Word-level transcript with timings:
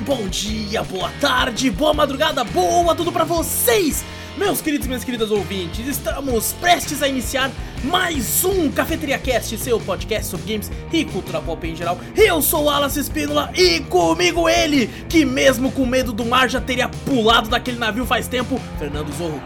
bom 0.00 0.26
dia, 0.28 0.82
boa 0.82 1.10
tarde, 1.20 1.70
boa 1.70 1.92
madrugada, 1.92 2.42
boa 2.42 2.94
tudo 2.94 3.12
pra 3.12 3.24
vocês! 3.24 4.04
Meus 4.36 4.62
queridos 4.62 4.86
e 4.86 4.88
minhas 4.88 5.04
queridas 5.04 5.30
ouvintes, 5.30 5.86
estamos 5.86 6.54
prestes 6.54 7.02
a 7.02 7.08
iniciar 7.08 7.50
mais 7.84 8.42
um 8.44 8.70
Cafeteria 8.70 9.18
Cast, 9.18 9.58
seu 9.58 9.78
podcast 9.78 10.30
sobre 10.30 10.52
games 10.52 10.70
e 10.90 11.04
cultura 11.04 11.42
pop 11.42 11.66
em 11.66 11.76
geral. 11.76 11.98
Eu 12.16 12.40
sou 12.40 12.64
o 12.64 12.70
Alas 12.70 12.96
Espínola 12.96 13.50
e 13.54 13.80
comigo 13.80 14.48
ele, 14.48 14.86
que 15.08 15.24
mesmo 15.24 15.70
com 15.70 15.84
medo 15.84 16.12
do 16.12 16.24
mar 16.24 16.48
já 16.48 16.60
teria 16.60 16.88
pulado 16.88 17.50
daquele 17.50 17.78
navio 17.78 18.06
faz 18.06 18.26
tempo, 18.26 18.58
Fernando 18.78 19.12
Zorro. 19.12 19.42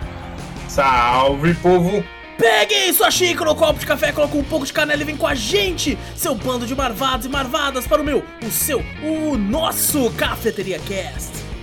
Salve, 0.68 1.54
povo! 1.54 2.04
Peguem 2.36 2.92
sua 2.92 3.10
xícara 3.10 3.48
ou 3.48 3.56
copo 3.56 3.78
de 3.78 3.86
café, 3.86 4.10
coloque 4.10 4.36
um 4.36 4.42
pouco 4.42 4.66
de 4.66 4.72
canela 4.72 5.00
e 5.00 5.04
vem 5.04 5.16
com 5.16 5.26
a 5.26 5.34
gente, 5.34 5.96
seu 6.16 6.34
bando 6.34 6.66
de 6.66 6.74
marvados 6.74 7.26
e 7.26 7.28
marvadas, 7.28 7.86
para 7.86 8.02
o 8.02 8.04
meu, 8.04 8.24
o 8.44 8.50
seu, 8.50 8.84
o 9.02 9.36
nosso 9.36 10.10
Cafeteria 10.12 10.80
Cast. 10.80 11.53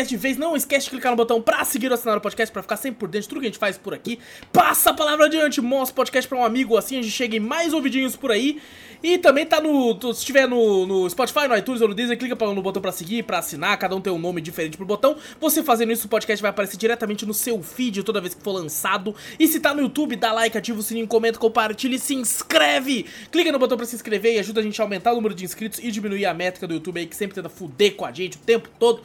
Antes 0.00 0.10
de 0.10 0.16
vez, 0.16 0.36
não 0.36 0.56
esquece 0.56 0.84
de 0.84 0.90
clicar 0.90 1.12
no 1.12 1.16
botão 1.16 1.40
pra 1.40 1.64
seguir 1.64 1.88
ou 1.88 1.94
assinar 1.94 2.16
o 2.16 2.20
podcast 2.20 2.52
pra 2.52 2.62
ficar 2.62 2.76
sempre 2.76 2.98
por 2.98 3.08
dentro 3.08 3.22
de 3.22 3.28
tudo 3.28 3.40
que 3.40 3.46
a 3.46 3.50
gente 3.50 3.58
faz 3.58 3.78
por 3.78 3.94
aqui. 3.94 4.18
Passa 4.52 4.90
a 4.90 4.94
palavra 4.94 5.26
adiante, 5.26 5.60
mostra 5.60 5.92
o 5.92 5.96
podcast 5.96 6.28
pra 6.28 6.38
um 6.38 6.44
amigo, 6.44 6.76
assim 6.76 6.98
a 6.98 7.02
gente 7.02 7.12
chega 7.12 7.36
em 7.36 7.40
mais 7.40 7.72
ouvidinhos 7.72 8.16
por 8.16 8.30
aí. 8.30 8.60
E 9.02 9.16
também 9.16 9.46
tá 9.46 9.60
no. 9.60 9.98
Se 10.12 10.20
estiver 10.20 10.46
no, 10.46 10.86
no 10.86 11.08
Spotify, 11.08 11.48
no 11.48 11.56
iTunes 11.56 11.80
ou 11.80 11.88
no 11.88 11.94
Disney, 11.94 12.16
clica 12.16 12.36
no 12.46 12.62
botão 12.62 12.82
pra 12.82 12.92
seguir, 12.92 13.22
pra 13.22 13.38
assinar. 13.38 13.78
Cada 13.78 13.96
um 13.96 14.00
tem 14.00 14.12
um 14.12 14.18
nome 14.18 14.40
diferente 14.40 14.76
pro 14.76 14.84
botão. 14.84 15.16
Você 15.40 15.62
fazendo 15.62 15.92
isso, 15.92 16.06
o 16.06 16.10
podcast 16.10 16.42
vai 16.42 16.50
aparecer 16.50 16.76
diretamente 16.76 17.24
no 17.24 17.32
seu 17.32 17.62
feed 17.62 18.02
toda 18.02 18.20
vez 18.20 18.34
que 18.34 18.42
for 18.42 18.52
lançado. 18.52 19.14
E 19.38 19.48
se 19.48 19.58
tá 19.58 19.72
no 19.72 19.80
YouTube, 19.80 20.16
dá 20.16 20.32
like, 20.32 20.56
ativa 20.56 20.78
o 20.78 20.82
sininho, 20.82 21.06
comenta, 21.06 21.38
compartilha 21.38 21.96
e 21.96 21.98
se 21.98 22.14
inscreve. 22.14 23.06
Clica 23.32 23.50
no 23.50 23.58
botão 23.58 23.78
pra 23.78 23.86
se 23.86 23.96
inscrever 23.96 24.34
e 24.34 24.38
ajuda 24.38 24.60
a 24.60 24.62
gente 24.62 24.78
a 24.80 24.84
aumentar 24.84 25.12
o 25.12 25.16
número 25.16 25.34
de 25.34 25.44
inscritos 25.44 25.78
e 25.78 25.90
diminuir 25.90 26.26
a 26.26 26.34
métrica 26.34 26.66
do 26.66 26.74
YouTube 26.74 27.00
aí 27.00 27.06
que 27.06 27.16
sempre 27.16 27.34
tenta 27.34 27.48
fuder 27.48 27.94
com 27.94 28.04
a 28.04 28.12
gente 28.12 28.36
o 28.36 28.40
tempo 28.40 28.68
todo. 28.78 29.02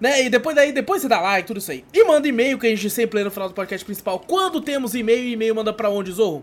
Né? 0.00 0.24
E 0.24 0.30
depois 0.30 0.56
daí, 0.56 0.72
depois 0.72 1.02
você 1.02 1.08
dá 1.08 1.20
like, 1.20 1.46
tudo 1.46 1.58
isso 1.58 1.70
aí. 1.70 1.84
E 1.92 2.04
manda 2.04 2.26
e-mail 2.26 2.58
que 2.58 2.66
a 2.66 2.70
gente 2.70 2.88
sempre 2.88 3.18
lê 3.18 3.24
no 3.24 3.30
final 3.30 3.48
do 3.48 3.54
podcast 3.54 3.84
principal. 3.84 4.18
Quando 4.18 4.60
temos 4.60 4.94
e-mail, 4.94 5.28
e-mail 5.28 5.54
manda 5.54 5.72
pra 5.72 5.90
onde, 5.90 6.10
Zorro? 6.10 6.42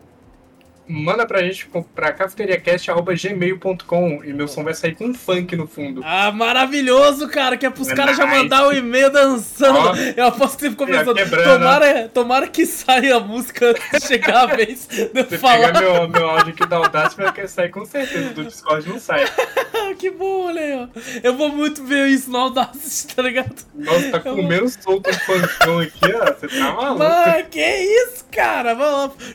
Manda 0.87 1.25
pra 1.25 1.41
gente 1.43 1.67
pra 1.93 2.13
cafeteriacast.gmail.com 2.13 4.23
e 4.23 4.31
meu 4.33 4.47
som 4.47 4.63
vai 4.63 4.73
sair 4.73 4.95
com 4.95 5.05
um 5.07 5.13
funk 5.13 5.53
no 5.55 5.67
fundo. 5.67 6.01
Ah, 6.03 6.31
maravilhoso, 6.31 7.27
cara, 7.27 7.57
que 7.57 7.65
é 7.65 7.69
pros 7.69 7.89
É 7.89 7.95
caras 7.95 8.15
já 8.15 8.25
nice. 8.25 8.37
mandar 8.37 8.65
o 8.67 8.73
e-mail 8.73 9.11
dançando. 9.11 9.77
Ó. 9.77 9.93
Eu 10.15 10.27
aposto 10.27 10.55
que 10.57 10.61
você 10.63 10.69
ficou 10.69 10.87
Já 10.87 10.99
pensando, 10.99 11.15
quebrando, 11.17 11.59
tomara, 11.59 12.07
tomara 12.09 12.47
que 12.47 12.65
saia 12.65 13.17
a 13.17 13.19
música 13.19 13.71
antes 13.71 14.01
de 14.01 14.07
chegar 14.07 14.43
a 14.43 14.45
vez 14.55 14.87
de 14.87 15.09
eu 15.13 15.25
Se 15.29 15.37
falar. 15.37 15.73
pegar 15.73 15.81
meu, 15.81 16.07
meu 16.07 16.29
áudio 16.29 16.53
aqui 16.53 16.65
da 16.65 16.77
Audacity, 16.77 17.21
vai 17.21 17.33
querer 17.33 17.47
sair 17.49 17.69
com 17.69 17.85
certeza. 17.85 18.29
Do 18.29 18.45
Discord 18.45 18.87
não 18.87 18.99
sai. 18.99 19.25
Que 19.97 20.11
bom, 20.11 20.51
ó. 20.51 20.87
Eu 21.23 21.33
vou 21.35 21.49
muito 21.49 21.83
ver 21.83 22.07
isso 22.07 22.29
no 22.29 22.37
Audacity, 22.37 23.15
tá 23.15 23.21
ligado? 23.23 23.55
Nossa, 23.73 24.11
tá 24.11 24.19
comendo 24.19 24.67
solto 24.69 25.09
um 25.09 25.13
funkão 25.13 25.79
aqui, 25.79 26.13
ó. 26.13 26.25
Você 26.33 26.47
tá 26.49 26.73
maluco. 26.73 26.99
Mano, 26.99 27.45
que 27.49 27.65
isso, 27.65 28.25
cara? 28.31 28.77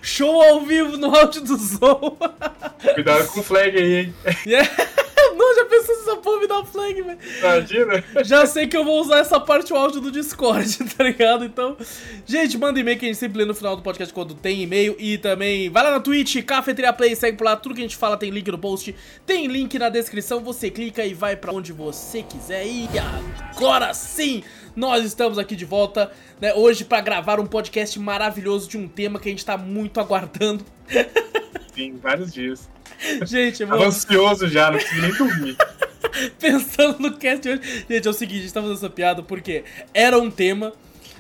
Show 0.03 0.41
ao 0.43 0.61
vivo 0.61 0.97
no 0.99 1.13
áudio 1.17 1.42
do 1.43 1.57
Zorro. 1.57 2.19
Cuidado 2.95 3.29
com 3.29 3.41
o 3.41 3.43
flag 3.43 3.77
aí, 3.77 3.95
hein. 3.95 4.15
Yeah. 4.47 4.69
Não, 5.37 5.57
já 5.57 5.65
pensou 5.65 5.95
se 5.95 6.03
essa 6.03 6.17
porra 6.17 6.41
me 6.41 6.47
dá 6.47 6.65
flag, 6.65 7.03
velho? 7.03 7.19
Imagina. 7.39 8.05
Já 8.25 8.47
sei 8.47 8.67
que 8.67 8.77
eu 8.77 8.85
vou 8.85 9.01
usar 9.01 9.19
essa 9.19 9.41
parte 9.41 9.73
o 9.73 9.77
áudio 9.77 10.01
do 10.01 10.11
Discord, 10.11 10.79
tá 10.97 11.05
ligado? 11.05 11.45
Então, 11.45 11.77
gente, 12.27 12.59
manda 12.59 12.79
e-mail 12.79 12.99
que 12.99 13.07
a 13.07 13.09
gente 13.09 13.19
sempre 13.19 13.39
lê 13.39 13.45
no 13.45 13.55
final 13.55 13.77
do 13.77 13.83
podcast 13.83 14.13
quando 14.13 14.35
tem 14.35 14.63
e-mail. 14.63 14.95
E 14.99 15.19
também 15.19 15.71
vai 15.71 15.83
lá 15.85 15.91
na 15.91 16.01
Twitch, 16.01 16.43
Cafeteria 16.45 16.93
Play, 16.93 17.17
segue 17.17 17.37
por 17.37 17.45
lá. 17.45 17.57
Tudo 17.57 17.75
que 17.75 17.81
a 17.81 17.85
gente 17.85 17.97
fala 17.97 18.17
tem 18.17 18.31
link 18.31 18.51
no 18.51 18.59
post, 18.59 18.95
tem 19.25 19.47
link 19.47 19.79
na 19.79 19.89
descrição. 19.89 20.41
Você 20.41 20.71
clica 20.71 21.05
e 21.05 21.15
vai 21.15 21.37
pra 21.37 21.53
onde 21.53 21.73
você 21.73 22.23
quiser. 22.23 22.67
E 22.67 22.89
agora 23.51 23.93
sim, 23.95 24.43
nós 24.75 25.05
estamos 25.05 25.39
aqui 25.39 25.55
de 25.55 25.65
volta, 25.65 26.11
né? 26.41 26.55
Hoje 26.55 26.85
pra 26.85 27.01
gravar 27.01 27.39
um 27.39 27.47
podcast 27.47 27.99
maravilhoso 27.99 28.69
de 28.69 28.79
um 28.79 28.89
tema 28.89 29.19
que 29.19 29.29
a 29.29 29.33
gente 29.33 29.45
tá 29.45 29.57
muito 29.57 30.01
aguardando. 30.01 30.65
Sim, 31.75 31.97
vários 32.03 32.33
dias. 32.33 32.69
Gente, 33.25 33.65
vamos 33.65 33.87
ansioso 33.87 34.47
já, 34.49 34.71
não 34.71 34.79
consegui 34.79 35.01
nem 35.01 35.13
dormir. 35.15 35.57
pensando 36.39 36.99
no 36.99 37.17
cast 37.17 37.41
de 37.41 37.51
hoje. 37.51 37.87
Gente, 37.89 38.07
é 38.07 38.11
o 38.11 38.15
seguinte, 38.15 38.39
a 38.39 38.43
gente 38.43 38.55
tá 38.55 38.61
fazendo 38.61 38.77
essa 38.77 38.91
piada 38.91 39.23
porque 39.23 39.65
era 39.95 40.19
um 40.19 40.31
tema, 40.31 40.73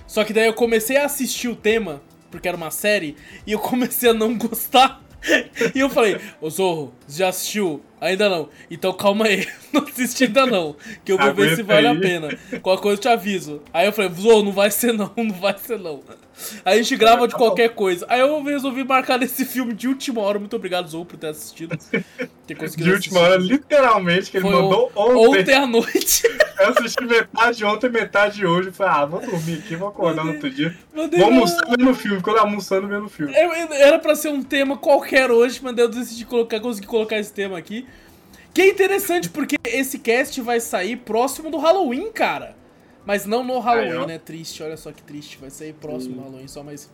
só 0.06 0.24
que 0.24 0.32
daí 0.32 0.46
eu 0.46 0.54
comecei 0.54 0.96
a 0.96 1.06
assistir 1.06 1.48
o 1.48 1.56
tema, 1.56 2.02
porque 2.30 2.48
era 2.48 2.56
uma 2.56 2.70
série, 2.70 3.16
e 3.46 3.52
eu 3.52 3.58
comecei 3.58 4.10
a 4.10 4.14
não 4.14 4.36
gostar. 4.36 5.00
E 5.72 5.78
eu 5.78 5.88
falei, 5.88 6.18
ô 6.40 6.50
Zorro, 6.50 6.92
você 7.06 7.20
já 7.20 7.28
assistiu? 7.28 7.80
Ainda 8.02 8.28
não. 8.28 8.48
Então 8.70 8.92
calma 8.92 9.26
aí, 9.26 9.46
não 9.72 9.84
assisti 9.84 10.24
ainda 10.24 10.44
não. 10.44 10.74
Que 11.04 11.12
eu 11.12 11.18
vou 11.18 11.32
ver 11.32 11.54
se 11.54 11.62
Aguenta 11.62 11.74
vale 11.74 11.86
a 11.86 11.90
aí. 11.92 12.00
pena. 12.00 12.28
Qualquer 12.60 12.82
coisa 12.82 12.96
eu 12.98 13.00
te 13.00 13.08
aviso. 13.08 13.62
Aí 13.72 13.86
eu 13.86 13.92
falei, 13.92 14.10
Zorro, 14.12 14.42
não 14.42 14.52
vai 14.52 14.70
ser 14.70 14.92
não, 14.92 15.10
não 15.16 15.30
vai 15.32 15.56
ser 15.56 15.78
não. 15.78 16.00
Aí 16.64 16.80
a 16.80 16.82
gente 16.82 16.96
grava 16.96 17.28
de 17.28 17.34
qualquer 17.34 17.68
coisa. 17.70 18.04
Aí 18.08 18.18
eu 18.18 18.42
resolvi 18.42 18.82
marcar 18.82 19.18
nesse 19.18 19.44
filme 19.44 19.72
de 19.74 19.86
última 19.86 20.20
hora. 20.22 20.38
Muito 20.40 20.56
obrigado, 20.56 20.88
Zorro, 20.88 21.04
por 21.04 21.16
ter 21.16 21.28
assistido. 21.28 21.78
Ter 22.46 22.54
conseguido 22.56 22.88
De 22.88 22.94
última 22.94 23.20
hora, 23.20 23.36
assistir. 23.36 23.52
literalmente, 23.52 24.30
que 24.30 24.36
ele 24.38 24.42
Foi 24.46 24.52
mandou 24.52 24.90
ontem. 24.96 25.40
ontem. 25.40 25.54
à 25.54 25.66
noite. 25.66 26.22
Eu 26.58 26.68
assisti 26.68 27.04
metade 27.04 27.64
ontem, 27.64 27.90
metade 27.90 28.46
hoje. 28.46 28.68
Eu 28.68 28.72
Falei, 28.72 28.92
ah, 28.94 29.04
vou 29.06 29.20
dormir 29.20 29.54
aqui, 29.58 29.74
vou 29.76 29.88
acordar 29.88 30.24
no 30.24 30.32
outro 30.32 30.48
dia. 30.48 30.76
Mandei 30.94 31.18
Vou 31.18 31.28
almoçar 31.28 31.60
vendo 31.76 31.92
filme. 31.94 32.20
Quando 32.22 32.38
almoçando, 32.38 32.86
vendo 32.88 33.08
filme. 33.08 33.32
Eu- 33.34 33.52
eu- 33.52 33.72
Era 33.72 33.98
pra 33.98 34.14
ser 34.14 34.28
um 34.28 34.42
tema 34.42 34.76
qualquer 34.76 35.30
hoje, 35.30 35.60
mas 35.62 35.76
eu 35.76 35.88
decidi 35.88 36.24
colocar, 36.24 36.60
consegui 36.60 36.86
colocar 36.86 37.18
esse 37.18 37.32
tema 37.32 37.58
aqui. 37.58 37.84
Que 38.54 38.62
é 38.62 38.68
interessante 38.68 39.28
porque 39.30 39.56
esse 39.64 39.98
cast 39.98 40.40
vai 40.40 40.60
sair 40.60 40.96
próximo 40.96 41.50
do 41.50 41.58
Halloween, 41.58 42.10
cara. 42.12 42.54
Mas 43.04 43.26
não 43.26 43.42
no 43.42 43.58
Halloween, 43.58 44.00
Aí, 44.02 44.06
né? 44.06 44.18
Triste, 44.18 44.62
olha 44.62 44.76
só 44.76 44.92
que 44.92 45.02
triste. 45.02 45.38
Vai 45.40 45.50
sair 45.50 45.72
próximo 45.72 46.16
do 46.16 46.20
Halloween, 46.22 46.46
só 46.48 46.62
mais. 46.62 46.88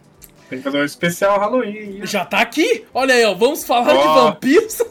Tem 0.48 0.58
que 0.58 0.64
fazer 0.64 0.78
um 0.80 0.84
especial 0.84 1.38
Halloween. 1.38 2.00
Já 2.06 2.24
tá 2.24 2.40
aqui! 2.40 2.84
Olha 2.94 3.14
aí, 3.14 3.24
ó. 3.24 3.34
Vamos 3.34 3.64
falar 3.64 3.92
de 3.92 3.98
Ó. 3.98 4.14
vampiros. 4.30 4.78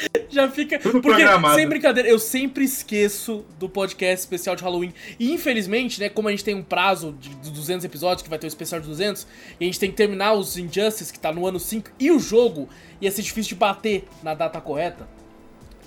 Já 0.28 0.50
fica. 0.50 0.78
Tudo 0.78 1.00
Porque, 1.00 1.22
programado. 1.22 1.54
sem 1.54 1.68
brincadeira, 1.68 2.08
eu 2.08 2.18
sempre 2.18 2.64
esqueço 2.64 3.44
do 3.58 3.68
podcast 3.68 4.20
especial 4.20 4.56
de 4.56 4.62
Halloween. 4.62 4.92
E 5.18 5.32
infelizmente, 5.32 6.00
né, 6.00 6.08
como 6.08 6.28
a 6.28 6.30
gente 6.30 6.44
tem 6.44 6.54
um 6.54 6.62
prazo 6.62 7.16
de 7.20 7.50
200 7.50 7.84
episódios, 7.84 8.22
que 8.22 8.28
vai 8.28 8.38
ter 8.38 8.46
o 8.46 8.48
especial 8.48 8.80
de 8.80 8.86
200, 8.86 9.26
e 9.58 9.64
a 9.64 9.66
gente 9.66 9.80
tem 9.80 9.90
que 9.90 9.96
terminar 9.96 10.34
os 10.34 10.56
Injustice, 10.56 11.12
que 11.12 11.18
tá 11.18 11.32
no 11.32 11.46
ano 11.46 11.58
5, 11.58 11.90
e 11.98 12.10
o 12.10 12.18
jogo 12.18 12.68
ia 13.00 13.10
ser 13.10 13.22
difícil 13.22 13.50
de 13.50 13.54
bater 13.56 14.04
na 14.22 14.34
data 14.34 14.60
correta. 14.60 15.08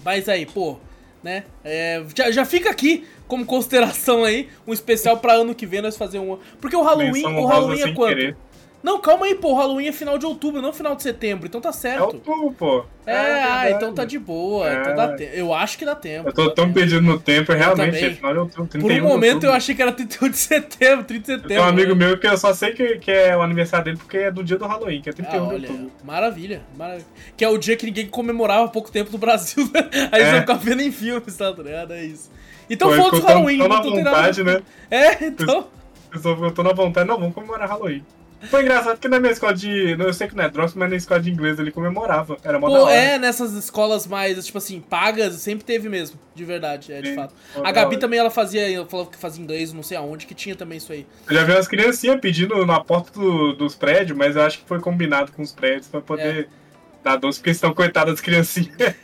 Mas 0.04 0.30
aí, 0.30 0.46
pô, 0.46 0.78
né? 1.24 1.44
é, 1.64 2.04
já, 2.16 2.32
já 2.32 2.46
fica 2.46 2.70
aqui 2.70 3.06
como 3.28 3.46
consideração 3.46 4.24
aí 4.24 4.50
um 4.66 4.74
especial 4.74 5.18
pra 5.18 5.34
ano 5.34 5.54
que 5.54 5.66
vem 5.66 5.82
nós 5.82 5.98
fazer 5.98 6.20
um. 6.20 6.40
Porque 6.60 6.76
o 6.76 6.82
Halloween, 6.82 7.12
Menção 7.12 7.38
o 7.38 7.46
Halloween 7.46 7.80
é 7.80 7.84
sem 7.84 7.94
quanto? 7.94 8.16
querer. 8.16 8.38
Não, 8.82 9.00
calma 9.02 9.26
aí, 9.26 9.36
pô. 9.36 9.54
Halloween 9.56 9.88
é 9.88 9.92
final 9.92 10.18
de 10.18 10.26
outubro, 10.26 10.62
não 10.62 10.72
final 10.72 10.96
de 10.96 11.04
setembro, 11.04 11.46
então 11.46 11.60
tá 11.60 11.68
É 11.70 11.74
certo. 11.74 12.02
outubro, 12.04 12.52
pô. 12.58 12.86
É, 13.06 13.14
ah, 13.14 13.24
verdade. 13.64 13.74
então 13.74 13.94
tá 13.94 14.06
de 14.06 14.18
boa. 14.18 14.70
É. 14.70 14.80
Então 14.80 14.96
dá 14.96 15.16
te... 15.18 15.30
Eu 15.34 15.54
acho 15.54 15.78
que 15.78 15.84
dá 15.86 15.96
tempo. 15.96 16.30
Eu 16.30 16.34
tô 16.34 16.50
tão 16.52 16.66
tempo. 16.66 16.76
perdido 16.80 17.02
no 17.02 17.20
tempo, 17.20 17.52
realmente, 17.52 17.92
também. 17.96 18.06
é 18.06 18.14
final 18.14 18.32
de 18.34 18.40
outubro, 18.40 18.68
31 18.68 18.82
Por 18.82 18.92
um 18.92 18.96
de 18.96 19.02
momento 19.02 19.34
outubro. 19.34 19.50
eu 19.50 19.54
achei 19.54 19.76
que 19.76 19.82
era 19.82 19.92
31 19.92 20.30
de 20.30 20.38
setembro, 20.38 21.04
30 21.04 21.20
de 21.22 21.26
setembro. 21.28 21.48
tenho 21.50 21.62
um 21.62 21.66
amigo 21.66 21.94
né? 21.96 22.06
meu 22.08 22.18
que 22.18 22.26
eu 22.28 22.38
só 22.38 22.54
sei 22.54 22.72
que, 22.72 22.98
que 23.00 23.12
é 23.12 23.36
o 23.36 23.42
aniversário 23.42 23.84
dele 23.86 23.98
porque 23.98 24.18
é 24.18 24.32
do 24.32 24.44
dia 24.44 24.58
do 24.58 24.66
Halloween, 24.66 25.02
que 25.02 25.10
é 25.10 25.12
Ah, 25.12 25.16
31 25.16 25.48
de 25.50 25.54
olha, 25.56 25.70
outubro. 25.72 25.92
maravilha, 26.06 26.62
maravilha. 26.78 27.06
Que 27.36 27.44
é 27.44 27.50
o 27.50 27.58
dia 27.58 27.76
que 27.76 27.86
ninguém 27.86 28.08
comemorava 28.08 28.64
há 28.66 28.70
pouco 28.70 28.90
tempo 28.90 29.12
no 29.12 29.18
Brasil, 29.18 29.70
né? 29.74 29.90
Aí 30.12 30.22
É. 30.22 30.42
você 30.46 30.56
vendo 30.56 30.82
em 30.82 30.92
filmes, 30.92 31.36
tá 31.36 31.50
ligado? 31.52 31.94
É 31.94 32.04
isso. 32.06 32.32
Então 32.70 32.94
foda-se 32.94 33.24
o 33.24 33.26
tão- 33.26 33.36
Halloween, 33.36 33.58
tão 33.58 33.68
não 33.68 33.76
na 33.76 33.82
tô 33.82 33.90
nada- 33.90 34.10
vontade, 34.12 34.44
né? 34.44 34.62
É, 34.90 35.26
então. 35.26 35.68
Eu 36.14 36.20
só 36.20 36.30
eu 36.34 36.52
tô 36.52 36.64
na 36.64 36.72
vontade, 36.72 37.08
não, 37.08 37.18
vamos 37.20 37.34
comemorar 37.36 37.68
Halloween. 37.68 38.04
Foi 38.50 38.62
engraçado 38.62 38.98
que 39.00 39.08
na 39.08 39.20
minha 39.20 39.32
escola 39.34 39.54
de. 39.54 39.92
Eu 40.00 40.14
sei 40.14 40.28
que 40.28 40.36
não 40.36 40.44
é 40.46 40.50
Drops, 40.50 40.74
mas 40.74 40.90
na 40.90 40.96
escola 40.96 41.20
de 41.20 41.30
inglês 41.30 41.60
ele 41.60 41.72
comemorava. 41.72 42.38
Era 42.44 42.58
mó 42.60 42.70
da 42.70 42.76
Pô, 42.78 42.84
hora. 42.86 42.94
é, 42.96 43.20
nessas 43.20 43.54
escolas 43.54 44.08
mais, 44.08 44.46
tipo 44.46 44.58
assim, 44.58 44.80
pagas, 44.80 45.36
sempre 45.36 45.66
teve 45.66 45.90
mesmo, 45.90 46.18
de 46.34 46.46
verdade, 46.46 46.94
é, 46.94 47.02
de 47.02 47.10
Sim, 47.10 47.16
fato. 47.16 47.34
pô, 47.54 47.66
A 47.66 47.72
Gabi 47.72 47.98
também, 47.98 48.18
ela 48.18 48.30
fazia, 48.30 48.72
ela 48.74 48.86
falava 48.88 49.10
que 49.10 49.18
fazia 49.18 49.44
inglês, 49.44 49.74
não 49.74 49.84
sei 49.84 49.98
aonde, 49.98 50.26
que 50.26 50.34
tinha 50.34 50.56
também 50.56 50.78
isso 50.78 50.92
aí. 50.94 51.06
Eu 51.28 51.36
já 51.36 51.44
vi 51.44 51.52
umas 51.52 51.68
criancinhas 51.68 52.20
pedindo 52.22 52.66
na 52.66 52.80
porta 52.80 53.12
do- 53.20 53.54
dos 53.54 53.76
prédios, 53.76 54.18
mas 54.18 54.36
eu 54.36 54.42
acho 54.44 54.60
que 54.60 54.66
foi 54.68 54.80
combinado 54.80 55.32
com 55.34 55.42
os 55.42 55.52
prédios 55.52 55.88
pra 55.88 56.00
poder 56.00 56.46
É. 56.46 57.04
dar 57.04 57.18
doce, 57.18 57.40
porque 57.40 57.50
estão 57.52 57.74
coitadas 57.74 58.14
das 58.14 58.22
criancinhas. 58.22 58.96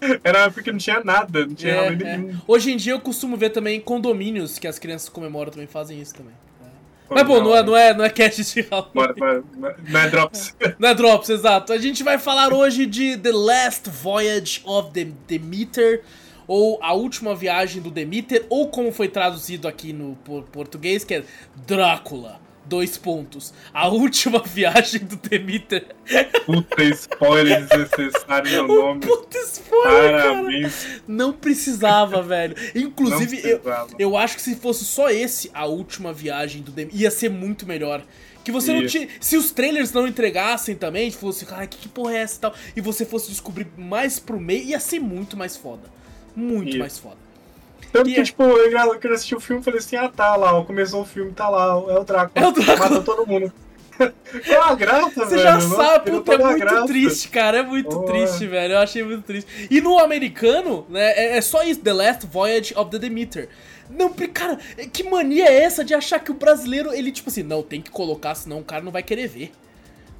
Era 0.22 0.50
porque 0.50 0.70
não 0.70 0.78
tinha 0.78 1.02
nada, 1.04 1.44
não 1.44 1.54
tinha 1.54 1.74
É, 1.74 1.88
é. 1.92 2.20
Hoje 2.46 2.70
em 2.72 2.76
dia 2.76 2.92
eu 2.92 3.00
costumo 3.00 3.36
ver 3.36 3.50
também 3.50 3.80
condomínios 3.80 4.58
que 4.58 4.66
as 4.68 4.78
crianças 4.78 5.08
comemoram 5.08 5.50
também 5.50 5.66
fazem 5.66 6.00
isso 6.00 6.14
também. 6.14 6.32
É. 7.10 7.14
Mas 7.14 7.26
bom, 7.26 7.40
não 7.42 7.54
é, 7.56 7.62
não 7.62 7.76
é, 7.76 7.94
não 7.94 8.04
é 8.04 8.10
cast 8.10 8.42
de 8.44 8.60
Halloween. 8.68 8.90
Bora, 8.94 9.14
bora, 9.14 9.76
Não 9.88 10.00
é 10.00 10.08
Drops. 10.10 10.54
Não 10.78 10.88
é 10.88 10.94
Drops, 10.94 11.28
exato. 11.30 11.72
A 11.72 11.78
gente 11.78 12.02
vai 12.02 12.18
falar 12.18 12.52
hoje 12.52 12.84
de 12.86 13.16
The 13.16 13.32
Last 13.32 13.88
Voyage 13.90 14.60
of 14.64 14.90
the 14.92 15.08
Demeter, 15.26 16.02
ou 16.46 16.78
A 16.82 16.92
Última 16.94 17.34
Viagem 17.34 17.80
do 17.82 17.90
Demeter, 17.90 18.44
ou 18.48 18.68
como 18.68 18.92
foi 18.92 19.08
traduzido 19.08 19.66
aqui 19.68 19.92
no 19.92 20.16
por- 20.24 20.44
português, 20.44 21.04
que 21.04 21.14
é 21.14 21.24
Drácula. 21.66 22.40
Dois 22.68 22.98
pontos. 22.98 23.54
A 23.72 23.88
última 23.88 24.40
viagem 24.46 25.00
do 25.00 25.16
Demeter. 25.16 25.86
Puta 26.44 26.84
spoiler 26.84 27.66
desnecessário 27.66 28.62
no 28.64 28.68
nome. 28.76 29.00
Puta 29.00 29.38
spoiler, 29.38 30.10
cara. 30.22 30.34
Parabéns. 30.34 30.86
Não 31.08 31.32
precisava, 31.32 32.20
velho. 32.22 32.54
Inclusive, 32.74 33.40
Não 33.42 33.48
eu, 33.50 33.58
precisava. 33.58 33.90
eu 33.98 34.16
acho 34.16 34.36
que 34.36 34.42
se 34.42 34.54
fosse 34.56 34.84
só 34.84 35.08
esse, 35.10 35.50
a 35.54 35.64
última 35.66 36.12
viagem 36.12 36.60
do 36.62 36.70
Demeter, 36.70 37.00
ia 37.00 37.10
ser 37.10 37.30
muito 37.30 37.66
melhor. 37.66 38.04
Que 38.44 38.52
você 38.52 38.72
não 38.72 38.86
tinha. 38.86 39.08
Se 39.20 39.36
os 39.36 39.50
trailers 39.50 39.92
não 39.92 40.06
entregassem 40.06 40.74
também, 40.74 41.10
fosse, 41.10 41.44
cara, 41.44 41.66
que, 41.66 41.76
que 41.76 41.88
porra 41.88 42.14
é 42.14 42.18
essa 42.18 42.36
e 42.36 42.40
tal, 42.40 42.54
e 42.76 42.80
você 42.80 43.04
fosse 43.04 43.28
descobrir 43.28 43.66
mais 43.76 44.18
pro 44.18 44.40
meio, 44.40 44.64
ia 44.64 44.80
ser 44.80 45.00
muito 45.00 45.36
mais 45.36 45.56
foda. 45.56 45.82
Muito 46.34 46.72
Ia. 46.74 46.78
mais 46.78 46.98
foda. 46.98 47.27
Tanto 47.92 48.10
E 48.10 48.14
que, 48.14 48.20
é- 48.20 48.24
tipo, 48.24 48.42
eu 48.42 48.70
eu 48.70 49.00
quando 49.00 49.12
assisti 49.14 49.34
o 49.34 49.40
filme, 49.40 49.62
falei 49.62 49.78
assim, 49.80 49.96
ah 49.96 50.08
tá, 50.08 50.36
lá, 50.36 50.52
ó, 50.58 50.64
começou 50.64 51.02
o 51.02 51.04
filme, 51.04 51.32
tá 51.32 51.48
lá, 51.48 51.72
é 51.88 51.98
o 51.98 52.04
Drácula. 52.04 52.44
É 52.44 52.48
o 52.48 52.52
Drácula. 52.52 52.90
Matou 52.90 53.02
todo 53.02 53.26
mundo. 53.26 53.52
Qual 53.98 54.62
a 54.62 54.74
graça, 54.76 55.10
Você 55.24 55.30
velho? 55.30 55.42
já 55.42 55.54
Nossa, 55.54 55.74
sabe, 55.76 56.10
puta, 56.12 56.34
é 56.34 56.38
muito 56.38 56.58
graça. 56.60 56.86
triste, 56.86 57.28
cara. 57.28 57.58
É 57.58 57.62
muito 57.64 57.88
Porra. 57.88 58.06
triste, 58.06 58.46
velho. 58.46 58.74
Eu 58.74 58.78
achei 58.78 59.02
muito 59.02 59.22
triste. 59.22 59.68
E 59.70 59.80
no 59.80 59.98
americano, 59.98 60.86
né, 60.88 61.12
é, 61.16 61.36
é 61.36 61.40
só 61.40 61.64
isso, 61.64 61.80
The 61.80 61.92
Last 61.92 62.26
Voyage 62.26 62.74
of 62.76 62.90
the 62.92 62.98
Demeter. 62.98 63.48
Não, 63.90 64.08
porque, 64.10 64.28
cara, 64.28 64.56
que 64.92 65.02
mania 65.02 65.46
é 65.46 65.62
essa 65.64 65.82
de 65.82 65.94
achar 65.94 66.20
que 66.20 66.30
o 66.30 66.34
brasileiro, 66.34 66.92
ele, 66.92 67.10
tipo 67.10 67.28
assim, 67.30 67.42
não, 67.42 67.62
tem 67.62 67.80
que 67.80 67.90
colocar, 67.90 68.34
senão 68.36 68.60
o 68.60 68.64
cara 68.64 68.84
não 68.84 68.92
vai 68.92 69.02
querer 69.02 69.26
ver. 69.26 69.50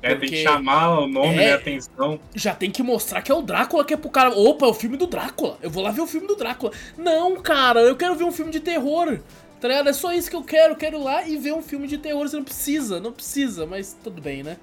É, 0.00 0.14
tem 0.14 0.28
que 0.28 0.42
chamar 0.42 1.00
o 1.00 1.08
nome, 1.08 1.34
É. 1.34 1.36
né, 1.36 1.52
atenção. 1.54 2.20
Já 2.34 2.54
tem 2.54 2.70
que 2.70 2.82
mostrar 2.82 3.20
que 3.20 3.32
é 3.32 3.34
o 3.34 3.42
Drácula 3.42 3.84
que 3.84 3.92
é 3.94 3.96
pro 3.96 4.08
cara. 4.10 4.30
Opa, 4.30 4.66
é 4.66 4.68
o 4.68 4.74
filme 4.74 4.96
do 4.96 5.06
Drácula. 5.06 5.58
Eu 5.60 5.70
vou 5.70 5.82
lá 5.82 5.90
ver 5.90 6.00
o 6.02 6.06
filme 6.06 6.26
do 6.26 6.36
Drácula. 6.36 6.72
Não, 6.96 7.36
cara, 7.40 7.80
eu 7.80 7.96
quero 7.96 8.14
ver 8.14 8.24
um 8.24 8.30
filme 8.32 8.52
de 8.52 8.60
terror. 8.60 9.18
Tá 9.60 9.66
ligado? 9.66 9.88
É 9.88 9.92
só 9.92 10.12
isso 10.12 10.30
que 10.30 10.36
eu 10.36 10.44
quero. 10.44 10.74
Eu 10.74 10.76
quero 10.76 10.98
ir 10.98 11.02
lá 11.02 11.26
e 11.26 11.36
ver 11.36 11.52
um 11.52 11.62
filme 11.62 11.88
de 11.88 11.98
terror. 11.98 12.28
Você 12.28 12.36
não 12.36 12.44
precisa, 12.44 13.00
não 13.00 13.12
precisa, 13.12 13.66
mas 13.66 13.96
tudo 14.04 14.22
bem, 14.22 14.44
né? 14.44 14.56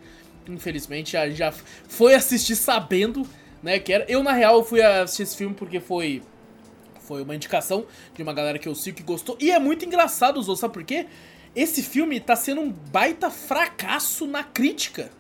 Infelizmente 0.48 1.12
já, 1.14 1.30
já 1.30 1.52
foi 1.88 2.14
assistir 2.14 2.56
sabendo, 2.56 3.28
né? 3.62 3.78
Que 3.78 3.92
era. 3.92 4.06
Eu, 4.08 4.24
na 4.24 4.32
real, 4.32 4.64
fui 4.64 4.82
assistir 4.82 5.24
esse 5.24 5.36
filme 5.36 5.54
porque 5.54 5.82
foi. 5.82 6.22
Foi 7.02 7.22
uma 7.24 7.36
indicação 7.36 7.86
de 8.16 8.24
uma 8.24 8.34
galera 8.34 8.58
que 8.58 8.68
eu 8.70 8.74
sigo 8.74 8.98
que 8.98 9.04
gostou. 9.04 9.38
E 9.40 9.52
é 9.52 9.60
muito 9.60 9.86
engraçado, 9.86 10.42
Zô, 10.42 10.56
sabe 10.56 10.74
por 10.74 10.84
quê? 10.84 11.06
Esse 11.56 11.84
filme 11.84 12.20
tá 12.20 12.36
sendo 12.36 12.62
um 12.62 12.72
baita 12.72 13.30
fracasso 13.30 14.26
na 14.26 14.44
crítica. 14.44 15.12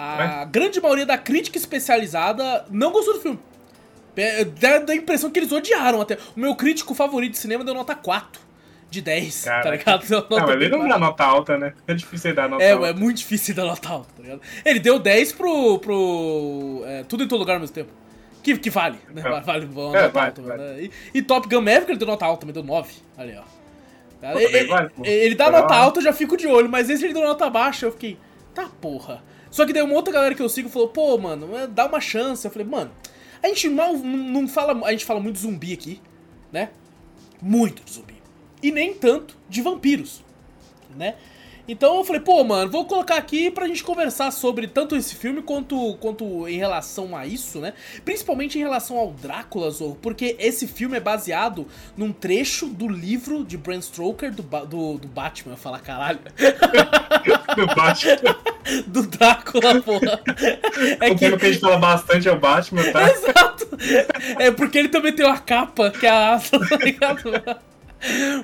A 0.00 0.44
grande 0.44 0.80
maioria 0.80 1.04
da 1.06 1.18
crítica 1.18 1.58
especializada 1.58 2.64
não 2.70 2.92
gostou 2.92 3.14
do 3.14 3.20
filme. 3.20 3.38
É, 4.16 4.44
Dá, 4.44 4.78
dá 4.78 4.92
a 4.92 4.96
impressão 4.96 5.30
que 5.30 5.38
eles 5.38 5.52
odiaram 5.52 6.00
até. 6.00 6.16
O 6.36 6.40
meu 6.40 6.54
crítico 6.54 6.94
favorito 6.94 7.32
de 7.32 7.38
cinema 7.38 7.64
deu 7.64 7.74
nota 7.74 7.94
4 7.94 8.40
de 8.90 9.00
10, 9.02 9.44
tá 9.44 9.50
Caraca. 9.62 9.70
ligado? 9.96 10.26
Não, 10.30 10.38
mas 10.40 10.50
ele 10.50 10.68
não 10.70 10.88
dá 10.88 10.98
nota 10.98 11.24
alta, 11.24 11.58
né? 11.58 11.74
É 11.86 11.94
difícil 11.94 12.34
dar 12.34 12.48
nota 12.48 12.62
É, 12.62 12.72
alta. 12.72 12.86
é 12.88 12.92
muito 12.94 13.18
difícil 13.18 13.54
dar 13.54 13.64
nota 13.64 13.88
alta, 13.88 14.08
tá 14.16 14.22
ligado? 14.22 14.40
Ele 14.64 14.78
deu 14.80 14.98
10 14.98 15.32
pro. 15.32 15.78
pro 15.78 16.82
é, 16.86 17.02
tudo 17.04 17.22
em 17.24 17.28
todo 17.28 17.38
lugar 17.40 17.54
ao 17.54 17.60
mesmo 17.60 17.74
tempo. 17.74 17.90
Que, 18.42 18.56
que 18.56 18.70
vale, 18.70 18.98
né? 19.12 19.20
É. 19.24 19.28
Vale, 19.28 19.44
vale 19.44 19.66
uma 19.66 19.98
É, 19.98 20.02
nota 20.02 20.08
vale, 20.10 20.26
alta. 20.26 20.42
vale. 20.42 20.62
né? 20.62 20.82
E, 20.84 20.90
e 21.18 21.22
Top 21.22 21.48
Gun 21.48 21.60
Maverick 21.60 21.90
ele 21.90 21.98
deu 21.98 22.08
nota 22.08 22.24
alta, 22.24 22.40
também 22.40 22.54
deu 22.54 22.62
9. 22.64 22.92
Ali, 23.16 23.36
ó. 23.36 23.42
Tá? 24.20 24.32
Pô, 24.32 24.38
Ele, 24.38 24.64
vale, 24.66 24.90
ele 25.04 25.34
dá 25.34 25.44
Tá 25.46 25.60
nota 25.60 25.74
alta, 25.74 25.98
eu 26.00 26.04
já 26.04 26.12
fico 26.12 26.36
de 26.36 26.46
olho, 26.48 26.68
mas 26.68 26.88
esse 26.90 27.04
ele 27.04 27.12
deu 27.14 27.22
nota 27.24 27.48
baixa, 27.50 27.86
eu 27.86 27.92
fiquei, 27.92 28.18
tá 28.54 28.68
porra. 28.80 29.22
Só 29.50 29.64
que 29.66 29.72
daí 29.72 29.82
uma 29.82 29.94
outra 29.94 30.12
galera 30.12 30.34
que 30.34 30.42
eu 30.42 30.48
sigo 30.48 30.68
falou, 30.68 30.88
pô, 30.88 31.16
mano, 31.18 31.56
é, 31.56 31.66
dá 31.66 31.86
uma 31.86 32.00
chance. 32.00 32.46
Eu 32.46 32.50
falei, 32.50 32.66
mano, 32.66 32.90
a 33.42 33.48
gente 33.48 33.68
mal 33.68 33.94
não 33.94 34.46
fala. 34.48 34.86
A 34.86 34.90
gente 34.90 35.04
fala 35.04 35.20
muito 35.20 35.38
zumbi 35.38 35.72
aqui, 35.72 36.00
né? 36.52 36.70
Muito 37.40 37.82
zumbi. 37.90 38.16
E 38.62 38.70
nem 38.70 38.94
tanto 38.94 39.36
de 39.48 39.62
vampiros, 39.62 40.22
né? 40.96 41.14
Então 41.68 41.98
eu 41.98 42.04
falei, 42.04 42.20
pô, 42.20 42.42
mano, 42.42 42.70
vou 42.70 42.86
colocar 42.86 43.16
aqui 43.16 43.50
pra 43.50 43.66
gente 43.66 43.84
conversar 43.84 44.30
sobre 44.30 44.66
tanto 44.66 44.96
esse 44.96 45.14
filme 45.14 45.42
quanto, 45.42 45.94
quanto 46.00 46.48
em 46.48 46.56
relação 46.56 47.14
a 47.14 47.26
isso, 47.26 47.60
né? 47.60 47.74
Principalmente 48.04 48.58
em 48.58 48.62
relação 48.62 48.96
ao 48.96 49.12
Drácula, 49.12 49.70
Zorro, 49.70 49.98
porque 50.00 50.34
esse 50.38 50.66
filme 50.66 50.96
é 50.96 51.00
baseado 51.00 51.66
num 51.96 52.10
trecho 52.10 52.66
do 52.66 52.88
livro 52.88 53.44
de 53.44 53.58
Bram 53.58 53.82
Stoker 53.82 54.34
do, 54.34 54.42
do, 54.42 54.98
do 54.98 55.08
Batman. 55.08 55.52
Eu 55.52 55.58
falar, 55.58 55.80
caralho. 55.80 56.20
Do 57.56 57.66
Batman. 57.74 58.36
do 58.86 59.06
Drácula, 59.06 59.80
porra. 59.82 60.20
É 61.00 61.10
o 61.10 61.16
que. 61.16 61.36
que 61.36 61.46
a 61.46 61.50
gente 61.50 61.60
fala 61.60 61.76
bastante 61.76 62.28
é 62.28 62.32
o 62.32 62.38
Batman, 62.38 62.82
tá? 62.92 63.10
Exato! 63.10 63.68
É 64.38 64.50
porque 64.50 64.78
ele 64.78 64.88
também 64.88 65.12
tem 65.12 65.26
uma 65.26 65.38
capa 65.38 65.90
que 65.90 66.06
é 66.06 66.10
a 66.10 66.34
asa, 66.34 66.58
tá 66.58 66.76
ligado? 66.76 67.22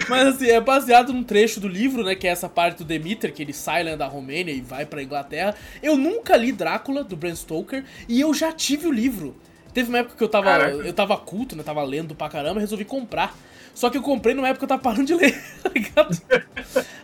Mas 0.08 0.28
assim, 0.28 0.48
é 0.48 0.60
baseado 0.60 1.12
num 1.12 1.22
trecho 1.22 1.60
do 1.60 1.68
livro, 1.68 2.02
né? 2.02 2.14
Que 2.14 2.26
é 2.26 2.30
essa 2.30 2.48
parte 2.48 2.78
do 2.78 2.84
Demeter, 2.84 3.32
que 3.32 3.42
ele 3.42 3.52
sai 3.52 3.84
né, 3.84 3.96
da 3.96 4.06
Romênia 4.06 4.52
e 4.52 4.60
vai 4.60 4.84
pra 4.84 5.02
Inglaterra. 5.02 5.54
Eu 5.82 5.96
nunca 5.96 6.36
li 6.36 6.52
Drácula, 6.52 7.04
do 7.04 7.16
Bram 7.16 7.34
Stoker, 7.34 7.84
e 8.08 8.20
eu 8.20 8.34
já 8.34 8.52
tive 8.52 8.86
o 8.86 8.92
livro. 8.92 9.36
Teve 9.72 9.88
uma 9.88 9.98
época 9.98 10.16
que 10.16 10.22
eu 10.22 10.28
tava. 10.28 10.46
Caraca. 10.46 10.76
Eu 10.76 10.92
tava 10.92 11.16
culto, 11.16 11.56
né? 11.56 11.62
Tava 11.62 11.82
lendo 11.82 12.14
pra 12.14 12.28
caramba 12.28 12.58
e 12.58 12.62
resolvi 12.62 12.84
comprar. 12.84 13.36
Só 13.74 13.90
que 13.90 13.98
eu 13.98 14.02
comprei 14.02 14.34
numa 14.34 14.48
época 14.48 14.60
que 14.60 14.64
eu 14.64 14.68
tava 14.68 14.82
parando 14.82 15.04
de 15.04 15.14
ler, 15.14 15.32
tá 15.62 15.68
ligado? 15.68 16.22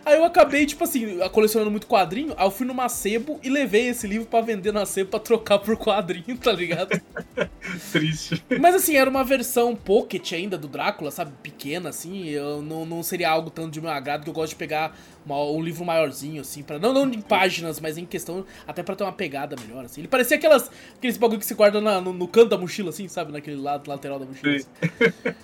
Aí 0.05 0.15
eu 0.17 0.23
acabei, 0.23 0.65
tipo 0.65 0.83
assim, 0.83 1.17
colecionando 1.31 1.69
muito 1.69 1.85
quadrinho. 1.85 2.33
Aí 2.37 2.45
eu 2.45 2.51
fui 2.51 2.65
numa 2.65 2.87
sebo 2.87 3.39
e 3.43 3.49
levei 3.49 3.89
esse 3.89 4.07
livro 4.07 4.25
pra 4.25 4.39
vender 4.41 4.71
na 4.71 4.85
sebo 4.85 5.09
pra 5.11 5.19
trocar 5.19 5.59
por 5.59 5.75
quadrinho, 5.77 6.37
tá 6.37 6.51
ligado? 6.51 6.99
Triste. 7.91 8.41
Mas 8.59 8.75
assim, 8.75 8.95
era 8.95 9.09
uma 9.09 9.23
versão 9.23 9.75
pocket 9.75 10.31
ainda 10.33 10.57
do 10.57 10.67
Drácula, 10.67 11.11
sabe? 11.11 11.31
Pequena, 11.43 11.89
assim. 11.89 12.27
Eu 12.29 12.61
não, 12.61 12.85
não 12.85 13.03
seria 13.03 13.29
algo 13.29 13.49
tanto 13.49 13.71
de 13.71 13.81
meu 13.81 13.89
agrado 13.91 14.23
que 14.23 14.29
eu 14.29 14.33
gosto 14.33 14.51
de 14.51 14.55
pegar 14.55 14.95
uma- 15.25 15.43
um 15.51 15.61
livro 15.61 15.83
maiorzinho, 15.85 16.41
assim, 16.41 16.63
para 16.63 16.79
não, 16.79 16.93
não 16.93 17.03
em 17.11 17.21
páginas, 17.21 17.79
mas 17.79 17.97
em 17.97 18.05
questão, 18.05 18.45
até 18.65 18.81
pra 18.81 18.95
ter 18.95 19.03
uma 19.03 19.11
pegada 19.13 19.55
melhor, 19.61 19.85
assim. 19.85 20.01
Ele 20.01 20.07
parecia 20.07 20.37
aquelas, 20.37 20.71
aqueles 20.97 21.17
bagulho 21.17 21.39
que 21.39 21.45
se 21.45 21.53
guarda 21.53 21.79
na- 21.81 21.99
no, 22.01 22.13
no 22.13 22.27
canto 22.27 22.49
da 22.49 22.57
mochila, 22.57 22.89
assim, 22.89 23.07
sabe? 23.07 23.31
Naquele 23.31 23.57
lado 23.57 23.89
lateral 23.89 24.17
da 24.19 24.25
mochila. 24.25 24.57
Sim. 24.59 24.65
assim. 24.81 25.35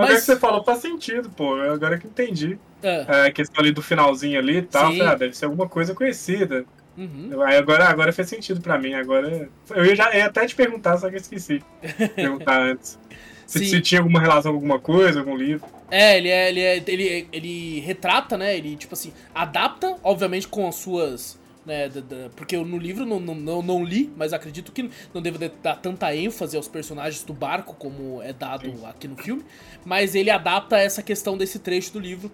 Mas, 0.00 0.08
Mas- 0.08 0.16
é 0.16 0.20
que 0.20 0.26
você 0.26 0.36
falou 0.36 0.64
faz 0.64 0.78
sentido, 0.78 1.30
pô. 1.30 1.54
Agora 1.56 1.98
que 1.98 2.06
entendi. 2.06 2.58
É. 2.82 3.04
É, 3.08 3.26
a 3.26 3.32
questão 3.32 3.62
ali 3.62 3.72
do 3.72 3.82
finalzinho 3.82 4.38
ali 4.38 4.58
e 4.58 4.62
tal. 4.62 4.86
Falei, 4.86 5.02
ah, 5.02 5.14
deve 5.14 5.36
ser 5.36 5.44
alguma 5.44 5.68
coisa 5.68 5.94
conhecida. 5.94 6.64
Uhum. 6.96 7.42
Aí 7.42 7.56
agora, 7.56 7.84
agora 7.86 8.12
fez 8.12 8.28
sentido 8.28 8.60
pra 8.60 8.78
mim. 8.78 8.94
Agora. 8.94 9.48
Eu 9.70 9.84
ia, 9.84 9.94
já, 9.94 10.14
ia 10.14 10.26
até 10.26 10.46
te 10.46 10.54
perguntar, 10.54 10.96
só 10.98 11.08
que 11.08 11.16
eu 11.16 11.20
esqueci. 11.20 11.62
Perguntar 12.14 12.60
antes. 12.60 12.98
Se, 13.46 13.66
se 13.66 13.80
tinha 13.80 14.00
alguma 14.00 14.20
relação 14.20 14.52
com 14.52 14.58
alguma 14.58 14.78
coisa, 14.78 15.20
algum 15.20 15.36
livro. 15.36 15.66
É, 15.90 16.16
ele 16.16 16.28
é, 16.28 16.48
ele 16.48 16.60
é, 16.60 16.76
ele, 16.86 17.28
ele 17.32 17.80
retrata, 17.80 18.38
né? 18.38 18.56
Ele, 18.56 18.76
tipo 18.76 18.94
assim, 18.94 19.12
adapta, 19.34 19.96
obviamente, 20.04 20.46
com 20.46 20.68
as 20.68 20.76
suas. 20.76 21.39
Né, 21.66 21.90
da- 21.90 22.00
da- 22.00 22.30
porque 22.34 22.56
eu 22.56 22.64
no 22.64 22.78
livro 22.78 23.04
não, 23.04 23.20
não, 23.20 23.34
não, 23.34 23.62
não 23.62 23.84
li, 23.84 24.10
mas 24.16 24.32
acredito 24.32 24.72
que 24.72 24.90
não 25.12 25.20
deve 25.20 25.50
dar 25.62 25.76
tanta 25.76 26.14
ênfase 26.16 26.56
aos 26.56 26.66
personagens 26.66 27.22
do 27.22 27.34
barco 27.34 27.74
como 27.74 28.22
é 28.22 28.32
dado 28.32 28.64
Sim. 28.64 28.86
aqui 28.86 29.06
no 29.06 29.16
filme. 29.16 29.44
Mas 29.84 30.14
ele 30.14 30.30
adapta 30.30 30.78
essa 30.78 31.02
questão 31.02 31.36
desse 31.36 31.58
trecho 31.58 31.92
do 31.92 31.98
livro 32.00 32.32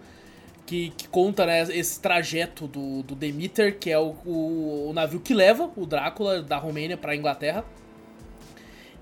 que, 0.64 0.90
que 0.97 1.09
conta 1.09 1.45
né, 1.45 1.62
esse 1.62 2.00
trajeto 2.00 2.68
do, 2.68 3.02
do 3.02 3.14
Demeter, 3.16 3.78
que 3.78 3.90
é 3.90 3.99
o, 3.99 4.14
o, 4.25 4.90
o 4.90 4.92
navio 4.92 5.18
que 5.21 5.35
leva 5.35 5.71
o 5.76 5.85
Drácula 5.87 6.40
da 6.40 6.56
Romênia 6.56 6.97
pra 6.97 7.14
Inglaterra. 7.16 7.64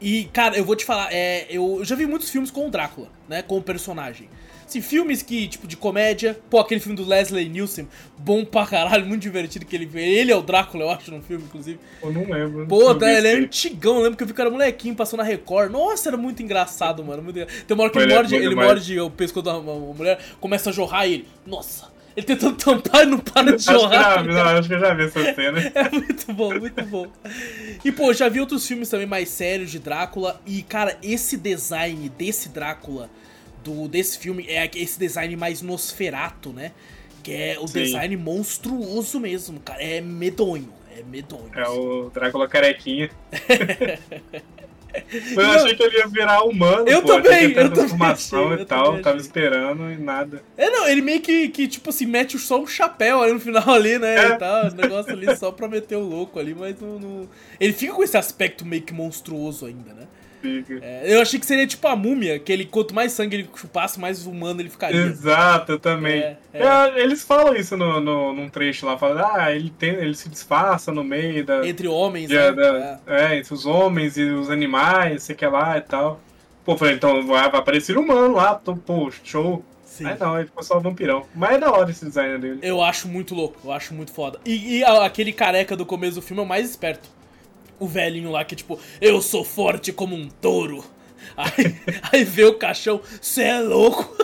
E, 0.01 0.25
cara, 0.33 0.57
eu 0.57 0.65
vou 0.65 0.77
te 0.77 0.85
falar, 0.85 1.09
é, 1.13 1.47
eu 1.49 1.85
já 1.85 1.95
vi 1.97 2.07
muitos 2.07 2.29
filmes 2.31 2.51
com 2.51 2.67
o 2.67 2.71
Drácula, 2.71 3.09
né? 3.29 3.43
Com 3.43 3.59
o 3.59 3.63
personagem. 3.63 4.29
Assim, 4.67 4.81
filmes 4.81 5.23
que, 5.23 5.47
tipo, 5.49 5.67
de 5.67 5.77
comédia. 5.77 6.39
Pô, 6.51 6.59
aquele 6.59 6.81
filme 6.81 6.97
do 6.97 7.05
Leslie 7.05 7.49
Nielsen, 7.49 7.87
bom 8.19 8.45
pra 8.45 8.67
caralho, 8.67 9.05
muito 9.07 9.23
divertido 9.23 9.65
que 9.67 9.77
ele 9.77 9.87
fez. 9.87 10.19
Ele 10.19 10.33
é 10.33 10.37
o 10.37 10.43
Drácula, 10.43 10.85
eu 10.85 10.91
acho, 10.91 11.11
no 11.11 11.23
filme, 11.23 11.45
inclusive. 11.45 11.79
Eu 12.03 12.13
não 12.13 12.25
lembro. 12.25 12.67
Pô, 12.67 12.85
não 12.93 12.99
tá, 12.99 13.13
ele 13.13 13.29
é 13.29 13.35
antigão, 13.37 13.97
eu 13.97 14.03
lembro 14.03 14.17
que 14.17 14.23
eu 14.23 14.27
vi 14.27 14.33
que 14.35 14.41
era 14.41 14.51
molequinho, 14.51 14.95
passou 14.95 15.17
na 15.17 15.23
Record. 15.23 15.71
Nossa, 15.71 16.09
era 16.09 16.17
muito 16.17 16.43
engraçado, 16.43 17.05
mano. 17.05 17.23
Muito... 17.23 17.39
engra- 17.39 17.53
Tem 17.67 17.75
uma 17.75 17.85
hora 17.85 17.93
que 17.93 17.99
ele 17.99 18.05
ele 18.07 18.13
é 18.13 18.17
morde, 18.17 18.31
bom 18.37 18.43
ele 18.43 18.55
morde 18.55 19.01
o 19.01 19.11
pescoço 19.11 19.45
da 19.45 19.59
mulher, 19.61 20.19
começa 20.41 20.71
a 20.71 20.73
jorrar 20.73 21.07
e 21.07 21.15
ele. 21.15 21.29
Nossa, 21.47 21.93
Ele 22.17 22.25
tentando 22.27 22.57
tampar 22.63 23.03
e 23.03 23.07
não 23.07 23.19
para 23.19 23.57
de 23.57 23.57
Acho 23.57 23.67
que, 23.67 23.73
já, 23.73 23.79
jorrar. 23.79 24.57
acho 24.59 24.69
que 24.69 24.75
eu 24.75 24.81
já 24.81 24.95
vi 24.95 25.05
essa 25.05 25.35
cena. 25.35 25.61
É 25.75 25.91
muito 25.91 26.33
bom, 26.33 26.59
muito 26.59 26.85
bom. 26.87 27.07
E, 27.85 27.93
pô, 27.93 28.13
já 28.15 28.29
vi 28.29 28.41
outros 28.41 28.67
filmes 28.67 28.89
também 28.89 29.07
mais 29.07 29.29
sérios 29.29 29.71
de 29.71 29.79
Drácula. 29.79 30.41
E, 30.47 30.63
cara, 30.63 30.97
esse 31.03 31.37
design 31.37 32.09
desse 32.09 32.49
Drácula, 32.49 33.11
do, 33.65 33.89
desse 33.89 34.19
filme, 34.19 34.45
é 34.49 34.71
esse 34.75 34.99
design 34.99 35.35
mais 35.37 35.63
Nosferato, 35.63 36.53
né? 36.53 36.73
Que 37.23 37.33
é 37.33 37.57
o 37.59 37.67
Sim. 37.67 37.83
design 37.83 38.17
monstruoso 38.17 39.19
mesmo, 39.19 39.59
cara. 39.61 39.83
É 39.83 40.01
medonho. 40.01 40.73
É 40.97 41.03
medonho. 41.03 41.51
É 41.57 41.67
o 41.69 42.11
Drácula 42.11 42.47
carequinha. 42.47 43.11
Mas 43.35 43.99
eu 45.37 45.43
Não. 45.43 45.51
achei 45.55 45.75
que 45.75 45.83
ele 45.83 45.97
ia 45.99 46.07
virar 46.07 46.45
humano. 46.45 46.87
Eu 46.87 47.03
pô. 47.03 47.09
também, 47.09 47.51
eu 47.51 47.73
também 47.73 48.61
e 48.61 48.65
tal. 48.65 48.85
também 48.87 49.03
Tava 49.03 49.17
esperando 49.17 49.91
e 49.91 49.97
nada. 49.97 50.43
É, 50.57 50.71
não, 50.71 50.87
ele 50.87 51.01
meio 51.01 51.21
que, 51.21 51.49
que, 51.49 51.67
tipo 51.67 51.91
assim, 51.91 52.07
mete 52.07 52.39
só 52.39 52.61
um 52.61 52.67
chapéu 52.67 53.21
ali 53.23 53.33
no 53.33 53.41
final 53.41 53.69
ali, 53.71 53.99
né? 53.99 54.15
É. 54.15 54.29
E 54.29 54.39
tal, 54.39 54.67
o 54.67 54.75
negócio 54.75 55.13
ali 55.13 55.35
só 55.37 55.51
pra 55.51 55.67
meter 55.67 55.97
o 55.97 56.01
louco 56.03 56.39
ali, 56.39 56.55
mas 56.55 56.79
não, 56.81 56.99
não- 57.01 57.29
Ele 57.59 57.73
fica 57.73 57.93
com 57.93 58.03
esse 58.05 58.17
aspecto 58.17 58.65
meio 58.65 58.83
que 58.83 58.93
monstruoso 58.95 59.67
ainda, 59.67 59.93
né? 59.95 60.07
Fica. 60.45 60.79
É, 60.83 61.15
eu 61.15 61.23
achei 61.23 61.41
que 61.41 61.47
seria 61.47 61.67
tipo 61.67 61.89
a 61.89 61.97
múmia, 61.97 62.39
que 62.39 62.53
ele, 62.53 62.67
quanto 62.67 62.95
mais 62.95 63.13
sangue 63.13 63.37
ele 63.37 63.49
chupasse, 63.57 63.99
mais 63.99 64.27
humano 64.27 64.61
ele 64.61 64.69
ficaria. 64.69 65.01
Exato, 65.01 65.73
eu 65.73 65.79
também. 65.79 66.21
É, 66.21 66.37
é. 66.53 66.63
É, 66.63 67.03
eles 67.03 67.25
falam 67.25 67.57
isso 67.57 67.79
no, 67.79 67.99
no, 67.99 68.35
num 68.35 68.51
trecho 68.51 68.85
lá, 68.85 68.99
falam, 68.99 69.25
ah, 69.27 69.51
ele, 69.51 69.71
tem, 69.71 69.91
ele 69.95 70.15
se 70.15 70.29
disfarça 70.29 70.93
no 70.93 71.03
meio 71.03 71.43
da. 71.47 71.67
Entre 71.67 71.89
homens, 71.89 72.29
de- 72.29 72.35
né? 72.35 72.53
da- 72.53 73.01
é. 73.07 73.39
entre 73.39 73.55
os 73.55 73.65
homens 73.65 74.19
e 74.19 74.25
os 74.25 74.51
animais, 74.51 75.23
sei 75.23 75.35
que 75.35 75.47
lá 75.47 75.79
e 75.79 75.81
tal. 75.81 76.21
Pô, 76.63 76.77
falei, 76.77 76.95
então 76.95 77.27
vai, 77.27 77.51
vai 77.51 77.61
aparecer 77.61 77.97
humano 77.97 78.35
lá, 78.35 78.55
tô, 78.55 78.77
pô, 78.77 79.11
show. 79.25 79.65
É, 79.83 79.87
sim. 79.87 80.07
Aí 80.07 80.17
não, 80.21 80.37
ele 80.37 80.47
ficou 80.47 80.63
só 80.63 80.79
vampirão. 80.79 81.25
Mas 81.35 81.53
é 81.53 81.59
da 81.59 81.73
hora 81.73 81.91
esse 81.91 82.05
design 82.05 82.37
dele. 82.39 82.59
Eu 82.63 82.83
acho 82.83 83.09
muito 83.09 83.35
louco, 83.35 83.59
eu 83.65 83.73
acho 83.73 83.95
muito 83.95 84.13
foda. 84.13 84.39
E, 84.45 84.79
e 84.79 84.85
aquele 84.85 85.33
careca 85.33 85.75
do 85.75 85.87
começo 85.87 86.17
do 86.17 86.23
filme 86.23 86.43
é 86.43 86.45
o 86.45 86.49
mais 86.49 86.69
esperto. 86.69 87.09
O 87.79 87.87
velhinho 87.87 88.31
lá 88.31 88.45
que, 88.45 88.57
tipo, 88.57 88.79
eu 89.01 89.21
sou 89.21 89.45
forte 89.45 89.93
como 89.93 90.15
um 90.15 90.29
touro. 90.29 90.85
Aí, 91.37 91.77
aí 92.13 92.25
vê 92.25 92.45
o 92.45 92.55
caixão, 92.55 93.01
cê 93.21 93.43
é 93.43 93.61
louco. 93.61 94.17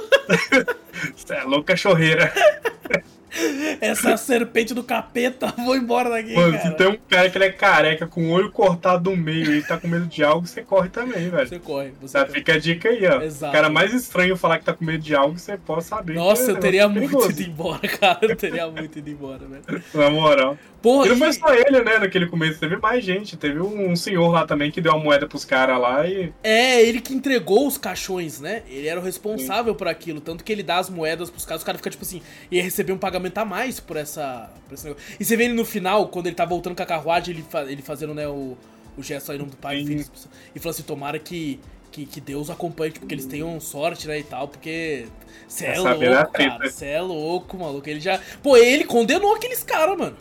Você 1.17 1.35
é 1.35 1.43
louco 1.43 1.65
cachorreira. 1.65 2.33
Essa 3.81 4.17
serpente 4.17 4.75
do 4.75 4.83
capeta, 4.83 5.53
vou 5.65 5.77
embora 5.77 6.11
daqui, 6.11 6.35
Mano, 6.35 6.53
cara. 6.53 6.71
se 6.71 6.77
tem 6.77 6.89
um 6.89 6.99
cara 7.09 7.31
que 7.31 7.39
ele 7.39 7.45
é 7.45 7.53
careca 7.53 8.07
com 8.07 8.29
o 8.29 8.31
olho 8.31 8.51
cortado 8.51 9.11
do 9.11 9.17
meio 9.17 9.55
e 9.55 9.63
tá 9.63 9.77
com 9.79 9.89
medo 9.89 10.07
de 10.07 10.23
algo, 10.23 10.47
você 10.47 10.63
corre 10.63 10.89
também, 10.89 11.29
velho. 11.31 11.49
Você 11.49 11.59
corre, 11.59 11.93
você 12.01 12.19
Tá, 12.19 12.27
fica 12.27 12.55
a 12.55 12.59
dica 12.59 12.89
aí, 12.89 13.07
ó. 13.07 13.21
Exato. 13.23 13.51
O 13.51 13.55
cara 13.55 13.71
mais 13.71 13.93
estranho 13.95 14.37
falar 14.37 14.59
que 14.59 14.65
tá 14.65 14.73
com 14.73 14.85
medo 14.85 15.03
de 15.03 15.15
algo, 15.15 15.39
você 15.39 15.57
pode 15.57 15.85
saber. 15.85 16.15
Nossa, 16.15 16.47
que 16.47 16.51
eu 16.51 16.57
é 16.57 16.61
teria 16.61 16.89
muito 16.89 17.09
perigoso, 17.09 17.31
ido 17.31 17.43
embora, 17.51 17.89
cara. 17.89 18.19
Eu 18.23 18.37
teria 18.37 18.67
muito 18.69 18.99
ido 18.99 19.11
embora, 19.11 19.47
velho. 19.47 19.83
Na 19.95 20.11
moral. 20.11 20.59
Porra, 20.83 21.07
E 21.07 21.11
não 21.11 21.19
foi 21.19 21.33
só 21.35 21.53
ele, 21.53 21.83
né, 21.83 21.99
naquele 21.99 22.27
começo, 22.27 22.59
teve 22.59 22.77
mais 22.77 23.05
gente. 23.05 23.37
Teve 23.37 23.61
um, 23.61 23.95
senhor 23.95 24.31
lá 24.31 24.47
também 24.47 24.71
que 24.71 24.81
deu 24.81 24.93
uma 24.93 25.05
moeda 25.05 25.27
pros 25.27 25.45
caras 25.45 25.79
lá 25.79 26.07
e. 26.07 26.33
É, 26.43 26.83
ele 26.83 27.01
que 27.01 27.13
entregou 27.13 27.67
os 27.67 27.77
caixões, 27.77 28.41
né? 28.41 28.63
Ele 28.69 28.89
era 28.89 28.99
o 28.99 29.03
responsável 29.03 29.75
por 29.75 29.87
aquilo. 29.87 30.21
Tanto 30.21 30.43
que 30.43 30.51
ele 30.51 30.63
dá 30.63 30.79
as 30.79 30.89
moedas 30.89 31.29
pros 31.29 31.45
caras, 31.45 31.61
os 31.61 31.67
caras 31.67 31.81
ficam 31.81 31.91
tipo 31.91 32.05
assim, 32.05 32.23
ia 32.51 32.63
receber 32.63 32.93
um 32.93 32.99
pagamento 32.99 33.20
a 33.41 33.45
mais 33.45 33.79
por 33.81 33.97
essa. 33.97 34.51
Por 34.69 34.75
esse 34.75 34.87
negócio. 34.87 35.07
E 35.19 35.25
você 35.25 35.37
vê 35.37 35.45
ele 35.45 35.55
no 35.55 35.65
final, 35.65 36.09
quando 36.09 36.27
ele 36.27 36.37
tá 36.37 36.45
voltando 36.45 36.75
com 36.77 36.83
a 36.83 36.87
carruagem, 36.87 37.35
ele, 37.35 37.45
fa- 37.49 37.65
ele 37.71 37.83
fazendo, 37.83 38.15
né, 38.15 38.27
o, 38.29 38.57
o 38.97 39.03
gesto 39.03 39.31
aí 39.31 39.37
em 39.37 39.41
nome 39.41 39.51
do 39.51 39.57
pai 39.57 39.81
e 39.81 39.87
filho. 39.87 40.05
E 40.55 40.59
falou 40.59 40.71
assim: 40.71 40.83
tomara 40.83 41.19
que, 41.19 41.61
que, 41.93 42.07
que 42.07 42.21
Deus 42.21 42.49
acompanhe, 42.51 42.93
tipo, 42.93 43.07
que 43.07 43.15
eles 43.15 43.27
tenham 43.27 43.59
sorte, 43.61 44.07
né, 44.09 44.19
e 44.19 44.25
tal, 44.25 44.49
porque. 44.49 45.07
Cê 45.49 45.67
é 45.67 45.71
Essa 45.73 45.89
é 45.91 45.93
louco, 46.17 46.33
cara. 46.33 46.71
Cê 46.71 46.87
é 46.87 47.01
louco, 47.01 47.57
maluco. 47.59 47.89
Ele 47.89 48.01
já. 48.01 48.21
Pô, 48.43 48.57
ele 48.57 48.85
condenou 48.85 49.35
aqueles 49.35 49.63
caras, 49.63 49.99
mano. 49.99 50.17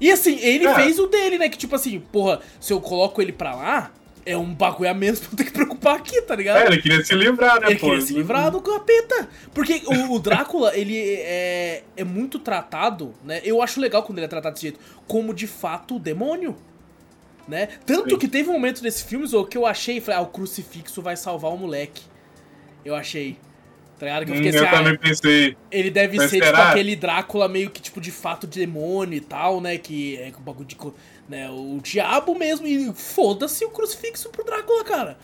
E 0.00 0.10
assim, 0.10 0.38
ele 0.40 0.66
É. 0.66 0.74
fez 0.74 0.98
o 0.98 1.06
dele, 1.06 1.38
né? 1.38 1.48
Que 1.48 1.56
tipo 1.58 1.74
assim, 1.74 2.00
porra, 2.00 2.40
se 2.60 2.72
eu 2.72 2.80
coloco 2.80 3.20
ele 3.22 3.32
pra 3.32 3.54
lá, 3.54 3.92
é 4.26 4.36
um 4.36 4.54
bagulho 4.54 4.90
a 4.90 4.94
menos 4.94 5.20
pra 5.20 5.28
eu 5.32 5.36
ter 5.36 5.44
que 5.44 5.52
preocupar 5.52 5.96
aqui, 5.96 6.20
tá 6.22 6.34
ligado? 6.34 6.58
É, 6.58 6.66
ele 6.66 6.80
queria 6.80 7.04
se 7.04 7.14
livrar, 7.14 7.60
né, 7.60 7.68
Ele 7.68 7.78
pô? 7.78 7.86
queria 7.88 8.00
se 8.00 8.14
livrar 8.14 8.50
do 8.50 8.60
capeta. 8.60 9.28
Porque 9.52 9.82
o, 9.86 10.14
o 10.14 10.18
Drácula, 10.18 10.76
ele 10.76 10.96
é, 10.98 11.82
é 11.96 12.04
muito 12.04 12.38
tratado, 12.38 13.14
né? 13.22 13.40
Eu 13.44 13.62
acho 13.62 13.80
legal 13.80 14.02
quando 14.02 14.18
ele 14.18 14.26
é 14.26 14.28
tratado 14.28 14.54
desse 14.54 14.68
jeito, 14.68 14.80
como 15.06 15.34
de 15.34 15.46
fato 15.46 15.96
o 15.96 15.98
demônio. 15.98 16.56
Né? 17.46 17.68
Tanto 17.84 18.10
Sim. 18.10 18.18
que 18.18 18.26
teve 18.26 18.48
um 18.48 18.54
momento 18.54 18.82
desse 18.82 19.04
filme, 19.04 19.26
Zô, 19.26 19.44
que 19.44 19.58
eu 19.58 19.66
achei, 19.66 20.00
falei, 20.00 20.20
ah, 20.20 20.22
o 20.22 20.28
crucifixo 20.28 21.02
vai 21.02 21.14
salvar 21.14 21.52
o 21.52 21.58
moleque. 21.58 22.02
Eu 22.84 22.94
achei. 22.94 23.36
Tá 23.98 24.06
ligado? 24.06 24.24
Que 24.26 24.30
eu 24.32 24.34
Hum, 24.34 24.38
fiquei 24.38 24.50
eu 24.52 24.64
assim, 24.64 24.74
ah, 24.74 24.78
também 24.78 24.98
pensei. 24.98 25.56
ele 25.70 25.90
deve 25.90 26.18
ser 26.28 26.40
tipo 26.40 26.56
aquele 26.56 26.96
Drácula 26.96 27.48
meio 27.48 27.70
que 27.70 27.80
tipo 27.80 28.00
de 28.00 28.10
fato 28.10 28.46
demônio 28.46 29.16
e 29.16 29.20
tal, 29.20 29.60
né? 29.60 29.78
Que 29.78 30.16
é 30.16 30.32
o 30.36 30.40
bagulho 30.40 30.66
de. 30.66 30.76
Né, 31.28 31.48
o 31.50 31.78
diabo 31.82 32.34
mesmo. 32.34 32.66
E 32.66 32.92
foda-se 32.92 33.64
o 33.64 33.70
crucifixo 33.70 34.28
pro 34.30 34.44
Drácula, 34.44 34.84
cara. 34.84 35.16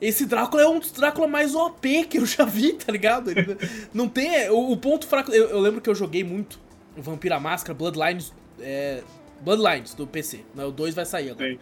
Esse 0.00 0.26
Drácula 0.26 0.62
é 0.62 0.68
um 0.68 0.78
dos 0.78 0.92
Drácula 0.92 1.26
mais 1.26 1.54
OP 1.54 2.04
que 2.04 2.18
eu 2.18 2.26
já 2.26 2.44
vi, 2.44 2.72
tá 2.74 2.92
ligado? 2.92 3.30
Ele 3.30 3.56
não 3.92 4.08
tem. 4.08 4.34
é, 4.34 4.50
O, 4.50 4.70
o 4.72 4.76
ponto 4.76 5.06
fraco. 5.06 5.32
Eu, 5.32 5.48
eu 5.50 5.60
lembro 5.60 5.80
que 5.80 5.90
eu 5.90 5.94
joguei 5.94 6.22
muito 6.24 6.58
o 6.96 7.02
Vampira 7.02 7.38
Máscara, 7.40 7.74
Bloodlines. 7.76 8.32
É, 8.60 9.02
Bloodlines 9.40 9.92
do 9.94 10.06
PC. 10.06 10.40
Né, 10.54 10.64
o 10.64 10.70
2 10.70 10.94
vai 10.94 11.04
sair 11.04 11.30
agora. 11.30 11.50
Sim. 11.50 11.58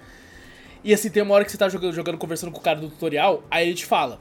E 0.85 0.93
assim, 0.93 1.09
tem 1.11 1.23
uma 1.23 1.35
hora 1.35 1.45
que 1.45 1.51
você 1.51 1.57
tá 1.57 1.69
jogando, 1.69 1.93
jogando, 1.95 2.19
conversando 2.19 2.53
com 2.53 2.59
o 2.59 2.63
cara 2.63 2.79
do 2.81 2.89
tutorial, 2.89 3.43
aí 3.51 3.67
ele 3.69 3.75
te 3.77 3.87
fala. 3.87 4.21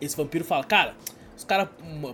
Esse 0.00 0.16
vampiro 0.16 0.44
fala, 0.44 0.62
cara, 0.64 0.94
os 1.40 1.44
caras 1.44 1.68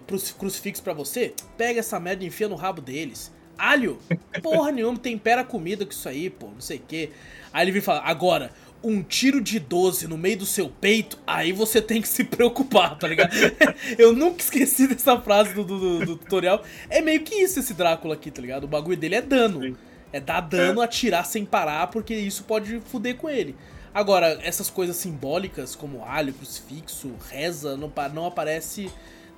cruci- 0.06 0.34
crucifixo 0.34 0.82
pra 0.82 0.92
você, 0.92 1.34
pega 1.58 1.80
essa 1.80 1.98
merda 2.00 2.24
e 2.24 2.26
enfia 2.28 2.48
no 2.48 2.54
rabo 2.54 2.80
deles. 2.80 3.32
Alho? 3.58 3.98
Porra 4.42 4.70
nenhuma, 4.70 4.98
tempera 4.98 5.42
comida 5.44 5.84
com 5.84 5.92
isso 5.92 6.08
aí, 6.08 6.28
pô, 6.30 6.46
não 6.48 6.60
sei 6.60 6.76
o 6.78 6.82
quê. 6.86 7.10
Aí 7.52 7.64
ele 7.64 7.72
vem 7.72 7.80
falar, 7.80 8.00
agora, 8.04 8.50
um 8.84 9.02
tiro 9.02 9.40
de 9.40 9.58
12 9.58 10.06
no 10.06 10.18
meio 10.18 10.38
do 10.38 10.46
seu 10.46 10.68
peito, 10.68 11.18
aí 11.26 11.52
você 11.52 11.80
tem 11.80 12.02
que 12.02 12.08
se 12.08 12.22
preocupar, 12.24 12.98
tá 12.98 13.08
ligado? 13.08 13.30
Eu 13.98 14.12
nunca 14.12 14.42
esqueci 14.42 14.86
dessa 14.86 15.18
frase 15.20 15.54
do, 15.54 15.64
do- 15.64 15.98
do- 16.04 16.16
tutorial. 16.18 16.62
É 16.90 17.00
meio 17.00 17.22
que 17.22 17.34
isso 17.34 17.58
esse 17.58 17.72
Drácula 17.74 18.14
aqui, 18.14 18.30
tá 18.30 18.40
ligado? 18.42 18.64
O 18.64 18.68
bagulho 18.68 18.96
dele 18.96 19.14
é 19.16 19.22
dano. 19.22 19.62
Sim. 19.62 19.76
É 20.12 20.20
dar 20.20 20.40
dano, 20.40 20.80
atirar 20.80 21.24
sem 21.26 21.44
parar, 21.44 21.88
porque 21.88 22.14
isso 22.14 22.44
pode 22.44 22.78
fuder 22.80 23.16
com 23.16 23.28
ele. 23.28 23.56
Agora, 23.92 24.38
essas 24.42 24.68
coisas 24.68 24.96
simbólicas, 24.96 25.74
como 25.74 26.04
alho, 26.04 26.32
crucifixo, 26.34 27.10
reza, 27.30 27.76
não, 27.76 27.90
não 28.14 28.26
aparece 28.26 28.90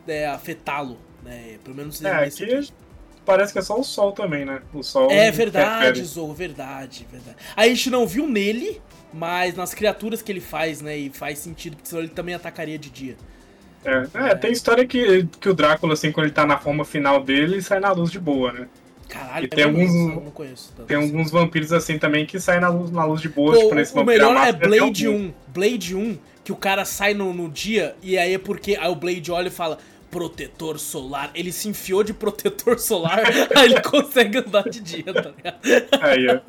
é, 0.08 0.26
afetá-lo, 0.26 0.98
né? 1.22 1.56
Pelo 1.64 1.76
menos 1.76 2.02
É, 2.04 2.10
aqui 2.24 2.68
parece 3.24 3.52
que 3.52 3.58
é 3.58 3.62
só 3.62 3.78
o 3.78 3.84
sol 3.84 4.12
também, 4.12 4.44
né? 4.44 4.62
O 4.72 4.82
sol. 4.82 5.10
É 5.10 5.30
verdade. 5.30 6.02
Zorro, 6.04 6.32
verdade, 6.34 7.06
verdade. 7.10 7.36
A 7.54 7.66
gente 7.68 7.90
não 7.90 8.06
viu 8.06 8.26
nele, 8.26 8.80
mas 9.12 9.54
nas 9.54 9.74
criaturas 9.74 10.22
que 10.22 10.32
ele 10.32 10.40
faz, 10.40 10.80
né? 10.80 10.96
E 10.96 11.10
faz 11.10 11.38
sentido, 11.38 11.76
porque 11.76 11.88
senão 11.88 12.02
ele 12.02 12.10
também 12.12 12.34
atacaria 12.34 12.78
de 12.78 12.88
dia. 12.90 13.16
É, 13.84 14.30
é, 14.30 14.34
tem 14.34 14.50
história 14.50 14.86
que, 14.86 15.26
que 15.40 15.48
o 15.48 15.54
Drácula, 15.54 15.92
assim, 15.92 16.10
quando 16.10 16.26
ele 16.26 16.34
tá 16.34 16.44
na 16.46 16.58
forma 16.58 16.84
final 16.84 17.22
dele, 17.22 17.54
ele 17.54 17.62
sai 17.62 17.78
na 17.80 17.92
luz 17.92 18.10
de 18.10 18.18
boa, 18.18 18.52
né? 18.52 18.66
Caralho, 19.08 19.44
E 19.46 19.48
tem 19.48 19.70
mesmo? 19.72 19.80
alguns- 19.80 20.16
Eu 20.18 20.24
não 20.24 20.30
conheço. 20.30 20.72
Tem 20.86 20.96
alguns 20.96 21.30
vampiros 21.30 21.72
assim 21.72 21.98
também 21.98 22.26
que 22.26 22.38
saem 22.40 22.60
na 22.60 22.68
luz, 22.68 22.90
na 22.90 23.04
luz 23.04 23.20
de 23.22 23.28
boa, 23.28 23.54
Pô, 23.54 23.60
tipo 23.60 23.74
nesse 23.74 23.98
o 23.98 24.04
melhor 24.04 24.36
é 24.46 24.52
Blade 24.52 25.06
alguns. 25.06 25.30
1. 25.30 25.34
Blade 25.48 25.94
1, 25.96 26.18
que 26.44 26.52
o 26.52 26.56
cara 26.56 26.84
sai 26.84 27.14
no, 27.14 27.32
no 27.32 27.48
dia 27.48 27.94
e 28.02 28.18
aí 28.18 28.34
é 28.34 28.38
porque 28.38 28.76
aí 28.76 28.88
o 28.90 28.94
Blade 28.94 29.30
olha 29.32 29.48
e 29.48 29.50
fala 29.50 29.78
protetor 30.10 30.78
solar. 30.78 31.30
Ele 31.34 31.52
se 31.52 31.68
enfiou 31.68 32.02
de 32.02 32.12
protetor 32.14 32.78
solar, 32.78 33.20
aí 33.56 33.64
ele 33.72 33.80
consegue 33.80 34.38
andar 34.38 34.68
de 34.68 34.80
dia, 34.80 35.04
tá 35.04 35.30
ligado? 35.36 35.58
Aí, 36.02 36.26
ó. 36.28 36.40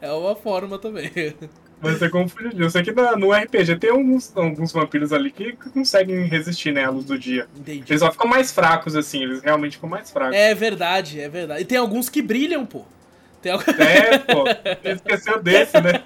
É 0.00 0.12
uma 0.12 0.34
forma 0.36 0.78
também. 0.78 1.10
Mas 1.80 1.98
você 1.98 2.08
confundiu. 2.08 2.50
Eu 2.64 2.70
sei 2.70 2.82
que 2.82 2.90
na- 2.92 3.16
no 3.16 3.32
RPG 3.32 3.76
tem 3.76 3.90
alguns, 3.90 4.36
alguns 4.36 4.72
vampiros 4.72 5.12
ali 5.12 5.30
que 5.30 5.52
conseguem 5.72 6.24
resistir, 6.26 6.72
né, 6.72 6.84
à 6.84 6.90
luz 6.90 7.04
do 7.04 7.16
dia. 7.18 7.46
Entendi. 7.56 7.84
Eles 7.88 8.00
só 8.00 8.10
ficam 8.10 8.26
mais 8.26 8.50
fracos, 8.50 8.96
assim, 8.96 9.22
eles 9.22 9.42
realmente 9.42 9.74
ficam 9.76 9.88
mais 9.88 10.10
fracos. 10.10 10.34
É 10.34 10.54
verdade, 10.54 11.20
é 11.20 11.28
verdade. 11.28 11.62
E 11.62 11.64
tem 11.64 11.78
alguns 11.78 12.08
que 12.08 12.20
brilham, 12.20 12.66
pô. 12.66 12.84
Tem 13.48 13.52
alguns... 13.52 13.78
É, 13.78 14.18
pô. 14.18 14.44
Esqueceu 14.84 15.42
desse, 15.42 15.80
né? 15.80 16.02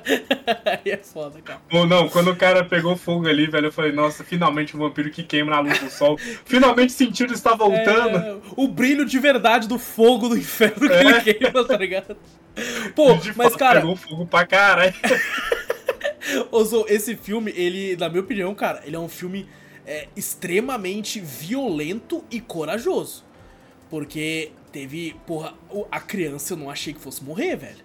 aí 0.64 0.92
é 0.92 0.96
foda, 0.96 1.40
cara. 1.42 1.60
Ou 1.72 1.86
não, 1.86 2.08
quando 2.08 2.30
o 2.30 2.36
cara 2.36 2.64
pegou 2.64 2.96
fogo 2.96 3.28
ali, 3.28 3.46
velho, 3.46 3.66
eu 3.66 3.72
falei, 3.72 3.92
nossa, 3.92 4.24
finalmente 4.24 4.76
um 4.76 4.80
vampiro 4.80 5.10
que 5.10 5.22
queima 5.22 5.50
na 5.50 5.60
luz 5.60 5.78
do 5.78 5.90
sol. 5.90 6.16
Finalmente 6.44 6.92
sentiu 6.92 7.26
que 7.26 7.34
está 7.34 7.54
voltando. 7.54 8.16
É, 8.16 8.36
o 8.56 8.68
brilho 8.68 9.04
de 9.04 9.18
verdade 9.18 9.68
do 9.68 9.78
fogo 9.78 10.28
do 10.28 10.38
inferno 10.38 10.88
que 10.88 10.92
É. 10.94 11.00
ele 11.00 11.34
queima, 11.34 11.64
tá 11.64 11.76
ligado? 11.76 12.16
Pô, 12.94 13.08
mas 13.34 13.54
cara, 13.54 13.80
Pegou 13.80 13.96
fogo 13.96 14.26
pra 14.26 14.46
caralho. 14.46 14.94
Ô, 16.50 16.64
Zou, 16.64 16.86
esse 16.88 17.14
filme, 17.14 17.52
ele, 17.54 17.96
na 17.96 18.08
minha 18.08 18.22
opinião, 18.22 18.54
cara, 18.54 18.82
ele 18.84 18.96
é 18.96 18.98
um 18.98 19.08
filme 19.08 19.46
é, 19.86 20.08
extremamente 20.16 21.20
violento 21.20 22.24
e 22.30 22.40
corajoso. 22.40 23.25
Porque 23.90 24.50
teve, 24.72 25.14
porra, 25.26 25.54
a 25.90 26.00
criança 26.00 26.54
eu 26.54 26.56
não 26.56 26.68
achei 26.70 26.92
que 26.92 27.00
fosse 27.00 27.22
morrer, 27.22 27.56
velho. 27.56 27.84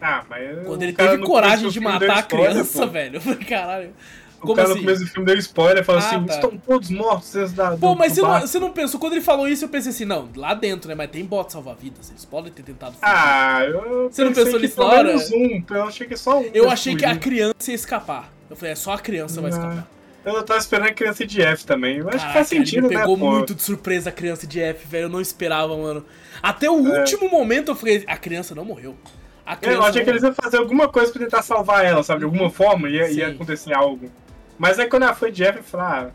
Ah, 0.00 0.24
mas. 0.28 0.66
Quando 0.66 0.82
ele 0.82 0.92
teve 0.92 1.16
não 1.16 1.26
coragem 1.26 1.68
de 1.70 1.80
matar 1.80 2.18
a 2.18 2.22
criança, 2.22 2.86
pô. 2.86 2.92
velho. 2.92 3.16
Eu 3.16 3.20
falei, 3.20 3.38
caralho. 3.44 3.94
O 4.38 4.42
Como 4.42 4.56
cara 4.56 4.68
assim? 4.70 4.78
no 4.78 4.84
começo 4.84 5.04
do 5.04 5.06
filme 5.10 5.26
deu 5.26 5.36
spoiler, 5.38 5.84
falou 5.84 6.02
Ah, 6.02 6.04
assim, 6.08 6.26
tá. 6.26 6.34
estão 6.34 6.58
todos 6.58 6.90
mortos 6.90 7.32
dentro 7.32 7.52
da 7.54 7.76
Pô, 7.76 7.94
mas 7.94 8.12
você 8.12 8.20
não, 8.22 8.28
barco." 8.28 8.46
você 8.48 8.58
não 8.58 8.72
pensou, 8.72 8.98
quando 8.98 9.12
ele 9.12 9.20
falou 9.22 9.46
isso, 9.46 9.64
eu 9.64 9.68
pensei 9.68 9.90
assim, 9.92 10.04
não, 10.04 10.28
lá 10.34 10.52
dentro, 10.52 10.88
né? 10.88 10.96
Mas 10.96 11.08
tem 11.12 11.24
bot 11.24 11.52
salva-vidas, 11.52 12.10
eles 12.10 12.24
podem 12.24 12.50
ter 12.52 12.64
tentado 12.64 12.94
fugir. 12.94 13.04
Ah, 13.06 13.60
eu 13.64 14.10
Você 14.10 14.24
não 14.24 14.32
pensou 14.32 14.58
nisso 14.58 14.80
na 14.80 14.86
hora? 14.86 15.16
um, 15.16 15.64
eu 15.70 15.84
achei 15.84 16.08
que 16.08 16.16
só 16.16 16.40
um. 16.40 16.50
eu 16.52 16.68
achei 16.68 16.96
que 16.96 17.04
a 17.04 17.10
fugir. 17.10 17.20
criança 17.20 17.54
ia 17.70 17.74
escapar. 17.76 18.32
Eu 18.50 18.56
falei, 18.56 18.72
é 18.72 18.74
só 18.74 18.94
a 18.94 18.98
criança 18.98 19.40
vai 19.40 19.52
Ah, 19.52 19.54
escapar. 19.54 19.86
Eu 20.24 20.42
tava 20.44 20.60
esperando 20.60 20.88
a 20.88 20.94
criança 20.94 21.26
de 21.26 21.42
F 21.42 21.64
também. 21.66 21.98
Eu 21.98 22.08
acho 22.08 22.12
que 22.18 22.22
Caraca, 22.22 22.34
faz 22.34 22.48
sentido, 22.48 22.78
ele 22.86 22.88
me 22.88 22.94
né, 22.94 23.00
pegou 23.00 23.18
pô? 23.18 23.30
muito 23.30 23.54
de 23.54 23.62
surpresa 23.62 24.10
a 24.10 24.12
criança 24.12 24.46
de 24.46 24.60
F, 24.60 24.86
velho. 24.86 25.04
Eu 25.04 25.08
não 25.08 25.20
esperava, 25.20 25.76
mano. 25.76 26.04
Até 26.42 26.70
o 26.70 26.86
É. 26.86 27.00
último 27.00 27.28
momento 27.28 27.72
eu 27.72 27.74
falei, 27.76 28.04
a 28.06 28.16
criança 28.16 28.54
não 28.54 28.64
morreu. 28.64 28.96
A 29.44 29.56
criança 29.56 29.78
Eu 29.78 29.84
achei 29.84 30.04
que 30.04 30.10
eles 30.10 30.22
iam 30.22 30.32
fazer 30.34 30.58
alguma 30.58 30.88
coisa 30.88 31.10
pra 31.12 31.20
tentar 31.22 31.42
salvar 31.42 31.84
ela, 31.84 32.02
sabe? 32.04 32.20
De 32.20 32.24
alguma 32.26 32.48
forma 32.50 32.88
ia, 32.88 33.10
ia 33.10 33.28
acontecer 33.28 33.74
algo. 33.74 34.08
Mas 34.56 34.78
aí 34.78 34.86
quando 34.88 35.02
ela 35.02 35.14
foi 35.14 35.32
de 35.32 35.42
F, 35.42 35.58
eu 35.58 35.64
falei, 35.64 35.86
ah, 35.86 36.10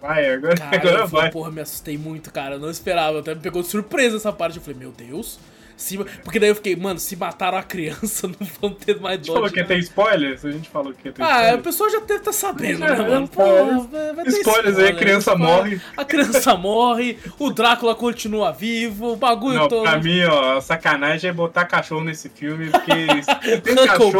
vai, 0.00 0.30
agora, 0.32 0.54
Cara, 0.56 0.76
agora 0.76 0.94
eu 1.00 1.08
falei, 1.08 1.22
vai. 1.24 1.30
porra, 1.30 1.50
me 1.50 1.60
assustei 1.60 1.98
muito, 1.98 2.32
cara. 2.32 2.54
Eu 2.54 2.60
não 2.60 2.70
esperava. 2.70 3.20
Até 3.20 3.34
me 3.34 3.40
pegou 3.42 3.60
de 3.60 3.68
surpresa 3.68 4.16
essa 4.16 4.32
parte. 4.32 4.56
Eu 4.56 4.62
falei, 4.62 4.78
meu 4.80 4.90
Deus. 4.92 5.38
Se... 5.80 5.96
Porque 6.22 6.38
daí 6.38 6.50
eu 6.50 6.54
fiquei, 6.54 6.76
mano, 6.76 6.98
se 7.00 7.16
mataram 7.16 7.56
a 7.58 7.62
criança, 7.62 8.28
não 8.38 8.46
vão 8.60 8.70
ter 8.70 9.00
mais 9.00 9.14
A 9.14 9.16
gente 9.18 9.26
dó 9.28 9.34
falou 9.34 9.50
que 9.50 9.58
ia 9.58 9.64
ter 9.66 9.78
spoilers? 9.78 10.44
A 10.44 10.50
gente 10.52 10.68
falou 10.68 10.92
que 10.92 11.08
ia 11.08 11.12
ter 11.12 11.22
Ah, 11.22 11.26
a 11.26 11.38
spoilers. 11.40 11.62
pessoa 11.64 11.90
já 11.90 12.00
deve 12.00 12.14
estar 12.20 12.32
sabendo, 12.32 12.84
É, 12.84 12.90
né, 12.90 13.08
mano? 13.08 13.28
Pô, 13.28 13.42
vai 13.90 14.12
vai 14.14 14.26
Spoilers 14.28 14.78
aí, 14.78 14.88
a 14.88 14.94
criança 14.94 15.32
spoiler. 15.32 15.56
morre. 15.56 15.80
A 15.96 16.04
criança 16.04 16.56
morre, 16.56 17.18
o 17.38 17.50
Drácula 17.50 17.94
continua 17.94 18.52
vivo, 18.52 19.12
o 19.12 19.16
bagulho 19.16 19.58
Não, 19.58 19.68
todo. 19.68 19.82
pra 19.82 19.98
mim, 19.98 20.22
ó, 20.24 20.60
sacanagem 20.60 21.30
é 21.30 21.32
botar 21.32 21.64
cachorro 21.64 22.04
nesse 22.04 22.28
filme, 22.28 22.70
porque 22.70 22.92
tem 23.62 23.74
cachorro. 23.86 24.12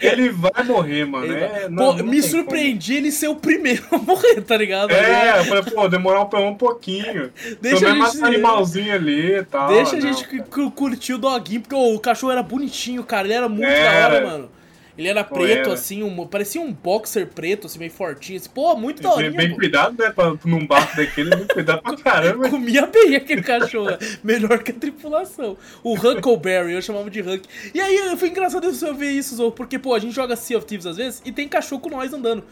Ele 0.00 0.30
vai 0.30 0.64
morrer, 0.64 1.04
mano. 1.04 1.32
É, 1.32 1.68
não, 1.68 1.92
Pô, 1.92 1.98
não 1.98 2.04
me 2.06 2.22
surpreendi 2.22 2.94
ele 2.94 3.10
ser 3.12 3.28
o 3.28 3.36
primeiro 3.36 3.82
a 3.92 3.98
morrer, 3.98 4.40
tá 4.42 4.56
ligado? 4.56 4.88
como. 4.90 5.00
É, 5.00 5.38
eu 5.40 5.44
falei, 5.44 5.62
pô, 5.64 5.88
demorar 5.88 6.22
um, 6.22 6.54
pouquinho. 6.54 7.30
Deixa 7.60 7.80
Pelo 7.86 8.02
a 8.02 8.06
gente- 8.08 8.24
animalzinho 8.24 8.94
ali 8.94 9.36
e 9.36 9.42
tal. 9.44 9.68
Deixa 9.68 9.96
a 9.96 9.98
não. 9.98 10.12
gente 10.12 10.26
cu- 10.28 10.44
cu- 10.44 10.70
curtir 10.70 11.14
o 11.14 11.18
doguinho, 11.18 11.60
porque 11.60 11.74
o 11.74 11.98
cachorro 11.98 12.32
era 12.32 12.42
bonitinho, 12.42 13.02
cara. 13.04 13.26
Ele 13.26 13.34
era 13.34 13.48
muito 13.48 13.64
Era. 13.68 14.08
da 14.10 14.16
hora, 14.16 14.26
mano. 14.26 14.50
Ele 14.98 15.08
era 15.08 15.24
Pô, 15.24 15.36
preto, 15.36 15.60
era. 15.60 15.72
assim, 15.72 16.02
um, 16.02 16.26
parecia 16.26 16.60
um 16.60 16.72
boxer 16.72 17.26
preto, 17.26 17.66
assim, 17.66 17.78
meio 17.78 17.90
fortinho. 17.90 18.38
Assim, 18.38 18.50
pô, 18.52 18.74
muito 18.76 19.02
da 19.02 19.14
Bem, 19.16 19.26
hora. 19.26 19.36
bem 19.36 19.54
cuidado, 19.54 19.96
né? 20.02 20.10
Pra, 20.10 20.34
num 20.44 20.66
barco 20.66 20.96
daquele, 20.96 21.34
bem 21.34 21.46
cuidado 21.46 21.82
pra 21.82 21.96
caramba. 22.02 22.48
Comia 22.50 22.86
bem 22.86 23.16
aquele 23.16 23.42
cachorro. 23.42 23.96
Melhor 24.22 24.62
que 24.62 24.72
a 24.72 24.74
tripulação. 24.74 25.56
O 25.82 25.94
Huckleberry, 25.94 26.72
eu 26.72 26.82
chamava 26.82 27.08
de 27.08 27.20
Huck. 27.20 27.48
E 27.74 27.80
aí 27.80 28.16
foi 28.16 28.28
engraçado 28.28 28.66
eu 28.66 28.94
ver 28.94 29.10
isso, 29.10 29.36
Zou, 29.36 29.52
porque, 29.52 29.78
pô, 29.78 29.94
a 29.94 29.98
gente 29.98 30.14
joga 30.14 30.36
Sea 30.36 30.58
of 30.58 30.66
Thieves 30.66 30.86
às 30.86 30.96
vezes 30.96 31.22
e 31.24 31.32
tem 31.32 31.48
cachorro 31.48 31.80
com 31.80 31.90
nós 31.90 32.12
andando. 32.12 32.44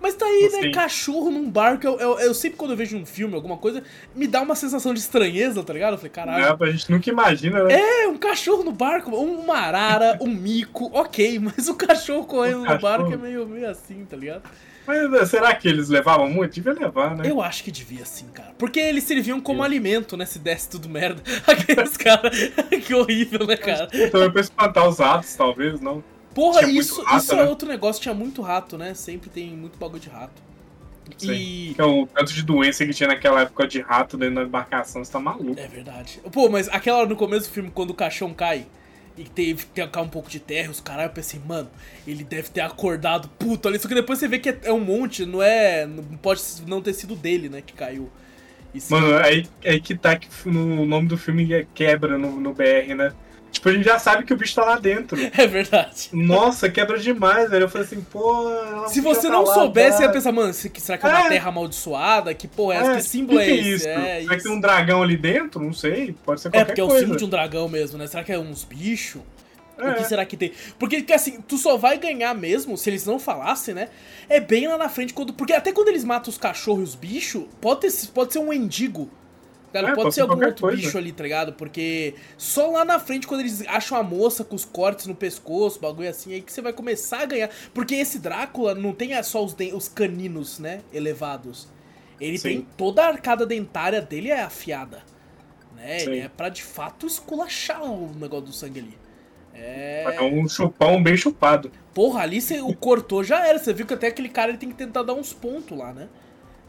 Mas 0.00 0.14
tá 0.14 0.24
aí, 0.24 0.48
né? 0.52 0.70
Cachorro 0.70 1.30
num 1.30 1.50
barco. 1.50 1.86
Eu, 1.86 1.98
eu, 2.00 2.20
eu 2.20 2.34
sempre 2.34 2.56
quando 2.56 2.70
eu 2.72 2.76
vejo 2.76 2.96
um 2.96 3.04
filme, 3.04 3.34
alguma 3.34 3.56
coisa, 3.56 3.82
me 4.14 4.26
dá 4.26 4.40
uma 4.40 4.54
sensação 4.54 4.94
de 4.94 5.00
estranheza, 5.00 5.62
tá 5.62 5.72
ligado? 5.72 5.92
Eu 5.94 5.98
falei, 5.98 6.10
caralho. 6.10 6.44
É, 6.44 6.68
a 6.68 6.70
gente 6.70 6.90
nunca 6.90 7.10
imagina, 7.10 7.64
né? 7.64 7.74
É, 7.78 8.08
um 8.08 8.16
cachorro 8.16 8.64
no 8.64 8.72
barco, 8.72 9.14
uma 9.14 9.56
arara, 9.56 10.18
um 10.20 10.28
mico, 10.28 10.90
ok, 10.92 11.38
mas 11.40 11.68
o 11.68 11.74
cachorro 11.74 12.24
correndo 12.24 12.58
O 12.58 12.60
no 12.60 12.66
cachorro. 12.66 12.82
barco 12.82 13.12
é 13.12 13.16
meio, 13.16 13.46
meio 13.46 13.68
assim, 13.68 14.04
tá 14.08 14.16
ligado? 14.16 14.42
Mas 14.86 15.12
é, 15.12 15.26
será 15.26 15.54
que 15.54 15.68
eles 15.68 15.88
levavam 15.88 16.28
muito? 16.28 16.54
Devia 16.54 16.72
levar, 16.72 17.14
né? 17.16 17.30
Eu 17.30 17.40
acho 17.40 17.62
que 17.62 17.70
devia 17.70 18.04
sim, 18.04 18.26
cara. 18.32 18.54
Porque 18.58 18.80
eles 18.80 19.04
serviam 19.04 19.40
como 19.40 19.62
alimento, 19.62 20.16
né? 20.16 20.24
Se 20.24 20.38
desse 20.38 20.68
tudo 20.68 20.88
merda. 20.88 21.22
Aqueles 21.46 21.96
caras. 21.96 22.36
que 22.84 22.94
horrível, 22.94 23.46
né, 23.46 23.56
cara? 23.56 23.88
Então, 23.92 24.30
pra 24.30 24.40
espantar 24.40 24.88
os 24.88 24.98
ratos, 24.98 25.34
talvez, 25.34 25.80
não. 25.80 26.02
Porra, 26.34 26.60
Tinha 26.60 26.80
isso, 26.80 27.02
rato, 27.02 27.16
isso 27.24 27.32
é 27.34 27.36
né? 27.36 27.44
outro 27.44 27.68
negócio. 27.68 28.00
Tinha 28.02 28.14
muito 28.14 28.40
rato, 28.42 28.78
né? 28.78 28.94
Sempre 28.94 29.30
tem 29.30 29.50
muito 29.56 29.78
bagulho 29.78 30.00
de 30.00 30.08
rato. 30.08 30.42
E. 31.20 31.74
É 31.76 31.84
o 31.84 32.06
tanto 32.06 32.32
de 32.32 32.42
doença 32.42 32.84
que 32.86 32.92
tinha 32.94 33.08
naquela 33.08 33.40
época 33.42 33.66
de 33.66 33.80
rato 33.80 34.16
dentro 34.16 34.36
da 34.36 34.42
embarcação, 34.42 35.04
você 35.04 35.10
tá 35.10 35.18
maluco. 35.18 35.60
É 35.60 35.66
verdade. 35.66 36.20
Pô, 36.32 36.48
mas 36.48 36.68
aquela 36.68 36.98
hora 36.98 37.08
no 37.08 37.16
começo 37.16 37.48
do 37.48 37.52
filme, 37.52 37.70
quando 37.70 37.90
o 37.90 37.94
caixão 37.94 38.32
cai 38.32 38.66
e 39.16 39.24
teve 39.24 39.66
que 39.66 39.86
cair 39.88 40.02
um 40.04 40.08
pouco 40.08 40.30
de 40.30 40.38
terra, 40.38 40.70
os 40.70 40.80
caras, 40.80 41.04
eu 41.06 41.10
pensei, 41.10 41.40
mano, 41.44 41.68
ele 42.06 42.22
deve 42.24 42.48
ter 42.50 42.60
acordado 42.60 43.28
puto 43.38 43.68
ali. 43.68 43.78
Só 43.78 43.88
que 43.88 43.94
depois 43.94 44.18
você 44.18 44.28
vê 44.28 44.38
que 44.38 44.50
é, 44.50 44.58
é 44.64 44.72
um 44.72 44.80
monte, 44.80 45.26
não 45.26 45.42
é. 45.42 45.84
Não 45.86 46.04
pode 46.18 46.42
não 46.66 46.80
ter 46.80 46.94
sido 46.94 47.16
dele, 47.16 47.48
né, 47.48 47.60
que 47.60 47.72
caiu. 47.72 48.08
Sim- 48.78 48.94
Mano, 48.94 49.16
aí, 49.18 49.46
aí 49.64 49.80
que 49.80 49.96
tá 49.96 50.16
que 50.16 50.28
no 50.48 50.86
nome 50.86 51.08
do 51.08 51.18
filme 51.18 51.52
é 51.52 51.66
quebra 51.74 52.16
no, 52.16 52.40
no 52.40 52.54
BR, 52.54 52.94
né? 52.94 53.12
Tipo, 53.50 53.68
a 53.68 53.72
gente 53.72 53.84
já 53.84 53.98
sabe 53.98 54.24
que 54.24 54.32
o 54.32 54.36
bicho 54.36 54.54
tá 54.54 54.64
lá 54.64 54.78
dentro. 54.78 55.18
É 55.36 55.46
verdade. 55.46 56.08
Nossa, 56.12 56.68
quebra 56.70 56.98
demais, 56.98 57.50
velho. 57.50 57.64
Eu 57.64 57.68
falei 57.68 57.86
assim, 57.86 58.00
pô. 58.00 58.48
Se 58.88 59.00
você 59.00 59.22
tá 59.28 59.30
não 59.34 59.44
lá, 59.44 59.54
soubesse, 59.54 59.96
você 59.98 60.02
ia 60.04 60.08
tá? 60.08 60.14
pensar, 60.14 60.32
mano, 60.32 60.52
se- 60.52 60.70
será 60.78 60.96
que 60.98 61.06
é 61.06 61.08
uma 61.08 61.26
É. 61.26 61.28
terra 61.28 61.48
amaldiçoada? 61.48 62.32
Que 62.34 62.46
porra 62.48 62.74
é 62.74 62.78
essa? 62.78 62.94
que 62.96 63.02
símbolo 63.02 63.38
que 63.38 63.44
é 63.44 63.48
que 63.48 63.60
esse? 63.60 63.68
isso? 63.70 63.88
É, 63.88 64.20
Será 64.22 64.36
que 64.36 64.42
tem 64.42 64.52
um 64.52 64.60
dragão 64.60 65.02
ali 65.02 65.16
dentro? 65.16 65.60
Não 65.62 65.72
sei. 65.72 66.14
Pode 66.24 66.40
ser 66.40 66.48
É, 66.48 66.50
qualquer 66.52 66.64
porque 66.66 66.80
é 66.80 66.84
o 66.84 66.86
coisa. 66.88 67.00
símbolo 67.02 67.18
de 67.18 67.24
um 67.24 67.28
dragão 67.28 67.68
mesmo, 67.68 67.98
né? 67.98 68.06
Será 68.06 68.22
que 68.24 68.32
é 68.32 68.38
uns 68.38 68.64
bichos? 68.64 69.20
O 69.78 69.82
É. 69.82 69.94
que 69.94 70.04
será 70.04 70.24
que 70.26 70.36
tem? 70.36 70.52
Porque, 70.78 71.00
que, 71.02 71.12
assim, 71.12 71.40
tu 71.40 71.56
só 71.56 71.76
vai 71.78 71.96
ganhar 71.96 72.34
mesmo, 72.34 72.76
se 72.76 72.90
eles 72.90 73.06
não 73.06 73.18
falassem, 73.18 73.74
né? 73.74 73.88
É 74.28 74.38
bem 74.38 74.68
lá 74.68 74.76
na 74.76 74.88
frente, 74.90 75.14
quando. 75.14 75.32
Porque 75.32 75.54
até 75.54 75.72
quando 75.72 75.88
eles 75.88 76.04
matam 76.04 76.30
os 76.30 76.36
cachorros 76.36 76.80
e 76.80 76.84
os 76.84 76.94
bichos, 76.94 77.44
pode, 77.60 77.80
ter, 77.80 77.92
pode 78.12 78.32
ser 78.32 78.38
um 78.40 78.52
endigo. 78.52 79.10
Cara, 79.72 79.90
É, 79.90 79.94
pode, 79.94 80.14
ser 80.14 80.22
algum 80.22 80.44
outro 80.44 80.62
coisa. 80.62 80.76
bicho 80.76 80.98
ali, 80.98 81.12
tá 81.12 81.22
ligado? 81.22 81.52
Porque 81.52 82.14
só 82.36 82.70
lá 82.70 82.84
na 82.84 82.98
frente, 82.98 83.26
quando 83.26 83.40
eles 83.40 83.64
acham 83.68 83.96
a 83.96 84.02
moça 84.02 84.42
com 84.44 84.56
os 84.56 84.64
cortes 84.64 85.06
no 85.06 85.14
pescoço, 85.14 85.80
bagulho 85.80 86.08
assim, 86.08 86.34
aí 86.34 86.42
que 86.42 86.52
você 86.52 86.60
vai 86.60 86.72
começar 86.72 87.20
a 87.20 87.26
ganhar. 87.26 87.50
Porque 87.72 87.94
esse 87.94 88.18
Drácula 88.18 88.74
não 88.74 88.92
tem 88.92 89.20
só 89.22 89.44
os, 89.44 89.54
os 89.72 89.88
caninos, 89.88 90.58
né? 90.58 90.80
Elevados. 90.92 91.68
Ele 92.20 92.36
Sim. 92.38 92.48
tem. 92.48 92.68
Toda 92.76 93.04
a 93.04 93.08
arcada 93.08 93.46
dentária 93.46 94.00
dele 94.00 94.30
é 94.30 94.42
afiada. 94.42 95.02
Né? 95.76 96.02
Ele 96.02 96.18
é 96.18 96.28
pra 96.28 96.48
de 96.48 96.62
fato 96.62 97.06
esculachar 97.06 97.82
o 97.82 98.12
negócio 98.14 98.46
do 98.46 98.52
sangue 98.52 98.80
ali. 98.80 98.98
É. 99.54 100.16
É 100.16 100.22
um 100.22 100.48
chupão 100.48 101.02
bem 101.02 101.16
chupado. 101.16 101.70
Porra, 101.94 102.22
ali 102.22 102.40
você 102.40 102.60
o 102.60 102.74
cortou 102.74 103.22
já 103.24 103.46
era. 103.46 103.58
Você 103.58 103.72
viu 103.72 103.86
que 103.86 103.94
até 103.94 104.08
aquele 104.08 104.28
cara 104.28 104.50
ele 104.50 104.58
tem 104.58 104.68
que 104.68 104.74
tentar 104.74 105.02
dar 105.02 105.14
uns 105.14 105.32
pontos 105.32 105.76
lá, 105.76 105.92
né? 105.92 106.08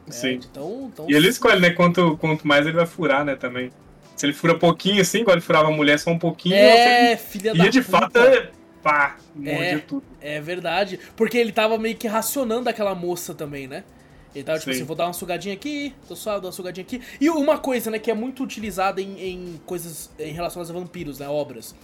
É, 0.08 0.12
Sim. 0.12 0.40
então, 0.50 0.90
então. 0.92 1.06
E 1.10 1.14
ele 1.14 1.28
escolhe, 1.30 1.60
né? 1.60 1.70
Quanto, 1.72 2.18
quanto 2.18 2.48
mais 2.48 2.66
ele 2.66 2.76
vai 2.76 2.86
furar, 2.86 3.24
né? 3.24 3.36
Também. 3.36 3.72
Se 4.16 4.26
ele 4.26 4.34
fura 4.34 4.58
pouquinho 4.58 5.02
assim, 5.02 5.20
igual 5.22 5.36
ele 5.36 5.42
furava 5.42 5.70
a 5.70 5.72
mulher 5.72 5.98
só 6.00 6.12
um 6.12 6.20
pouquinho, 6.20 6.56
É, 6.56 7.16
filha 7.18 7.52
e 7.54 7.58
da 7.58 7.68
de 7.70 7.82
puta. 7.82 7.98
fato 8.00 8.18
é. 8.20 8.52
Pá, 8.84 9.18
mordia 9.36 9.64
É. 9.64 9.78
tudo. 9.80 10.04
É 10.20 10.42
verdade. 10.42 11.00
Porque 11.16 11.38
ele 11.38 11.52
tava 11.52 11.78
meio 11.78 11.96
que 11.96 12.08
racionando 12.08 12.68
aquela 12.70 12.96
moça 12.96 13.34
também, 13.34 13.68
né? 13.68 13.84
Ele 14.34 14.44
tava 14.44 14.58
tipo 14.60 14.72
Sim. 14.72 14.78
assim, 14.78 14.86
vou 14.86 14.96
dar 14.96 15.06
uma 15.08 15.14
sugadinha 15.14 15.54
aqui, 15.54 15.94
tô 16.08 16.16
só, 16.16 16.40
dar 16.40 16.48
uma 16.48 16.52
sugadinha 16.52 16.84
aqui. 16.84 17.02
E 17.20 17.30
uma 17.30 17.58
coisa, 17.58 17.92
né, 17.92 18.00
que 18.00 18.10
é 18.10 18.14
muito 18.14 18.44
utilizada 18.44 19.02
em, 19.02 19.20
em 19.22 19.62
coisas 19.66 20.10
em 20.18 20.32
relação 20.32 20.62
a 20.62 20.66
vampiros, 20.66 21.20
né, 21.20 21.28
obras. 21.28 21.76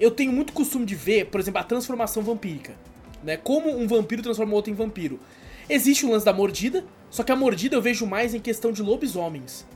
Eu 0.00 0.10
tenho 0.10 0.32
muito 0.32 0.52
costume 0.52 0.84
de 0.86 0.94
ver, 0.96 1.26
por 1.26 1.38
exemplo, 1.40 1.60
a 1.60 1.64
transformação 1.64 2.22
vampírica, 2.22 2.74
né? 3.22 3.36
Como 3.36 3.70
um 3.76 3.86
vampiro 3.86 4.22
transforma 4.22 4.52
o 4.52 4.56
outro 4.56 4.72
em 4.72 4.74
vampiro. 4.74 5.20
Existe 5.68 6.04
o 6.06 6.10
lance 6.10 6.24
da 6.24 6.32
mordida, 6.32 6.84
só 7.12 7.22
que 7.22 7.30
a 7.30 7.36
mordida 7.36 7.76
eu 7.76 7.82
vejo 7.82 8.06
mais 8.06 8.32
em 8.32 8.40
questão 8.40 8.72
de 8.72 8.82
lobisomens. 8.82 9.66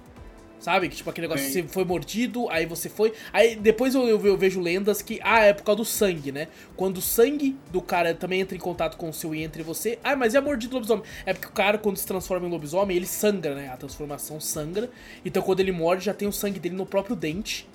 Sabe? 0.58 0.88
Que 0.88 0.96
tipo 0.96 1.10
aquele 1.10 1.28
negócio, 1.28 1.46
Sim. 1.46 1.62
você 1.62 1.68
foi 1.68 1.84
mordido, 1.84 2.48
aí 2.48 2.64
você 2.64 2.88
foi. 2.88 3.12
Aí 3.30 3.54
depois 3.54 3.94
eu, 3.94 4.08
eu, 4.08 4.26
eu 4.26 4.38
vejo 4.38 4.58
lendas 4.58 5.02
que, 5.02 5.20
ah, 5.22 5.44
é 5.44 5.52
por 5.52 5.62
causa 5.62 5.76
do 5.76 5.84
sangue, 5.84 6.32
né? 6.32 6.48
Quando 6.74 6.96
o 6.96 7.02
sangue 7.02 7.54
do 7.70 7.82
cara 7.82 8.14
também 8.14 8.40
entra 8.40 8.56
em 8.56 8.58
contato 8.58 8.96
com 8.96 9.10
o 9.10 9.12
seu 9.12 9.34
e 9.34 9.42
entra 9.42 9.60
em 9.60 9.64
você. 9.64 9.98
Ah, 10.02 10.16
mas 10.16 10.32
e 10.32 10.38
a 10.38 10.40
mordida 10.40 10.70
do 10.70 10.74
lobisomem? 10.76 11.04
É 11.26 11.34
porque 11.34 11.46
o 11.46 11.52
cara, 11.52 11.76
quando 11.76 11.98
se 11.98 12.06
transforma 12.06 12.48
em 12.48 12.50
lobisomem, 12.50 12.96
ele 12.96 13.06
sangra, 13.06 13.54
né? 13.54 13.68
A 13.68 13.76
transformação 13.76 14.40
sangra. 14.40 14.88
Então 15.22 15.42
quando 15.42 15.60
ele 15.60 15.72
morde, 15.72 16.06
já 16.06 16.14
tem 16.14 16.26
o 16.26 16.32
sangue 16.32 16.58
dele 16.58 16.74
no 16.74 16.86
próprio 16.86 17.14
dente 17.14 17.68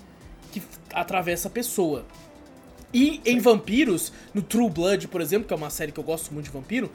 que 0.50 0.60
atravessa 0.92 1.46
a 1.46 1.50
pessoa. 1.52 2.04
E 2.92 3.20
em 3.24 3.38
vampiros, 3.38 4.12
no 4.34 4.42
True 4.42 4.68
Blood, 4.68 5.06
por 5.06 5.20
exemplo, 5.20 5.46
que 5.46 5.54
é 5.54 5.56
uma 5.56 5.70
série 5.70 5.92
que 5.92 6.00
eu 6.00 6.04
gosto 6.04 6.34
muito 6.34 6.46
de 6.46 6.50
vampiro, 6.50 6.90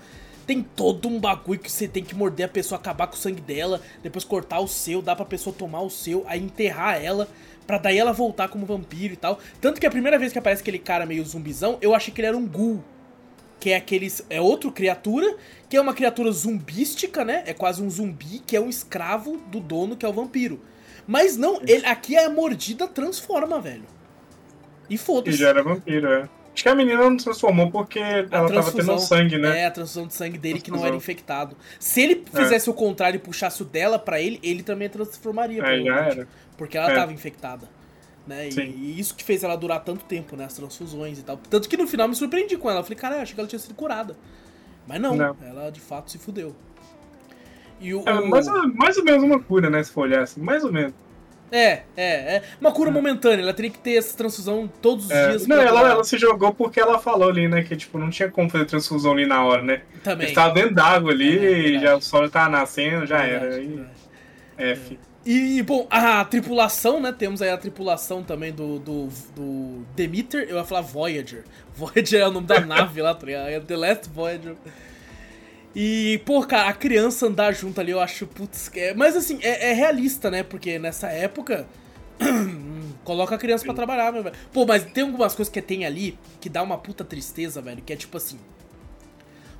tem 0.47 0.63
todo 0.63 1.09
um 1.09 1.19
bagulho 1.19 1.59
que 1.59 1.69
você 1.69 1.89
tem 1.89 2.03
que 2.03 2.15
morder 2.15 2.45
a 2.45 2.49
pessoa, 2.49 2.79
acabar 2.79 3.05
com 3.07 3.15
o 3.15 3.17
sangue 3.17 3.41
dela, 3.41 3.81
depois 4.01 4.23
cortar 4.23 4.61
o 4.61 4.67
seu, 4.67 5.01
dar 5.01 5.15
pra 5.15 5.25
pessoa 5.25 5.53
tomar 5.53 5.81
o 5.81 5.89
seu, 5.89 6.23
aí 6.25 6.41
enterrar 6.41 7.03
ela, 7.03 7.27
pra 7.67 7.77
daí 7.77 7.97
ela 7.97 8.13
voltar 8.13 8.47
como 8.47 8.65
vampiro 8.65 9.13
e 9.13 9.17
tal. 9.17 9.39
Tanto 9.59 9.79
que 9.79 9.85
a 9.85 9.91
primeira 9.91 10.17
vez 10.17 10.31
que 10.31 10.39
aparece 10.39 10.61
aquele 10.61 10.79
cara 10.79 11.05
meio 11.05 11.23
zumbizão, 11.25 11.77
eu 11.81 11.93
achei 11.93 12.13
que 12.13 12.21
ele 12.21 12.29
era 12.29 12.37
um 12.37 12.47
ghoul. 12.47 12.81
Que 13.59 13.71
é 13.71 13.75
aqueles. 13.75 14.23
É 14.29 14.39
outro 14.39 14.71
criatura, 14.71 15.35
que 15.67 15.75
é 15.75 15.81
uma 15.81 15.93
criatura 15.93 16.31
zumbística, 16.31 17.25
né? 17.25 17.43
É 17.45 17.53
quase 17.53 17.81
um 17.81 17.89
zumbi, 17.89 18.39
que 18.45 18.55
é 18.55 18.61
um 18.61 18.69
escravo 18.69 19.37
do 19.47 19.59
dono, 19.59 19.97
que 19.97 20.05
é 20.05 20.09
o 20.09 20.13
vampiro. 20.13 20.61
Mas 21.07 21.35
não, 21.35 21.59
ele, 21.67 21.85
aqui 21.85 22.15
a 22.15 22.29
mordida 22.29 22.87
transforma, 22.87 23.59
velho. 23.59 23.85
E 24.89 24.95
E 24.95 24.97
foda-se. 24.97 25.37
já 25.37 25.49
era 25.49 25.63
vampiro, 25.63 26.07
é. 26.07 26.29
Acho 26.57 26.63
que 26.63 26.69
a 26.69 26.73
menina 26.73 26.97
não 27.07 27.15
transformou 27.15 27.69
porque 27.69 27.99
ela 27.99 28.51
tava 28.51 28.71
tendo 28.71 28.97
sangue, 28.97 29.37
né? 29.37 29.59
É, 29.59 29.65
a 29.67 29.71
transfusão 29.71 30.07
de 30.07 30.15
sangue 30.15 30.39
dele 30.39 30.59
que 30.59 30.71
não 30.71 30.83
era 30.83 30.95
infectado. 30.95 31.55
Se 31.79 32.01
ele 32.01 32.25
fizesse 32.33 32.67
o 32.67 32.73
contrário 32.73 33.17
e 33.17 33.19
puxasse 33.19 33.61
o 33.61 33.65
dela 33.65 33.99
pra 33.99 34.19
ele, 34.19 34.39
ele 34.41 34.63
também 34.63 34.89
transformaria. 34.89 35.61
É, 35.61 35.83
já 35.83 35.95
era. 35.99 36.27
Porque 36.57 36.75
ela 36.75 36.91
É. 36.91 36.95
tava 36.95 37.13
infectada. 37.13 37.69
Né? 38.25 38.49
E, 38.49 38.59
e 38.59 38.99
isso 38.99 39.13
que 39.13 39.23
fez 39.23 39.43
ela 39.43 39.55
durar 39.55 39.83
tanto 39.83 40.03
tempo, 40.05 40.35
né? 40.35 40.45
As 40.45 40.53
transfusões 40.55 41.19
e 41.19 41.21
tal. 41.21 41.37
Tanto 41.37 41.69
que 41.69 41.77
no 41.77 41.85
final 41.85 42.07
me 42.07 42.15
surpreendi 42.15 42.57
com 42.57 42.71
ela. 42.71 42.79
Eu 42.79 42.83
falei, 42.83 42.97
cara, 42.97 43.15
eu 43.17 43.21
achei 43.21 43.35
que 43.35 43.39
ela 43.39 43.47
tinha 43.47 43.59
sido 43.59 43.75
curada. 43.75 44.17
Mas 44.87 44.99
não, 44.99 45.15
Não. 45.15 45.37
ela 45.45 45.69
de 45.69 45.79
fato 45.79 46.09
se 46.09 46.17
fudeu. 46.17 46.55
E 47.79 47.93
o, 47.93 48.01
É 48.03 48.13
o- 48.13 48.27
mais, 48.27 48.47
ou- 48.47 48.73
mais 48.73 48.97
ou 48.97 49.03
menos 49.03 49.21
uma 49.23 49.39
cura, 49.39 49.69
né? 49.69 49.83
Se 49.83 49.91
for 49.91 50.01
olhar 50.01 50.23
assim, 50.23 50.41
mais 50.41 50.63
ou 50.63 50.71
menos. 50.73 50.93
É, 51.51 51.83
é, 51.95 52.03
é. 52.35 52.43
Uma 52.59 52.71
cura 52.71 52.91
momentânea, 52.91 53.41
ela 53.43 53.53
teria 53.53 53.71
que 53.71 53.79
ter 53.79 53.95
essa 53.95 54.15
transfusão 54.17 54.69
todos 54.81 55.05
os 55.05 55.11
É, 55.11 55.29
dias. 55.29 55.47
não, 55.47 55.55
ela, 55.61 55.89
ela 55.91 56.03
se 56.03 56.17
jogou 56.17 56.53
porque 56.53 56.79
ela 56.79 56.99
falou 56.99 57.29
ali, 57.29 57.47
né? 57.47 57.63
Que 57.63 57.75
tipo, 57.75 57.97
não 57.97 58.09
tinha 58.09 58.29
como 58.29 58.49
fazer 58.49 58.65
transfusão 58.65 59.13
ali 59.13 59.25
na 59.25 59.43
hora, 59.45 59.61
né? 59.61 59.81
Também. 60.03 60.27
Ele 60.27 60.35
tava 60.35 60.53
dentro 60.53 60.75
d'água 60.75 61.11
ali, 61.11 61.37
É 61.37 61.39
verdade. 61.39 61.79
já 61.81 61.95
o 61.95 62.01
sol 62.01 62.29
tava 62.29 62.49
nascendo, 62.49 63.05
já 63.05 63.17
Verdade, 63.19 63.45
era. 63.45 63.49
Verdade. 63.61 63.87
F. 64.57 64.99
E, 65.25 65.61
bom, 65.61 65.85
a 65.89 66.23
tripulação, 66.23 67.01
né? 67.01 67.11
Temos 67.17 67.41
aí 67.41 67.49
a 67.49 67.57
tripulação 67.57 68.23
também 68.23 68.53
do, 68.53 68.79
do, 68.79 69.09
do 69.35 69.85
Demeter. 69.93 70.47
Eu 70.49 70.55
ia 70.57 70.63
falar 70.63 70.81
Voyager. 70.81 71.43
Voyager 71.75 72.21
é 72.21 72.27
o 72.27 72.31
nome 72.31 72.47
da 72.47 72.61
nave 72.61 73.01
lá, 73.01 73.13
tá 73.13 73.25
ligado? 73.25 73.47
É 73.49 73.59
The 73.59 73.75
Last 73.75 74.09
Voyager. 74.09 74.55
E, 75.79 76.17
pô, 76.25 76.41
cara, 76.41 76.69
a 76.69 76.73
criança 76.73 77.27
andar 77.27 77.51
junto 77.53 77.79
ali, 77.79 77.91
eu 77.91 77.99
acho, 77.99 78.25
putz. 78.25 78.71
É, 78.73 78.95
mas 78.95 79.15
assim, 79.15 79.37
é, 79.43 79.69
é 79.69 79.73
realista, 79.73 80.31
né? 80.31 80.41
Porque 80.41 80.79
nessa 80.79 81.07
época. 81.07 81.67
coloca 83.03 83.35
a 83.35 83.37
criança 83.37 83.63
pra 83.63 83.75
trabalhar, 83.75 84.11
meu 84.11 84.23
velho. 84.23 84.35
Pô, 84.51 84.65
mas 84.65 84.83
tem 84.85 85.03
algumas 85.03 85.35
coisas 85.35 85.53
que 85.53 85.61
tem 85.61 85.85
ali 85.85 86.17
que 86.41 86.49
dá 86.49 86.63
uma 86.63 86.79
puta 86.79 87.05
tristeza, 87.05 87.61
velho. 87.61 87.83
Que 87.83 87.93
é 87.93 87.95
tipo 87.95 88.17
assim. 88.17 88.39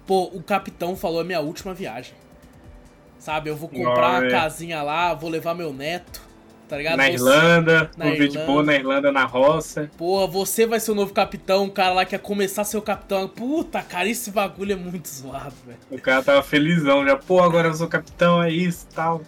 Pô, 0.08 0.24
o 0.24 0.42
capitão 0.42 0.96
falou 0.96 1.22
é 1.22 1.24
minha 1.24 1.40
última 1.40 1.72
viagem. 1.72 2.16
Sabe, 3.20 3.52
eu 3.52 3.56
vou 3.56 3.70
comprar 3.70 4.14
Não, 4.14 4.20
uma 4.20 4.26
é. 4.26 4.32
casinha 4.32 4.82
lá, 4.82 5.14
vou 5.14 5.30
levar 5.30 5.54
meu 5.54 5.72
neto, 5.72 6.22
tá 6.68 6.78
ligado? 6.78 6.98
Na 6.98 7.06
Você- 7.06 7.14
Irlanda, 7.14 7.92
na 7.98 8.06
de 8.12 8.24
Irlanda. 8.24 8.46
boa 8.46 8.64
na 8.64 8.76
Irlanda, 8.76 9.12
na 9.12 9.24
roça. 9.26 9.90
Porra, 9.98 10.28
você 10.28 10.66
vai 10.66 10.80
ser 10.80 10.92
o 10.92 10.96
novo 10.96 11.14
capitão, 11.14 11.66
o 11.66 11.72
cara 11.72 11.94
lá 11.94 12.06
quer 12.06 12.20
começar 12.20 12.62
a 12.64 12.66
ser 12.66 12.78
o 12.78 12.82
capitão. 12.82 13.28
Puta, 13.28 13.82
cara, 13.82 14.08
esse 14.10 14.32
bagulho 14.32 14.74
é 14.74 14.76
muito 14.76 15.08
zoado, 15.08 15.54
velho. 15.66 15.78
O 15.90 16.00
cara 16.00 16.22
tava 16.24 16.44
felizão 16.44 17.06
já, 17.06 17.16
pô, 17.16 17.42
agora 17.42 17.70
eu 17.70 17.74
sou 17.74 17.88
capitão, 17.88 18.42
é 18.44 18.52
isso 18.52 18.88
e 18.92 18.94
tal. 18.96 19.22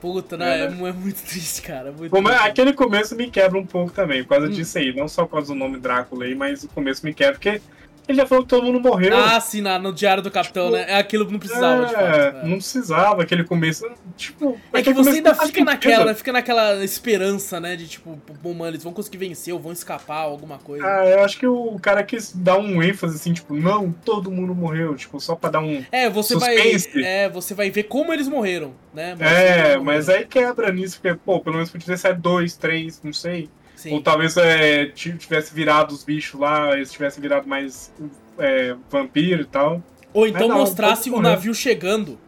Puta, 0.00 0.36
não, 0.36 0.46
É, 0.46 0.64
é, 0.64 0.68
né? 0.70 0.88
é 0.88 0.92
muito 0.92 1.22
triste, 1.22 1.62
cara. 1.62 1.90
é 1.90 1.92
Muito 1.92 2.10
Como 2.10 2.28
é- 2.28 2.32
triste. 2.32 2.48
aquele 2.48 2.72
começo 2.72 3.14
me 3.14 3.30
quebra 3.30 3.58
um 3.58 3.64
pouco 3.66 3.92
também, 3.92 4.22
por 4.24 4.30
causa 4.30 4.46
Hum. 4.48 4.50
disso 4.50 4.76
aí. 4.78 4.92
Não 4.94 5.06
só 5.06 5.24
por 5.24 5.32
causa 5.32 5.48
do 5.52 5.54
nome 5.58 5.78
Drácula 5.78 6.24
aí, 6.24 6.34
mas 6.34 6.64
o 6.64 6.68
começo 6.68 7.06
me 7.06 7.14
quebra, 7.14 7.34
porque 7.34 7.60
ele 8.08 8.18
já 8.18 8.26
falou 8.26 8.44
que 8.44 8.50
todo 8.50 8.64
mundo 8.64 8.80
morreu. 8.80 9.16
Ah, 9.16 9.38
sim, 9.40 9.60
na, 9.60 9.78
no 9.78 9.92
diário 9.92 10.22
do 10.22 10.30
capitão, 10.30 10.66
Tipo, 10.66 10.76
né? 10.76 10.86
É 10.88 10.96
aquilo 10.96 11.24
que 11.24 11.32
não 11.32 11.38
precisava, 11.38 11.86
de 11.86 11.92
fato. 11.92 12.04
É, 12.04 12.26
é. 12.28 12.46
não 12.46 12.56
precisava, 12.56 13.22
aquele 13.22 13.44
começo. 13.44 13.88
Tipo, 14.16 14.58
É 14.72 14.82
que 14.82 14.92
você 14.92 15.10
ainda 15.10 15.34
fica 15.34 15.64
naquela, 15.64 16.06
né? 16.06 16.14
Fica 16.14 16.32
naquela 16.32 16.84
esperança, 16.84 17.60
né? 17.60 17.76
De 17.76 17.86
tipo, 17.86 18.20
bom, 18.42 18.52
mano, 18.52 18.72
eles 18.72 18.82
vão 18.82 18.92
conseguir 18.92 19.18
vencer 19.18 19.54
ou 19.54 19.60
vão 19.60 19.72
escapar, 19.72 20.18
alguma 20.22 20.58
coisa. 20.58 20.84
Ah, 20.84 21.06
eu 21.06 21.24
acho 21.24 21.38
que 21.38 21.46
o 21.46 21.78
cara 21.80 22.02
quis 22.02 22.32
dar 22.34 22.58
um 22.58 22.82
ênfase 22.82 23.16
assim, 23.16 23.32
tipo, 23.32 23.54
não, 23.54 23.92
todo 24.04 24.30
mundo 24.30 24.54
morreu, 24.54 24.94
tipo, 24.96 25.20
só 25.20 25.36
pra 25.36 25.50
dar 25.50 25.60
um. 25.60 25.84
É, 25.92 26.10
você 26.10 26.34
Suspense. 26.34 26.92
vai. 26.94 27.04
É, 27.04 27.28
você 27.28 27.54
vai 27.54 27.70
ver 27.70 27.84
como 27.84 28.12
eles 28.12 28.28
morreram, 28.28 28.74
né? 28.92 29.16
É, 29.20 29.72
eles 29.72 29.82
mas 29.82 30.06
morreram. 30.06 30.22
aí 30.22 30.26
quebra 30.26 30.72
nisso, 30.72 31.00
porque, 31.00 31.18
pô, 31.24 31.40
pelo 31.40 31.56
menos 31.56 31.70
podia 31.70 31.96
saído 31.96 32.20
dois, 32.20 32.56
três, 32.56 33.00
não 33.02 33.12
sei. 33.12 33.48
Sim. 33.82 33.92
Ou 33.94 34.00
talvez 34.00 34.36
é, 34.36 34.86
ti- 34.86 35.16
tivesse 35.16 35.52
virado 35.52 35.92
os 35.92 36.04
bichos 36.04 36.38
lá, 36.38 36.72
eles 36.72 36.92
tivessem 36.92 37.20
virado 37.20 37.48
mais 37.48 37.92
é, 38.38 38.76
vampiro 38.88 39.42
e 39.42 39.46
tal. 39.46 39.82
Ou 40.14 40.26
então 40.26 40.46
não, 40.46 40.58
mostrasse 40.58 41.10
o 41.10 41.20
navio 41.20 41.52
chegando. 41.52 42.18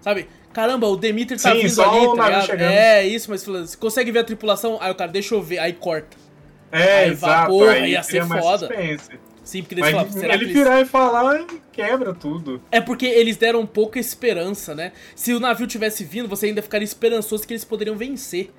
Sabe? 0.00 0.28
Caramba, 0.52 0.86
o 0.86 0.96
Demeter 0.96 1.40
tá 1.40 1.50
Sim, 1.52 1.58
vindo 1.62 1.70
só 1.70 1.90
ali, 1.90 2.06
o 2.06 2.14
tá 2.14 2.24
ligado? 2.26 2.46
chegando. 2.46 2.70
É, 2.72 3.06
isso, 3.06 3.30
mas 3.30 3.42
você 3.44 3.76
consegue 3.76 4.12
ver 4.12 4.20
a 4.20 4.24
tripulação? 4.24 4.78
Aí 4.80 4.90
o 4.90 4.94
cara, 4.94 5.10
deixa 5.10 5.34
eu 5.34 5.42
ver, 5.42 5.58
aí 5.58 5.72
corta. 5.72 6.16
É, 6.72 7.04
Aí, 7.04 7.10
exato. 7.10 7.48
porra, 7.50 7.72
aí 7.72 7.90
ia 7.92 8.02
cria 8.02 8.22
ser 8.22 8.26
foda. 8.26 8.68
Sim, 9.42 9.62
porque 9.62 9.74
eles 9.74 9.84
Mas 9.86 9.94
falam, 9.94 10.12
será 10.12 10.34
ele 10.34 10.44
eles... 10.44 10.54
virar 10.54 10.80
e 10.80 10.84
falar, 10.84 11.44
quebra 11.72 12.14
tudo. 12.14 12.62
É 12.70 12.80
porque 12.80 13.06
eles 13.06 13.36
deram 13.36 13.66
pouca 13.66 13.98
esperança, 13.98 14.74
né? 14.76 14.92
Se 15.16 15.32
o 15.32 15.40
navio 15.40 15.66
tivesse 15.66 16.04
vindo, 16.04 16.28
você 16.28 16.46
ainda 16.46 16.62
ficaria 16.62 16.84
esperançoso 16.84 17.44
que 17.44 17.52
eles 17.52 17.64
poderiam 17.64 17.96
vencer. 17.96 18.52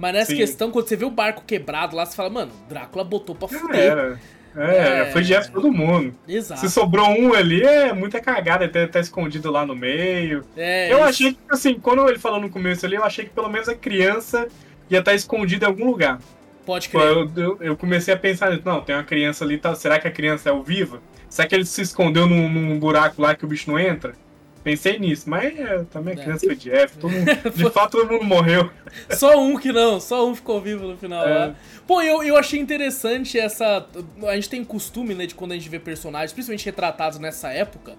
Mas 0.00 0.14
nessa 0.14 0.30
Sim. 0.30 0.38
questão, 0.38 0.70
quando 0.70 0.88
você 0.88 0.96
vê 0.96 1.04
o 1.04 1.10
barco 1.10 1.42
quebrado 1.46 1.94
lá, 1.94 2.06
você 2.06 2.16
fala, 2.16 2.30
mano, 2.30 2.50
Drácula 2.70 3.04
botou 3.04 3.34
pra 3.36 3.46
fuder. 3.46 3.78
era. 3.78 4.20
É, 4.56 5.00
É. 5.02 5.12
foi 5.12 5.22
de 5.22 5.50
todo 5.52 5.70
mundo. 5.70 6.14
Exato. 6.26 6.58
Se 6.62 6.70
sobrou 6.70 7.06
um 7.10 7.34
ali, 7.34 7.62
é 7.62 7.92
muita 7.92 8.18
cagada, 8.18 8.64
ele 8.64 8.86
tá 8.88 8.98
escondido 8.98 9.50
lá 9.50 9.66
no 9.66 9.76
meio. 9.76 10.42
É, 10.56 10.90
eu 10.90 10.96
isso. 11.00 11.06
achei 11.06 11.32
que, 11.34 11.38
assim, 11.50 11.74
quando 11.74 12.08
ele 12.08 12.18
falou 12.18 12.40
no 12.40 12.48
começo 12.48 12.84
ali, 12.86 12.96
eu 12.96 13.04
achei 13.04 13.26
que 13.26 13.30
pelo 13.30 13.50
menos 13.50 13.68
a 13.68 13.74
criança 13.74 14.48
ia 14.90 15.00
estar 15.00 15.14
escondida 15.14 15.66
em 15.66 15.68
algum 15.68 15.84
lugar. 15.86 16.18
Pode 16.64 16.88
crer. 16.88 17.02
Eu, 17.02 17.30
eu, 17.36 17.58
eu 17.60 17.76
comecei 17.76 18.14
a 18.14 18.16
pensar, 18.16 18.58
não, 18.64 18.80
tem 18.80 18.96
uma 18.96 19.04
criança 19.04 19.44
ali, 19.44 19.58
tá, 19.58 19.74
será 19.74 20.00
que 20.00 20.08
a 20.08 20.10
criança 20.10 20.48
é 20.48 20.52
o 20.52 20.62
viva? 20.62 21.00
Será 21.28 21.46
que 21.46 21.54
ele 21.54 21.66
se 21.66 21.82
escondeu 21.82 22.26
num, 22.26 22.48
num 22.48 22.78
buraco 22.78 23.20
lá 23.20 23.34
que 23.34 23.44
o 23.44 23.48
bicho 23.48 23.70
não 23.70 23.78
entra? 23.78 24.14
Pensei 24.62 24.98
nisso, 24.98 25.28
mas 25.28 25.58
é, 25.58 25.84
também 25.90 26.14
É. 26.14 26.22
criança 26.22 26.54
de 26.54 26.70
F, 26.70 26.98
todo 26.98 27.10
mundo, 27.10 27.24
de 27.56 27.70
fato 27.70 27.92
todo 27.92 28.12
mundo 28.12 28.24
morreu. 28.24 28.70
Só 29.10 29.40
um 29.40 29.56
que 29.58 29.72
não, 29.72 29.98
só 29.98 30.28
um 30.28 30.34
ficou 30.34 30.60
vivo 30.60 30.86
no 30.86 30.96
final 30.98 31.26
É. 31.26 31.34
lá. 31.46 31.54
Pô, 31.86 32.02
eu, 32.02 32.22
eu 32.22 32.36
achei 32.36 32.60
interessante 32.60 33.38
essa. 33.38 33.86
A 34.28 34.34
gente 34.34 34.50
tem 34.50 34.62
costume, 34.64 35.14
né, 35.14 35.26
de 35.26 35.34
quando 35.34 35.52
a 35.52 35.54
gente 35.54 35.68
vê 35.68 35.78
personagens, 35.78 36.32
principalmente 36.32 36.66
retratados 36.66 37.18
nessa 37.18 37.50
época, 37.50 37.94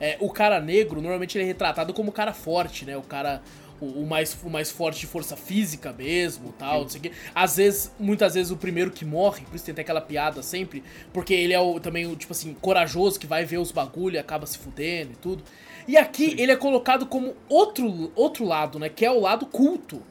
é, 0.00 0.16
o 0.20 0.30
cara 0.30 0.60
negro, 0.60 1.00
normalmente 1.00 1.36
ele 1.36 1.44
é 1.44 1.46
retratado 1.48 1.92
como 1.92 2.10
o 2.10 2.12
cara 2.12 2.32
forte, 2.32 2.84
né? 2.84 2.96
O 2.96 3.02
cara. 3.02 3.42
O, 3.80 4.02
o 4.02 4.06
mais, 4.06 4.36
o 4.42 4.48
mais 4.48 4.70
forte 4.70 5.00
de 5.00 5.06
força 5.06 5.36
física 5.36 5.92
mesmo 5.92 6.52
tal, 6.58 6.82
não 6.82 6.88
sei 6.88 7.00
o 7.00 7.02
quê. 7.02 7.12
Às 7.34 7.56
vezes, 7.56 7.92
muitas 7.98 8.34
vezes 8.34 8.52
o 8.52 8.56
primeiro 8.56 8.90
que 8.90 9.04
morre, 9.04 9.44
por 9.44 9.56
isso 9.56 9.64
tem 9.64 9.72
até 9.72 9.82
aquela 9.82 10.00
piada 10.00 10.42
sempre, 10.42 10.82
porque 11.12 11.34
ele 11.34 11.52
é 11.52 11.60
o, 11.60 11.80
também 11.80 12.06
o, 12.06 12.14
tipo 12.14 12.32
assim, 12.32 12.54
corajoso, 12.54 13.18
que 13.18 13.26
vai 13.26 13.44
ver 13.44 13.58
os 13.58 13.72
bagulho 13.72 14.14
e 14.14 14.18
acaba 14.18 14.46
se 14.46 14.58
fudendo 14.58 15.12
e 15.12 15.16
tudo. 15.16 15.42
E 15.86 15.96
aqui 15.96 16.34
ele 16.38 16.52
é 16.52 16.56
colocado 16.56 17.06
como 17.06 17.34
outro, 17.48 18.10
outro 18.14 18.44
lado, 18.44 18.78
né? 18.78 18.88
Que 18.88 19.04
é 19.04 19.10
o 19.10 19.20
lado 19.20 19.46
culto. 19.46 20.02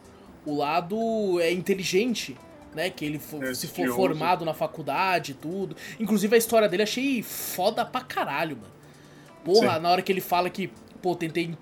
O 0.45 0.57
lado 0.57 1.39
é 1.39 1.51
inteligente, 1.51 2.37
né? 2.75 2.89
Que 2.89 3.05
ele 3.05 3.19
É, 3.41 3.53
se 3.53 3.67
for 3.67 3.87
formado 3.89 4.45
na 4.45 4.53
faculdade 4.53 5.31
e 5.31 5.35
tudo. 5.35 5.75
Inclusive 5.99 6.35
a 6.35 6.37
história 6.37 6.69
dele 6.69 6.83
achei 6.83 7.23
foda 7.23 7.85
pra 7.85 8.01
caralho, 8.01 8.57
mano. 8.57 8.73
Porra, 9.43 9.75
Sim. 9.75 9.81
na 9.81 9.89
hora 9.89 10.01
que 10.01 10.11
ele 10.11 10.21
fala 10.21 10.49
que, 10.49 10.71
pô, 11.01 11.15
tentei. 11.15 11.55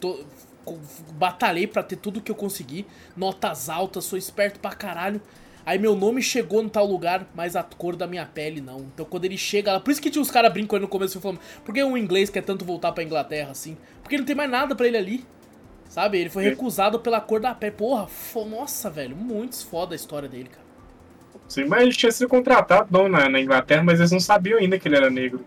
Batalhei 1.14 1.68
pra 1.68 1.84
ter 1.84 1.96
tudo 1.96 2.22
que 2.22 2.32
eu 2.32 2.36
consegui. 2.36 2.86
Notas 3.16 3.70
altas, 3.70 4.06
sou 4.06 4.18
esperto 4.18 4.60
pra 4.60 4.72
caralho. 4.72 5.22
Aí 5.66 5.78
meu 5.78 5.96
nome 5.96 6.22
chegou 6.24 6.64
no 6.64 6.70
tal 6.70 6.86
lugar, 6.88 7.28
mas 7.36 7.56
a 7.56 7.62
cor 7.64 7.96
da 7.96 8.08
minha 8.08 8.26
pele 8.26 8.62
não. 8.62 8.80
Então 8.94 9.06
quando 9.06 9.26
ele 9.26 9.38
chega 9.38 9.74
lá. 9.74 9.80
Por 9.80 9.92
isso 9.92 10.02
que 10.02 10.10
tinha 10.10 10.22
os 10.22 10.32
caras 10.32 10.52
brincando 10.52 10.78
aí 10.78 10.82
no 10.82 10.88
começo 10.88 11.22
falando. 11.22 11.40
Por 11.64 11.74
que 11.74 11.84
um 11.84 11.98
inglês 11.98 12.30
quer 12.30 12.42
tanto 12.42 12.66
voltar 12.66 12.92
pra 12.92 13.04
Inglaterra 13.04 13.52
assim? 13.52 13.78
Porque 14.02 14.18
não 14.18 14.26
tem 14.26 14.36
mais 14.36 14.50
nada 14.50 14.76
pra 14.76 14.88
ele 14.88 14.98
ali. 14.98 15.26
Sabe? 15.88 16.18
Ele 16.20 16.30
foi 16.30 16.44
Sim. 16.44 16.50
recusado 16.50 17.00
pela 17.00 17.20
cor 17.22 17.40
da 17.42 17.54
pele. 17.54 17.74
Porra, 17.74 18.08
fo- 18.08 18.46
nossa, 18.46 18.90
velho. 18.90 19.16
Muito 19.16 19.64
foda 19.66 19.94
a 19.94 19.96
história 19.96 20.28
dele, 20.30 20.50
cara. 20.50 20.62
Sim, 21.48 21.66
mas 21.66 21.82
ele 21.82 21.92
tinha 21.92 22.12
sido 22.12 22.30
contratado 22.30 22.88
não, 22.90 23.10
na, 23.10 23.28
na 23.28 23.40
Inglaterra, 23.40 23.84
mas 23.84 24.00
eles 24.00 24.12
não 24.12 24.20
sabiam 24.22 24.58
ainda 24.58 24.80
que 24.80 24.88
ele 24.88 24.96
era 24.96 25.10
negro. 25.10 25.44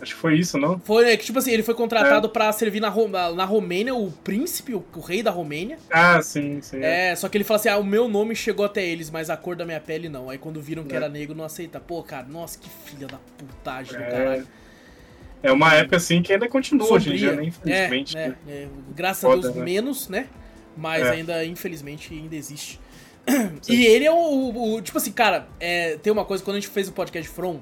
Acho 0.00 0.14
que 0.14 0.20
foi 0.20 0.38
isso, 0.38 0.58
não? 0.58 0.78
Foi, 0.80 1.04
né, 1.04 1.16
que 1.16 1.24
tipo 1.24 1.38
assim, 1.38 1.50
ele 1.52 1.62
foi 1.62 1.74
contratado 1.74 2.28
pra 2.28 2.52
servir 2.52 2.80
na, 2.80 2.88
Ro- 2.90 3.08
na, 3.08 3.32
na 3.32 3.44
Romênia, 3.46 3.94
o 3.94 4.10
príncipe, 4.12 4.74
o, 4.74 4.84
o 4.94 5.00
rei 5.00 5.22
da 5.22 5.30
Romênia. 5.30 5.78
Ah, 5.90 6.20
sim, 6.20 6.60
sim. 6.60 6.80
É, 6.82 7.16
só 7.16 7.28
que 7.30 7.36
ele 7.38 7.44
fala 7.44 7.58
assim: 7.60 7.68
ah, 7.70 7.78
o 7.78 7.84
meu 7.84 8.06
nome 8.06 8.36
chegou 8.36 8.66
até 8.66 8.84
eles, 8.84 9.08
mas 9.10 9.30
a 9.30 9.36
cor 9.38 9.56
da 9.56 9.64
minha 9.64 9.80
pele 9.80 10.08
não. 10.10 10.28
Aí 10.28 10.36
quando 10.36 10.60
viram 10.60 10.84
que 10.84 10.92
É. 10.92 10.96
era 10.96 11.08
negro, 11.08 11.34
não 11.34 11.44
aceita. 11.46 11.80
Pô, 11.80 12.02
cara, 12.02 12.26
nossa, 12.28 12.58
que 12.58 12.68
filha 12.84 13.06
da 13.06 13.18
putagem 13.38 13.94
do 13.96 14.02
É, 14.02 14.10
caralho. 14.10 14.48
É 15.42 15.50
uma 15.52 15.72
época 15.74 15.96
assim 15.96 16.20
que 16.22 16.32
ainda 16.32 16.48
continua 16.48 16.92
hoje 16.92 17.12
em 17.14 17.16
dia, 17.16 17.32
né? 17.32 17.44
Sombria. 17.44 17.48
Infelizmente. 17.48 18.16
É, 18.18 18.28
né? 18.28 18.36
é, 18.48 18.52
é, 18.52 18.68
graças 18.94 19.22
Foda, 19.22 19.38
a 19.38 19.42
Deus, 19.42 19.54
né? 19.56 19.62
menos, 19.64 20.08
né? 20.08 20.26
Mas 20.76 21.02
É. 21.06 21.10
ainda, 21.12 21.42
infelizmente, 21.44 22.12
ainda 22.12 22.36
existe. 22.36 22.78
E 23.68 23.86
ele 23.86 24.04
é 24.04 24.10
o, 24.12 24.14
o- 24.14 24.74
o- 24.74 24.82
Tipo 24.82 24.98
assim, 24.98 25.10
cara, 25.12 25.48
é, 25.58 25.96
tem 25.96 26.12
uma 26.12 26.24
coisa, 26.24 26.44
quando 26.44 26.56
a 26.58 26.60
gente 26.60 26.68
fez 26.70 26.86
o 26.88 26.92
podcast 26.92 27.28
From, 27.30 27.60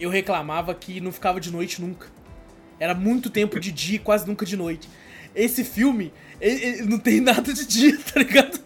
eu 0.00 0.10
reclamava 0.10 0.74
que 0.74 1.00
não 1.00 1.12
ficava 1.12 1.38
de 1.38 1.52
noite 1.52 1.80
nunca. 1.80 2.08
Era 2.78 2.94
muito 2.94 3.28
tempo 3.28 3.60
de 3.60 3.70
dia 3.70 3.96
e 3.96 3.98
quase 3.98 4.26
nunca 4.26 4.46
de 4.46 4.56
noite. 4.56 4.88
Esse 5.34 5.62
filme, 5.62 6.12
ele, 6.40 6.64
ele 6.64 6.82
não 6.82 6.98
tem 6.98 7.20
nada 7.22 7.52
de 7.52 7.66
dia, 7.66 7.98
tá 7.98 8.20
ligado? 8.20 8.58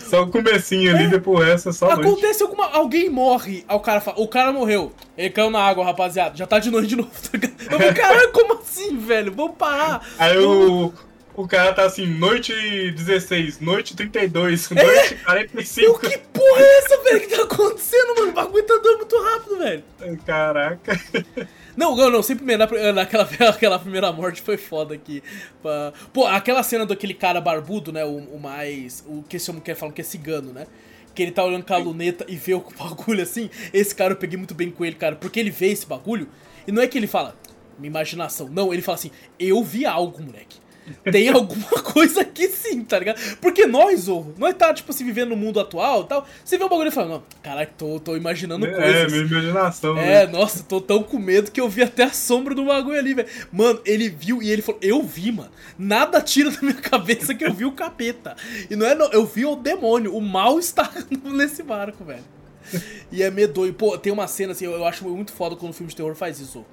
Só 0.00 0.22
o 0.22 0.28
comecinho 0.28 0.94
ali, 0.94 1.08
depois 1.08 1.48
essa, 1.48 1.72
só 1.72 1.94
noite. 1.94 2.00
Acontece 2.00 2.42
alguma. 2.42 2.66
Alguém 2.70 3.08
morre, 3.08 3.64
aí 3.68 3.76
o 3.76 3.80
cara 3.80 4.00
fala, 4.00 4.20
o 4.20 4.26
cara 4.26 4.52
morreu. 4.52 4.92
Ele 5.16 5.30
caiu 5.30 5.50
na 5.50 5.60
água, 5.60 5.84
rapaziada. 5.84 6.36
Já 6.36 6.46
tá 6.46 6.58
de 6.58 6.70
noite 6.70 6.88
de 6.88 6.96
novo, 6.96 7.10
tá 7.10 7.30
ligado? 7.32 7.54
Eu 7.60 7.78
falei, 7.78 7.94
caralho, 7.94 8.32
como 8.32 8.58
assim, 8.58 8.98
velho? 8.98 9.32
Vamos 9.32 9.56
parar. 9.56 10.04
Aí 10.18 10.36
o, 10.38 10.92
o 11.34 11.46
cara 11.48 11.72
tá 11.72 11.84
assim, 11.84 12.06
noite 12.06 12.52
16, 12.90 13.60
noite 13.60 13.96
32, 13.96 14.70
noite 14.70 15.14
45. 15.24 15.86
Eu, 15.86 15.98
que 15.98 16.18
porra 16.18 16.60
é 16.60 16.78
essa, 16.78 17.02
velho? 17.02 17.20
que 17.20 17.26
tá 17.36 17.42
acontecendo, 17.42 18.14
mano? 18.16 18.28
O 18.30 18.32
bagulho 18.32 18.64
tá 18.66 18.74
andando 18.74 18.96
muito 18.98 19.22
rápido, 19.22 19.58
velho. 19.58 19.84
Caraca. 20.26 21.00
Não, 21.76 21.96
não, 21.96 22.10
não, 22.10 22.22
sempre 22.22 22.44
na- 22.56 22.66
naquela, 22.92 23.24
aquela 23.48 23.78
primeira 23.78 24.12
morte 24.12 24.42
foi 24.42 24.56
foda 24.56 24.94
aqui. 24.94 25.22
Pô, 26.12 26.26
aquela 26.26 26.62
cena 26.62 26.84
daquele 26.84 27.14
cara 27.14 27.40
barbudo, 27.40 27.92
né? 27.92 28.04
O, 28.04 28.16
o 28.18 28.40
mais. 28.40 29.04
O 29.06 29.22
que 29.22 29.36
esse 29.36 29.50
homem 29.50 29.62
quer 29.62 29.74
falar 29.76 29.92
que 29.92 30.00
é 30.00 30.04
cigano, 30.04 30.52
né? 30.52 30.66
Que 31.14 31.22
ele 31.22 31.32
tá 31.32 31.44
olhando 31.44 31.64
com 31.64 31.74
a 31.74 31.78
luneta 31.78 32.24
e 32.28 32.36
vê 32.36 32.54
o 32.54 32.60
bagulho 32.78 33.22
assim. 33.22 33.48
Esse 33.72 33.94
cara 33.94 34.12
eu 34.12 34.16
peguei 34.16 34.36
muito 34.36 34.54
bem 34.54 34.70
com 34.70 34.84
ele, 34.84 34.96
cara. 34.96 35.16
Porque 35.16 35.40
ele 35.40 35.50
vê 35.50 35.68
esse 35.68 35.86
bagulho 35.86 36.28
e 36.66 36.72
não 36.72 36.82
é 36.82 36.86
que 36.86 36.98
ele 36.98 37.06
fala. 37.06 37.34
minha 37.78 37.88
imaginação. 37.88 38.48
Não, 38.48 38.72
ele 38.74 38.82
fala 38.82 38.96
assim, 38.98 39.10
eu 39.38 39.62
vi 39.64 39.86
algo, 39.86 40.22
moleque. 40.22 40.58
Tem 41.10 41.28
alguma 41.28 41.68
coisa 41.82 42.22
aqui 42.22 42.48
sim, 42.48 42.82
tá 42.84 42.98
ligado? 42.98 43.20
Porque 43.36 43.66
nós, 43.66 44.00
Zorro, 44.00 44.34
nós 44.38 44.54
tá, 44.54 44.72
tipo, 44.74 44.92
se 44.92 45.02
vivendo 45.04 45.30
no 45.30 45.36
mundo 45.36 45.60
atual 45.60 46.02
e 46.02 46.06
tal, 46.06 46.26
você 46.44 46.56
vê 46.58 46.64
o 46.64 46.68
bagulho 46.68 46.88
e 46.88 46.92
fala, 46.92 47.08
não, 47.08 47.22
caralho, 47.42 47.68
tô, 47.76 48.00
tô 48.00 48.16
imaginando 48.16 48.66
É, 48.66 48.72
coisas. 48.72 49.12
minha 49.12 49.24
imaginação. 49.24 49.96
É, 49.98 50.26
né? 50.26 50.32
nossa, 50.32 50.62
tô 50.62 50.80
tão 50.80 51.02
com 51.02 51.18
medo 51.18 51.50
que 51.50 51.60
eu 51.60 51.68
vi 51.68 51.82
até 51.82 52.04
a 52.04 52.12
sombra 52.12 52.54
do 52.54 52.64
bagulho 52.64 52.98
ali, 52.98 53.14
velho. 53.14 53.28
Mano, 53.52 53.80
ele 53.84 54.08
viu 54.08 54.42
e 54.42 54.50
ele 54.50 54.62
falou, 54.62 54.80
eu 54.82 55.02
vi, 55.02 55.32
mano. 55.32 55.50
Nada 55.78 56.20
tira 56.20 56.50
da 56.50 56.58
minha 56.62 56.74
cabeça 56.80 57.34
que 57.34 57.44
eu 57.44 57.52
vi 57.52 57.64
o 57.64 57.72
capeta. 57.72 58.36
E 58.70 58.76
não 58.76 58.86
é, 58.86 58.94
não, 58.94 59.10
eu 59.12 59.24
vi 59.26 59.44
o 59.44 59.56
demônio, 59.56 60.14
o 60.16 60.20
mal 60.20 60.58
está 60.58 60.90
nesse 61.24 61.62
barco, 61.62 62.04
velho. 62.04 62.24
E 63.10 63.22
é 63.22 63.30
medonho. 63.30 63.72
Pô, 63.74 63.98
tem 63.98 64.12
uma 64.12 64.26
cena 64.28 64.52
assim, 64.52 64.64
eu, 64.64 64.72
eu 64.72 64.84
acho 64.84 65.08
muito 65.08 65.32
foda 65.32 65.56
quando 65.56 65.72
o 65.72 65.74
filme 65.74 65.90
de 65.90 65.96
terror 65.96 66.14
faz 66.14 66.38
isso. 66.38 66.64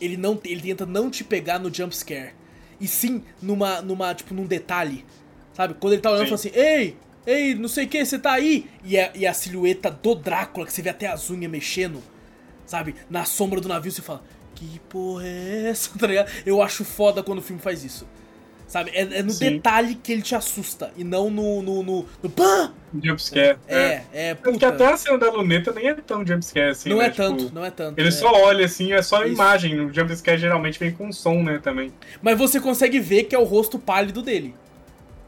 Ele 0.00 0.16
não, 0.16 0.38
ele 0.44 0.60
tenta 0.62 0.86
não 0.86 1.10
te 1.10 1.24
pegar 1.24 1.58
no 1.58 1.72
jump 1.72 1.94
scare. 1.96 2.32
E 2.80 2.86
sim 2.86 3.22
numa, 3.40 3.80
numa 3.80 4.14
tipo, 4.14 4.34
num 4.34 4.46
detalhe. 4.46 5.04
Sabe? 5.52 5.74
Quando 5.74 5.94
ele 5.94 6.02
tá 6.02 6.10
olhando 6.10 6.24
e 6.24 6.28
fala 6.28 6.34
assim, 6.34 6.52
ei, 6.52 6.96
ei, 7.26 7.54
não 7.54 7.68
sei 7.68 7.86
o 7.86 7.88
que, 7.88 8.04
você 8.04 8.18
tá 8.18 8.32
aí? 8.32 8.68
E 8.84 8.98
a, 8.98 9.10
e 9.14 9.26
a 9.26 9.32
silhueta 9.32 9.90
do 9.90 10.14
Drácula, 10.14 10.66
que 10.66 10.72
você 10.72 10.82
vê 10.82 10.90
até 10.90 11.06
as 11.06 11.30
unhas 11.30 11.50
mexendo, 11.50 12.02
sabe? 12.66 12.94
Na 13.08 13.24
sombra 13.24 13.60
do 13.60 13.68
navio, 13.68 13.90
você 13.90 14.02
fala, 14.02 14.22
que 14.54 14.78
porra 14.88 15.26
é 15.26 15.68
essa? 15.70 15.90
Tá 15.98 16.06
ligado? 16.06 16.30
Eu 16.44 16.60
acho 16.60 16.84
foda 16.84 17.22
quando 17.22 17.38
o 17.38 17.42
filme 17.42 17.60
faz 17.60 17.84
isso. 17.84 18.06
Sabe? 18.66 18.90
É, 18.94 19.02
é 19.18 19.22
no 19.22 19.30
Sim. 19.30 19.52
detalhe 19.52 19.94
que 19.94 20.12
ele 20.12 20.22
te 20.22 20.34
assusta. 20.34 20.90
E 20.96 21.04
não 21.04 21.30
no. 21.30 21.62
no, 21.62 21.82
no, 21.82 22.06
no 22.22 22.30
pã! 22.30 22.72
Jumpscare. 23.02 23.58
É, 23.68 24.02
é, 24.12 24.34
Porque 24.34 24.52
puta. 24.52 24.68
até 24.68 24.86
a 24.86 24.96
cena 24.96 25.18
da 25.18 25.30
luneta 25.30 25.72
nem 25.72 25.88
é 25.88 25.94
tão 25.94 26.26
jumpscare 26.26 26.70
assim. 26.70 26.88
não 26.88 26.98
né? 26.98 27.06
é 27.06 27.10
Tipo, 27.10 27.22
tanto, 27.22 27.54
não 27.54 27.64
é 27.64 27.70
tanto. 27.70 27.98
Ele 27.98 28.08
é. 28.08 28.12
só 28.12 28.32
olha 28.32 28.64
assim, 28.64 28.92
é 28.92 29.02
só 29.02 29.22
a 29.22 29.24
Isso. 29.24 29.34
imagem. 29.34 29.80
O 29.80 29.92
jumpscare 29.92 30.38
geralmente 30.38 30.78
vem 30.78 30.92
com 30.92 31.12
som, 31.12 31.42
né, 31.42 31.60
também. 31.62 31.92
Mas 32.22 32.38
você 32.38 32.60
consegue 32.60 32.98
ver 32.98 33.24
que 33.24 33.34
é 33.34 33.38
o 33.38 33.44
rosto 33.44 33.78
pálido 33.78 34.22
dele. 34.22 34.54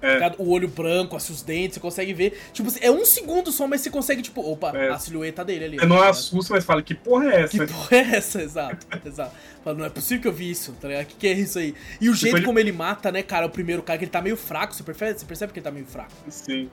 É. 0.01 0.15
Ligado? 0.15 0.37
O 0.39 0.51
olho 0.51 0.69
branco, 0.69 1.17
assim, 1.17 1.33
os 1.33 1.43
dentes, 1.43 1.75
você 1.75 1.81
consegue 1.81 2.13
ver. 2.15 2.41
Tipo, 2.53 2.73
é 2.81 2.91
um 2.91 3.05
segundo 3.05 3.51
só, 3.51 3.67
mas 3.67 3.81
você 3.81 3.91
consegue, 3.91 4.23
tipo, 4.23 4.41
opa, 4.41 4.71
É. 4.77 4.91
a 4.91 4.99
silhueta 4.99 5.45
dele 5.45 5.65
ali. 5.65 5.77
Você 5.77 5.87
não 5.87 5.97
tá 5.97 6.03
ligado? 6.03 6.11
assusta, 6.17 6.55
mas 6.55 6.65
fala, 6.65 6.83
que 6.83 6.95
porra 6.95 7.33
é 7.33 7.41
essa? 7.43 7.59
Que 7.59 7.67
porra 7.73 7.97
é 7.97 8.17
essa? 8.17 8.43
Exato, 8.43 8.87
exato. 9.05 9.33
Fala, 9.65 9.77
não 9.79 9.85
é 9.85 9.91
possível 9.91 10.23
que 10.23 10.29
eu 10.29 10.33
vi 10.33 10.51
isso, 10.51 10.73
tá 10.81 10.87
ligado? 10.89 11.03
O 11.05 11.07
que, 11.07 11.15
que 11.17 11.27
é 11.27 11.33
isso 11.33 11.59
aí? 11.59 11.75
E 12.01 12.09
o 12.09 12.15
jeito 12.15 12.25
Depois 12.27 12.43
de- 12.43 12.47
como 12.47 12.59
ele 12.59 12.71
mata, 12.73 13.11
né, 13.11 13.23
cara, 13.23 13.47
o 13.47 13.51
primeiro 13.51 13.83
cara, 13.83 13.99
que 13.99 14.05
ele 14.05 14.11
tá 14.11 14.23
meio 14.23 14.37
fraco, 14.37 14.73
você 14.75 14.83
percebe, 14.83 15.19
você 15.19 15.27
percebe 15.27 15.53
que 15.53 15.59
ele 15.59 15.65
tá 15.65 15.71
meio 15.71 15.87
fraco. 15.87 16.13
Sim. 16.29 16.71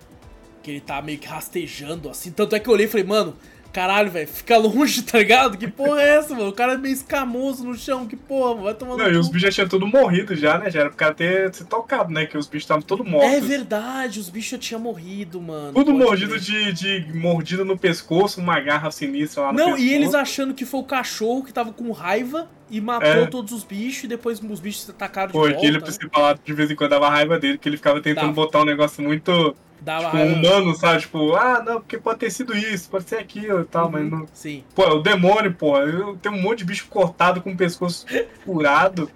Que 0.62 0.72
ele 0.72 0.82
tá 0.82 1.02
meio 1.02 1.18
que 1.18 1.28
rastejando, 1.28 2.10
assim. 2.10 2.32
Tanto 2.32 2.56
é 2.56 2.60
que 2.60 2.68
eu 2.70 2.74
olhei 2.74 2.86
e 2.86 2.90
falei, 2.90 3.06
mano, 3.06 3.36
caralho, 3.76 4.10
velho, 4.10 4.26
fica 4.28 4.58
longe, 4.58 5.02
tá 5.04 5.18
ligado? 5.18 5.58
Que 5.58 5.68
porra 5.68 6.02
é 6.02 6.16
essa, 6.16 6.34
mano? 6.34 6.48
O 6.48 6.54
cara 6.54 6.74
é 6.74 6.78
meio 6.78 6.94
escamoso 6.94 7.66
no 7.66 7.76
chão, 7.76 8.08
que 8.08 8.16
porra, 8.16 8.52
mano, 8.52 8.64
vai 8.64 8.74
tomar 8.74 8.96
Não, 8.96 9.12
e 9.12 9.18
os 9.18 9.28
bichos 9.28 9.42
já 9.42 9.52
tinham 9.52 9.68
tudo 9.68 9.86
morrido 9.86 10.34
já, 10.34 10.58
né? 10.58 10.72
Já 10.72 10.80
era 10.80 10.90
pro 10.90 10.98
cara 10.98 11.14
ter 11.14 11.54
se 11.54 11.66
tocado, 11.66 12.10
né? 12.10 12.26
Que 12.26 12.38
os 12.38 12.48
bichos 12.48 12.64
estavam 12.64 12.82
todos 12.82 13.06
mortos. 13.06 13.34
É 13.34 13.42
verdade, 13.42 14.20
os 14.20 14.30
bichos 14.30 14.58
tinham 14.60 14.80
morrido, 14.80 15.42
mano. 15.42 15.74
Tudo 15.74 15.92
Pode 15.92 16.04
mordido 16.06 16.40
de, 16.40 16.72
de 16.72 17.06
mordida 17.14 17.66
no 17.66 17.78
pescoço, 17.78 18.40
uma 18.40 18.60
garra 18.62 18.90
sinistra 18.92 19.44
lá 19.44 19.52
no 19.52 19.58
Não, 19.60 19.66
pescoço. 19.66 19.84
e 19.86 19.94
eles 19.94 20.14
achando 20.14 20.54
que 20.54 20.64
foi 20.66 20.80
o 20.80 20.84
cachorro 20.84 21.44
que 21.44 21.52
tava 21.52 21.74
com 21.74 21.92
raiva 21.92 22.48
e 22.72 22.80
matou 22.80 23.10
É. 23.10 23.26
todos 23.28 23.52
os 23.52 23.64
bichos 23.64 24.06
e 24.06 24.08
depois 24.08 24.40
os 24.42 24.60
bichos 24.62 24.84
se 24.84 24.92
atacaram 24.92 25.28
de 25.28 25.34
Pô, 25.34 25.40
volta. 25.42 25.56
aquele 25.58 25.80
principal 25.82 26.22
lá, 26.24 26.34
de 26.42 26.54
vez 26.54 26.72
em 26.72 26.76
quando 26.76 26.92
dava 26.92 27.10
raiva 27.10 27.38
dele, 27.38 27.58
que 27.58 27.68
ele 27.70 27.78
ficava 27.78 28.00
tentando 28.02 28.32
botar 28.32 28.62
um 28.62 28.66
negócio 28.66 29.04
muito 29.04 29.56
Dava 29.82 30.06
tipo, 30.06 30.18
raiva. 30.18 30.34
humano, 30.34 30.76
sabe? 30.76 31.02
Tipo, 31.02 31.36
ah, 31.36 31.62
não, 31.64 31.80
porque 31.82 31.98
pode 31.98 32.20
ter 32.20 32.32
sido 32.32 32.56
isso, 32.58 32.90
pode 32.90 33.08
ser 33.08 33.18
aquilo 33.18 33.62
e 33.62 33.66
tal, 33.66 33.86
Uhum, 33.86 33.92
mas 33.92 34.12
não. 34.12 34.28
Sim. 34.34 34.64
Pô, 34.74 34.84
é 34.84 34.94
o 34.94 35.02
demônio, 35.02 35.54
pô. 35.54 35.78
Eu 35.78 36.18
tenho 36.18 36.36
um 36.36 36.42
monte 36.42 36.60
de 36.60 36.66
bicho 36.66 36.88
cortado 36.90 37.42
com 37.42 37.52
o 37.52 37.58
pescoço 37.58 38.06
furado. 38.44 39.10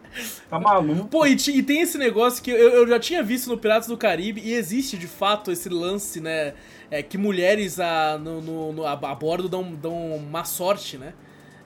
Tá 0.49 0.59
maluco? 0.59 1.09
Pô, 1.09 1.25
e, 1.25 1.33
e 1.35 1.63
tem 1.63 1.81
esse 1.81 1.97
negócio 1.97 2.43
que 2.43 2.51
eu, 2.51 2.57
eu 2.69 2.87
já 2.87 2.99
tinha 2.99 3.23
visto 3.23 3.49
no 3.49 3.57
Piratas 3.57 3.87
do 3.87 3.97
Caribe 3.97 4.41
e 4.43 4.53
existe 4.53 4.97
de 4.97 5.07
fato 5.07 5.51
esse 5.51 5.69
lance, 5.69 6.19
né? 6.21 6.53
É, 6.91 7.01
que 7.03 7.17
mulheres 7.17 7.79
a, 7.79 8.17
no, 8.17 8.41
no- 8.41 8.73
no- 8.73 8.85
a, 8.85 8.93
a 8.93 9.15
bordo 9.15 9.47
dão, 9.49 9.63
dão 9.75 10.19
má 10.31 10.43
sorte, 10.43 10.97
né? 10.97 11.13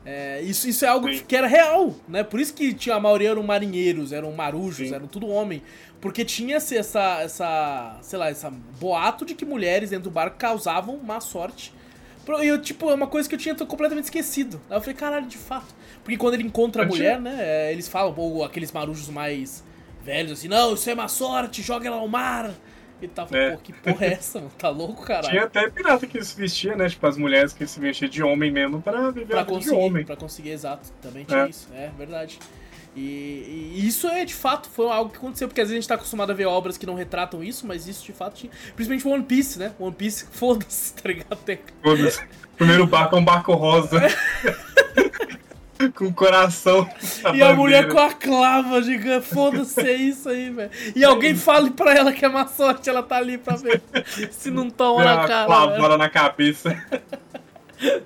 É, 0.06 0.42
isso, 0.42 0.68
isso 0.68 0.84
é 0.84 0.90
algo 0.90 1.08
Sim. 1.08 1.20
que, 1.20 1.24
que 1.24 1.36
era 1.36 1.48
real, 1.48 1.96
né? 2.10 2.24
Por 2.24 2.40
isso 2.40 2.54
que 2.54 2.74
tinha, 2.74 2.96
a 2.96 3.00
maioria 3.00 3.30
eram 3.32 3.44
marinheiros, 3.44 4.12
eram 4.12 4.32
marujos, 4.34 4.90
Sim. 4.90 4.96
eram 4.96 5.08
tudo 5.08 5.28
homem. 5.28 5.62
Porque 6.04 6.26
tinha 6.26 6.58
esse- 6.58 6.76
essa, 6.78 7.22
essa, 7.22 7.98
sei 8.02 8.20
lá, 8.20 8.30
essa 8.30 8.52
boato 8.80 9.24
de 9.26 9.34
que 9.34 9.46
mulheres 9.46 9.90
dentro 9.90 10.04
do 10.04 10.12
barco 10.12 10.36
causavam 10.38 10.98
má 11.02 11.22
sorte. 11.22 11.74
E 12.42 12.46
eu, 12.48 12.62
tipo, 12.62 12.90
é 12.90 12.94
uma 12.94 13.08
coisa 13.08 13.28
que 13.28 13.36
eu 13.36 13.40
tinha 13.40 13.56
completamente 13.56 14.04
esquecido. 14.06 14.60
Aí 14.70 14.76
eu 14.76 14.82
falei, 14.82 14.96
caralho, 14.96 15.28
de 15.28 15.38
fato. 15.38 15.74
Porque 16.04 16.18
quando 16.18 16.34
ele 16.34 16.44
encontra 16.44 16.84
a 16.84 16.86
mulher, 16.86 17.22
né, 17.22 17.38
é, 17.40 17.72
eles 17.72 17.88
falam, 17.88 18.14
ou 18.18 18.44
aqueles 18.44 18.70
marujos 18.72 19.08
mais 19.08 19.64
velhos, 20.04 20.34
assim, 20.34 20.50
não, 20.50 20.74
isso 20.74 20.90
é 20.90 20.94
má 20.96 21.08
sorte, 21.08 21.62
joga 21.62 21.88
ela 21.88 21.96
ao 21.98 22.08
mar. 22.10 22.52
E 23.02 23.08
tal, 23.08 23.28
É. 23.32 23.52
pô, 23.52 23.58
que 23.60 23.72
porra 23.74 24.06
é 24.06 24.14
essa, 24.14 24.40
mano? 24.40 24.52
Tá 24.58 24.70
louco, 24.70 25.04
caralho? 25.04 25.30
Tinha 25.30 25.44
até 25.44 25.70
pirata 25.70 26.06
que 26.08 26.24
se 26.24 26.36
vestia, 26.38 26.76
né? 26.76 26.88
Tipo, 26.90 27.06
as 27.08 27.18
mulheres 27.18 27.52
que 27.54 27.66
se 27.68 27.78
vestiam 27.80 28.10
de 28.10 28.22
homem 28.24 28.50
mesmo 28.52 28.82
pra 28.82 29.10
viver 29.12 29.26
Pra 29.28 29.42
a 29.42 29.44
vida 29.44 29.58
de 29.60 29.66
conseguir, 29.66 29.76
homem. 29.82 30.06
pra 30.06 30.16
conseguir, 30.16 30.50
exato. 30.52 30.90
Também 31.02 31.26
tinha 31.26 31.46
É. 31.46 31.50
isso, 31.50 31.68
é 31.74 31.90
verdade. 31.98 32.40
E, 32.96 33.74
e 33.76 33.88
isso 33.88 34.08
é 34.08 34.24
de 34.24 34.36
fato 34.36 34.70
foi 34.70 34.88
algo 34.90 35.12
que 35.12 35.18
aconteceu, 35.18 35.48
porque 35.48 35.62
às 35.62 35.68
vezes 35.68 35.80
a 35.80 35.82
gente 35.82 35.88
tá 35.88 35.96
acostumado 35.96 36.32
a 36.32 36.36
ver 36.36 36.46
obras 36.46 36.78
que 36.78 36.86
não 36.86 36.96
retratam 36.96 37.44
isso, 37.44 37.66
mas 37.66 37.88
isso 37.88 38.06
de 38.06 38.14
fato 38.14 38.36
tinha. 38.36 38.52
Principalmente 38.76 39.08
One 39.08 39.24
Piece, 39.24 39.58
né? 39.58 39.74
One 39.80 39.94
Piece, 39.94 40.26
foda-se, 40.32 40.94
tá 40.94 41.10
ligado? 41.10 41.38
Foda-se. 41.82 42.22
Primeiro 42.58 42.86
barco 42.86 43.16
é 43.16 43.20
um 43.20 43.26
barco 43.26 43.54
rosa. 43.54 44.00
com 45.96 46.06
o 46.06 46.14
coração. 46.14 46.88
E 47.34 47.42
a 47.42 47.54
mulher 47.54 47.90
com 47.90 48.00
a 48.00 48.14
clava 48.14 48.82
gigante, 48.82 49.28
foda-se, 49.28 49.82
é 49.82 49.94
isso 49.94 50.30
aí, 50.30 50.50
velho. 50.50 50.72
E 50.96 51.04
alguém 51.04 51.36
fale 51.36 51.72
pra 51.72 51.94
ela 51.94 52.14
que 52.14 52.24
é 52.24 52.30
má 52.30 52.48
sorte, 52.48 52.90
ela 52.90 53.04
tá 53.04 53.18
ali 53.18 53.38
pra 53.38 53.56
ver 53.56 53.82
se 54.32 54.50
não 54.50 54.70
toma 54.70 55.04
na 55.04 55.28
cara. 55.28 55.46
clavada 55.46 55.98
na 55.98 56.10
cabeça. 56.10 56.76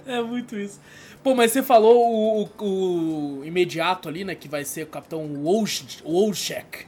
É 0.07 0.19
muito 0.23 0.57
isso. 0.57 0.79
Pô, 1.27 1.35
mas 1.35 1.51
você 1.51 1.61
falou 1.61 1.93
o, 2.09 2.43
o- 2.63 3.39
o 3.39 3.45
imediato 3.45 4.07
ali, 4.07 4.23
né? 4.23 4.33
Que 4.33 4.47
vai 4.47 4.63
ser 4.63 4.83
o 4.83 4.87
Capitão 4.87 5.25
Wolch- 5.43 6.01
Wolchek. 6.05 6.85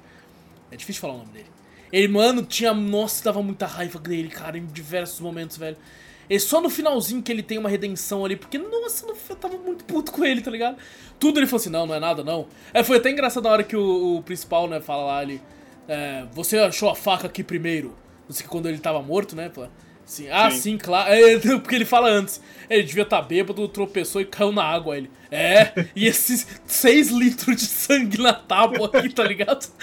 É 0.72 0.78
difícil 0.78 1.02
falar 1.02 1.16
o 1.16 1.18
nome 1.18 1.32
dele. 1.34 1.48
Ele, 1.92 2.08
mano, 2.08 2.42
tinha. 2.44 2.74
Nossa, 2.74 3.22
dava 3.22 3.44
muita 3.44 3.66
raiva 3.66 4.00
dele, 4.00 4.30
cara, 4.30 4.58
em 4.58 4.66
diversos 4.66 5.20
momentos, 5.20 5.58
velho. 5.58 5.76
E 6.30 6.40
só 6.40 6.62
no 6.62 6.70
finalzinho 6.70 7.22
que 7.22 7.30
ele 7.34 7.44
tem 7.44 7.58
uma 7.58 7.68
redenção 7.68 8.24
ali, 8.24 8.38
porque, 8.38 8.58
nossa, 8.58 9.06
no- 9.06 9.14
eu 9.30 9.36
tava 9.36 9.58
muito 9.58 9.84
puto 9.84 10.10
com 10.14 10.24
ele, 10.24 10.40
tá 10.40 10.50
ligado? 10.50 10.78
Tudo 11.20 11.38
ele 11.38 11.46
falou 11.46 11.60
assim: 11.60 11.70
não, 11.70 11.86
não 11.86 11.96
é 11.96 12.00
nada, 12.00 12.24
não. 12.24 12.48
É, 12.74 12.82
foi 12.82 12.96
até 12.96 13.12
engraçado 13.12 13.44
na 13.44 13.50
hora 13.50 13.64
que 13.66 13.76
o, 13.76 14.20
o 14.20 14.24
principal, 14.24 14.70
né, 14.70 14.80
fala 14.80 15.04
lá 15.04 15.18
ali. 15.20 15.42
é, 15.86 16.26
você 16.32 16.58
achou 16.60 16.90
a 16.90 16.96
faca 16.96 17.28
aqui 17.28 17.44
primeiro. 17.44 17.94
Não 18.26 18.34
sei 18.34 18.48
quando 18.48 18.70
ele 18.70 18.78
tava 18.80 19.02
morto, 19.02 19.36
né? 19.36 19.50
Pô. 19.50 19.68
Assim, 20.10 20.28
ah, 20.32 20.50
sim, 20.50 20.60
Sim. 20.60 20.78
claro. 20.80 21.14
É, 21.14 21.38
porque 21.60 21.76
ele 21.76 21.86
fala 21.86 22.10
antes. 22.10 22.42
Ele 22.68 22.82
devia 22.82 23.04
estar 23.04 23.22
bêbado, 23.22 23.68
tropeçou 23.68 24.20
e 24.20 24.26
caiu 24.26 24.52
na 24.52 24.64
água. 24.64 24.98
Ele. 24.98 25.10
É, 25.30 25.72
e 25.96 26.08
esses 26.08 26.48
6 26.66 27.10
litros 27.10 27.56
de 27.56 27.66
sangue 27.68 28.20
na 28.20 28.34
tábua 28.34 28.90
aqui, 28.92 29.10
tá 29.10 29.24
ligado? 29.24 29.68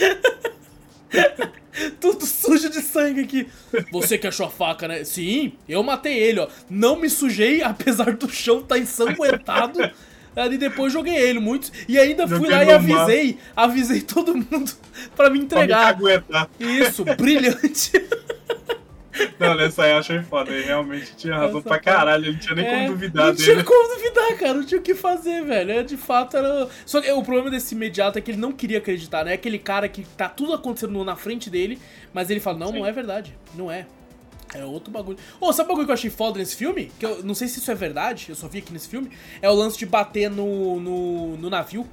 Tudo 2.00 2.26
sujo 2.26 2.68
de 2.70 2.80
sangue 2.80 3.20
aqui. 3.20 3.46
Você 3.92 4.18
que 4.18 4.26
achou 4.26 4.46
a 4.46 4.50
faca, 4.50 4.88
né? 4.88 5.04
Sim, 5.04 5.52
eu 5.68 5.82
matei 5.82 6.18
ele, 6.18 6.40
ó. 6.40 6.48
Não 6.68 6.96
me 6.96 7.08
sujei, 7.08 7.62
apesar 7.62 8.16
do 8.16 8.28
chão 8.28 8.60
estar 8.60 8.78
ensanguentado. 8.78 9.78
Ali 10.34 10.58
depois 10.58 10.92
joguei 10.92 11.14
ele, 11.14 11.38
muitos. 11.38 11.70
E 11.86 11.98
ainda 11.98 12.26
fui 12.26 12.48
lá 12.48 12.64
e 12.64 12.72
avisei. 12.72 13.38
Avisei 13.54 14.00
todo 14.00 14.34
mundo 14.34 14.48
pra 14.50 14.58
me 14.58 15.10
Pra 15.16 15.30
me 15.30 15.38
entregar. 15.40 15.86
aguentar. 15.88 16.50
Isso, 16.58 17.04
brilhante. 17.04 17.92
Não, 19.38 19.54
nessa 19.54 19.84
aí 19.84 19.92
eu 19.92 19.98
achei 19.98 20.22
foda. 20.22 20.50
Ele 20.52 20.64
realmente 20.64 21.14
tinha 21.16 21.34
razão 21.36 21.58
Essa 21.58 21.68
pra 21.68 21.78
caralho. 21.78 22.24
Ele 22.24 22.32
não 22.32 22.38
tinha 22.38 22.54
nem 22.54 22.66
É, 22.66 22.70
como 22.70 22.88
duvidar 22.88 23.26
não 23.26 23.34
dele. 23.34 23.44
tinha 23.44 23.64
como 23.64 23.94
duvidar, 23.94 24.38
cara. 24.38 24.54
Não 24.54 24.64
tinha 24.64 24.80
o 24.80 24.82
que 24.82 24.94
fazer, 24.94 25.44
velho. 25.44 25.70
É, 25.72 25.82
de 25.82 25.96
fato 25.96 26.36
era. 26.36 26.68
Só 26.84 27.00
que 27.00 27.10
o 27.10 27.22
problema 27.22 27.50
desse 27.50 27.74
imediato 27.74 28.18
é 28.18 28.20
que 28.20 28.30
ele 28.30 28.38
não 28.38 28.52
queria 28.52 28.78
acreditar, 28.78 29.24
né? 29.24 29.32
É 29.32 29.34
aquele 29.34 29.58
cara 29.58 29.88
que 29.88 30.04
tá 30.16 30.28
tudo 30.28 30.52
acontecendo 30.52 31.02
na 31.04 31.16
frente 31.16 31.48
dele, 31.50 31.78
mas 32.12 32.30
ele 32.30 32.40
fala: 32.40 32.58
não, 32.58 32.68
Sim. 32.68 32.78
não 32.80 32.86
é 32.86 32.92
verdade. 32.92 33.36
Não 33.54 33.70
é. 33.70 33.86
É 34.54 34.64
outro 34.64 34.90
bagulho. 34.92 35.18
Ô, 35.40 35.52
sabe 35.52 35.66
o 35.66 35.72
bagulho 35.72 35.86
que 35.86 35.90
eu 35.90 35.94
achei 35.94 36.08
foda 36.10 36.38
nesse 36.38 36.54
filme? 36.56 36.90
Que 36.98 37.04
eu 37.04 37.22
não 37.24 37.34
sei 37.34 37.48
se 37.48 37.58
isso 37.58 37.70
é 37.70 37.74
verdade, 37.74 38.26
eu 38.28 38.34
só 38.36 38.46
vi 38.48 38.58
aqui 38.58 38.72
nesse 38.72 38.88
filme. 38.88 39.10
É 39.42 39.50
o 39.50 39.54
lance 39.54 39.76
de 39.76 39.84
bater 39.84 40.30
no, 40.30 40.78
no, 40.80 41.36
no 41.36 41.50
navio 41.50 41.86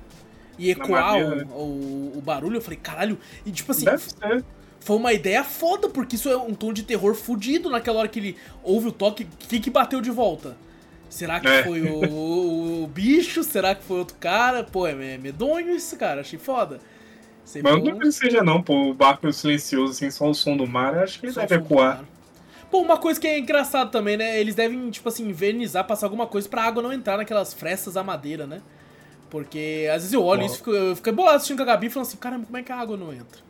e 0.58 0.70
ecoar 0.70 1.14
madeira, 1.14 1.30
o, 1.32 1.36
né? 1.36 1.46
o, 1.52 2.12
o 2.18 2.22
barulho. 2.24 2.58
Eu 2.58 2.62
falei, 2.62 2.80
caralho. 2.82 3.18
E 3.46 3.52
tipo 3.52 3.72
assim, 3.72 3.86
Deve 3.86 4.04
ser. 4.04 4.46
Foi 4.84 4.98
uma 4.98 5.14
ideia 5.14 5.44
foda, 5.44 5.88
porque 5.90 6.16
isso 6.16 6.30
é 6.30 6.38
um 6.38 6.54
tom 6.54 6.74
de 6.74 6.84
terror 6.84 7.16
fudido 7.16 7.70
naquela 7.70 8.00
hora 8.00 8.08
que 8.08 8.20
ele 8.20 8.38
ouve 8.64 8.88
o 8.88 8.92
toque. 8.92 9.24
O 9.24 9.28
que, 9.48 9.60
que 9.60 9.70
bateu 9.70 10.02
de 10.02 10.12
volta? 10.12 10.56
Será 11.10 11.40
que 11.40 11.48
É. 11.48 11.64
foi 11.64 11.82
o, 11.82 12.06
o- 12.12 12.84
o 12.84 12.88
bicho? 12.88 13.44
Será 13.44 13.76
que 13.76 13.84
foi 13.84 14.00
outro 14.00 14.16
cara? 14.20 14.64
Pô, 14.64 14.88
é 14.88 14.94
me- 14.94 15.18
medonho 15.18 15.70
isso, 15.76 15.96
cara. 15.96 16.22
Achei 16.22 16.40
foda. 16.40 16.80
Sempre 17.46 17.72
Mas 17.72 17.80
eu 17.82 17.86
não 17.86 17.94
bom. 17.94 18.00
que 18.00 18.12
seja 18.12 18.44
não, 18.44 18.62
pô. 18.64 18.90
O 18.90 18.94
barco 18.94 19.32
silencioso, 19.32 19.92
assim, 19.94 20.10
só 20.10 20.30
o 20.30 20.34
som 20.34 20.58
do 20.58 20.66
mar. 20.68 20.96
eu 20.96 21.04
Acho 21.04 21.20
que 21.20 21.28
ele 21.28 21.34
Só 21.34 21.42
deve 21.46 21.56
ecoar. 21.64 22.04
Pô, 22.72 22.80
uma 22.82 22.98
coisa 22.98 23.20
que 23.20 23.28
é 23.28 23.38
engraçado 23.38 23.92
também, 23.92 24.18
né? 24.18 24.40
Eles 24.40 24.56
devem, 24.56 24.90
tipo 24.90 25.08
assim, 25.08 25.28
invernizar, 25.30 25.86
passar 25.86 26.08
alguma 26.08 26.26
coisa 26.26 26.50
pra 26.50 26.64
água 26.64 26.82
não 26.82 26.92
entrar 26.92 27.18
naquelas 27.18 27.54
frestas 27.54 27.96
à 27.96 28.04
madeira, 28.04 28.48
né? 28.48 28.62
Porque 29.30 29.88
às 29.90 29.98
vezes 30.02 30.14
eu 30.14 30.24
olho 30.24 30.44
isso 30.46 30.56
e 30.56 30.58
fico, 30.58 30.72
eu 30.72 30.96
fico 30.96 31.12
bolado 31.12 31.36
assistindo 31.38 31.58
com 31.58 31.64
a 31.64 31.66
Gabi 31.68 31.90
falando 31.90 32.08
assim, 32.08 32.18
caramba, 32.18 32.46
como 32.46 32.58
é 32.58 32.64
que 32.64 32.72
a 32.72 32.76
água 32.78 32.98
não 32.98 33.12
entra? 33.14 33.42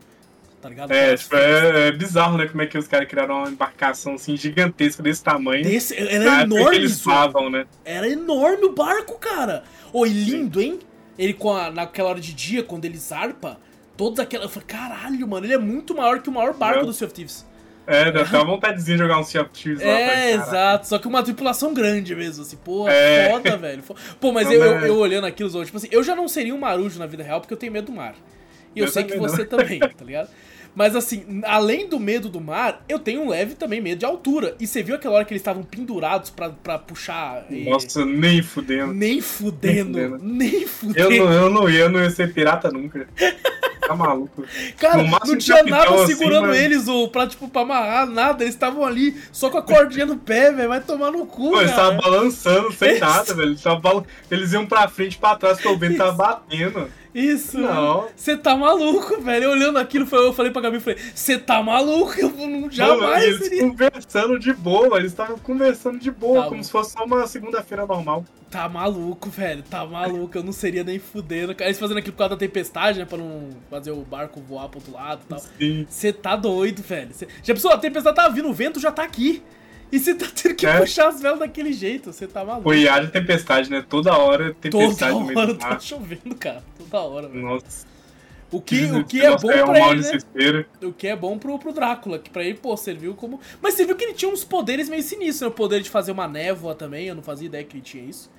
Tá 0.64 0.70
ligado? 0.70 0.92
É, 0.94 1.18
tipo, 1.18 1.36
é, 1.36 1.88
é 1.90 1.92
bizarro, 1.92 2.38
né? 2.38 2.48
Como 2.48 2.62
é 2.62 2.66
que 2.66 2.78
os 2.78 2.88
caras 2.88 3.06
criaram 3.06 3.40
uma 3.40 3.50
embarcação 3.50 4.14
assim 4.14 4.38
gigantesca 4.38 5.04
desse 5.04 5.22
tamanho. 5.22 5.62
Desse, 5.62 5.94
era 5.94 6.44
enorme, 6.44 6.78
eles 6.78 7.06
né? 7.52 7.66
Era 7.84 8.08
enorme 8.08 8.64
o 8.64 8.72
barco, 8.72 9.20
cara. 9.20 9.64
Oi, 9.92 10.08
lindo, 10.08 10.62
hein? 10.62 10.80
Ele 11.20 11.34
com 11.34 11.54
a, 11.54 11.70
naquela 11.70 12.12
hora 12.12 12.22
de 12.22 12.34
dia, 12.34 12.64
quando 12.64 12.86
ele 12.86 12.98
zarpa, 12.98 13.60
todas 13.98 14.20
aquelas. 14.20 14.46
Eu 14.46 14.50
falei, 14.50 14.68
caralho, 14.68 15.28
mano, 15.28 15.46
ele 15.46 15.54
é 15.54 15.58
muito 15.58 15.94
maior 15.94 16.22
que 16.22 16.30
o 16.30 16.32
maior 16.32 16.54
barco 16.54 16.80
É. 16.80 16.86
do 16.86 16.94
Sea 16.94 17.08
of 17.08 17.14
Thieves. 17.14 17.46
É, 17.86 18.10
dá 18.10 18.22
até 18.22 18.38
uma 18.38 18.46
vontadezinha 18.46 18.96
de 18.96 19.04
jogar 19.04 19.20
um 19.20 19.24
Sea 19.26 19.42
of 19.42 19.52
Thieves 19.52 19.84
lá. 19.84 19.92
É, 19.92 20.32
exato. 20.32 20.88
Só 20.88 20.98
que 20.98 21.10
uma 21.10 21.22
tripulação 21.22 21.74
grande 21.74 22.16
mesmo, 22.16 22.44
assim. 22.44 22.56
Pô, 22.56 22.88
É. 22.88 23.30
foda, 23.32 23.58
velho. 23.58 23.84
Pô, 24.22 24.32
mas 24.32 24.46
Não, 24.48 24.54
eu, 24.54 24.64
eu, 24.64 24.80
eu 24.86 24.96
olhando 24.98 25.28
aquilo, 25.28 25.50
tipo 25.66 25.76
assim, 25.76 25.90
eu 25.92 26.02
já 26.02 26.16
não 26.16 26.30
seria 26.30 26.56
um 26.56 26.60
marujo 26.60 26.98
na 26.98 27.06
vida 27.06 27.22
real 27.22 27.42
porque 27.42 27.54
eu 27.54 27.58
tenho 27.58 27.74
medo 27.74 27.88
do 27.88 27.92
mar. 27.92 28.16
E 28.76 28.80
eu, 28.80 28.86
Eu 28.86 28.92
sei 28.92 29.04
que 29.04 29.16
não. 29.16 29.22
você 29.22 29.46
também, 29.46 29.80
tá 29.80 30.04
ligado? 30.04 30.30
Mas 30.76 30.96
assim, 30.96 31.42
além 31.46 31.88
do 31.88 32.00
medo 32.00 32.30
do 32.30 32.42
mar, 32.42 32.84
eu 32.90 32.98
tenho 33.00 33.22
um 33.22 33.30
leve 33.30 33.56
também 33.56 33.80
medo 33.82 34.00
de 34.00 34.06
altura. 34.06 34.56
E 34.60 34.66
você 34.66 34.82
viu 34.82 34.96
aquela 34.96 35.16
hora 35.16 35.26
que 35.26 35.34
eles 35.34 35.42
estavam 35.42 35.64
pendurados 35.64 36.30
pra, 36.30 36.50
pra 36.50 36.80
puxar. 36.80 37.46
eh, 37.52 37.70
Nossa, 37.70 38.04
nem 38.06 38.42
fudendo. 38.42 38.94
Nem 38.94 39.22
fudendo, 39.22 39.98
Nem 39.98 40.10
fudendo. 40.10 40.34
nem 40.34 40.62
Eu 40.62 40.68
fudendo. 40.68 41.10
não, 41.26 41.32
eu 41.34 41.50
não 41.50 41.70
ia, 41.70 41.80
eu 41.82 41.90
não 41.90 42.02
ia 42.02 42.10
ser 42.10 42.34
pirata 42.34 42.72
nunca. 42.72 43.08
Tá 43.88 43.96
maluco. 43.96 44.44
Cara, 44.78 45.04
não 45.04 45.38
tinha 45.38 45.64
nada 45.64 45.94
assim, 45.96 46.16
segurando 46.16 46.48
mas- 46.48 46.58
eles, 46.58 46.88
ou 46.88 47.08
pra, 47.10 47.28
tipo, 47.28 47.48
pra 47.50 47.62
amarrar, 47.62 48.08
nada. 48.08 48.44
Eles 48.44 48.54
estavam 48.56 48.86
ali 48.86 49.16
só 49.32 49.50
com 49.50 49.58
a 49.58 49.62
cordinha 49.62 50.06
no 50.06 50.18
pé, 50.18 50.52
velho. 50.52 50.70
Vai 50.70 50.80
tomar 50.82 51.12
no 51.12 51.26
cu, 51.26 51.52
Pô, 51.52 51.60
eles 51.60 51.72
estavam 51.72 51.98
balançando 51.98 52.72
sem 52.72 53.00
nada, 53.00 53.34
velho. 53.34 53.50
Eles, 53.52 53.62
bal- 53.82 54.06
eles 54.32 54.54
iam 54.54 54.66
pra 54.66 54.88
frente 54.88 55.14
e 55.16 55.18
pra 55.18 55.36
trás, 55.36 55.58
porque 55.58 55.68
o 55.70 55.78
vento 55.78 55.98
tava 55.98 56.14
batendo. 56.14 56.88
Isso, 57.14 57.60
Não. 57.60 58.08
Você 58.16 58.36
tá 58.36 58.56
maluco, 58.56 59.22
velho. 59.22 59.44
Eu 59.44 59.52
olhando 59.52 59.78
aquilo, 59.78 60.08
eu 60.12 60.34
falei 60.34 60.52
pra 60.52 60.64
Gabi, 60.64 60.80
falei, 60.80 60.98
você 61.14 61.38
tá 61.38 61.62
maluco? 61.62 62.12
Eu 62.18 62.30
não, 62.30 62.48
Mano, 62.62 62.72
jamais 62.72 63.24
eles 63.24 63.38
seria. 63.38 63.62
conversando 63.70 64.40
de 64.40 64.52
boa, 64.52 64.98
eles 64.98 65.12
estavam 65.12 65.38
conversando 65.38 66.00
de 66.00 66.10
boa, 66.10 66.40
Tá 66.42 66.44
como 66.46 66.58
bom. 66.58 66.64
se 66.64 66.72
fosse 66.72 66.94
só 66.94 67.04
uma 67.06 67.28
segunda-feira 67.28 67.86
normal. 67.86 68.26
Tá 68.50 68.68
maluco, 68.68 69.30
velho. 69.30 69.62
Tá 69.64 69.86
maluco. 69.86 70.36
Eu 70.38 70.44
não 70.44 70.52
seria 70.52 70.84
nem 70.84 70.98
fudendo. 71.00 71.54
cara. 71.56 71.70
Eles 71.70 71.80
fazendo 71.80 71.98
aquilo 71.98 72.14
por 72.14 72.20
causa 72.20 72.36
da 72.36 72.40
tempestade, 72.40 72.98
né? 73.00 73.06
Pra 73.06 73.18
não 73.18 73.50
fazer 73.74 73.92
o 73.92 74.02
barco 74.02 74.40
voar 74.42 74.70
pro 74.70 74.80
outro 74.80 74.94
lado 74.94 75.22
e 75.26 75.30
tal. 75.30 75.42
Você 75.90 76.14
tá 76.14 76.36
doido, 76.36 76.82
velho. 76.82 77.14
Cê... 77.14 77.28
Já 77.42 77.54
pensou? 77.54 77.72
A 77.72 77.78
tempestade 77.78 78.16
tá 78.16 78.30
vindo, 78.30 78.50
o 78.50 78.54
vento 78.54 78.80
já 78.80 78.92
tá 78.92 79.04
aqui. 79.04 79.42
E 79.92 80.00
você 80.00 80.16
tá 80.16 80.26
tendo 80.34 80.56
que 80.56 80.66
É. 80.66 80.80
puxar 80.80 81.08
as 81.10 81.22
velas 81.22 81.40
daquele 81.40 81.72
jeito. 81.72 82.12
Você 82.12 82.26
tá 82.28 82.44
maluco. 82.44 82.64
Foi 82.64 82.88
haja 82.88 83.08
tempestade, 83.10 83.70
né? 83.70 83.86
Toda 83.88 84.18
hora 84.18 84.56
Toda 84.56 84.88
tempestade 84.88 85.24
meio 85.24 85.38
hora 85.38 85.56
tá 85.56 85.80
chovendo, 85.80 86.36
cara. 86.36 86.64
Toda 86.78 87.00
hora, 87.00 87.28
velho. 87.28 87.44
Nossa. 87.44 87.86
O 88.52 88.62
que, 88.62 88.86
o 88.86 89.04
que 89.04 89.20
é 89.20 89.30
Nossa, 89.32 89.48
bom 89.48 89.54
um 89.54 89.66
pra 89.66 89.90
ele, 89.90 90.02
né? 90.52 90.66
O 90.84 90.94
que 90.94 91.08
é 91.08 91.16
bom 91.16 91.40
pro, 91.40 91.58
pro 91.58 91.74
Drácula, 91.74 92.20
que 92.20 92.30
pra 92.30 92.44
ele, 92.44 92.54
pô, 92.56 92.78
serviu 92.78 93.16
como. 93.16 93.40
Mas 93.60 93.74
você 93.74 93.84
viu 93.84 93.96
que 93.96 94.04
ele 94.04 94.14
tinha 94.14 94.32
uns 94.32 94.44
poderes 94.44 94.88
meio 94.90 95.02
sinistros, 95.02 95.42
né? 95.42 95.48
O 95.48 95.52
poder 95.52 95.82
de 95.82 95.90
fazer 95.90 96.12
uma 96.12 96.28
névoa 96.28 96.76
também, 96.76 97.08
eu 97.08 97.16
não 97.16 97.24
fazia 97.24 97.48
ideia 97.48 97.64
que 97.64 97.78
ele 97.78 97.84
tinha 97.84 98.04
isso. 98.04 98.32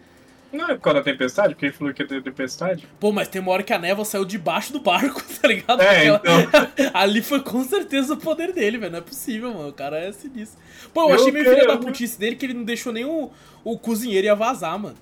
Não 0.54 0.68
é 0.70 0.74
por 0.74 0.80
causa 0.82 1.00
da 1.00 1.04
tempestade? 1.04 1.54
Porque 1.54 1.66
ele 1.66 1.72
falou 1.72 1.92
que 1.92 2.02
ia 2.02 2.08
ter 2.08 2.22
tempestade? 2.22 2.86
Pô, 3.00 3.12
mas 3.12 3.28
tem 3.28 3.40
uma 3.42 3.50
hora 3.52 3.62
que 3.62 3.72
a 3.72 3.78
névoa 3.78 4.04
saiu 4.04 4.24
debaixo 4.24 4.72
do 4.72 4.80
barco, 4.80 5.22
tá 5.40 5.48
ligado? 5.48 5.80
É, 5.82 6.08
Aquela- 6.10 6.70
Ali 6.94 7.20
foi 7.22 7.40
com 7.40 7.62
certeza 7.64 8.14
o 8.14 8.16
poder 8.16 8.52
dele, 8.52 8.78
velho. 8.78 8.92
Não 8.92 8.98
é 8.98 9.02
possível, 9.02 9.52
mano. 9.52 9.68
O 9.68 9.72
cara 9.72 9.98
é 9.98 10.12
sinistro. 10.12 10.58
Pô, 10.92 11.02
eu, 11.04 11.08
Eu 11.10 11.14
achei 11.16 11.32
meio 11.32 11.44
filho 11.44 11.66
da 11.66 11.76
putice 11.76 12.18
dele 12.18 12.36
que 12.36 12.46
ele 12.46 12.54
não 12.54 12.64
deixou 12.64 12.92
nem 12.92 13.04
o, 13.04 13.30
o 13.64 13.78
cozinheiro 13.78 14.26
ia 14.26 14.34
vazar, 14.34 14.78
mano. 14.78 14.96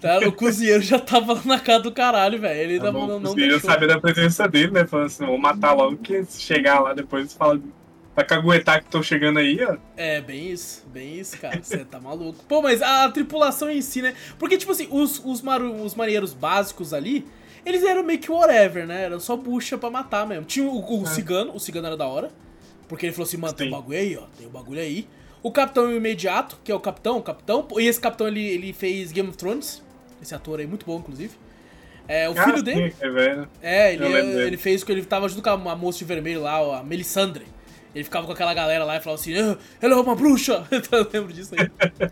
Tá? 0.00 0.18
O 0.18 0.32
cozinheiro 0.32 0.82
já 0.82 0.98
tava 0.98 1.40
na 1.46 1.58
casa 1.58 1.84
do 1.84 1.90
caralho, 1.92 2.38
velho. 2.38 2.60
Ele 2.60 2.78
Tá 2.78 2.88
ainda 2.88 2.98
bom, 2.98 3.06
não, 3.06 3.20
não 3.20 3.32
você 3.32 3.40
ia 3.40 3.48
deixou. 3.48 3.70
saber 3.70 3.86
da 3.86 3.98
presença 3.98 4.46
dele, 4.46 4.70
né? 4.70 4.86
Falando 4.86 5.06
assim, 5.06 5.24
vou 5.24 5.38
matar 5.38 5.72
logo, 5.72 5.96
que 5.96 6.24
chegar 6.26 6.80
lá 6.80 6.92
depois 6.92 7.32
fala. 7.32 7.58
Vai 8.14 8.24
caguetar 8.24 8.82
que 8.82 8.88
tô 8.90 9.02
chegando 9.02 9.38
aí, 9.40 9.58
ó. 9.64 9.76
É, 9.96 10.20
bem 10.20 10.50
isso, 10.50 10.84
bem 10.92 11.18
isso, 11.18 11.36
cara. 11.38 11.60
Você 11.62 11.78
tá 11.84 11.98
maluco. 12.00 12.44
Pô, 12.44 12.62
mas 12.62 12.80
a 12.80 13.08
tripulação 13.08 13.68
em 13.68 13.82
si, 13.82 14.00
né? 14.02 14.14
Porque, 14.38 14.56
tipo 14.56 14.70
assim, 14.70 14.86
os, 14.90 15.20
os, 15.24 15.42
maru, 15.42 15.82
os 15.82 15.94
marinheiros 15.96 16.32
básicos 16.32 16.94
ali, 16.94 17.26
eles 17.66 17.82
eram 17.82 18.04
meio 18.04 18.20
que 18.20 18.30
whatever, 18.30 18.86
né? 18.86 19.02
Era 19.02 19.18
só 19.18 19.36
bucha 19.36 19.76
pra 19.76 19.90
matar 19.90 20.26
mesmo. 20.28 20.44
Tinha 20.44 20.64
o, 20.64 21.00
o 21.00 21.02
É. 21.02 21.06
cigano, 21.06 21.54
o 21.54 21.58
cigano 21.58 21.88
era 21.88 21.96
da 21.96 22.06
hora. 22.06 22.30
Porque 22.86 23.06
ele 23.06 23.12
falou 23.12 23.26
assim, 23.26 23.36
mano, 23.36 23.52
tem 23.54 23.66
um 23.66 23.70
Sim. 23.70 23.76
bagulho 23.76 23.98
aí, 23.98 24.16
ó. 24.16 24.26
Tem 24.38 24.46
um 24.46 24.50
bagulho 24.50 24.80
aí. 24.80 25.08
O 25.42 25.50
capitão 25.50 25.90
imediato, 25.92 26.58
que 26.62 26.70
é 26.70 26.74
o 26.74 26.80
capitão, 26.80 27.18
o 27.18 27.22
capitão. 27.22 27.66
E 27.78 27.86
esse 27.86 28.00
capitão, 28.00 28.28
ele, 28.28 28.46
ele 28.46 28.72
fez 28.72 29.10
Game 29.10 29.28
of 29.28 29.36
Thrones. 29.36 29.82
Esse 30.22 30.34
ator 30.34 30.60
aí, 30.60 30.66
muito 30.68 30.86
bom, 30.86 30.98
inclusive. 30.98 31.32
É, 32.06 32.28
o 32.28 32.32
Ah, 32.38 32.44
filho 32.44 32.58
sim, 32.58 32.62
dele. 32.64 32.94
É, 33.00 33.10
velho. 33.10 33.48
É, 33.60 33.92
ele, 33.94 34.08
dele. 34.08 34.42
ele 34.42 34.56
fez 34.56 34.84
que 34.84 34.92
ele 34.92 35.04
tava 35.04 35.28
junto 35.28 35.42
com 35.42 35.48
a 35.50 35.72
a 35.72 35.76
moça 35.76 35.98
de 35.98 36.04
vermelho 36.04 36.42
lá, 36.42 36.78
a 36.78 36.84
Melisandre. 36.84 37.46
Ele 37.94 38.04
ficava 38.04 38.26
com 38.26 38.32
aquela 38.32 38.52
galera 38.52 38.84
lá 38.84 38.96
e 38.96 39.00
falava 39.00 39.20
assim, 39.20 39.34
"Ah, 39.36 39.56
ela 39.80 39.94
é 39.94 39.96
uma 39.96 40.14
bruxa! 40.14 40.66
eu 40.90 41.08
lembro 41.12 41.32
disso 41.32 41.54
aí. 41.56 42.10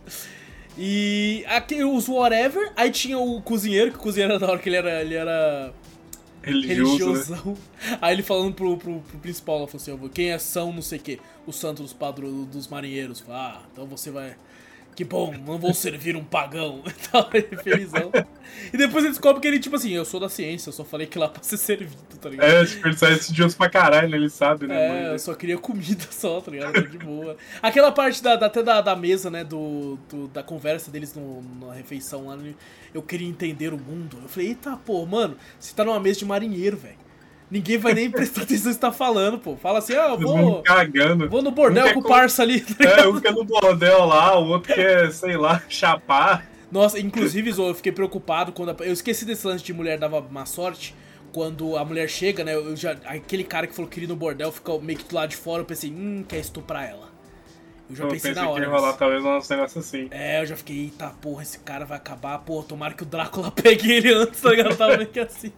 e 0.79 1.45
aqui 1.49 1.83
os 1.83 2.09
whatever, 2.09 2.73
aí 2.77 2.91
tinha 2.91 3.19
o 3.19 3.43
cozinheiro, 3.43 3.91
que 3.91 3.99
o 3.99 4.01
cozinheiro 4.01 4.35
era 4.35 4.41
da 4.41 4.51
hora 4.53 4.59
que 4.59 4.69
ele 4.69 4.77
era, 4.77 5.01
ele 5.03 5.15
era 5.15 5.67
né? 5.67 5.73
religiosão. 6.43 7.57
Aí 8.01 8.15
ele 8.15 8.23
falando 8.23 8.55
pro, 8.55 8.77
pro, 8.77 9.01
pro 9.01 9.19
principal, 9.19 9.59
ela 9.59 9.67
falou 9.67 9.83
assim, 9.83 9.93
"Ó, 9.93 10.09
quem 10.09 10.31
é 10.31 10.39
São 10.39 10.73
não 10.73 10.83
sei 10.83 10.99
o 10.99 11.03
que, 11.03 11.21
o 11.47 11.53
santo 11.53 11.83
dos 11.83 11.93
padro, 11.93 12.45
dos 12.45 12.69
marinheiros. 12.69 13.21
Fala, 13.21 13.59
ah, 13.59 13.63
então 13.73 13.87
você 13.87 14.11
vai... 14.11 14.37
Que 14.95 15.05
bom, 15.05 15.35
não 15.47 15.57
vou 15.59 15.73
servir 15.73 16.17
um 16.17 16.23
pagão. 16.25 16.83
Então, 16.87 17.27
ele 17.33 17.57
felizão. 17.63 18.13
E 18.73 18.77
depois 18.77 19.03
ele 19.05 19.13
descobre 19.15 19.41
que 19.41 19.49
ele, 19.49 19.59
tipo 19.59 19.75
assim, 19.77 19.91
eu 19.93 20.05
sou 20.05 20.21
da 20.21 20.29
ciência, 20.29 20.69
eu 20.69 20.73
só 20.75 20.85
falei 20.85 21.07
que 21.07 21.19
lá 21.19 21.29
pra 21.29 21.43
ser 21.43 21.57
servido, 21.57 21.97
tá 22.21 22.29
ligado? 22.29 22.47
É, 22.51 22.65
tipo, 22.67 22.87
ele 22.87 22.97
sai 22.97 23.15
estudioso 23.15 23.57
pra 23.57 23.71
caralho, 23.71 24.11
né? 24.11 24.17
Ele 24.19 24.29
sabe, 24.29 24.67
né? 24.67 24.75
É, 24.75 24.89
mano? 25.03 25.07
eu 25.15 25.19
só 25.19 25.35
queria 25.35 25.57
comida 25.57 26.05
só, 26.13 26.41
tá 26.43 26.51
ligado? 26.51 26.87
De 26.89 26.99
boa. 26.99 27.37
Aquela 27.63 27.91
parte 27.91 28.23
da, 28.23 28.37
da- 28.37 28.47
até 28.47 28.63
da, 28.63 28.83
da 28.83 28.95
mesa, 28.95 29.31
né, 29.31 29.43
do, 29.45 29.99
do- 30.11 30.29
da 30.29 30.43
conversa 30.43 30.91
deles 30.91 31.15
no, 31.15 31.43
na 31.67 31.73
refeição 31.73 32.27
lá, 32.27 32.37
né, 32.37 32.53
eu 32.93 33.03
queria 33.03 33.27
entender 33.29 33.73
o 33.73 33.79
mundo. 33.79 34.19
Eu 34.23 34.29
falei, 34.29 34.49
eita, 34.49 34.77
pô, 34.77 35.07
mano, 35.07 35.37
você 35.59 35.75
tá 35.75 35.83
numa 35.85 35.99
mesa 35.99 36.19
de 36.19 36.27
marinheiro, 36.27 36.77
velho. 36.77 37.01
Ninguém 37.53 37.77
vai 37.77 37.93
nem 37.93 38.11
prestar 38.11 38.43
atenção 38.43 38.69
no 38.69 38.69
que 38.71 38.75
você 38.75 38.81
tá 38.81 38.91
falando, 38.91 39.39
pô. 39.39 39.57
Fala 39.57 39.79
assim, 39.81 39.93
ah, 39.93 40.09
eu 40.09 40.19
vou, 40.19 40.63
cagando. 40.63 41.29
vou 41.29 41.43
no 41.43 41.51
bordel 41.51 41.83
Um 41.85 41.87
quer 41.89 41.95
com 41.95 42.01
o 42.01 42.03
parça 42.05 42.43
ali, 42.43 42.63
tá 42.63 42.83
É, 42.83 43.07
um 43.07 43.21
quer 43.21 43.33
no 43.33 43.45
bordel 43.45 44.07
lá, 44.07 44.39
o 44.39 44.49
outro 44.49 44.75
quer, 44.75 45.13
sei 45.13 45.37
lá, 45.37 45.63
chapar. 45.69 46.47
Nossa, 46.71 46.99
inclusive, 46.99 47.53
Zô, 47.53 47.69
eu 47.69 47.75
fiquei 47.75 47.93
preocupado 47.93 48.53
quando. 48.53 48.71
a- 48.71 48.85
Eu 48.87 48.95
esqueci 48.95 49.27
desse 49.27 49.47
lance 49.47 49.63
de 49.63 49.75
mulher 49.75 49.99
dava 49.99 50.23
má 50.23 50.47
sorte. 50.47 50.95
Quando 51.31 51.77
a 51.77 51.85
mulher 51.85 52.09
chega, 52.09 52.43
né? 52.45 52.55
Eu 52.55 52.75
já, 52.77 52.93
aquele 53.05 53.45
cara 53.45 53.67
que 53.67 53.75
falou 53.75 53.87
que 53.89 53.95
queria 53.95 54.07
ir 54.07 54.09
no 54.09 54.17
bordel 54.17 54.51
fica 54.51 54.79
meio 54.79 54.99
que 54.99 55.05
do 55.05 55.15
lado 55.15 55.29
de 55.31 55.37
fora. 55.37 55.61
Eu 55.63 55.67
pensei, 55.67 55.91
hum, 55.91 56.25
quer 56.27 56.39
estuprar 56.39 56.89
ela. 56.89 57.09
Eu 57.91 57.97
já 57.97 58.05
Eu 58.05 58.09
pensei, 58.09 58.31
pensei 58.31 58.43
na 58.43 58.49
que 58.49 58.55
hora. 58.55 58.65
ia 58.65 58.71
rolar 58.71 58.87
nisso. 58.89 58.99
talvez 58.99 59.25
uns 59.25 59.49
negócios 59.49 59.87
assim. 59.87 60.09
É, 60.11 60.41
eu 60.41 60.47
já 60.47 60.57
fiquei, 60.57 60.85
eita 60.85 61.09
porra, 61.21 61.43
esse 61.43 61.59
cara 61.59 61.85
vai 61.85 61.99
acabar. 61.99 62.39
Porra, 62.39 62.65
tomara 62.67 62.95
que 62.95 63.03
o 63.03 63.07
Drácula 63.07 63.51
pegue 63.53 63.93
ele 63.93 64.13
antes, 64.15 64.41
tá 64.41 64.51
ligado? 64.51 64.71
Eu 64.71 64.77
Tava 64.77 64.97
meio 64.97 65.09
que 65.11 65.21
assim. 65.21 65.53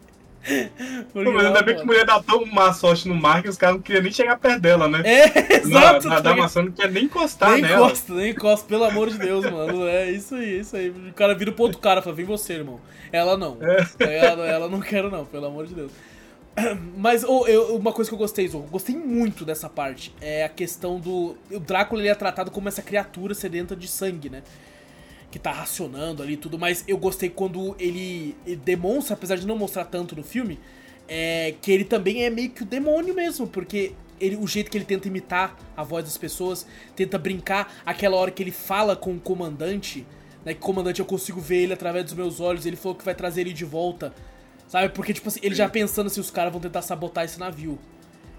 Porque, 1.12 1.30
Pô, 1.30 1.32
mas 1.32 1.46
ainda 1.46 1.62
bem 1.62 1.76
que 1.76 1.84
mulher 1.84 2.04
dá 2.04 2.22
tão 2.22 2.44
má 2.46 2.72
sorte 2.72 3.08
no 3.08 3.14
mar 3.14 3.42
que 3.42 3.48
os 3.48 3.56
caras 3.56 3.76
não 3.76 3.82
queriam 3.82 4.02
nem 4.02 4.12
chegar 4.12 4.38
perto 4.38 4.60
dela, 4.60 4.86
né? 4.88 5.02
É, 5.04 5.54
exato. 5.56 6.08
Na, 6.08 6.16
tá 6.16 6.22
na 6.22 6.30
ligado? 6.30 6.36
maçã 6.38 6.62
não 6.62 6.72
quer 6.72 6.90
nem 6.90 7.04
encostar 7.04 7.52
nem 7.52 7.62
nela. 7.62 7.86
encosta, 7.86 8.12
nem 8.14 8.30
encosta, 8.30 8.68
pelo 8.68 8.84
amor 8.84 9.08
de 9.10 9.18
Deus, 9.18 9.44
mano. 9.50 9.86
É 9.88 10.10
isso 10.10 10.34
aí, 10.34 10.60
isso 10.60 10.76
aí. 10.76 10.90
O 10.90 11.12
cara 11.14 11.34
vira 11.34 11.50
pro 11.52 11.62
outro 11.64 11.78
cara 11.78 12.00
e 12.00 12.02
fala, 12.02 12.14
vem 12.16 12.26
você, 12.26 12.54
irmão. 12.54 12.80
Ela 13.10 13.36
não. 13.36 13.58
É. 13.60 14.16
Ela, 14.26 14.46
ela 14.46 14.68
não 14.68 14.80
quero, 14.80 15.10
não, 15.10 15.24
pelo 15.24 15.46
amor 15.46 15.66
de 15.66 15.74
Deus. 15.74 15.90
Mas 16.96 17.24
ô, 17.24 17.46
eu- 17.46 17.76
uma 17.76 17.92
coisa 17.92 18.10
que 18.10 18.14
eu 18.14 18.18
gostei, 18.18 18.46
Zorro, 18.46 18.66
gostei 18.70 18.94
muito 18.96 19.44
dessa 19.44 19.68
parte, 19.68 20.14
é 20.20 20.44
a 20.44 20.48
questão 20.48 21.00
do. 21.00 21.36
O 21.50 21.58
Drácula 21.58 22.00
ele 22.02 22.08
é 22.08 22.14
tratado 22.14 22.50
como 22.50 22.68
essa 22.68 22.82
criatura 22.82 23.34
sedenta 23.34 23.74
de 23.74 23.88
sangue, 23.88 24.30
né? 24.30 24.42
Que 25.34 25.38
tá 25.40 25.50
racionando 25.50 26.22
ali 26.22 26.34
e 26.34 26.36
tudo, 26.36 26.56
mas 26.56 26.84
eu 26.86 26.96
gostei 26.96 27.28
quando 27.28 27.74
ele, 27.76 28.36
ele 28.46 28.54
demonstra, 28.54 29.14
apesar 29.14 29.34
de 29.34 29.44
não 29.44 29.58
mostrar 29.58 29.84
tanto 29.84 30.14
no 30.14 30.22
filme, 30.22 30.60
é 31.08 31.56
que 31.60 31.72
ele 31.72 31.82
também 31.82 32.22
é 32.22 32.30
meio 32.30 32.50
que 32.50 32.62
o 32.62 32.64
demônio 32.64 33.12
mesmo, 33.12 33.44
porque 33.44 33.94
ele, 34.20 34.36
o 34.36 34.46
jeito 34.46 34.70
que 34.70 34.78
ele 34.78 34.84
tenta 34.84 35.08
imitar 35.08 35.58
a 35.76 35.82
voz 35.82 36.04
das 36.04 36.16
pessoas, 36.16 36.64
tenta 36.94 37.18
brincar, 37.18 37.82
aquela 37.84 38.16
hora 38.16 38.30
que 38.30 38.44
ele 38.44 38.52
fala 38.52 38.94
com 38.94 39.12
o 39.12 39.18
comandante, 39.18 40.06
né? 40.44 40.54
Que 40.54 40.60
comandante 40.60 41.00
eu 41.00 41.04
consigo 41.04 41.40
ver 41.40 41.64
ele 41.64 41.72
através 41.72 42.04
dos 42.04 42.14
meus 42.14 42.38
olhos, 42.38 42.64
ele 42.64 42.76
falou 42.76 42.96
que 42.96 43.04
vai 43.04 43.16
trazer 43.16 43.40
ele 43.40 43.52
de 43.52 43.64
volta. 43.64 44.14
Sabe? 44.68 44.90
Porque, 44.90 45.12
tipo 45.12 45.28
assim, 45.28 45.40
ele 45.42 45.56
já 45.56 45.68
pensando 45.68 46.08
se 46.08 46.20
os 46.20 46.30
caras 46.30 46.52
vão 46.52 46.60
tentar 46.60 46.82
sabotar 46.82 47.24
esse 47.24 47.40
navio. 47.40 47.76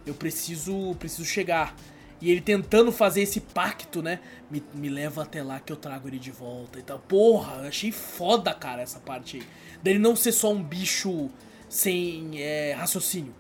Eu 0.05 0.13
preciso. 0.13 0.95
preciso 0.97 1.25
chegar. 1.25 1.75
E 2.21 2.31
ele 2.31 2.41
tentando 2.41 2.91
fazer 2.91 3.21
esse 3.21 3.41
pacto, 3.41 4.01
né? 4.01 4.19
Me, 4.49 4.63
me 4.73 4.89
leva 4.89 5.23
até 5.23 5.43
lá 5.43 5.59
que 5.59 5.71
eu 5.71 5.75
trago 5.75 6.07
ele 6.07 6.17
de 6.17 6.31
volta 6.31 6.79
e 6.79 6.81
tal. 6.81 6.97
Porra, 6.99 7.57
eu 7.63 7.67
achei 7.67 7.91
foda, 7.91 8.53
cara, 8.53 8.81
essa 8.81 8.99
parte 8.99 9.37
aí. 9.37 9.43
Dele 9.83 9.99
não 9.99 10.15
ser 10.15 10.31
só 10.31 10.51
um 10.51 10.63
bicho 10.63 11.29
sem 11.67 12.41
é, 12.41 12.73
raciocínio. 12.73 13.33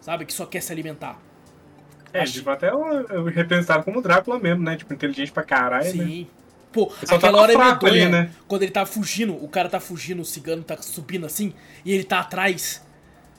Sabe? 0.00 0.24
Que 0.24 0.32
só 0.32 0.46
quer 0.46 0.60
se 0.60 0.70
alimentar. 0.72 1.18
É, 2.12 2.20
Achei- 2.20 2.34
tipo, 2.34 2.50
até 2.50 2.70
eu, 2.70 2.84
eu 3.10 3.24
repensar 3.24 3.82
como 3.82 4.00
Drácula 4.00 4.38
mesmo, 4.38 4.62
né? 4.62 4.76
Tipo, 4.76 4.94
inteligente 4.94 5.32
pra 5.32 5.42
caralho, 5.42 5.84
né? 5.96 6.04
Sim. 6.04 6.26
Pô, 6.70 6.90
só 7.04 7.16
aquela 7.16 7.20
tava 7.20 7.38
hora 7.38 7.52
é 7.52 7.56
fraco 7.56 7.84
medonha. 7.84 8.02
ali, 8.04 8.12
né? 8.12 8.30
Quando 8.48 8.62
ele 8.62 8.72
tá 8.72 8.84
fugindo, 8.86 9.32
o 9.44 9.48
cara 9.48 9.68
tá 9.68 9.80
fugindo, 9.80 10.22
o 10.22 10.24
cigano 10.24 10.62
tá 10.62 10.76
subindo 10.80 11.24
assim, 11.26 11.52
e 11.84 11.92
ele 11.92 12.04
tá 12.04 12.20
atrás. 12.20 12.84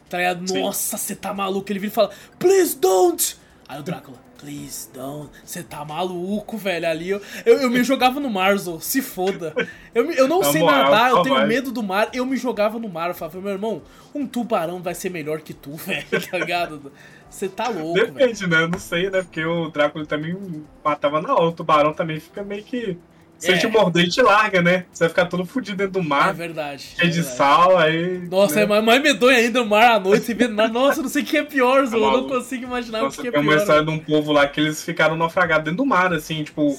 Tá 0.10 0.18
ligado? 0.18 0.54
Nossa, 0.54 0.98
você 0.98 1.16
tá 1.16 1.34
maluco. 1.34 1.70
Ele 1.72 1.80
vira 1.80 1.92
e 1.92 1.96
fala, 1.96 2.12
please 2.40 2.78
don't! 2.78 3.38
Aí 3.68 3.80
o 3.80 3.84
Drácula, 3.84 4.18
please 4.38 4.90
don't. 4.94 5.30
Você 5.44 5.64
tá 5.64 5.84
maluco, 5.84 6.58
velho. 6.58 6.88
Ali 6.88 7.10
eu, 7.10 7.22
eu, 7.46 7.62
eu 7.62 7.70
me 7.70 7.84
jogava 7.84 8.20
no 8.20 8.30
mar, 8.30 8.58
Zo. 8.58 8.80
Se 8.80 9.02
foda. 9.02 9.54
Eu, 9.94 10.12
eu 10.12 10.28
não 10.28 10.40
Na 10.40 10.52
sei 10.52 10.62
moral, 10.62 10.84
nadar, 10.92 11.12
eu 11.12 11.22
tenho 11.24 11.36
vai. 11.36 11.48
medo 11.48 11.72
do 11.72 11.82
mar. 11.82 12.10
Eu 12.14 12.26
me 12.26 12.38
jogava 12.38 12.78
no 12.80 12.90
mar. 12.90 13.10
Eu 13.10 13.16
falava, 13.16 13.40
meu 13.42 13.52
irmão, 13.52 13.82
um 14.14 14.26
tubarão 14.28 14.82
vai 14.82 14.94
ser 14.94 15.10
melhor 15.10 15.42
que 15.42 15.54
tu, 15.54 15.76
velho. 15.78 16.06
Tá 16.30 16.38
ligado? 16.38 16.92
Você 17.30 17.50
tá 17.50 17.68
louco, 17.68 17.96
velho. 17.96 18.14
Depende, 18.14 18.48
né? 18.48 18.64
Eu 18.64 18.70
não 18.70 18.80
sei, 18.80 19.10
né? 19.10 19.22
Porque 19.22 19.44
o 19.44 19.70
Drácula 19.70 20.06
também 20.06 20.36
matava 20.84 21.22
na 21.22 21.34
hora. 21.34 21.46
O 21.46 21.52
tubarão 21.52 21.94
também 21.94 22.20
fica 22.20 22.44
meio 22.44 22.64
que. 22.64 22.98
Se 23.46 23.52
É. 23.54 23.58
te 23.58 23.68
morder, 23.68 24.04
ele 24.04 24.12
te 24.12 24.22
larga, 24.22 24.62
né? 24.62 24.86
Você 24.92 25.04
vai 25.04 25.10
ficar 25.10 25.26
todo 25.26 25.46
fudido 25.46 25.78
dentro 25.78 25.94
do 25.94 26.00
É 26.00 26.04
mar, 26.04 26.34
verdade. 26.34 26.88
é 26.98 27.02
cheio 27.02 27.12
de 27.12 27.18
verdade. 27.22 27.38
sal, 27.38 27.78
aí. 27.78 28.20
Nossa, 28.30 28.56
né? 28.56 28.62
é 28.64 28.66
mais, 28.66 28.84
mais 28.84 29.02
medonho 29.04 29.38
ainda 29.38 29.62
o 29.62 29.66
mar 29.70 29.92
à 29.92 30.00
noite, 30.00 30.26
você 30.26 30.34
vê. 30.34 30.48
Nossa, 30.48 31.02
não 31.02 31.10
sei 31.10 31.22
o 31.24 31.26
que 31.26 31.38
é 31.38 31.44
pior, 31.44 31.86
Zo. 31.86 31.96
Eu 31.98 32.12
não 32.12 32.28
consigo 32.28 32.64
imaginar 32.64 33.02
Nossa, 33.02 33.20
o 33.20 33.22
que 33.22 33.28
é 33.28 33.32
tem 33.32 33.40
uma 33.42 33.52
pior. 33.52 33.60
história 33.60 33.84
de 33.84 33.90
um 33.92 34.00
povo 34.00 34.32
lá 34.32 34.48
que 34.48 34.60
eles 34.60 34.84
ficaram 34.84 35.16
naufragados 35.16 35.66
dentro 35.66 35.78
do 35.78 35.86
mar, 35.86 36.12
assim, 36.14 36.44
tipo, 36.44 36.78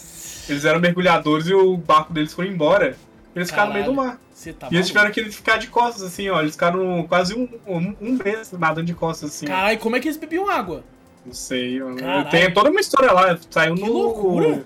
eles 0.49 0.65
eram 0.65 0.81
mergulhadores 0.81 1.47
e 1.47 1.55
o 1.55 1.77
barco 1.77 2.13
deles 2.13 2.33
foi 2.35 2.49
embora. 2.49 2.97
Eles 3.35 3.51
ficaram 3.51 3.69
no 3.69 3.75
meio 3.75 3.85
do 3.87 3.95
mar. 3.95 4.19
Tá 4.59 4.69
e 4.71 4.75
eles 4.77 4.87
tiveram 4.89 5.11
que 5.11 5.25
ficar 5.31 5.57
de 5.57 5.67
costas, 5.69 6.03
assim, 6.03 6.29
ó. 6.29 6.41
Eles 6.41 6.53
ficaram 6.53 7.05
quase 7.09 7.35
um, 7.35 7.49
um, 7.67 7.95
um 8.01 8.19
mês 8.23 8.53
nadando 8.53 8.87
de 8.87 8.95
costas, 8.95 9.31
assim. 9.31 9.47
Caralho, 9.47 9.79
como 9.79 9.97
é 9.97 10.01
que 10.01 10.09
eles 10.09 10.17
bebiam 10.19 10.49
água? 10.51 10.85
Não 11.25 11.33
sei. 11.33 11.81
Caralho. 11.99 12.29
Tem 12.31 12.53
toda 12.53 12.71
uma 12.71 12.81
história 12.81 13.13
lá, 13.13 13.39
saiu 13.51 13.75
Que 13.75 13.81
no. 13.83 13.93
loucura. 13.93 14.65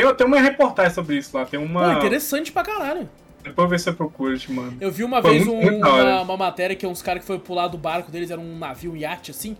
Tem, 0.00 0.14
tem 0.14 0.26
uma 0.26 0.38
reportagem 0.40 0.92
sobre 0.92 1.16
isso 1.16 1.34
lá, 1.34 1.46
tem 1.46 1.58
Pô, 1.58 1.64
uma. 1.64 1.94
interessante 1.94 2.52
pra 2.52 2.62
caralho. 2.62 3.08
Depois 3.42 3.70
ver 3.70 3.80
se 3.80 3.88
eu 3.88 3.94
procuro, 3.94 4.38
te 4.38 4.52
mando. 4.52 4.76
Eu 4.78 4.92
vi 4.92 5.02
uma 5.04 5.22
Foi 5.22 5.30
vez 5.30 5.46
muito- 5.46 5.58
um- 5.58 5.70
muito 5.70 5.88
uma, 5.88 6.20
uma 6.20 6.36
matéria 6.36 6.76
que 6.76 6.86
uns 6.86 7.00
caras 7.00 7.22
que 7.22 7.26
foi 7.26 7.38
pular 7.38 7.68
do 7.68 7.78
barco 7.78 8.10
deles, 8.10 8.30
era 8.30 8.38
um 8.40 8.58
navio, 8.58 8.92
um 8.92 8.96
iate 8.96 9.30
assim. 9.30 9.56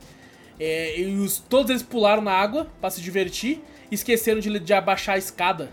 É, 0.61 1.01
e 1.01 1.15
os, 1.17 1.39
todos 1.39 1.71
eles 1.71 1.83
pularam 1.83 2.21
na 2.21 2.33
água 2.33 2.67
pra 2.81 2.91
se 2.91 3.01
divertir 3.01 3.63
e 3.91 3.95
esqueceram 3.95 4.39
de, 4.41 4.59
de 4.59 4.75
abaixar 4.75 5.15
a 5.15 5.19
escada 5.19 5.71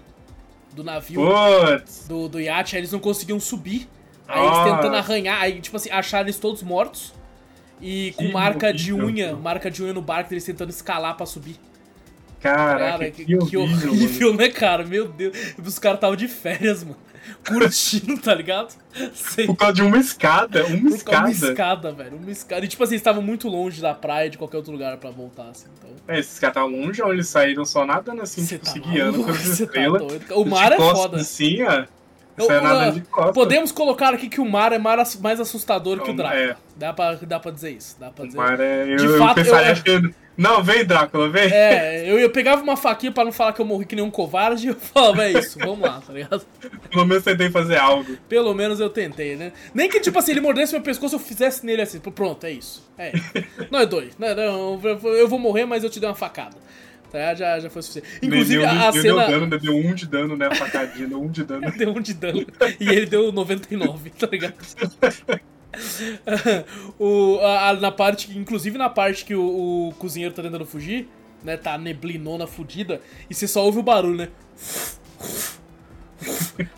do 0.74 0.82
navio, 0.84 1.22
Putz! 1.22 2.06
do, 2.08 2.30
do 2.30 2.40
iate, 2.40 2.76
aí 2.76 2.80
eles 2.82 2.92
não 2.92 3.00
conseguiam 3.00 3.40
subir. 3.42 3.90
Aí 4.28 4.40
eles 4.40 4.50
Nossa. 4.58 4.76
tentando 4.78 4.96
arranhar, 4.96 5.42
aí 5.42 5.60
tipo 5.60 5.76
assim, 5.76 5.90
acharam 5.92 6.26
eles 6.26 6.40
todos 6.40 6.64
mortos. 6.64 7.14
E 7.82 8.14
com 8.16 8.28
Que 8.28 8.32
marca 8.32 8.74
de 8.74 8.94
unha, 8.94 9.36
marca 9.36 9.70
de 9.70 9.84
unha 9.84 9.92
no 9.94 10.02
barco, 10.02 10.34
eles 10.34 10.46
tentando 10.46 10.70
escalar 10.70 11.18
pra 11.18 11.26
subir. 11.26 11.58
Caraca, 12.44 12.92
Cara, 12.92 13.12
que, 13.12 13.26
que, 13.26 13.38
que 13.38 13.58
horrível, 13.58 13.92
horrível, 13.92 14.28
mano. 14.34 14.40
né, 14.40 14.50
cara? 14.50 14.84
Meu 14.86 15.08
Deus. 15.08 15.36
Os 15.66 15.80
caras 15.80 15.98
estavam 15.98 16.16
de 16.16 16.28
férias, 16.28 16.84
mano. 16.84 16.98
Curtindo, 17.48 18.18
tá 18.22 18.34
ligado? 18.36 18.74
Sem 19.14 19.48
Por 19.48 19.56
causa 19.56 19.74
de 19.74 19.82
uma 19.82 19.98
escada, 19.98 20.66
uma 20.66 20.90
por 20.90 20.96
escada. 20.96 21.20
uma 21.20 21.32
escada, 21.32 21.92
velho. 21.92 22.18
Uma 22.18 22.32
escada. 22.32 22.66
E 22.66 22.68
tipo 22.68 22.84
assim, 22.84 22.94
eles 22.94 23.02
estavam 23.02 23.22
muito 23.22 23.48
longe 23.48 23.82
da 23.82 23.94
praia, 23.94 24.30
de 24.30 24.38
qualquer 24.38 24.58
outro 24.58 24.72
lugar 24.74 24.98
pra 24.98 25.10
voltar, 25.10 25.50
assim. 25.50 25.68
Então. 25.78 25.90
É, 26.08 26.20
esses 26.20 26.38
caras 26.40 26.56
estavam 26.58 26.72
longe, 26.82 27.02
ou 27.02 27.14
eles 27.14 27.28
saíram 27.28 27.64
só 27.66 27.86
nadando 27.86 28.22
assim, 28.22 28.42
Você 28.46 28.56
tipo, 28.58 28.66
tá 28.66 28.72
se 28.72 28.80
guiando 28.80 29.24
com 29.24 29.32
as 29.32 29.38
tá 29.58 29.64
estrelas. 29.64 30.02
doido. 30.02 30.26
O 30.36 30.46
mar 30.46 30.72
é 30.72 30.78
foda. 30.78 31.18
Assim, 31.18 31.64
ó. 31.64 31.86
Eu- 32.36 32.48
eu-. 32.50 33.34
Podemos 33.34 33.72
colocar 33.72 34.14
aqui 34.14 34.28
que 34.28 34.42
o 34.42 34.50
mar 34.50 34.72
é 34.74 34.78
mais 34.80 35.40
assustador 35.40 35.98
que 36.02 36.10
o 36.10 36.14
Então, 36.14 36.16
Drácula. 36.26 36.42
é. 36.42 36.56
Dá, 36.76 36.92
pra, 36.92 37.14
dá 37.16 37.40
pra 37.40 37.52
dizer 37.52 37.72
isso. 37.72 37.96
Dá 38.00 38.10
pra 38.10 38.24
O 38.24 38.28
dizer 38.28 38.38
mar 38.38 38.60
é. 38.60 38.92
Eu, 38.92 38.98
De 38.98 39.06
eu 39.06 39.18
fato, 39.20 39.40
eu- 39.40 39.56
achando. 39.56 40.16
Não, 40.36 40.64
vem, 40.64 40.84
Drácula, 40.84 41.30
vem. 41.30 41.52
É, 41.52 42.10
eu, 42.10 42.18
eu 42.18 42.30
pegava 42.30 42.62
uma 42.64 42.76
faquinha 42.76 43.12
pra 43.12 43.24
não 43.24 43.32
falar 43.32 43.54
que 43.54 43.62
eu 43.62 43.66
morri 43.66 43.86
que 43.86 43.96
nem 43.96 44.04
um 44.04 44.10
covarde 44.10 44.68
e 44.68 44.70
eu 44.72 44.76
falava, 44.76 45.26
é 45.26 45.32
isso, 45.34 45.60
vamos 45.60 45.82
lá, 45.82 46.02
tá 46.02 46.12
ligado? 46.12 46.46
Pelo 46.90 47.06
menos 47.06 47.24
tentei 47.24 47.50
fazer 47.50 47.78
algo. 47.78 48.18
Pelo 48.28 48.54
menos 48.54 48.80
eu 48.80 48.90
tentei, 48.90 49.36
né? 49.36 49.52
Nem 49.74 49.90
que, 49.90 50.00
tipo 50.00 50.18
assim, 50.18 50.32
ele 50.32 50.42
mordesse 50.42 50.74
meu 50.74 50.82
pescoço, 50.82 51.16
eu 51.16 51.20
fizesse 51.20 51.66
nele 51.66 51.82
assim. 51.82 52.00
Pronto, 52.00 52.46
é 52.46 52.52
isso. 52.52 52.88
É. 52.98 53.12
Não 53.70 53.80
é 53.80 53.86
dois. 53.86 54.18
Não, 54.18 54.36
não, 54.36 54.82
eu 55.16 55.28
vou 55.28 55.40
morrer, 55.40 55.66
mas 55.66 55.84
eu 55.84 55.90
te 55.90 56.00
dei 56.00 56.10
uma 56.10 56.16
facada. 56.16 56.56
Tá? 57.12 57.36
Já, 57.36 57.60
já 57.60 57.70
foi 57.70 57.84
suficiente. 57.84 58.20
Inclusive, 58.24 58.62
deu, 58.62 58.70
a 58.70 58.90
deu, 58.90 59.02
cena. 59.04 59.28
Deu, 59.28 59.40
dano, 59.40 59.60
deu 59.60 59.76
um 59.76 59.94
de 59.94 60.08
dano, 60.08 60.36
né? 60.36 60.48
A 60.48 60.56
facadinha, 60.56 61.08
deu 61.08 61.22
um 61.22 61.30
de 61.30 61.44
dano. 61.44 61.72
Deu 61.78 61.90
um 61.92 62.02
de 62.02 62.14
dano. 62.16 62.44
E 62.80 62.90
ele 62.90 63.06
deu 63.06 63.32
99, 63.32 64.10
tá 64.10 64.26
ligado? 64.26 64.56
o, 67.00 67.40
a, 67.40 67.74
na 67.74 67.92
parte, 67.92 68.38
inclusive 68.38 68.78
na 68.78 68.90
parte 68.90 69.26
que 69.26 69.36
o, 69.36 69.90
o 69.90 69.94
cozinheiro 69.98 70.34
tá 70.34 70.42
tentando 70.42 70.66
fugir, 70.66 71.10
né? 71.44 71.58
Tá 71.58 71.78
neblinona 71.78 72.48
fudida, 72.48 73.02
e 73.30 73.34
você 73.34 73.48
só 73.48 73.66
ouve 73.66 73.80
o 73.80 73.84
barulho, 73.84 74.18
né? 74.18 74.30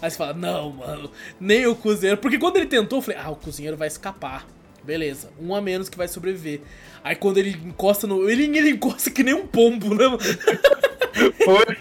Aí 0.02 0.10
você 0.10 0.18
fala, 0.18 0.34
não, 0.34 0.72
mano, 0.72 1.12
nem 1.39 1.68
o 1.68 1.76
cozinheiro. 1.76 2.20
Porque 2.20 2.39
quando 2.39 2.58
ele 2.58 2.66
tentou, 2.66 3.00
eu 3.00 3.04
falei, 3.04 3.22
ah, 3.22 3.30
o 3.30 3.36
cozinheiro 3.36 3.78
vai 3.78 3.88
escapar. 3.88 4.48
Beleza, 4.84 5.32
um 5.39 5.56
a 5.56 5.62
menos 5.62 5.89
que 5.89 5.98
vai 5.98 6.08
sobreviver. 6.08 6.62
Aí 7.04 7.16
quando 7.16 7.38
ele 7.38 7.52
encosta 7.52 8.06
no. 8.06 8.30
Ele, 8.30 8.43
ele 8.58 8.70
encosta 8.70 9.10
que 9.10 9.24
nem 9.24 9.34
um 9.34 9.48
pombo, 9.48 9.96
né? 9.96 10.06
Foi. 11.43 11.78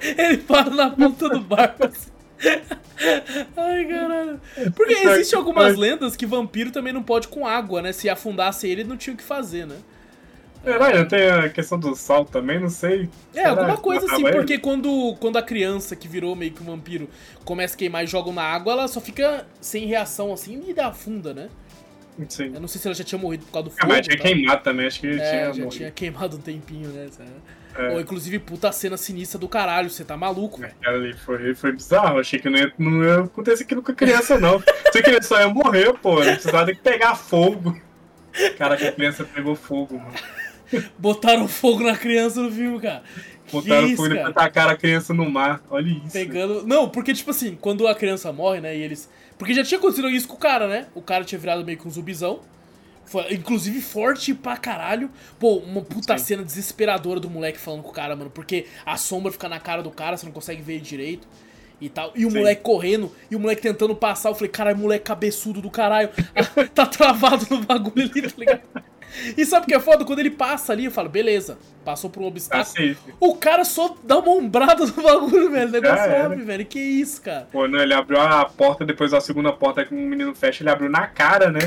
Ele 0.16 0.38
para 0.38 0.70
na 0.70 0.90
ponta 0.90 1.28
do 1.28 1.40
barco 1.40 1.86
assim. 1.86 2.10
Ai, 3.56 3.84
caralho. 3.86 4.40
Porque 4.74 4.94
existem 4.94 5.38
algumas 5.38 5.76
lendas 5.76 6.16
que 6.16 6.26
vampiro 6.26 6.70
também 6.70 6.92
não 6.92 7.02
pode 7.02 7.28
com 7.28 7.46
água, 7.46 7.82
né? 7.82 7.92
Se 7.92 8.08
afundasse 8.08 8.68
ele, 8.68 8.84
não 8.84 8.96
tinha 8.96 9.14
o 9.14 9.16
que 9.16 9.22
fazer, 9.24 9.66
né? 9.66 9.76
Será? 10.64 10.90
Eu 10.90 11.06
tenho 11.06 11.38
a 11.44 11.48
questão 11.48 11.78
do 11.78 11.94
sal 11.94 12.24
também, 12.24 12.58
não 12.58 12.68
sei. 12.68 13.08
É, 13.32 13.40
Será 13.42 13.50
alguma 13.50 13.76
coisa 13.76 14.06
assim, 14.06 14.22
porque 14.24 14.58
quando, 14.58 15.14
quando 15.20 15.36
a 15.38 15.42
criança 15.42 15.94
que 15.94 16.08
virou 16.08 16.34
meio 16.34 16.52
que 16.52 16.60
um 16.62 16.66
vampiro 16.66 17.08
começa 17.44 17.74
a 17.74 17.78
queimar 17.78 18.04
e 18.04 18.06
joga 18.08 18.30
na 18.32 18.42
água, 18.42 18.72
ela 18.72 18.88
só 18.88 19.00
fica 19.00 19.46
sem 19.60 19.86
reação 19.86 20.32
assim 20.32 20.62
e 20.68 20.74
dá 20.74 20.88
afunda, 20.88 21.32
né? 21.32 21.48
Sim. 22.28 22.50
Eu 22.52 22.60
não 22.60 22.66
sei 22.66 22.80
se 22.80 22.88
ela 22.88 22.94
já 22.96 23.04
tinha 23.04 23.18
morrido 23.20 23.44
por 23.46 23.52
causa 23.52 23.68
do 23.68 23.74
Ah, 23.78 23.80
fogo. 23.82 23.92
mas 23.92 24.04
tinha 24.06 24.16
tá? 24.16 24.22
queimado 24.24 24.62
também, 24.64 24.86
acho 24.88 25.00
que 25.00 25.06
É, 25.06 25.12
tinha 25.12 25.44
já 25.44 25.64
morrido. 25.64 25.68
tinha 25.68 25.90
queimado 25.92 26.36
um 26.36 26.40
tempinho, 26.40 26.88
né? 26.88 27.06
É. 27.78 27.90
Ou, 27.90 28.00
inclusive, 28.00 28.40
puta 28.40 28.72
cena 28.72 28.96
sinistra 28.96 29.38
do 29.38 29.48
caralho, 29.48 29.88
você 29.88 30.04
tá 30.04 30.16
maluco, 30.16 30.60
velho. 30.60 30.74
Ali 30.84 31.14
foi, 31.14 31.54
foi 31.54 31.70
bizarro, 31.70 32.18
achei 32.18 32.40
que 32.40 32.50
não 32.50 32.58
ia, 32.58 32.72
não 32.76 33.04
ia 33.04 33.20
acontecer 33.20 33.62
aquilo 33.62 33.82
com 33.82 33.92
a 33.92 33.94
criança, 33.94 34.36
não. 34.36 34.60
Que 34.98 35.10
ele 35.10 35.22
só 35.22 35.38
ia 35.38 35.48
morrer, 35.48 35.92
pô. 35.92 36.20
Ele 36.20 36.32
precisava 36.32 36.66
ter 36.66 36.74
que 36.74 36.82
pegar 36.82 37.14
fogo. 37.14 37.80
Caraca, 38.58 38.88
a 38.88 38.90
criança 38.90 39.24
pegou 39.24 39.54
fogo, 39.54 39.96
mano. 39.96 40.12
Botaram 40.98 41.46
fogo 41.46 41.84
na 41.84 41.96
criança 41.96 42.42
no 42.42 42.50
filme, 42.50 42.80
cara. 42.80 43.04
Botaram 43.52 43.86
que 43.86 43.92
isso, 43.92 44.02
fogo 44.02 44.14
e 44.14 44.18
cara? 44.18 44.32
tacaram 44.32 44.70
a 44.72 44.76
criança 44.76 45.14
no 45.14 45.30
mar. 45.30 45.62
Olha 45.70 45.88
isso. 45.88 46.12
Pegando. 46.12 46.66
Não, 46.66 46.88
porque, 46.88 47.14
tipo 47.14 47.30
assim, 47.30 47.56
quando 47.60 47.86
a 47.86 47.94
criança 47.94 48.32
morre, 48.32 48.60
né? 48.60 48.76
E 48.76 48.82
eles. 48.82 49.08
Porque 49.38 49.54
já 49.54 49.62
tinha 49.62 49.78
acontecido 49.78 50.10
isso 50.10 50.26
com 50.26 50.34
o 50.34 50.38
cara, 50.38 50.66
né? 50.66 50.88
O 50.96 51.00
cara 51.00 51.22
tinha 51.22 51.38
virado 51.38 51.64
meio 51.64 51.78
que 51.78 51.86
um 51.86 51.90
zumbizão. 51.90 52.40
Foi, 53.08 53.32
inclusive 53.32 53.80
forte 53.80 54.34
pra 54.34 54.56
caralho. 54.56 55.10
Pô, 55.38 55.56
uma 55.56 55.80
puta 55.80 56.16
Sim. 56.18 56.24
cena 56.24 56.44
desesperadora 56.44 57.18
do 57.18 57.30
moleque 57.30 57.58
falando 57.58 57.82
com 57.82 57.88
o 57.88 57.92
cara, 57.92 58.14
mano. 58.14 58.30
Porque 58.30 58.66
a 58.84 58.96
sombra 58.98 59.32
fica 59.32 59.48
na 59.48 59.58
cara 59.58 59.82
do 59.82 59.90
cara, 59.90 60.16
você 60.16 60.26
não 60.26 60.32
consegue 60.32 60.60
ver 60.60 60.80
direito. 60.80 61.26
E 61.80 61.88
tal. 61.88 62.12
E 62.14 62.26
o 62.26 62.30
Sim. 62.30 62.38
moleque 62.38 62.62
correndo, 62.62 63.10
e 63.30 63.36
o 63.36 63.40
moleque 63.40 63.62
tentando 63.62 63.94
passar. 63.94 64.28
Eu 64.28 64.34
falei, 64.34 64.50
caralho, 64.50 64.76
moleque 64.76 65.04
cabeçudo 65.04 65.62
do 65.62 65.70
caralho. 65.70 66.10
tá 66.74 66.84
travado 66.84 67.46
no 67.48 67.64
bagulho 67.64 68.10
ali, 68.10 68.22
tá 68.22 68.34
ligado? 68.36 68.62
E 69.36 69.44
sabe 69.44 69.64
o 69.64 69.68
que 69.68 69.74
é 69.74 69.80
foda? 69.80 70.04
Quando 70.04 70.18
ele 70.18 70.30
passa 70.30 70.72
ali, 70.72 70.84
eu 70.86 70.90
falo, 70.90 71.08
beleza, 71.08 71.58
passou 71.84 72.10
por 72.10 72.20
um 72.20 72.24
Tá 72.24 72.28
obstáculo. 72.28 72.64
safe. 72.66 72.98
O 73.18 73.34
cara 73.34 73.64
só 73.64 73.96
dá 74.04 74.18
uma 74.18 74.30
ombrada 74.32 74.84
no 74.86 74.92
bagulho, 74.92 75.50
velho. 75.50 75.68
O 75.68 75.72
negócio 75.72 76.24
abre, 76.24 76.42
velho. 76.42 76.64
Que 76.66 76.78
isso, 76.78 77.22
cara. 77.22 77.48
Pô, 77.50 77.66
não, 77.66 77.80
ele 77.80 77.94
abriu 77.94 78.20
a 78.20 78.44
porta, 78.44 78.84
depois 78.84 79.12
a 79.14 79.20
segunda 79.20 79.52
porta 79.52 79.84
que 79.84 79.94
o 79.94 79.96
menino 79.98 80.34
fecha, 80.34 80.62
ele 80.62 80.70
abriu 80.70 80.90
na 80.90 81.06
cara, 81.06 81.50
né? 81.50 81.60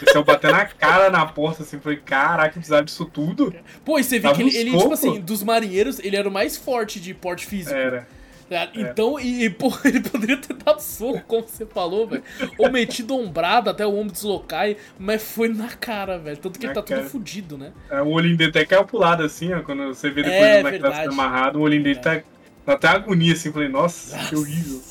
Ele 0.00 0.10
saiu 0.12 0.24
batendo 0.24 0.52
na 0.52 0.64
cara 0.66 1.10
na 1.10 1.26
porta, 1.26 1.62
assim, 1.62 1.78
falei, 1.78 1.98
caraca, 1.98 2.52
precisava 2.54 2.84
disso 2.84 3.04
tudo? 3.04 3.54
Pô, 3.84 3.98
e 3.98 4.04
você 4.04 4.20
Tava 4.20 4.34
que 4.34 4.42
ele, 4.42 4.56
ele, 4.56 4.70
tipo 4.76 4.92
assim, 4.92 5.20
dos 5.20 5.42
marinheiros, 5.42 5.98
ele 5.98 6.16
era 6.16 6.28
o 6.28 6.32
mais 6.32 6.56
forte 6.56 7.00
de 7.00 7.12
porte 7.14 7.46
físico. 7.46 7.74
Era. 7.74 8.06
Tá? 8.48 8.68
Então, 8.74 9.18
e, 9.18 9.44
e, 9.44 9.50
pô, 9.50 9.72
ele 9.84 10.00
poderia 10.00 10.36
ter 10.36 10.54
dado 10.54 10.80
soco, 10.80 11.22
como 11.26 11.42
você 11.46 11.66
falou, 11.66 12.06
velho. 12.06 12.22
Ou 12.58 12.70
metido 12.70 13.16
ombrado 13.16 13.70
até 13.70 13.86
o 13.86 13.96
ombro 13.96 14.12
deslocar, 14.12 14.74
mas 14.98 15.22
foi 15.22 15.48
na 15.48 15.68
cara, 15.68 16.18
velho. 16.18 16.36
Tanto 16.36 16.58
que 16.58 16.66
ele 16.66 16.74
Na 16.74 16.80
tá 16.80 16.86
todo 16.86 16.96
cara. 16.96 17.08
fudido, 17.08 17.56
né? 17.58 17.72
É, 17.90 18.00
O 18.02 18.08
olhinho 18.08 18.36
dele 18.36 18.50
até 18.50 18.64
caiu 18.64 18.84
pro 18.84 18.98
lado, 18.98 19.22
assim, 19.22 19.52
ó, 19.52 19.62
quando 19.62 19.86
você 19.88 20.10
vê 20.10 20.22
depois 20.22 20.40
É, 20.42 20.62
criança 20.62 20.70
verdade. 20.70 21.08
amarrado, 21.08 21.58
o 21.58 21.62
olhinho 21.62 21.82
dele 21.82 21.98
tá, 21.98 22.22
dá 22.66 22.72
até 22.74 22.88
agonia, 22.88 23.32
assim, 23.32 23.52
falei, 23.52 23.68
nossa, 23.68 24.16
que 24.16 24.22
Nossa. 24.34 24.36
horrível. 24.36 24.82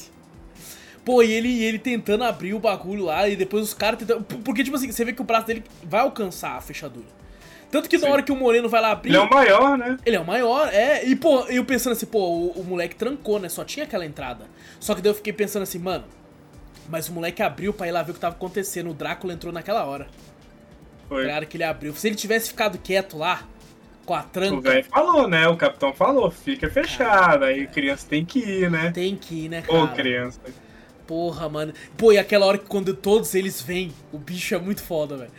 Pô, 1.05 1.21
e 1.21 1.31
ele, 1.33 1.49
e 1.49 1.63
ele 1.65 1.77
tentando 1.79 2.23
abrir 2.23 2.53
o 2.53 2.59
bagulho 2.59 3.03
lá, 3.05 3.27
e 3.27 3.35
depois 3.35 3.63
os 3.63 3.73
caras 3.73 3.99
tentando. 3.99 4.23
Porque, 4.23 4.63
tipo 4.63 4.75
assim, 4.75 4.89
você 4.91 5.03
vê 5.03 5.11
que 5.11 5.21
o 5.21 5.25
braço 5.25 5.47
dele 5.47 5.63
vai 5.83 5.99
alcançar 5.99 6.55
a 6.55 6.61
fechadura. 6.61 7.05
Tanto 7.73 7.89
que 7.89 7.97
na 7.97 8.05
Sim. 8.05 8.13
hora 8.13 8.21
que 8.21 8.31
o 8.31 8.35
Moreno 8.35 8.69
vai 8.69 8.79
lá 8.79 8.91
abrir. 8.91 9.09
Ele 9.09 9.17
é 9.17 9.21
o 9.21 9.29
maior, 9.29 9.75
né? 9.79 9.97
Ele 10.05 10.15
é 10.15 10.19
o 10.19 10.25
maior, 10.25 10.69
é. 10.71 11.03
E, 11.03 11.15
pô, 11.15 11.39
eu 11.47 11.65
pensando 11.65 11.93
assim, 11.93 12.05
pô, 12.05 12.19
o, 12.19 12.51
o 12.51 12.63
moleque 12.63 12.95
trancou, 12.95 13.39
né? 13.39 13.49
Só 13.49 13.65
tinha 13.65 13.83
aquela 13.83 14.05
entrada. 14.05 14.45
Só 14.79 14.93
que 14.93 15.01
daí 15.01 15.09
eu 15.09 15.15
fiquei 15.15 15.33
pensando 15.33 15.63
assim, 15.63 15.79
mano. 15.79 16.03
Mas 16.87 17.09
o 17.09 17.13
moleque 17.13 17.41
abriu 17.41 17.73
pra 17.73 17.87
ir 17.87 17.91
lá 17.91 18.03
ver 18.03 18.11
o 18.11 18.13
que 18.13 18.19
tava 18.19 18.35
acontecendo. 18.35 18.91
O 18.91 18.93
Drácula 18.93 19.33
entrou 19.33 19.51
naquela 19.51 19.83
hora. 19.85 20.05
Foi. 21.09 21.25
Claro 21.25 21.47
que 21.47 21.57
ele 21.57 21.63
abriu. 21.63 21.95
Se 21.95 22.07
ele 22.07 22.15
tivesse 22.15 22.49
ficado 22.49 22.77
quieto 22.77 23.17
lá, 23.17 23.41
Com 24.05 24.13
a 24.13 24.19
O 24.19 24.23
tranca. 24.25 24.69
velho 24.69 24.85
falou, 24.85 25.27
né? 25.27 25.47
O 25.47 25.57
capitão 25.57 25.93
falou, 25.93 26.29
fica 26.29 26.69
fechado. 26.69 27.43
Aí 27.45 27.65
criança 27.65 28.05
tem 28.07 28.23
que 28.23 28.37
ir, 28.37 28.69
né? 28.69 28.91
Tem 28.91 29.15
que 29.15 29.45
ir, 29.45 29.49
né, 29.49 29.63
Ô, 29.67 29.71
cara? 29.87 29.87
criança. 29.95 30.39
Porra, 31.07 31.49
mano. 31.49 31.73
Pô, 31.97 32.11
e 32.11 32.19
aquela 32.19 32.45
hora 32.45 32.57
que 32.59 32.65
quando 32.65 32.93
todos 32.93 33.33
eles 33.33 33.61
vêm, 33.61 33.91
o 34.11 34.17
bicho 34.19 34.53
é 34.53 34.59
muito 34.59 34.83
foda, 34.83 35.17
velho. 35.17 35.31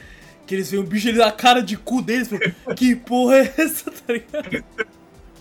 Que 0.46 0.54
eles 0.54 0.70
veem 0.70 0.82
o 0.82 0.86
bicho, 0.86 1.08
ele 1.08 1.18
dá 1.18 1.28
a 1.28 1.32
cara 1.32 1.62
de 1.62 1.76
cu 1.76 2.02
deles, 2.02 2.28
velho. 2.28 2.54
Que 2.76 2.94
porra 2.94 3.36
é 3.36 3.54
essa, 3.56 3.90
tá 4.06 4.12
ligado? 4.12 4.64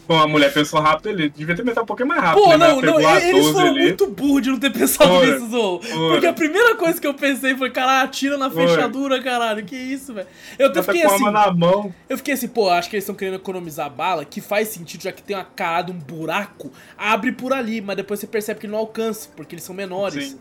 Bom, 0.06 0.20
a 0.20 0.28
mulher 0.28 0.54
pensou 0.54 0.82
rápido, 0.82 1.10
ele 1.10 1.30
devia 1.30 1.56
ter 1.56 1.64
pensado 1.64 1.84
um 1.84 1.86
pouquinho 1.86 2.10
mais 2.10 2.22
rápido. 2.22 2.43
Pô, 2.43 2.49
né? 2.58 2.68
não, 2.68 2.82
não, 2.82 3.18
eles 3.18 3.32
12 3.32 3.54
foram 3.54 3.68
ali. 3.70 3.84
muito 3.84 4.08
burros 4.08 4.41
de 4.41 4.49
não 4.49 4.60
ter 4.60 4.72
pensado 4.72 5.26
nisso, 5.26 5.49
Zou. 5.49 5.80
Porque 5.80 6.28
a 6.28 6.34
primeira 6.34 6.76
coisa 6.76 6.99
que 6.99 7.08
eu 7.08 7.14
pensei 7.14 7.56
foi, 7.56 7.72
caralho, 7.72 8.04
atira 8.06 8.38
na 8.38 8.49
fechadura, 8.49 9.22
caralho. 9.24 9.64
Que 9.64 9.78
isso, 9.78 10.14
velho. 10.14 10.28
Eu 10.60 10.68
até 10.68 10.84
fiquei 10.84 11.04
assim. 11.04 11.24
na 11.32 11.51
mão. 11.51 11.93
Eu 12.10 12.18
fiquei 12.18 12.34
assim, 12.34 12.49
pô, 12.49 12.70
acho 12.70 12.89
que 12.89 12.97
eles 12.97 13.04
estão 13.04 13.16
querendo 13.16 13.36
economizar 13.36 13.89
bala, 13.89 14.26
que 14.26 14.41
faz 14.41 14.68
sentido, 14.68 15.04
já 15.04 15.12
que 15.12 15.24
tem 15.24 15.38
uma 15.38 15.45
carada, 15.45 15.91
um 15.91 15.97
buraco, 15.97 16.70
abre 16.97 17.32
por 17.32 17.54
ali, 17.54 17.80
mas 17.80 17.95
depois 17.95 18.20
você 18.20 18.28
percebe 18.28 18.60
que 18.60 18.68
não 18.68 18.78
alcança, 18.78 19.30
porque 19.36 19.56
eles 19.56 19.64
são 19.64 19.74
menores. 19.74 20.32
Sim. 20.32 20.39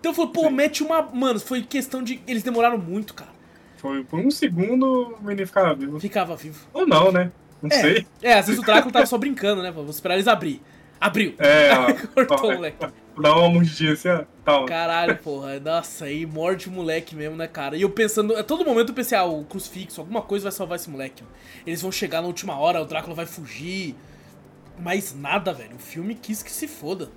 Então 0.00 0.12
eu 0.12 0.16
falei, 0.16 0.32
pô, 0.32 0.50
mete 0.50 0.82
uma. 0.82 1.02
Mano, 1.02 1.38
foi 1.38 1.62
questão 1.62 2.02
de. 2.02 2.20
Eles 2.26 2.42
demoraram 2.42 2.78
muito, 2.78 3.12
cara. 3.12 3.30
Foi 3.82 4.04
por 4.04 4.20
um 4.20 4.30
segundo 4.30 5.16
o 5.20 5.24
menino 5.24 5.44
ficava 5.44 5.74
vivo. 5.74 5.98
Ficava 5.98 6.36
vivo. 6.36 6.64
Ou 6.72 6.86
não, 6.86 7.10
né? 7.10 7.32
Não 7.60 7.68
É, 7.68 7.80
sei. 7.80 8.06
é, 8.22 8.34
às 8.34 8.46
vezes 8.46 8.62
o 8.62 8.64
Drácula 8.64 8.92
tava 8.92 9.06
só 9.06 9.18
brincando, 9.18 9.60
né? 9.60 9.72
Vou 9.72 9.84
esperar 9.90 10.14
eles 10.14 10.28
abrir. 10.28 10.62
Abriu. 11.00 11.34
É, 11.38 11.72
ó. 11.76 11.92
Cortou 12.14 12.38
ó, 12.40 12.52
o 12.52 12.54
moleque. 12.54 12.86
Dá 13.20 13.36
uma 13.36 13.48
mordidinha 13.48 13.92
assim, 13.94 14.08
ó. 14.08 14.24
Tá, 14.44 14.64
Caralho, 14.66 15.16
porra. 15.18 15.58
Nossa, 15.58 16.04
aí 16.04 16.24
morde 16.24 16.68
o 16.68 16.70
moleque 16.72 17.16
mesmo, 17.16 17.36
né, 17.36 17.48
cara? 17.48 17.76
E 17.76 17.82
eu 17.82 17.90
pensando, 17.90 18.36
a 18.36 18.44
todo 18.44 18.64
momento 18.64 18.90
eu 18.90 18.94
pensei, 18.94 19.18
ah, 19.18 19.24
o 19.24 19.44
crucifixo, 19.44 20.00
alguma 20.00 20.22
coisa 20.22 20.44
vai 20.44 20.52
salvar 20.52 20.76
esse 20.76 20.88
moleque. 20.88 21.24
Eles 21.66 21.82
vão 21.82 21.90
chegar 21.90 22.20
na 22.20 22.28
última 22.28 22.56
hora, 22.56 22.80
o 22.80 22.84
Drácula 22.84 23.16
vai 23.16 23.26
fugir. 23.26 23.96
Mas 24.78 25.12
nada, 25.12 25.52
velho. 25.52 25.74
O 25.74 25.80
filme 25.80 26.14
quis 26.14 26.40
que 26.40 26.52
se 26.52 26.68
foda. 26.68 27.10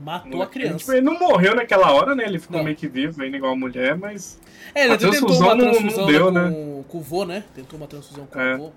Matou 0.00 0.42
a 0.42 0.46
Tipo, 0.46 0.58
criança. 0.58 0.96
ele 0.96 1.04
não 1.04 1.18
morreu 1.18 1.54
naquela 1.54 1.92
hora, 1.92 2.14
né? 2.14 2.24
Ele 2.24 2.38
ficou 2.38 2.56
Não. 2.56 2.64
meio 2.64 2.76
que 2.76 2.88
vivo, 2.88 3.22
ainda 3.22 3.36
igual 3.36 3.52
a 3.52 3.56
mulher, 3.56 3.96
mas. 3.96 4.38
É, 4.74 4.84
ele 4.84 4.94
até 4.94 5.04
tentou 5.10 5.26
transfusão 5.28 5.46
uma 5.48 5.54
não- 5.54 5.64
não 5.66 5.72
transfusão 5.74 6.06
deu, 6.06 6.30
né, 6.32 6.50
com, 6.50 6.84
com 6.88 6.98
o 6.98 7.00
vô, 7.02 7.24
né? 7.24 7.44
Tentou 7.54 7.76
uma 7.78 7.86
transfusão 7.86 8.26
com 8.26 8.40
É. 8.40 8.54
o 8.54 8.58
vô. 8.58 8.72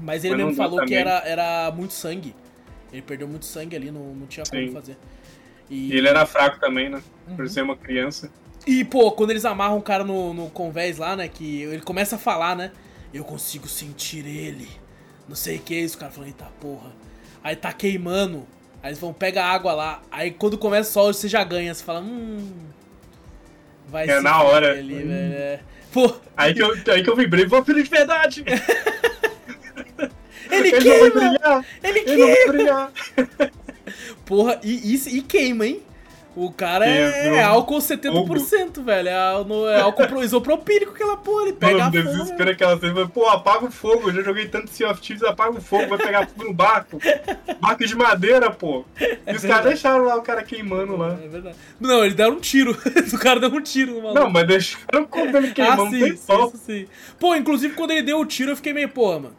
Mas 0.00 0.24
ele 0.24 0.34
Mas 0.36 0.44
mesmo 0.46 0.56
falou 0.56 0.84
que 0.86 0.94
era, 0.94 1.18
era 1.26 1.70
muito 1.72 1.92
sangue. 1.92 2.34
Ele 2.92 3.02
perdeu 3.02 3.28
muito 3.28 3.44
sangue 3.44 3.76
ali, 3.76 3.90
não, 3.90 4.14
não 4.14 4.26
tinha 4.26 4.44
como 4.48 4.62
Sim. 4.66 4.72
fazer. 4.72 4.96
E 5.68 5.92
ele 5.96 6.08
era 6.08 6.24
fraco 6.26 6.58
também, 6.58 6.88
né? 6.88 7.02
Uhum. 7.28 7.36
Por 7.36 7.48
ser 7.48 7.62
uma 7.62 7.76
criança. 7.76 8.30
E, 8.66 8.84
pô, 8.84 9.12
quando 9.12 9.30
eles 9.30 9.44
amarram 9.44 9.78
o 9.78 9.82
cara 9.82 10.02
no, 10.04 10.32
no 10.34 10.50
convés 10.50 10.98
lá, 10.98 11.14
né? 11.16 11.28
Que 11.28 11.62
ele 11.62 11.80
começa 11.82 12.16
a 12.16 12.18
falar, 12.18 12.56
né? 12.56 12.72
Eu 13.12 13.24
consigo 13.24 13.68
sentir 13.68 14.26
ele. 14.26 14.68
Não 15.28 15.36
sei 15.36 15.56
o 15.56 15.60
que 15.60 15.74
é 15.74 15.80
isso. 15.80 15.96
O 15.96 16.00
cara 16.00 16.10
falando, 16.10 16.28
eita 16.28 16.46
porra. 16.60 16.90
Aí 17.44 17.54
tá 17.54 17.72
queimando. 17.72 18.44
Aí 18.82 18.90
eles 18.90 18.98
vão, 18.98 19.12
pega 19.12 19.44
água 19.44 19.72
lá. 19.72 20.02
Aí 20.10 20.30
quando 20.30 20.56
começa 20.56 20.90
o 20.90 20.92
sol, 20.92 21.12
você 21.12 21.28
já 21.28 21.44
ganha. 21.44 21.74
Você 21.74 21.84
fala, 21.84 22.00
hum. 22.00 22.50
Vai 23.88 24.08
É 24.08 24.20
na 24.20 24.42
hora. 24.42 24.72
Ali, 24.72 25.02
velho. 25.02 25.32
é. 25.34 25.60
Pô, 25.92 26.14
Aí 26.36 26.54
que 26.54 26.62
eu, 26.62 26.70
aí 26.92 27.02
que 27.02 27.10
eu 27.10 27.16
vibrei, 27.16 27.46
vou 27.46 27.64
filho 27.64 27.82
de 27.82 27.90
verdade! 27.90 28.44
ele 30.50 30.68
Ele 30.68 30.88
não 30.88 31.00
vai 31.00 31.10
queima! 31.10 31.10
brilhar! 31.10 31.64
Ele 31.82 31.98
Ele 31.98 32.16
não 32.16 32.26
vai 32.26 32.36
queima! 32.36 32.52
brilhar! 32.52 32.92
Porra, 34.24 34.60
e, 34.62 34.94
e, 34.94 35.18
e 35.18 35.22
queima, 35.22 35.66
hein? 35.66 35.82
O 36.42 36.50
cara 36.50 36.86
é, 36.88 37.36
é 37.36 37.42
álcool 37.42 37.78
70%, 37.78 38.82
velho. 38.82 39.08
É, 39.08 39.12
é 39.12 39.80
álcool 39.80 40.06
pro- 40.06 40.22
isopropílico 40.24 40.92
aquela 40.92 41.16
porra. 41.16 41.42
Ele 41.42 41.52
pega 41.52 41.78
Mano, 41.84 41.90
o 41.90 42.02
fogo. 42.02 42.16
desespero 42.16 42.48
é 42.50 42.52
aquela 42.54 42.78
cena, 42.80 43.08
pô, 43.08 43.26
apaga 43.28 43.66
o 43.66 43.70
fogo, 43.70 44.08
eu 44.08 44.14
já 44.14 44.22
joguei 44.22 44.48
tanto 44.48 44.70
Sea 44.70 44.90
of 44.90 45.00
Thieves, 45.02 45.22
apaga 45.22 45.58
o 45.58 45.60
fogo, 45.60 45.88
vai 45.88 45.98
pegar 45.98 46.26
fogo 46.26 46.44
no 46.44 46.54
barco. 46.54 46.98
Barco 47.60 47.86
de 47.86 47.94
madeira, 47.94 48.50
pô. 48.50 48.84
E 48.98 49.04
os 49.04 49.10
É 49.10 49.16
verdade. 49.24 49.48
caras 49.48 49.64
deixaram 49.66 50.04
lá 50.04 50.16
o 50.16 50.22
cara 50.22 50.42
queimando 50.42 50.96
lá. 50.96 51.18
É 51.22 51.28
verdade. 51.28 51.56
Não, 51.78 52.04
ele 52.04 52.14
deram 52.14 52.32
um 52.32 52.40
tiro. 52.40 52.70
o 53.12 53.18
cara 53.18 53.38
deu 53.38 53.50
um 53.50 53.60
tiro 53.60 53.92
no 53.94 54.02
maluco. 54.02 54.20
Não, 54.20 54.30
mas 54.30 54.46
deixaram 54.46 55.04
quando 55.10 55.34
ele 55.36 55.48
ah, 55.48 55.52
queimando, 55.52 55.90
sim, 55.90 56.00
tem 56.00 56.16
sim, 56.16 56.46
isso 56.46 56.56
sim. 56.64 56.86
Pô, 57.18 57.34
inclusive 57.34 57.74
quando 57.74 57.90
ele 57.90 58.02
deu 58.02 58.18
o 58.18 58.24
tiro, 58.24 58.52
eu 58.52 58.56
fiquei 58.56 58.72
meio, 58.72 58.88
porra, 58.88 59.20
mano. 59.20 59.34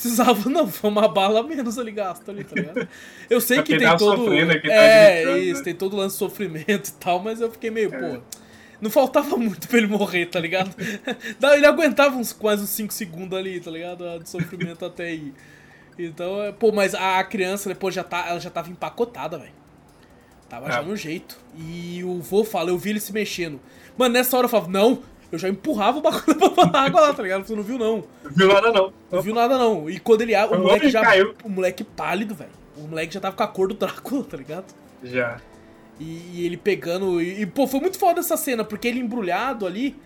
Precisava, 0.00 0.48
não, 0.50 0.68
foi 0.68 0.90
uma 0.90 1.08
bala 1.08 1.42
menos 1.42 1.78
ali 1.78 1.90
gasto 1.92 2.30
ali, 2.30 2.44
tá 2.44 2.54
ligado? 2.54 2.88
Eu 3.28 3.40
sei 3.40 3.58
É 3.58 3.62
que 3.62 3.72
porque 3.72 3.78
tem 3.78 3.86
tava 3.86 3.98
todo. 3.98 4.16
sofrendo, 4.24 4.52
é 4.52 4.58
que 4.60 4.68
tá 4.68 4.74
é, 4.74 5.16
gritando, 5.22 5.38
isso, 5.38 5.58
né? 5.58 5.64
tem 5.64 5.74
todo 5.74 5.94
o 5.94 5.96
lance 5.96 6.14
de 6.14 6.18
sofrimento 6.18 6.88
e 6.88 6.92
tal, 6.92 7.18
mas 7.20 7.40
eu 7.40 7.50
fiquei 7.50 7.70
meio, 7.70 7.92
É. 7.94 7.98
pô. 8.16 8.22
Não 8.80 8.90
faltava 8.90 9.36
muito 9.36 9.66
pra 9.66 9.76
ele 9.78 9.88
morrer, 9.88 10.26
tá 10.26 10.38
ligado? 10.38 10.70
Ele 11.52 11.66
aguentava 11.66 12.16
uns 12.16 12.32
quase 12.32 12.62
uns 12.62 12.70
5 12.70 12.94
segundos 12.94 13.36
ali, 13.36 13.58
tá 13.58 13.72
ligado? 13.72 14.04
De 14.20 14.28
sofrimento 14.30 14.84
até 14.84 15.06
aí. 15.06 15.34
Então, 15.98 16.40
é, 16.40 16.52
pô, 16.52 16.70
mas 16.70 16.94
a 16.94 17.24
criança 17.24 17.68
depois 17.68 17.92
já 17.92 18.04
tá, 18.04 18.26
ela 18.28 18.38
já 18.38 18.50
tava 18.50 18.70
empacotada, 18.70 19.36
velho. 19.36 19.50
Tava 20.48 20.70
já 20.70 20.78
É. 20.78 20.82
no 20.84 20.94
jeito. 20.96 21.36
E 21.58 22.04
o 22.04 22.20
vô 22.22 22.44
fala, 22.44 22.70
eu 22.70 22.78
vi 22.78 22.90
ele 22.90 23.00
se 23.00 23.12
mexendo. 23.12 23.58
Mano, 23.96 24.14
nessa 24.14 24.36
hora 24.36 24.44
eu 24.44 24.48
falava, 24.48 24.70
não, 24.70 25.02
eu 25.30 25.38
já 25.38 25.48
empurrava 25.48 25.98
o 25.98 26.00
bagulho 26.00 26.36
pra 26.70 26.80
água 26.80 27.00
lá, 27.00 27.14
tá 27.14 27.22
ligado? 27.22 27.46
Você 27.46 27.54
não 27.54 27.62
viu, 27.62 27.78
não. 27.78 28.04
Não 28.24 28.30
viu 28.30 28.48
nada 28.48 28.72
não. 28.72 28.92
Não 29.10 29.22
viu 29.22 29.34
nada, 29.34 29.58
não. 29.58 29.88
E 29.90 29.98
quando 29.98 30.22
ele 30.22 30.34
abre, 30.34 30.56
o 30.56 30.62
moleque 30.62 30.88
já. 30.90 31.02
caiu. 31.02 31.34
O 31.44 31.48
moleque 31.48 31.84
pálido, 31.84 32.34
velho. 32.34 32.50
O 32.76 32.82
moleque 32.88 33.12
já 33.14 33.20
tava 33.20 33.36
com 33.36 33.42
a 33.42 33.48
cor 33.48 33.68
do 33.68 33.74
Drácula, 33.74 34.24
tá 34.24 34.36
ligado? 34.36 34.66
Já. 35.02 35.40
E, 36.00 36.04
e 36.34 36.46
ele 36.46 36.56
pegando. 36.56 37.20
E, 37.20 37.42
e, 37.42 37.46
pô, 37.46 37.66
foi 37.66 37.80
muito 37.80 37.98
foda 37.98 38.20
essa 38.20 38.36
cena, 38.36 38.64
porque 38.64 38.86
ele 38.88 39.00
embrulhado 39.00 39.66
ali, 39.66 39.96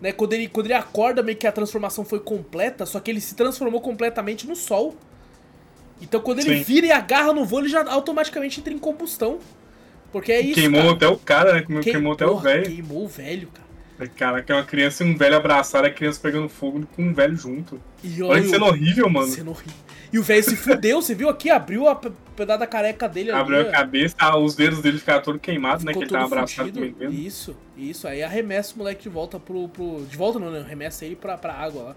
né? 0.00 0.12
Quando 0.12 0.32
ele, 0.32 0.48
quando 0.48 0.66
ele 0.66 0.74
acorda, 0.74 1.22
meio 1.22 1.36
que 1.36 1.46
a 1.46 1.52
transformação 1.52 2.04
foi 2.04 2.20
completa, 2.20 2.86
só 2.86 3.00
que 3.00 3.10
ele 3.10 3.20
se 3.20 3.34
transformou 3.34 3.80
completamente 3.80 4.46
no 4.46 4.54
sol. 4.56 4.94
Então 6.00 6.20
quando 6.20 6.38
ele 6.38 6.58
Sim. 6.58 6.62
vira 6.62 6.86
e 6.86 6.92
agarra 6.92 7.32
no 7.32 7.44
voo, 7.44 7.58
ele 7.60 7.68
já 7.68 7.84
automaticamente 7.90 8.60
entra 8.60 8.72
em 8.72 8.78
combustão. 8.78 9.38
Porque 10.12 10.32
é 10.32 10.40
isso. 10.40 10.54
Queimou 10.54 10.80
cara. 10.82 10.92
até 10.94 11.08
o 11.08 11.16
cara, 11.18 11.52
né? 11.52 11.60
Queimou, 11.62 11.82
Queim- 11.82 11.92
queimou 11.92 12.12
até 12.14 12.26
o 12.26 12.36
velho. 12.38 12.64
Queimou 12.64 13.04
o 13.04 13.08
velho, 13.08 13.48
cara. 13.48 13.68
Cara, 14.08 14.42
que 14.42 14.50
é 14.50 14.54
uma 14.54 14.64
criança 14.64 15.04
e 15.04 15.06
um 15.10 15.16
velho 15.16 15.36
abraçado, 15.36 15.86
a 15.86 15.90
criança 15.90 16.18
pegando 16.22 16.48
fogo 16.48 16.86
com 16.94 17.02
um 17.02 17.12
velho 17.14 17.36
junto. 17.36 17.80
E 18.02 18.22
Olha 18.22 18.40
que 18.40 18.46
o- 18.46 18.50
cena 18.50 18.64
horrível, 18.66 19.08
mano. 19.08 19.26
Cena 19.28 19.50
horrível. 19.50 19.74
E 20.12 20.18
o 20.18 20.22
velho 20.22 20.42
se 20.42 20.56
fudeu, 20.56 21.00
você 21.00 21.14
viu 21.14 21.28
aqui? 21.28 21.50
Abriu 21.50 21.86
a 21.88 21.94
pe- 21.94 22.10
pedaço 22.34 22.58
da 22.60 22.66
careca 22.66 23.08
dele 23.08 23.30
ali. 23.30 23.40
Abriu 23.40 23.60
a 23.60 23.64
cabeça, 23.66 24.16
ah, 24.18 24.36
os 24.36 24.56
dedos 24.56 24.80
dele 24.80 24.98
ficaram 24.98 25.22
todos 25.22 25.40
queimados, 25.40 25.84
né? 25.84 25.92
Que 25.92 26.00
ele 26.00 26.08
tava 26.10 26.24
abraçado 26.24 26.72
com 26.72 26.80
ele. 26.80 26.96
Isso, 27.26 27.56
isso. 27.76 28.08
Aí 28.08 28.20
arremessa 28.22 28.74
o 28.74 28.78
moleque 28.78 29.04
de 29.04 29.08
volta 29.08 29.38
pro. 29.38 29.68
pro... 29.68 30.04
De 30.10 30.16
volta 30.16 30.38
não, 30.40 30.50
né? 30.50 30.60
Arremessa 30.60 31.04
ele 31.04 31.14
pra, 31.14 31.38
pra 31.38 31.52
água 31.52 31.82
lá. 31.82 31.96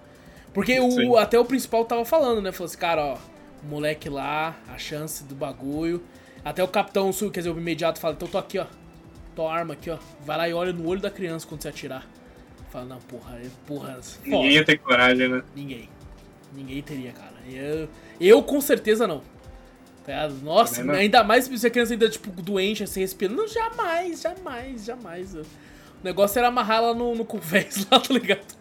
Porque 0.54 0.76
Sim. 0.80 1.08
o, 1.10 1.18
até 1.18 1.40
o 1.40 1.46
principal 1.46 1.86
tava 1.86 2.06
falando, 2.06 2.40
né? 2.40 2.52
Falou 2.52 2.66
assim, 2.66 2.78
cara, 2.78 3.04
ó, 3.04 3.18
o 3.64 3.68
moleque 3.68 4.08
lá, 4.10 4.56
a 4.72 4.78
chance 4.78 5.24
do 5.24 5.34
bagulho. 5.34 6.04
Até 6.46 6.64
o 6.64 6.68
capitão, 6.68 7.12
sul, 7.12 7.32
quer 7.32 7.40
dizer, 7.40 7.50
o 7.50 7.58
imediato 7.58 8.00
fala, 8.00 8.14
então 8.14 8.28
tô 8.28 8.38
aqui, 8.38 8.60
ó. 8.60 8.66
Tô 9.36 9.48
a 9.48 9.54
arma 9.54 9.74
aqui, 9.74 9.90
ó. 9.90 9.98
Vai 10.26 10.38
lá 10.38 10.50
e 10.50 10.54
olha 10.54 10.72
no 10.74 10.88
olho 10.88 11.02
da 11.02 11.10
criança 11.10 11.48
quando 11.48 11.62
você 11.62 11.70
atirar. 11.70 12.08
Fala, 12.70 12.86
não, 12.86 12.98
porra, 13.00 13.38
é- 13.38 13.50
porra. 13.68 14.00
Ninguém 14.24 14.52
ia 14.52 14.66
ter 14.66 14.78
coragem, 14.78 15.30
né? 15.30 15.44
Ninguém. 15.56 15.90
Ninguém 16.56 16.82
teria, 16.82 17.12
cara. 17.12 17.34
Eu, 17.48 17.90
eu 18.20 18.44
com 18.44 18.62
certeza 18.62 19.08
não. 19.08 19.22
Tá 20.06 20.12
ligado? 20.12 20.36
Nossa, 20.44 20.84
não. 20.84 20.94
ainda 20.94 21.24
mais 21.24 21.46
se 21.46 21.68
a 21.68 21.70
criança 21.70 21.94
ainda, 21.94 22.10
tipo, 22.10 22.30
doente, 22.42 22.84
assim, 22.84 23.00
respirando. 23.00 23.38
Não, 23.38 23.48
jamais, 23.48 24.22
jamais, 24.22 24.86
jamais. 24.86 25.34
O 25.36 25.44
negócio 26.04 26.38
era 26.38 26.50
amarrar 26.50 26.78
ela 26.78 26.94
no, 26.94 27.16
no 27.16 27.26
convés 27.26 27.88
lá, 27.90 28.00
tá 28.02 28.14
ligado? 28.14 28.56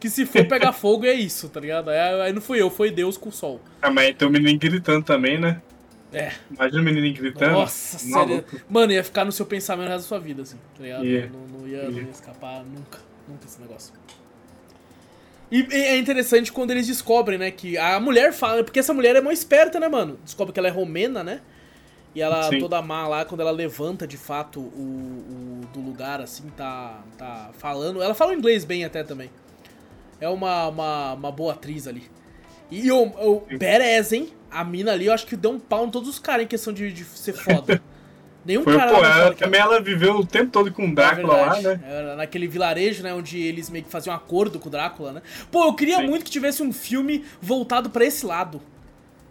Que 0.00 0.08
se 0.08 0.24
for 0.24 0.46
pegar 0.46 0.72
fogo 0.72 1.04
é 1.04 1.12
isso, 1.12 1.48
tá 1.48 1.60
ligado? 1.60 1.90
Aí, 1.90 1.98
aí 1.98 2.32
não 2.32 2.40
fui 2.40 2.60
eu, 2.60 2.70
foi 2.70 2.90
Deus 2.90 3.18
com 3.18 3.28
o 3.28 3.32
sol. 3.32 3.60
Ah, 3.82 3.90
mas 3.90 4.16
tem 4.16 4.26
o 4.26 4.30
menino 4.30 4.58
gritando 4.58 5.04
também, 5.04 5.38
né? 5.38 5.60
É. 6.12 6.32
Imagina 6.50 6.80
o 6.80 6.84
menininho 6.84 7.14
gritando. 7.14 7.52
Nossa, 7.52 7.98
sério. 7.98 8.44
Mano, 8.68 8.92
ia 8.92 9.04
ficar 9.04 9.24
no 9.24 9.32
seu 9.32 9.44
pensamento 9.44 9.88
o 9.88 9.90
resto 9.90 10.04
da 10.04 10.08
sua 10.08 10.18
vida, 10.18 10.42
assim, 10.42 10.56
tá 10.76 10.82
ligado? 10.82 11.04
Ia. 11.04 11.30
Não, 11.30 11.58
não 11.58 11.68
ia, 11.68 11.90
não 11.90 11.98
ia 11.98 12.10
escapar 12.10 12.64
nunca, 12.64 12.98
nunca 13.28 13.46
esse 13.46 13.60
negócio. 13.60 13.92
E, 15.50 15.66
e 15.70 15.74
é 15.74 15.96
interessante 15.98 16.52
quando 16.52 16.70
eles 16.70 16.86
descobrem, 16.86 17.38
né, 17.38 17.50
que 17.50 17.78
a 17.78 17.98
mulher 17.98 18.32
fala, 18.32 18.62
porque 18.62 18.78
essa 18.78 18.92
mulher 18.92 19.16
é 19.16 19.20
mó 19.20 19.30
esperta, 19.30 19.80
né, 19.80 19.88
mano? 19.88 20.18
Descobre 20.24 20.52
que 20.52 20.58
ela 20.58 20.68
é 20.68 20.70
romena, 20.70 21.22
né? 21.22 21.40
E 22.14 22.22
ela, 22.22 22.42
Sim. 22.50 22.58
toda 22.58 22.80
má 22.82 23.06
lá, 23.06 23.24
quando 23.24 23.40
ela 23.40 23.50
levanta 23.50 24.06
de 24.06 24.16
fato 24.16 24.60
o, 24.60 25.62
o 25.62 25.66
do 25.72 25.80
lugar, 25.80 26.20
assim, 26.20 26.48
tá, 26.56 27.02
tá 27.16 27.50
falando. 27.58 28.02
Ela 28.02 28.14
fala 28.14 28.34
inglês 28.34 28.64
bem 28.64 28.84
até 28.84 29.04
também. 29.04 29.30
É 30.20 30.28
uma, 30.28 30.68
uma, 30.68 31.12
uma 31.14 31.32
boa 31.32 31.52
atriz 31.52 31.86
ali. 31.86 32.10
E 32.70 32.90
o, 32.90 33.02
o. 33.04 33.40
Perez, 33.58 34.12
hein? 34.12 34.32
A 34.50 34.64
mina 34.64 34.92
ali, 34.92 35.06
eu 35.06 35.12
acho 35.12 35.26
que 35.26 35.36
deu 35.36 35.50
um 35.50 35.58
pau 35.58 35.86
em 35.86 35.90
todos 35.90 36.08
os 36.08 36.18
caras 36.18 36.44
em 36.44 36.48
questão 36.48 36.72
de, 36.72 36.92
de 36.92 37.04
ser 37.04 37.32
foda. 37.34 37.80
Nenhum 38.46 38.62
Foi, 38.64 38.76
cara 38.76 38.90
pô, 38.92 39.04
ela, 39.04 39.34
também 39.34 39.60
ela 39.60 39.78
viveu 39.80 40.14
o 40.14 40.24
tempo 40.26 40.50
todo 40.50 40.72
com 40.72 40.88
o 40.88 40.94
Drácula 40.94 41.36
é 41.36 41.44
lá, 41.46 41.60
né? 41.60 41.80
Era 41.84 42.16
naquele 42.16 42.48
vilarejo, 42.48 43.02
né, 43.02 43.12
onde 43.12 43.38
eles 43.38 43.68
meio 43.68 43.84
que 43.84 43.90
faziam 43.90 44.14
um 44.14 44.16
acordo 44.16 44.58
com 44.58 44.68
o 44.68 44.72
Drácula, 44.72 45.12
né? 45.12 45.22
Pô, 45.50 45.64
eu 45.66 45.74
queria 45.74 45.96
Sim. 45.96 46.06
muito 46.06 46.24
que 46.24 46.30
tivesse 46.30 46.62
um 46.62 46.72
filme 46.72 47.26
voltado 47.42 47.90
pra 47.90 48.06
esse 48.06 48.24
lado. 48.24 48.62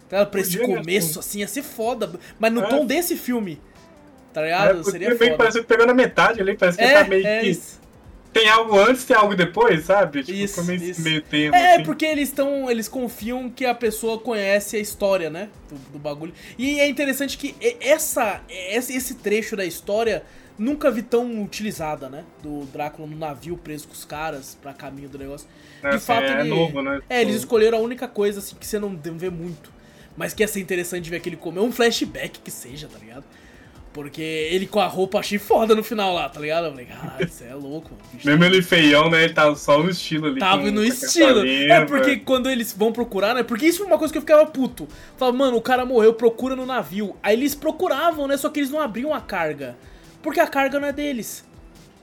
Tá? 0.08 0.24
Pra 0.24 0.40
esse 0.40 0.56
Podia, 0.56 0.68
né? 0.76 0.80
começo, 0.80 1.18
assim, 1.18 1.40
ia 1.40 1.48
ser 1.48 1.62
foda. 1.62 2.12
Mas 2.38 2.52
no 2.52 2.62
É. 2.62 2.68
tom 2.68 2.86
desse 2.86 3.16
filme. 3.16 3.60
Tá 4.32 4.40
É, 4.40 4.44
ligado? 4.44 4.74
porque 4.76 4.90
Seria 4.92 5.08
meio 5.08 5.18
foda. 5.18 5.36
parece 5.36 5.60
que 5.60 5.66
pegou 5.66 5.86
na 5.86 5.94
metade 5.94 6.40
ali, 6.40 6.56
parece 6.56 6.78
que 6.78 6.84
É, 6.84 7.02
tá 7.02 7.08
meio 7.08 7.26
é 7.26 7.40
que 7.40 7.46
isso. 7.48 7.77
Tem 8.40 8.48
algo 8.48 8.78
antes, 8.78 9.04
tem 9.04 9.16
algo 9.16 9.34
depois, 9.34 9.84
sabe? 9.84 10.22
Tipo, 10.22 10.38
Isso, 10.38 10.54
como 10.56 10.72
isso. 10.72 11.00
meio 11.02 11.22
tempo. 11.22 11.54
É, 11.56 11.74
assim. 11.74 11.84
porque 11.84 12.04
eles 12.06 12.28
estão. 12.28 12.70
Eles 12.70 12.88
confiam 12.88 13.48
que 13.50 13.64
a 13.66 13.74
pessoa 13.74 14.18
conhece 14.18 14.76
a 14.76 14.80
história, 14.80 15.28
né? 15.30 15.48
Do, 15.68 15.76
do 15.92 15.98
bagulho. 15.98 16.32
E 16.56 16.80
é 16.80 16.88
interessante 16.88 17.36
que 17.36 17.54
e- 17.60 17.76
essa, 17.80 18.40
esse, 18.48 19.14
trecho 19.16 19.56
da 19.56 19.64
história 19.64 20.22
nunca 20.58 20.90
vi 20.90 21.02
tão 21.02 21.42
utilizada, 21.42 22.08
né? 22.08 22.24
Do 22.42 22.64
Drácula 22.66 23.06
no 23.08 23.16
navio 23.16 23.56
preso 23.56 23.86
com 23.88 23.94
os 23.94 24.04
caras 24.04 24.56
pra 24.60 24.72
caminho 24.72 25.08
do 25.08 25.18
negócio. 25.18 25.46
É, 25.82 25.90
de 25.90 25.98
fato, 25.98 26.24
é 26.24 26.40
ele- 26.40 26.48
novo, 26.50 26.82
né? 26.82 27.00
É, 27.08 27.20
eles 27.20 27.36
escolheram 27.36 27.78
a 27.78 27.80
única 27.80 28.08
coisa 28.08 28.40
assim 28.40 28.56
que 28.56 28.66
você 28.66 28.78
não 28.78 28.96
vê 28.96 29.30
muito. 29.30 29.72
Mas 30.16 30.34
que 30.34 30.42
ia 30.42 30.48
ser 30.48 30.58
interessante 30.60 31.08
ver 31.08 31.16
aquele 31.18 31.36
comer. 31.36 31.60
Um 31.60 31.70
flashback 31.70 32.40
que 32.40 32.50
seja, 32.50 32.88
tá 32.88 32.98
ligado? 32.98 33.24
Porque 33.98 34.22
ele 34.22 34.64
com 34.64 34.78
a 34.78 34.86
roupa 34.86 35.18
achei 35.18 35.40
foda 35.40 35.74
no 35.74 35.82
final 35.82 36.14
lá, 36.14 36.28
tá 36.28 36.38
ligado? 36.38 36.66
Eu 36.66 36.70
falei, 36.70 36.86
caralho, 36.86 37.26
isso 37.26 37.42
é 37.42 37.52
louco, 37.52 37.90
mano. 37.90 38.20
Mesmo 38.24 38.44
ele 38.44 38.62
feião, 38.62 39.10
né? 39.10 39.24
Ele 39.24 39.34
tava 39.34 39.56
só 39.56 39.82
no 39.82 39.90
estilo 39.90 40.28
ali. 40.28 40.38
Tava 40.38 40.70
no 40.70 40.84
estilo. 40.84 41.44
É 41.44 41.84
porque 41.84 42.18
quando 42.18 42.48
eles 42.48 42.72
vão 42.72 42.92
procurar, 42.92 43.34
né? 43.34 43.42
Porque 43.42 43.66
isso 43.66 43.78
foi 43.78 43.88
uma 43.88 43.98
coisa 43.98 44.12
que 44.12 44.18
eu 44.18 44.22
ficava 44.22 44.46
puto. 44.46 44.86
Falava, 45.16 45.36
mano, 45.36 45.56
o 45.56 45.60
cara 45.60 45.84
morreu, 45.84 46.14
procura 46.14 46.54
no 46.54 46.64
navio. 46.64 47.16
Aí 47.20 47.34
eles 47.34 47.56
procuravam, 47.56 48.28
né? 48.28 48.36
Só 48.36 48.48
que 48.50 48.60
eles 48.60 48.70
não 48.70 48.80
abriam 48.80 49.12
a 49.12 49.20
carga. 49.20 49.76
Porque 50.22 50.38
a 50.38 50.46
carga 50.46 50.78
não 50.78 50.86
é 50.86 50.92
deles. 50.92 51.44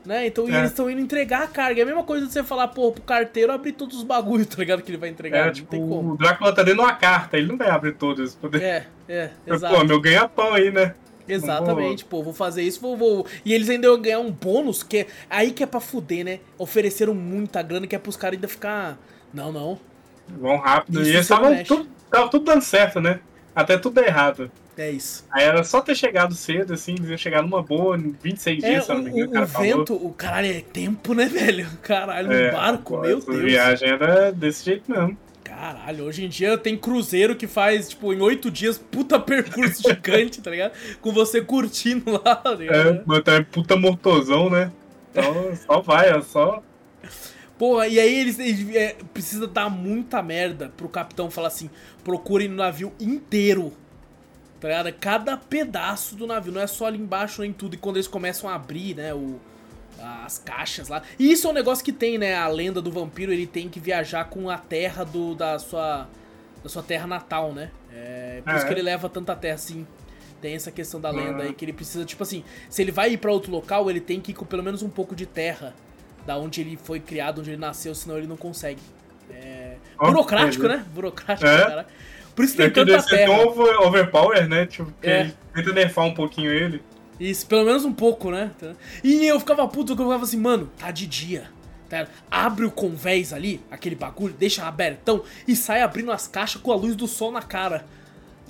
Né? 0.05 0.27
Então 0.27 0.49
É. 0.49 0.57
eles 0.57 0.71
estão 0.71 0.89
indo 0.89 0.99
entregar 0.99 1.43
a 1.43 1.47
carga. 1.47 1.79
É 1.79 1.83
a 1.83 1.85
mesma 1.85 2.03
coisa 2.03 2.27
de 2.27 2.33
você 2.33 2.43
falar, 2.43 2.67
pô, 2.67 2.91
pro 2.91 3.03
carteiro 3.03 3.53
abrir 3.53 3.71
todos 3.71 3.95
os 3.95 4.03
bagulhos, 4.03 4.47
tá 4.53 4.57
ligado? 4.57 4.81
Que 4.81 4.91
ele 4.91 4.97
vai 4.97 5.07
entregar. 5.07 5.47
É, 5.47 5.51
tipo, 5.51 5.77
o 5.77 6.17
Drácula 6.17 6.53
tá 6.53 6.61
dando 6.61 6.81
uma 6.81 6.93
carta, 6.93 7.37
ele 7.37 7.47
não 7.47 7.55
vai 7.57 7.69
abrir 7.69 7.93
todas. 7.93 8.35
Poder... 8.35 8.61
É, 8.61 8.85
é, 9.07 9.29
Pô, 9.47 9.53
exato. 9.53 9.85
meu 9.85 10.01
ganha-pão 10.01 10.53
aí, 10.53 10.71
né? 10.71 10.93
Exatamente, 11.27 12.05
pô, 12.05 12.21
vou 12.23 12.33
fazer 12.33 12.61
isso, 12.63 12.79
vou, 12.81 12.95
vou. 12.97 13.25
E 13.43 13.53
eles 13.53 13.69
ainda 13.69 13.87
iam 13.87 13.99
ganhar 14.01 14.19
um 14.19 14.31
bônus, 14.31 14.83
que 14.83 14.99
é. 14.99 15.07
Aí 15.29 15.51
que 15.51 15.63
é 15.63 15.65
pra 15.67 15.79
fuder, 15.79 16.23
né? 16.25 16.39
Ofereceram 16.57 17.13
muita 17.15 17.61
grana 17.63 17.87
que 17.87 17.95
é 17.95 17.99
pros 17.99 18.15
caras 18.17 18.37
ainda 18.37 18.47
ficar. 18.47 18.99
Não, 19.33 19.51
não. 19.51 19.79
Vão 20.27 20.57
rápido. 20.57 21.01
Isso 21.01 21.11
e 21.11 21.13
eles 21.13 21.21
estavam 21.21 21.63
tudo, 21.63 21.89
tava 22.09 22.29
tudo 22.29 22.45
dando 22.45 22.61
certo, 22.61 22.99
né? 23.01 23.19
Até 23.55 23.77
tudo 23.77 23.99
errado. 24.01 24.51
É 24.77 24.91
isso. 24.91 25.25
Aí 25.31 25.43
era 25.45 25.63
só 25.63 25.81
ter 25.81 25.95
chegado 25.95 26.33
cedo, 26.35 26.73
assim, 26.73 26.93
eles 26.93 27.09
iam 27.09 27.17
chegar 27.17 27.41
numa 27.41 27.61
boa, 27.63 27.97
em 27.97 28.11
26 28.11 28.63
É, 28.63 28.67
dias, 28.69 28.85
se 28.85 28.91
eu 28.91 28.95
não 28.95 29.03
me 29.03 29.11
o, 29.11 29.13
engano, 29.13 29.31
o, 29.33 29.39
o 29.39 29.43
o 29.43 29.47
falou. 29.47 29.85
vento, 29.85 29.93
o 29.95 30.13
caralho, 30.13 30.47
é 30.49 30.61
tempo, 30.61 31.13
né, 31.13 31.25
velho? 31.29 31.67
Caralho, 31.81 32.31
É, 32.31 32.49
um 32.49 32.49
barco, 32.49 32.97
meu 32.97 33.21
Deus. 33.21 33.25
viagem 33.25 33.89
era 33.89 34.31
desse 34.31 34.65
jeito 34.65 34.89
mesmo. 34.91 35.17
Caralho, 35.65 36.03
hoje 36.03 36.23
em 36.23 36.29
dia 36.29 36.59
tem 36.59 36.77
cruzeiro 36.77 37.35
que 37.35 37.47
faz, 37.47 37.89
tipo, 37.89 38.13
em 38.13 38.21
oito 38.21 38.51
dias, 38.51 38.77
puta 38.77 39.17
percurso 39.19 39.81
gigante, 39.81 40.39
tá 40.39 40.51
ligado? 40.51 40.73
Com 41.01 41.11
você 41.11 41.41
curtindo 41.41 42.11
lá, 42.11 42.35
tá 42.35 42.51
ligado? 42.51 42.89
É, 42.89 43.03
mas 43.03 43.23
também 43.23 43.43
puta 43.45 43.75
mortozão, 43.75 44.47
né? 44.47 44.71
Então 45.09 45.55
só 45.55 45.81
vai, 45.81 46.11
é 46.11 46.21
só. 46.21 46.61
Porra, 47.57 47.87
e 47.87 47.99
aí 47.99 48.13
eles, 48.13 48.37
eles 48.37 48.75
é, 48.75 48.95
precisa 49.11 49.47
dar 49.47 49.67
muita 49.67 50.21
merda 50.21 50.71
pro 50.77 50.87
capitão 50.87 51.31
falar 51.31 51.47
assim: 51.47 51.67
procurem 52.03 52.47
no 52.47 52.57
navio 52.57 52.93
inteiro. 52.99 53.73
Tá 54.59 54.67
ligado? 54.67 54.93
Cada 54.99 55.35
pedaço 55.35 56.15
do 56.15 56.27
navio, 56.27 56.51
não 56.51 56.61
é 56.61 56.67
só 56.67 56.85
ali 56.85 56.99
embaixo 56.99 57.41
nem 57.41 57.51
tudo. 57.51 57.73
E 57.73 57.77
quando 57.77 57.95
eles 57.95 58.07
começam 58.07 58.47
a 58.47 58.53
abrir, 58.53 58.95
né, 58.95 59.15
o, 59.15 59.39
as 60.01 60.37
caixas 60.39 60.89
lá. 60.89 61.01
E 61.17 61.31
isso 61.31 61.47
é 61.47 61.49
um 61.49 61.53
negócio 61.53 61.83
que 61.83 61.91
tem, 61.91 62.17
né? 62.17 62.35
A 62.35 62.47
lenda 62.47 62.81
do 62.81 62.91
vampiro, 62.91 63.31
ele 63.31 63.47
tem 63.47 63.69
que 63.69 63.79
viajar 63.79 64.25
com 64.25 64.49
a 64.49 64.57
terra 64.57 65.03
do, 65.03 65.35
da 65.35 65.57
sua. 65.59 66.07
Da 66.63 66.69
sua 66.69 66.81
terra 66.81 67.05
natal, 67.05 67.53
né? 67.53 67.69
É 67.93 68.41
por 68.43 68.53
isso 68.55 68.65
É. 68.65 68.67
que 68.67 68.73
ele 68.73 68.81
leva 68.81 69.07
tanta 69.07 69.35
terra 69.35 69.55
assim. 69.55 69.85
Tem 70.41 70.55
essa 70.55 70.71
questão 70.71 70.99
da 70.99 71.09
lenda 71.11 71.33
Uhum. 71.39 71.41
aí, 71.41 71.53
que 71.53 71.63
ele 71.63 71.73
precisa, 71.73 72.03
tipo 72.05 72.21
assim, 72.23 72.43
se 72.69 72.81
ele 72.81 72.91
vai 72.91 73.11
ir 73.13 73.17
pra 73.17 73.31
outro 73.31 73.51
local, 73.51 73.89
ele 73.89 73.99
tem 74.01 74.19
que 74.19 74.31
ir 74.31 74.33
com 74.33 74.45
pelo 74.45 74.61
menos 74.63 74.81
um 74.83 74.89
pouco 74.89 75.15
de 75.15 75.25
terra 75.25 75.73
da 76.25 76.37
onde 76.37 76.61
ele 76.61 76.75
foi 76.75 76.99
criado, 76.99 77.39
onde 77.39 77.51
ele 77.51 77.57
nasceu, 77.57 77.93
senão 77.95 78.17
ele 78.17 78.27
não 78.27 78.35
consegue. 78.37 78.81
É... 79.31 79.75
Burocrático, 79.97 80.67
né? 80.67 80.83
Burocrático, 80.93 81.47
É. 81.47 81.65
cara. 81.65 81.87
Por 82.35 82.43
isso 82.43 82.57
tem 82.57 82.69
que 82.69 82.83
tanta 82.85 83.01
terra. 83.03 83.31
over, 83.43 83.77
overpower, 83.81 84.47
né? 84.49 84.65
Tipo, 84.65 84.91
É. 85.01 85.21
ele 85.21 85.35
tenta 85.53 85.71
nerfar 85.71 86.05
um 86.05 86.13
pouquinho 86.13 86.51
ele. 86.51 86.81
Isso, 87.19 87.45
pelo 87.47 87.65
menos 87.65 87.85
um 87.85 87.93
pouco, 87.93 88.29
né? 88.29 88.51
E 89.03 89.25
eu 89.25 89.39
ficava 89.39 89.67
puto, 89.67 89.93
eu 89.93 89.97
ficava 89.97 90.23
assim, 90.23 90.37
mano, 90.37 90.69
tá 90.77 90.91
de 90.91 91.07
dia. 91.07 91.49
Tá? 91.89 92.07
Abre 92.29 92.65
o 92.65 92.71
convés 92.71 93.31
ali, 93.31 93.61
aquele 93.69 93.95
bagulho, 93.95 94.33
deixa 94.33 94.65
abertão 94.65 95.23
e 95.47 95.55
sai 95.55 95.81
abrindo 95.81 96.11
as 96.11 96.27
caixas 96.27 96.61
com 96.61 96.71
a 96.71 96.75
luz 96.75 96.95
do 96.95 97.07
sol 97.07 97.31
na 97.31 97.41
cara. 97.41 97.85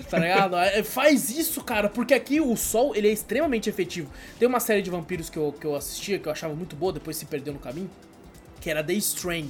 Tá 0.09 0.19
ligado? 0.19 0.55
É, 0.57 0.83
Faz 0.83 1.29
isso, 1.29 1.63
cara, 1.63 1.87
porque 1.87 2.13
aqui 2.13 2.41
o 2.41 2.55
sol 2.57 2.95
ele 2.95 3.07
é 3.07 3.11
extremamente 3.11 3.69
efetivo. 3.69 4.09
Tem 4.37 4.47
uma 4.47 4.59
série 4.59 4.81
de 4.81 4.89
vampiros 4.89 5.29
que 5.29 5.37
eu, 5.37 5.53
que 5.53 5.65
eu 5.65 5.75
assistia, 5.75 6.19
que 6.19 6.27
eu 6.27 6.31
achava 6.31 6.53
muito 6.53 6.75
boa, 6.75 6.91
depois 6.91 7.15
se 7.15 7.25
perdeu 7.25 7.53
no 7.53 7.59
caminho, 7.59 7.89
que 8.59 8.69
era 8.69 8.83
The 8.83 8.93
Strain, 8.93 9.49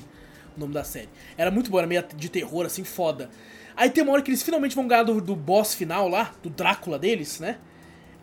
o 0.55 0.59
nome 0.59 0.73
da 0.73 0.83
série. 0.83 1.09
Era 1.37 1.49
muito 1.49 1.71
boa, 1.71 1.81
era 1.81 1.87
meio 1.87 2.03
de 2.15 2.29
terror, 2.29 2.65
assim, 2.65 2.83
foda. 2.83 3.29
Aí 3.75 3.89
tem 3.89 4.03
uma 4.03 4.13
hora 4.13 4.21
que 4.21 4.29
eles 4.29 4.43
finalmente 4.43 4.75
vão 4.75 4.87
ganhar 4.87 5.03
do, 5.03 5.19
do 5.19 5.35
boss 5.35 5.73
final 5.73 6.07
lá, 6.07 6.33
do 6.43 6.49
Drácula 6.49 6.97
deles, 6.99 7.39
né? 7.39 7.57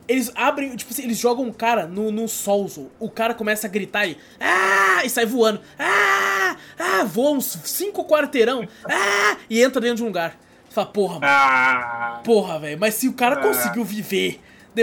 Eles 0.08 0.30
abrem, 0.34 0.74
tipo 0.76 0.92
assim, 0.92 1.04
eles 1.04 1.18
jogam 1.18 1.44
um 1.44 1.52
cara 1.52 1.86
no, 1.86 2.10
no 2.10 2.26
Solzo. 2.28 2.90
O 2.98 3.08
cara 3.10 3.34
começa 3.34 3.66
a 3.66 3.70
gritar 3.70 4.06
e. 4.06 4.16
Ah! 4.40 5.04
E 5.04 5.08
sai 5.10 5.26
voando. 5.26 5.60
Ah! 5.78 6.56
Ah! 6.78 7.04
Voa 7.04 7.30
uns 7.32 7.58
cinco 7.64 8.04
quarteirão. 8.04 8.66
Ah! 8.88 9.36
E 9.48 9.62
entra 9.62 9.80
dentro 9.80 9.96
de 9.96 10.02
um 10.02 10.06
lugar. 10.06 10.36
Você 10.68 10.74
fala, 10.74 10.86
porra, 10.88 11.14
mano. 11.14 11.26
Ah! 11.26 12.20
Porra, 12.24 12.58
velho. 12.58 12.78
Mas 12.80 12.94
se 12.94 13.08
o 13.08 13.12
cara 13.12 13.36
Ah. 13.36 13.42
conseguiu 13.42 13.84
viver. 13.84 14.40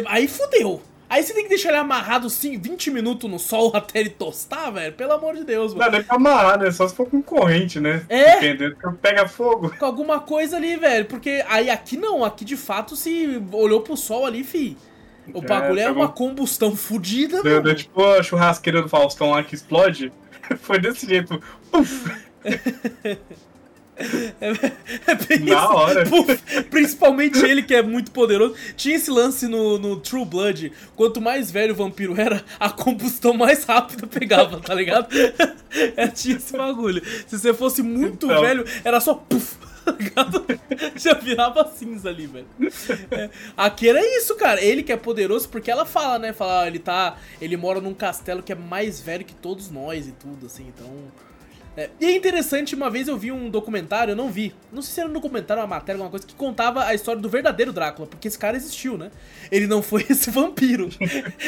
Aí 0.08 0.28
fudeu. 0.28 0.82
Aí 1.10 1.24
você 1.24 1.34
tem 1.34 1.42
que 1.42 1.50
deixar 1.50 1.70
ele 1.70 1.80
amarrado 1.80 2.30
sim, 2.30 2.56
20 2.60 2.92
minutos 2.92 3.28
no 3.28 3.40
sol 3.40 3.72
até 3.76 4.00
ele 4.00 4.12
tostar, 4.12 4.72
velho. 4.72 4.94
Pelo 4.94 5.14
amor 5.14 5.36
de 5.36 5.44
Deus, 5.44 5.72
Não 5.74 5.80
mano. 5.80 5.92
dá 5.92 5.98
nem 5.98 6.06
pra 6.06 6.16
amarrar, 6.18 6.60
né? 6.60 6.70
Só 6.72 6.88
se 6.88 6.94
for 6.96 7.10
com 7.10 7.20
corrente, 7.22 7.80
né? 7.80 8.06
É. 8.08 8.36
Dependendo, 8.36 8.78
pega 9.02 9.28
fogo. 9.28 9.76
Com 9.78 9.86
alguma 9.86 10.20
coisa 10.20 10.58
ali, 10.58 10.78
velho. 10.78 11.06
Porque 11.06 11.44
aí 11.50 11.70
aqui 11.70 11.98
não, 11.98 12.24
aqui 12.24 12.46
de 12.46 12.56
fato 12.56 12.96
se 12.96 13.42
olhou 13.52 13.82
pro 13.82 13.98
sol 13.98 14.26
ali, 14.26 14.44
fi. 14.44 14.78
O 15.34 15.40
É, 15.40 15.42
bagulho 15.48 15.80
é, 15.80 15.86
pegou- 15.88 16.02
uma 16.04 16.10
combustão 16.10 16.76
fodida, 16.76 17.42
Deu, 17.44 17.76
tipo 17.76 18.04
a 18.04 18.22
churrasqueira 18.24 18.82
do 18.82 18.90
Faustão 18.90 19.32
lá 19.32 19.44
que 19.44 19.56
explode. 19.56 20.12
Foi 20.62 20.80
desse 20.80 21.06
jeito. 21.08 21.42
Puf! 21.72 22.12
É 24.40 25.14
bem 25.28 25.40
Na 25.40 25.56
isso. 25.58 25.74
hora. 25.74 26.06
Puf, 26.06 26.64
principalmente 26.70 27.38
ele 27.46 27.62
que 27.62 27.76
é 27.76 27.82
muito 27.84 28.12
poderoso. 28.12 28.56
Tinha 28.78 28.96
esse 28.96 29.12
lance 29.12 29.46
no, 29.46 29.78
no 29.78 29.98
True 30.00 30.24
Blood. 30.24 30.72
Quanto 30.96 31.20
mais 31.20 31.52
velho 31.52 31.74
o 31.74 31.76
vampiro 31.76 32.20
era, 32.20 32.42
a 32.58 32.70
combustão 32.70 33.34
mais 33.34 33.66
rápida 33.66 34.08
pegava, 34.08 34.60
tá 34.62 34.74
ligado? 34.74 35.08
É, 35.96 36.08
tinha 36.08 36.38
esse 36.38 36.52
bagulho. 36.58 37.00
Se 37.28 37.38
você 37.38 37.54
fosse 37.54 37.84
muito 37.84 38.26
Então. 38.26 38.42
velho, 38.42 38.66
era 38.84 39.00
só 39.00 39.14
puf? 39.14 39.56
Já 40.96 41.14
virava 41.14 41.66
cinza 41.68 42.10
ali, 42.10 42.28
velho. 42.28 42.48
É, 43.12 43.30
aqui 43.56 43.90
era 43.90 44.02
isso, 44.18 44.36
cara. 44.36 44.62
Ele 44.62 44.84
que 44.84 44.92
é 44.92 44.98
poderoso, 44.98 45.50
porque 45.50 45.72
ela 45.72 45.86
fala, 45.86 46.20
né? 46.20 46.34
Fala, 46.34 46.64
ah, 46.64 46.68
ele 46.68 46.80
tá. 46.80 47.18
Ele 47.42 47.58
mora 47.58 47.82
num 47.82 47.94
castelo 47.94 48.44
que 48.44 48.52
é 48.52 48.56
mais 48.56 49.00
velho 49.00 49.26
que 49.26 49.36
todos 49.36 49.70
nós 49.70 50.08
e 50.08 50.12
tudo, 50.12 50.46
assim, 50.46 50.68
então. 50.68 50.90
É, 51.80 51.90
e 52.02 52.06
é 52.08 52.16
interessante, 52.16 52.76
uma 52.76 52.90
vez 52.90 53.08
eu 53.08 53.18
vi 53.18 53.32
um 53.32 53.50
documentário, 53.50 54.12
eu 54.12 54.16
não 54.16 54.30
vi, 54.30 54.54
não 54.72 54.82
sei 54.82 54.94
se 54.96 55.00
era 55.00 55.10
um 55.10 55.14
documentário, 55.14 55.62
uma 55.64 55.68
matéria, 55.68 55.96
alguma 55.98 56.10
coisa, 56.10 56.26
que 56.26 56.34
contava 56.36 56.84
a 56.84 56.94
história 56.94 57.22
do 57.22 57.30
verdadeiro 57.30 57.72
Drácula, 57.72 58.08
porque 58.08 58.28
esse 58.28 58.38
cara 58.38 58.58
existiu, 58.58 58.98
né? 58.98 59.12
Ele 59.52 59.66
não 59.68 59.82
foi 59.82 60.06
esse 60.10 60.30
vampiro. 60.30 60.90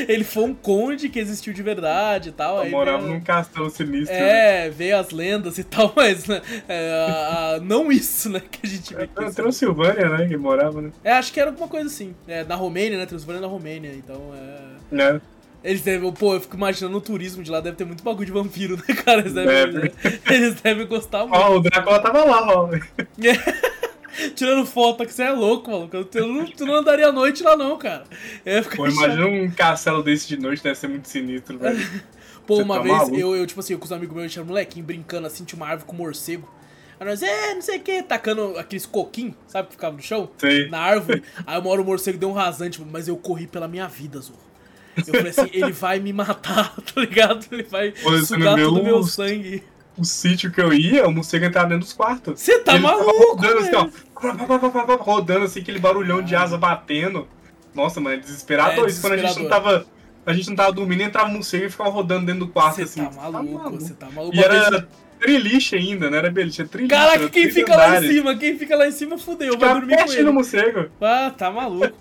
ele 0.08 0.24
foi 0.24 0.44
um 0.46 0.54
conde 0.54 1.10
que 1.10 1.20
existiu 1.20 1.54
de 1.54 1.62
verdade 1.62 2.30
e 2.30 2.32
tal. 2.32 2.56
Eu 2.58 2.62
aí 2.64 2.72
morava 2.72 3.00
veio- 3.04 3.14
num 3.14 3.22
castelo 3.22 3.70
sinistro. 3.70 4.16
né? 4.16 4.68
É, 4.68 4.70
veio 4.70 4.98
as 4.98 5.10
lendas 5.12 5.58
e 5.58 5.64
tal, 5.64 5.92
mas 5.98 6.26
né, 6.26 6.42
é, 6.70 6.94
a- 7.10 7.56
a- 7.56 7.60
não 7.60 7.92
isso, 7.92 8.30
né, 8.30 8.42
que 8.50 8.60
a 8.66 8.70
gente 8.70 8.94
vê. 8.94 9.04
É 9.04 9.26
isso- 9.26 9.36
Transilvânia, 9.36 10.08
né? 10.10 10.28
Que 10.28 10.38
morava, 10.38 10.82
né? 10.82 10.92
É, 11.04 11.12
acho 11.14 11.34
que 11.34 11.40
era 11.40 11.50
alguma 11.50 11.68
coisa 11.68 11.88
assim. 11.88 12.16
É, 12.28 12.44
na 12.44 12.56
Romênia, 12.56 12.98
né? 12.98 13.06
Transilvânia 13.06 13.42
na 13.42 13.48
Romênia, 13.48 13.92
então 13.94 14.32
é. 14.34 14.96
né? 14.96 15.22
Eles 15.64 15.82
devem, 15.82 16.12
pô, 16.12 16.34
eu 16.34 16.42
fico 16.42 16.56
imaginando 16.56 16.98
o 16.98 17.02
turismo 17.02 17.44
de 17.44 17.52
lá, 17.52 17.60
deve 17.62 17.78
ter 17.78 17.86
muito 17.86 18.04
bagulho 18.04 18.26
de 18.26 18.32
vampiro, 18.32 18.78
né, 18.78 18.96
cara? 18.96 19.20
Eles 19.22 19.34
devem, 19.34 19.72
Deve. 19.82 19.94
eles 20.34 20.56
devem 20.62 20.88
gostar 20.88 21.20
muito. 21.26 21.36
Ó, 21.36 21.56
o 21.58 21.60
Drácula 21.60 22.00
tava 22.00 22.24
lá, 22.26 22.48
ó. 22.48 22.70
Tirando 24.36 24.66
foto, 24.66 25.06
que 25.06 25.14
você 25.14 25.24
é 25.24 25.32
louco, 25.32 25.72
maluco. 25.72 25.96
Eu- 25.96 26.06
Tu 26.06 26.20
não, 26.20 26.46
tu 26.46 26.66
não 26.66 26.76
andaria 26.76 27.08
à 27.08 27.12
noite 27.12 27.44
lá, 27.44 27.56
não, 27.56 27.78
cara. 27.78 28.04
É, 28.46 28.62
Pô, 28.62 28.88
imagina 28.88 29.26
um 29.26 29.50
castelo 29.52 30.04
desse 30.04 30.28
de 30.28 30.38
noite, 30.38 30.62
deve 30.62 30.76
ser 30.78 30.88
muito 30.88 31.08
sinistro, 31.08 31.58
velho. 31.58 31.78
Pô, 32.46 32.58
Você 32.58 32.64
uma 32.64 32.76
tá 32.78 32.82
vez, 32.82 32.98
maluco? 32.98 33.16
eu, 33.18 33.36
eu, 33.36 33.48
tipo 33.48 33.60
assim, 33.60 33.74
eu 33.74 33.80
com 33.80 33.86
os 33.86 33.92
amigos 33.92 34.14
meus, 34.16 34.28
gente 34.28 34.40
era 34.40 34.48
molequinho, 34.48 34.84
brincando 34.86 35.28
assim, 35.28 35.46
tinha 35.46 35.58
uma 35.58 35.68
árvore 35.68 35.88
com 35.88 35.96
morcego. 35.96 36.52
Aí 37.00 37.08
nós, 37.08 37.22
é, 37.24 37.54
não 37.54 37.62
sei 37.62 37.78
o 37.78 37.82
que, 37.82 38.04
tacando 38.04 38.58
aqueles 38.58 38.86
coquinhos, 38.86 39.36
sabe, 39.48 39.68
que 39.70 39.76
ficava 39.76 39.96
no 39.96 40.02
chão? 40.02 40.30
Sei. 40.38 40.68
Na 40.70 40.80
árvore. 40.80 41.24
Aí 41.48 41.58
uma 41.60 41.70
hora 41.70 41.82
o 41.82 41.86
morcego 41.86 42.18
deu 42.18 42.30
um 42.30 42.34
rasante, 42.34 42.82
mas 42.92 43.08
eu 43.08 43.16
corri 43.16 43.48
pela 43.48 43.68
minha 43.68 43.88
vida, 43.88 44.20
Zorro. 44.20 44.51
Eu 44.98 45.06
falei 45.06 45.30
assim, 45.30 45.50
ele 45.54 45.72
vai 45.72 46.00
me 46.00 46.14
matar, 46.14 46.76
tá 46.82 47.02
ligado? 47.02 47.46
Ele 47.52 47.64
vai 47.64 47.92
você 47.92 48.26
sugar 48.26 48.56
viu 48.56 48.70
todo 48.70 48.82
o 48.82 48.84
meu 48.84 49.04
sangue. 49.04 49.64
O 49.98 50.06
sítio 50.06 50.52
que 50.52 50.62
eu 50.62 50.74
ia, 50.74 51.08
o 51.08 51.12
morcego 51.12 51.46
entrava 51.46 51.68
dentro 51.70 51.84
dos 51.84 51.94
quartos. 51.94 52.40
Você 52.40 52.60
tá 52.60 52.74
Ele 52.74 52.84
maluco, 52.84 53.36
rodando 53.36 53.60
assim, 53.60 53.76
ó. 53.76 54.96
Rodando 54.98 55.46
assim, 55.46 55.60
aquele 55.60 55.80
barulhão 55.80 56.22
de 56.22 56.36
asa 56.36 56.58
batendo. 56.58 57.28
Nossa, 57.74 58.00
mano, 58.00 58.16
é 58.16 58.20
desesperador. 58.20 58.86
É 58.86 58.90
Isso 58.90 59.02
quando 59.02 59.14
a 59.14 59.18
gente 59.18 59.40
não 59.40 59.50
tava 59.50 59.86
a 60.26 60.34
gente 60.34 60.50
não 60.50 60.56
tava 60.56 60.72
dormindo, 60.72 61.02
entrava 61.02 61.30
um 61.30 61.34
morcego 61.34 61.66
e 61.66 61.70
ficava 61.70 61.90
rodando 61.90 62.28
dentro 62.28 62.46
do 62.46 62.48
quarto, 62.48 62.76
Você 62.76 62.84
assim. 62.84 63.04
tá 63.04 63.32
maluco, 63.32 63.72
você 63.72 63.94
tá 63.94 64.10
maluco. 64.12 64.36
E 64.36 64.40
era 64.40 64.88
triliche 65.20 65.76
ainda, 65.76 66.10
não 66.10 66.18
era 66.18 66.30
beliche, 66.30 66.62
era 66.62 66.70
triliche. 66.70 66.90
Caraca, 66.90 67.30
quem 67.30 67.50
fica 67.50 67.76
lá 67.76 68.00
em 68.00 68.08
cima? 68.08 68.36
Quem 68.38 68.58
fica 68.58 68.76
lá 68.76 68.88
em 68.88 68.92
cima 68.92 69.18
fudeu, 69.18 69.58
vai 69.58 69.74
dormir 69.74 69.98
com 70.04 70.12
ele. 70.14 70.32
morcego. 70.32 70.90
Ah, 71.02 71.32
tá 71.36 71.50
maluco. 71.50 71.96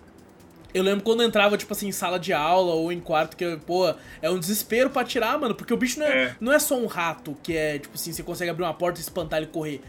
Eu 0.72 0.82
lembro 0.82 1.02
quando 1.04 1.22
eu 1.22 1.28
entrava, 1.28 1.56
tipo 1.56 1.72
assim, 1.72 1.88
em 1.88 1.92
sala 1.92 2.18
de 2.18 2.32
aula 2.32 2.74
ou 2.74 2.92
em 2.92 3.00
quarto, 3.00 3.36
que, 3.36 3.56
pô, 3.66 3.92
é 4.22 4.30
um 4.30 4.38
desespero 4.38 4.88
pra 4.90 5.02
tirar, 5.04 5.38
mano. 5.38 5.54
Porque 5.54 5.72
o 5.74 5.76
bicho 5.76 5.98
não 5.98 6.06
é, 6.06 6.10
É. 6.24 6.36
não 6.40 6.52
é 6.52 6.58
só 6.58 6.76
um 6.78 6.86
rato, 6.86 7.36
que 7.42 7.56
é, 7.56 7.78
tipo 7.78 7.94
assim, 7.94 8.12
você 8.12 8.22
consegue 8.22 8.50
abrir 8.50 8.62
uma 8.64 8.74
porta, 8.74 9.00
espantar 9.00 9.38
ele 9.40 9.46
e 9.46 9.52
correr. 9.52 9.80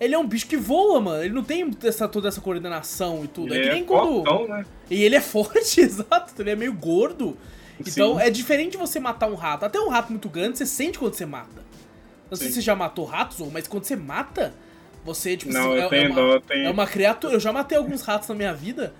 Ele 0.00 0.14
é 0.14 0.18
um 0.18 0.26
bicho 0.26 0.46
que 0.46 0.56
voa, 0.56 1.00
mano. 1.00 1.24
Ele 1.24 1.34
não 1.34 1.42
tem 1.42 1.68
essa, 1.82 2.06
toda 2.06 2.28
essa 2.28 2.40
coordenação 2.40 3.24
e 3.24 3.28
tudo. 3.28 3.52
é 3.52 3.56
Ele 3.56 3.64
que 3.64 3.70
é 3.70 3.74
nem 3.74 3.84
quando. 3.84 4.24
fortão, 4.24 4.46
né? 4.46 4.64
E 4.88 5.02
ele 5.02 5.16
é 5.16 5.20
forte, 5.22 5.80
exato. 5.80 6.32
Ele 6.40 6.50
é 6.50 6.56
meio 6.56 6.72
gordo. 6.72 7.36
Então 7.80 8.14
Sim. 8.16 8.22
é 8.22 8.30
diferente 8.30 8.76
você 8.76 9.00
matar 9.00 9.28
um 9.28 9.34
rato. 9.34 9.64
Até 9.64 9.80
um 9.80 9.88
rato 9.88 10.10
muito 10.10 10.28
grande, 10.28 10.56
você 10.58 10.66
sente 10.66 10.98
quando 10.98 11.14
você 11.14 11.26
mata. 11.26 11.64
Não 12.30 12.36
sei 12.36 12.46
Sim. 12.46 12.52
se 12.54 12.60
você 12.60 12.60
já 12.66 12.76
matou 12.76 13.04
ratos, 13.06 13.40
ou, 13.40 13.50
mas 13.50 13.66
quando 13.66 13.84
você 13.84 13.96
mata, 13.96 14.54
você, 15.04 15.36
tipo, 15.36 15.52
Não, 15.52 15.72
assim, 15.72 15.80
eu 15.80 15.86
é, 15.86 15.88
tenho 15.88 16.04
é 16.04 16.10
uma, 16.12 16.20
eu 16.34 16.40
tenho- 16.40 16.66
é 16.66 16.70
uma 16.70 16.86
criatura. 16.86 17.32
Eu 17.34 17.40
já 17.40 17.52
matei 17.52 17.76
alguns 17.78 18.02
ratos 18.02 18.28
na 18.28 18.34
minha 18.36 18.54
vida. 18.54 18.92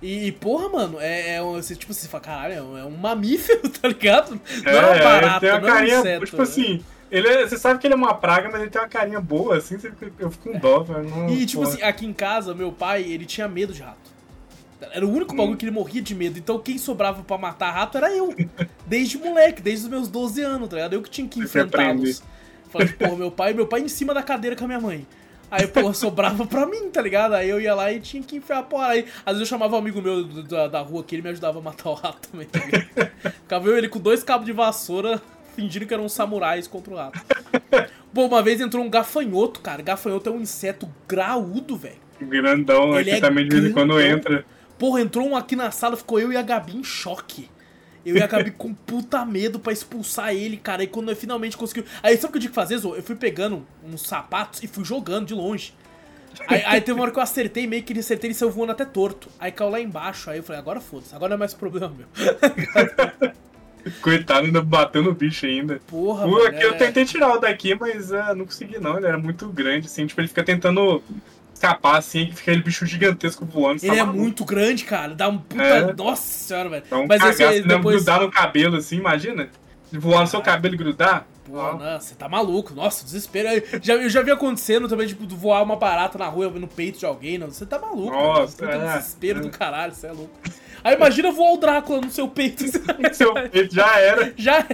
E, 0.00 0.30
porra, 0.32 0.68
mano, 0.68 0.98
é, 1.00 1.34
é 1.36 1.42
um- 1.42 1.54
você, 1.54 1.74
tipo, 1.74 1.92
você 1.92 2.06
fala, 2.06 2.22
caralho, 2.22 2.54
é 2.54 2.62
um, 2.62 2.78
é 2.78 2.84
um 2.84 2.90
mamífero, 2.96 3.68
tá 3.68 3.88
ligado? 3.88 4.40
Não 4.64 4.72
é 4.72 4.80
uma 4.80 4.94
ele 4.94 5.02
barata, 5.04 5.40
tem 5.40 5.50
uma 5.50 5.60
não 5.60 5.68
é 5.68 5.70
um 5.70 5.74
carinha, 5.74 5.98
inseto. 6.00 6.24
tipo 6.26 6.36
né? 6.36 6.42
assim, 6.44 6.84
ele 7.10 7.28
é- 7.28 7.48
você 7.48 7.58
sabe 7.58 7.80
que 7.80 7.86
ele 7.86 7.94
é 7.94 7.96
uma 7.96 8.14
praga, 8.14 8.48
mas 8.50 8.60
ele 8.60 8.70
tem 8.70 8.80
uma 8.80 8.86
carinha 8.88 9.20
boa, 9.20 9.56
assim, 9.56 9.76
eu 10.20 10.30
fico 10.30 10.52
com 10.52 10.58
dó, 10.58 10.80
velho. 10.84 11.08
não- 11.10 11.28
E, 11.30 11.44
tipo 11.44 11.62
porra. 11.62 11.74
assim, 11.74 11.82
aqui 11.82 12.06
em 12.06 12.12
casa, 12.12 12.54
meu 12.54 12.70
pai, 12.70 13.02
ele 13.02 13.26
tinha 13.26 13.48
medo 13.48 13.72
de 13.72 13.82
rato. 13.82 14.08
Era 14.92 15.04
o 15.04 15.08
Hum. 15.10 15.16
único 15.16 15.34
bagulho 15.34 15.56
que 15.56 15.64
ele 15.64 15.72
morria 15.72 16.00
de 16.00 16.14
medo. 16.14 16.38
Então 16.38 16.56
quem 16.60 16.78
sobrava 16.78 17.24
pra 17.24 17.36
matar 17.36 17.72
rato 17.72 17.98
era 17.98 18.14
eu. 18.14 18.32
Desde 18.86 19.18
moleque, 19.18 19.60
desde 19.60 19.86
os 19.86 19.90
meus 19.90 20.06
12 20.06 20.40
anos, 20.40 20.68
tá 20.68 20.76
ligado? 20.76 20.92
Eu 20.92 21.02
que 21.02 21.10
tinha 21.10 21.26
que 21.26 21.40
enfrentá-los. 21.40 22.22
Falei, 22.70 22.86
porra, 22.86 23.16
meu 23.16 23.30
pai, 23.32 23.52
meu 23.52 23.66
pai 23.66 23.80
em 23.80 23.88
cima 23.88 24.14
da 24.14 24.22
cadeira 24.22 24.54
com 24.54 24.62
a 24.62 24.68
minha 24.68 24.78
mãe. 24.80 25.04
Aí, 25.50 25.66
porra, 25.66 25.94
sobrava 25.94 26.46
pra 26.46 26.66
mim, 26.66 26.90
tá 26.90 27.00
ligado? 27.00 27.34
Aí 27.34 27.48
eu 27.48 27.60
ia 27.60 27.74
lá 27.74 27.92
e 27.92 28.00
tinha 28.00 28.22
que 28.22 28.36
enfiar 28.36 28.58
a 28.58 28.62
porra. 28.62 28.88
Aí, 28.88 29.06
às 29.24 29.34
vezes 29.36 29.40
eu 29.40 29.46
chamava 29.46 29.76
um 29.76 29.78
amigo 29.78 30.02
meu 30.02 30.24
da, 30.24 30.68
da 30.68 30.80
rua 30.80 31.02
que 31.02 31.14
ele 31.14 31.22
me 31.22 31.30
ajudava 31.30 31.58
a 31.58 31.62
matar 31.62 31.88
o 31.90 31.94
rato 31.94 32.28
também, 32.28 32.46
tá 32.46 32.58
ligado? 32.58 33.10
Ficava 33.42 33.68
eu 33.68 33.76
ele 33.78 33.88
com 33.88 33.98
dois 33.98 34.22
cabos 34.22 34.46
de 34.46 34.52
vassoura, 34.52 35.20
fingindo 35.56 35.86
que 35.86 35.94
eram 35.94 36.08
samurais 36.08 36.66
contra 36.66 36.92
o 36.92 36.96
rato. 36.96 37.20
Pô, 38.12 38.26
uma 38.26 38.42
vez 38.42 38.60
entrou 38.60 38.84
um 38.84 38.90
gafanhoto, 38.90 39.60
cara. 39.60 39.82
Gafanhoto 39.82 40.28
é 40.28 40.32
um 40.32 40.40
inseto 40.40 40.88
graúdo, 41.06 41.76
velho. 41.76 41.96
Grandão, 42.20 42.98
Ele 42.98 43.10
aqui 43.10 43.18
é 43.18 43.20
também 43.20 43.48
de 43.48 43.56
vez 43.56 43.70
em 43.70 43.72
quando 43.72 44.00
entra. 44.00 44.44
Porra, 44.78 45.00
entrou 45.00 45.26
um 45.26 45.36
aqui 45.36 45.56
na 45.56 45.70
sala, 45.70 45.96
ficou 45.96 46.20
eu 46.20 46.32
e 46.32 46.36
a 46.36 46.42
Gabi 46.42 46.76
em 46.76 46.84
choque. 46.84 47.48
Eu 48.08 48.16
e 48.16 48.22
a 48.22 48.26
Gabi 48.26 48.50
com 48.50 48.72
puta 48.72 49.24
medo 49.24 49.58
pra 49.58 49.72
expulsar 49.72 50.32
ele, 50.34 50.56
cara. 50.56 50.82
E 50.82 50.86
quando 50.86 51.10
eu 51.10 51.16
finalmente 51.16 51.56
conseguiu. 51.56 51.84
Aí 52.02 52.16
sabe 52.16 52.28
o 52.28 52.32
que 52.32 52.36
eu 52.38 52.40
tive 52.42 52.50
que 52.50 52.54
fazer, 52.54 52.78
Zô? 52.78 52.94
Eu 52.94 53.02
fui 53.02 53.14
pegando 53.16 53.66
uns 53.84 54.02
sapatos 54.02 54.62
e 54.62 54.66
fui 54.66 54.84
jogando 54.84 55.26
de 55.26 55.34
longe. 55.34 55.74
Aí, 56.46 56.62
aí 56.64 56.80
teve 56.80 56.92
uma 56.92 57.02
hora 57.02 57.10
que 57.10 57.18
eu 57.18 57.22
acertei, 57.22 57.66
meio 57.66 57.82
que 57.82 57.92
ele 57.92 58.00
acertei 58.00 58.30
e 58.30 58.34
saiu 58.34 58.50
voando 58.50 58.72
até 58.72 58.84
torto. 58.84 59.28
Aí 59.40 59.50
caiu 59.50 59.70
lá 59.70 59.80
embaixo. 59.80 60.30
Aí 60.30 60.38
eu 60.38 60.42
falei, 60.42 60.60
agora 60.60 60.80
foda-se, 60.80 61.14
agora 61.14 61.30
não 61.30 61.36
é 61.36 61.38
mais 61.38 61.54
problema 61.54 61.92
meu. 61.96 62.06
Coitado, 64.02 64.46
ainda 64.46 64.60
bateu 64.60 65.02
no 65.02 65.14
bicho 65.14 65.46
ainda. 65.46 65.80
Porra, 65.86 66.26
O 66.26 66.30
mano. 66.32 66.46
aqui 66.46 66.62
eu 66.62 66.70
é- 66.74 66.76
tentei 66.76 67.04
tirar 67.04 67.34
o 67.34 67.38
daqui, 67.38 67.74
mas 67.74 68.12
é, 68.12 68.34
não 68.34 68.44
consegui 68.44 68.78
não, 68.78 68.96
ele 68.98 69.06
era 69.06 69.16
muito 69.18 69.48
grande, 69.48 69.86
assim, 69.86 70.06
tipo, 70.06 70.20
ele 70.20 70.28
fica 70.28 70.44
tentando 70.44 71.02
escapar, 71.58 71.96
assim, 71.96 72.26
que 72.26 72.36
fica 72.36 72.50
aquele 72.52 72.62
bicho 72.62 72.86
gigantesco 72.86 73.44
voando. 73.44 73.80
Ele 73.82 73.88
tá 73.88 73.96
é 73.96 74.04
maluco. 74.04 74.18
muito 74.18 74.44
grande, 74.44 74.84
cara. 74.84 75.14
Dá 75.14 75.28
um 75.28 75.38
puta. 75.38 75.62
É. 75.62 75.92
Nossa 75.92 76.22
senhora, 76.22 76.68
velho. 76.68 76.84
Dá 76.88 76.98
um 76.98 77.06
Mas 77.06 77.22
esse 77.22 77.38
cagaço, 77.38 77.56
aí 77.56 77.60
né? 77.60 77.76
depois. 77.76 77.96
grudar 77.96 78.20
no 78.20 78.30
cabelo, 78.30 78.76
assim, 78.76 78.96
imagina? 78.96 79.48
Voar 79.92 80.20
no 80.20 80.26
seu 80.26 80.40
cabelo 80.40 80.74
e 80.74 80.78
grudar. 80.78 81.26
Pô, 81.44 81.72
não, 81.74 81.98
você 81.98 82.14
tá 82.14 82.28
maluco. 82.28 82.74
Nossa, 82.74 83.04
desespero. 83.04 83.48
Eu 83.48 83.80
já, 83.82 83.94
eu 83.94 84.08
já 84.08 84.22
vi 84.22 84.30
acontecendo 84.30 84.86
também, 84.86 85.06
tipo, 85.06 85.26
voar 85.34 85.62
uma 85.62 85.76
barata 85.76 86.18
na 86.18 86.26
rua 86.26 86.50
no 86.50 86.68
peito 86.68 86.98
de 86.98 87.06
alguém. 87.06 87.38
Não. 87.38 87.48
Você 87.48 87.64
tá 87.64 87.78
maluco. 87.78 88.10
Nossa, 88.10 88.56
cara. 88.64 88.84
É, 88.84 88.98
desespero 88.98 89.38
é. 89.40 89.42
do 89.42 89.50
caralho, 89.50 89.94
você 89.94 90.06
é 90.06 90.12
louco. 90.12 90.38
Aí 90.84 90.94
imagina 90.94 91.32
voar 91.32 91.54
o 91.54 91.56
Drácula 91.56 92.02
no 92.02 92.10
seu 92.10 92.28
peito. 92.28 92.64
Seu 93.12 93.34
peito 93.34 93.74
já 93.74 93.98
era. 93.98 94.32
já 94.36 94.64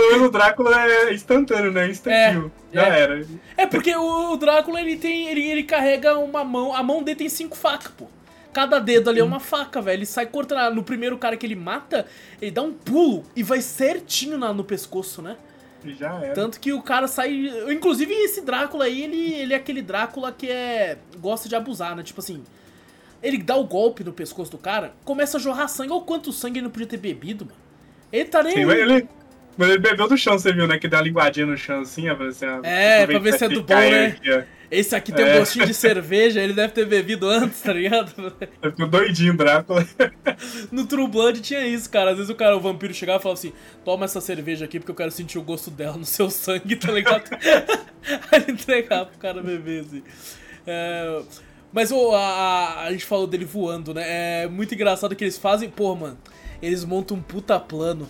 Pelo 0.00 0.12
menos 0.12 0.28
o 0.28 0.30
Drácula 0.30 0.86
é 0.90 1.14
instantâneo, 1.14 1.70
né? 1.72 1.88
Instantil. 1.88 2.50
É, 2.72 2.74
já 2.74 2.86
é. 2.96 3.00
era. 3.00 3.26
É 3.56 3.66
porque 3.66 3.94
o 3.94 4.36
Drácula, 4.36 4.80
ele 4.80 4.96
tem. 4.96 5.28
Ele, 5.28 5.48
ele 5.48 5.62
carrega 5.62 6.18
uma 6.18 6.42
mão. 6.44 6.74
A 6.74 6.82
mão 6.82 7.02
dele 7.02 7.18
tem 7.18 7.28
cinco 7.28 7.56
facas, 7.56 7.92
pô. 7.96 8.06
Cada 8.52 8.78
dedo 8.80 9.08
ali 9.10 9.20
é 9.20 9.24
uma 9.24 9.38
faca, 9.38 9.80
velho. 9.80 9.98
Ele 9.98 10.06
sai 10.06 10.26
cortando. 10.26 10.74
No 10.74 10.82
primeiro 10.82 11.16
cara 11.16 11.36
que 11.36 11.46
ele 11.46 11.54
mata, 11.54 12.06
ele 12.42 12.50
dá 12.50 12.62
um 12.62 12.72
pulo 12.72 13.24
e 13.36 13.42
vai 13.42 13.60
certinho 13.60 14.36
na- 14.36 14.52
no 14.52 14.64
pescoço, 14.64 15.22
né? 15.22 15.36
Já 15.98 16.14
era. 16.22 16.34
Tanto 16.34 16.58
que 16.58 16.72
o 16.72 16.82
cara 16.82 17.06
sai. 17.06 17.50
Inclusive, 17.70 18.12
esse 18.12 18.40
Drácula 18.40 18.86
aí, 18.86 19.02
ele, 19.02 19.34
ele 19.34 19.54
é 19.54 19.56
aquele 19.56 19.82
Drácula 19.82 20.32
que 20.32 20.48
é. 20.50 20.98
gosta 21.18 21.48
de 21.48 21.54
abusar, 21.54 21.94
né? 21.94 22.02
Tipo 22.02 22.20
assim. 22.20 22.42
Ele 23.22 23.36
dá 23.36 23.54
o 23.54 23.64
golpe 23.64 24.02
no 24.02 24.12
pescoço 24.14 24.50
do 24.50 24.56
cara, 24.58 24.94
começa 25.04 25.36
a 25.36 25.40
jorrar 25.40 25.68
sangue. 25.68 25.92
Olha 25.92 26.00
o 26.00 26.04
quanto 26.04 26.32
sangue 26.32 26.58
ele 26.58 26.64
não 26.64 26.70
podia 26.70 26.86
ter 26.86 26.96
bebido, 26.96 27.44
mano. 27.44 27.56
Ele 28.10 28.24
tá 28.24 28.42
nem. 28.42 28.54
Sim, 28.54 28.70
ele, 28.70 29.08
mas 29.60 29.68
ele 29.68 29.78
bebeu 29.78 30.08
do 30.08 30.16
chão, 30.16 30.38
você 30.38 30.52
viu, 30.52 30.66
né? 30.66 30.78
Que 30.78 30.88
dá 30.88 30.96
uma 30.98 31.04
linguadinha 31.04 31.44
no 31.46 31.56
chão 31.56 31.82
assim, 31.82 32.08
ó. 32.08 32.14
pra 32.14 32.26
É, 32.64 33.06
pra 33.06 33.18
ver 33.18 33.34
se 33.38 33.44
é 33.44 33.48
do 33.48 33.62
bom, 33.62 33.74
né? 33.74 34.06
aqui, 34.06 34.44
Esse 34.70 34.94
aqui 34.96 35.12
tem 35.12 35.24
um 35.24 35.28
É. 35.28 35.38
gostinho 35.38 35.66
de 35.66 35.74
cerveja, 35.74 36.40
ele 36.40 36.52
deve 36.52 36.72
ter 36.72 36.86
bebido 36.86 37.28
antes, 37.28 37.60
tá 37.60 37.72
ligado? 37.72 38.32
Ficou 38.62 38.86
doidinho, 38.88 39.36
Drácula. 39.36 39.86
No 40.72 40.86
True 40.86 41.06
Blood 41.08 41.40
tinha 41.40 41.66
isso, 41.66 41.90
cara. 41.90 42.12
Às 42.12 42.16
vezes 42.16 42.30
o 42.30 42.34
cara, 42.34 42.56
o 42.56 42.60
vampiro 42.60 42.94
chegava 42.94 43.18
e 43.18 43.22
falava 43.22 43.38
assim: 43.38 43.52
toma 43.84 44.04
essa 44.06 44.20
cerveja 44.20 44.64
aqui 44.64 44.78
porque 44.80 44.90
eu 44.92 44.96
quero 44.96 45.10
sentir 45.10 45.38
o 45.38 45.42
gosto 45.42 45.70
dela 45.70 45.96
no 45.96 46.04
seu 46.06 46.30
sangue, 46.30 46.76
tá 46.76 46.90
ligado? 46.90 47.28
Aí 48.32 48.42
ele 48.42 48.52
entregava 48.52 49.06
pro 49.06 49.18
cara 49.18 49.42
beber, 49.42 49.80
assim. 49.82 50.02
É, 50.66 51.20
Mas 51.72 51.92
a, 51.92 51.96
a, 52.16 52.84
a 52.84 52.92
gente 52.92 53.04
falou 53.04 53.26
dele 53.26 53.44
voando, 53.44 53.92
né? 53.92 54.44
É 54.44 54.48
muito 54.48 54.74
engraçado 54.74 55.14
que 55.14 55.24
eles 55.24 55.36
fazem, 55.36 55.68
pô, 55.68 55.94
mano. 55.94 56.16
Eles 56.62 56.84
montam 56.84 57.16
um 57.16 57.22
puta 57.22 57.58
plano. 57.58 58.08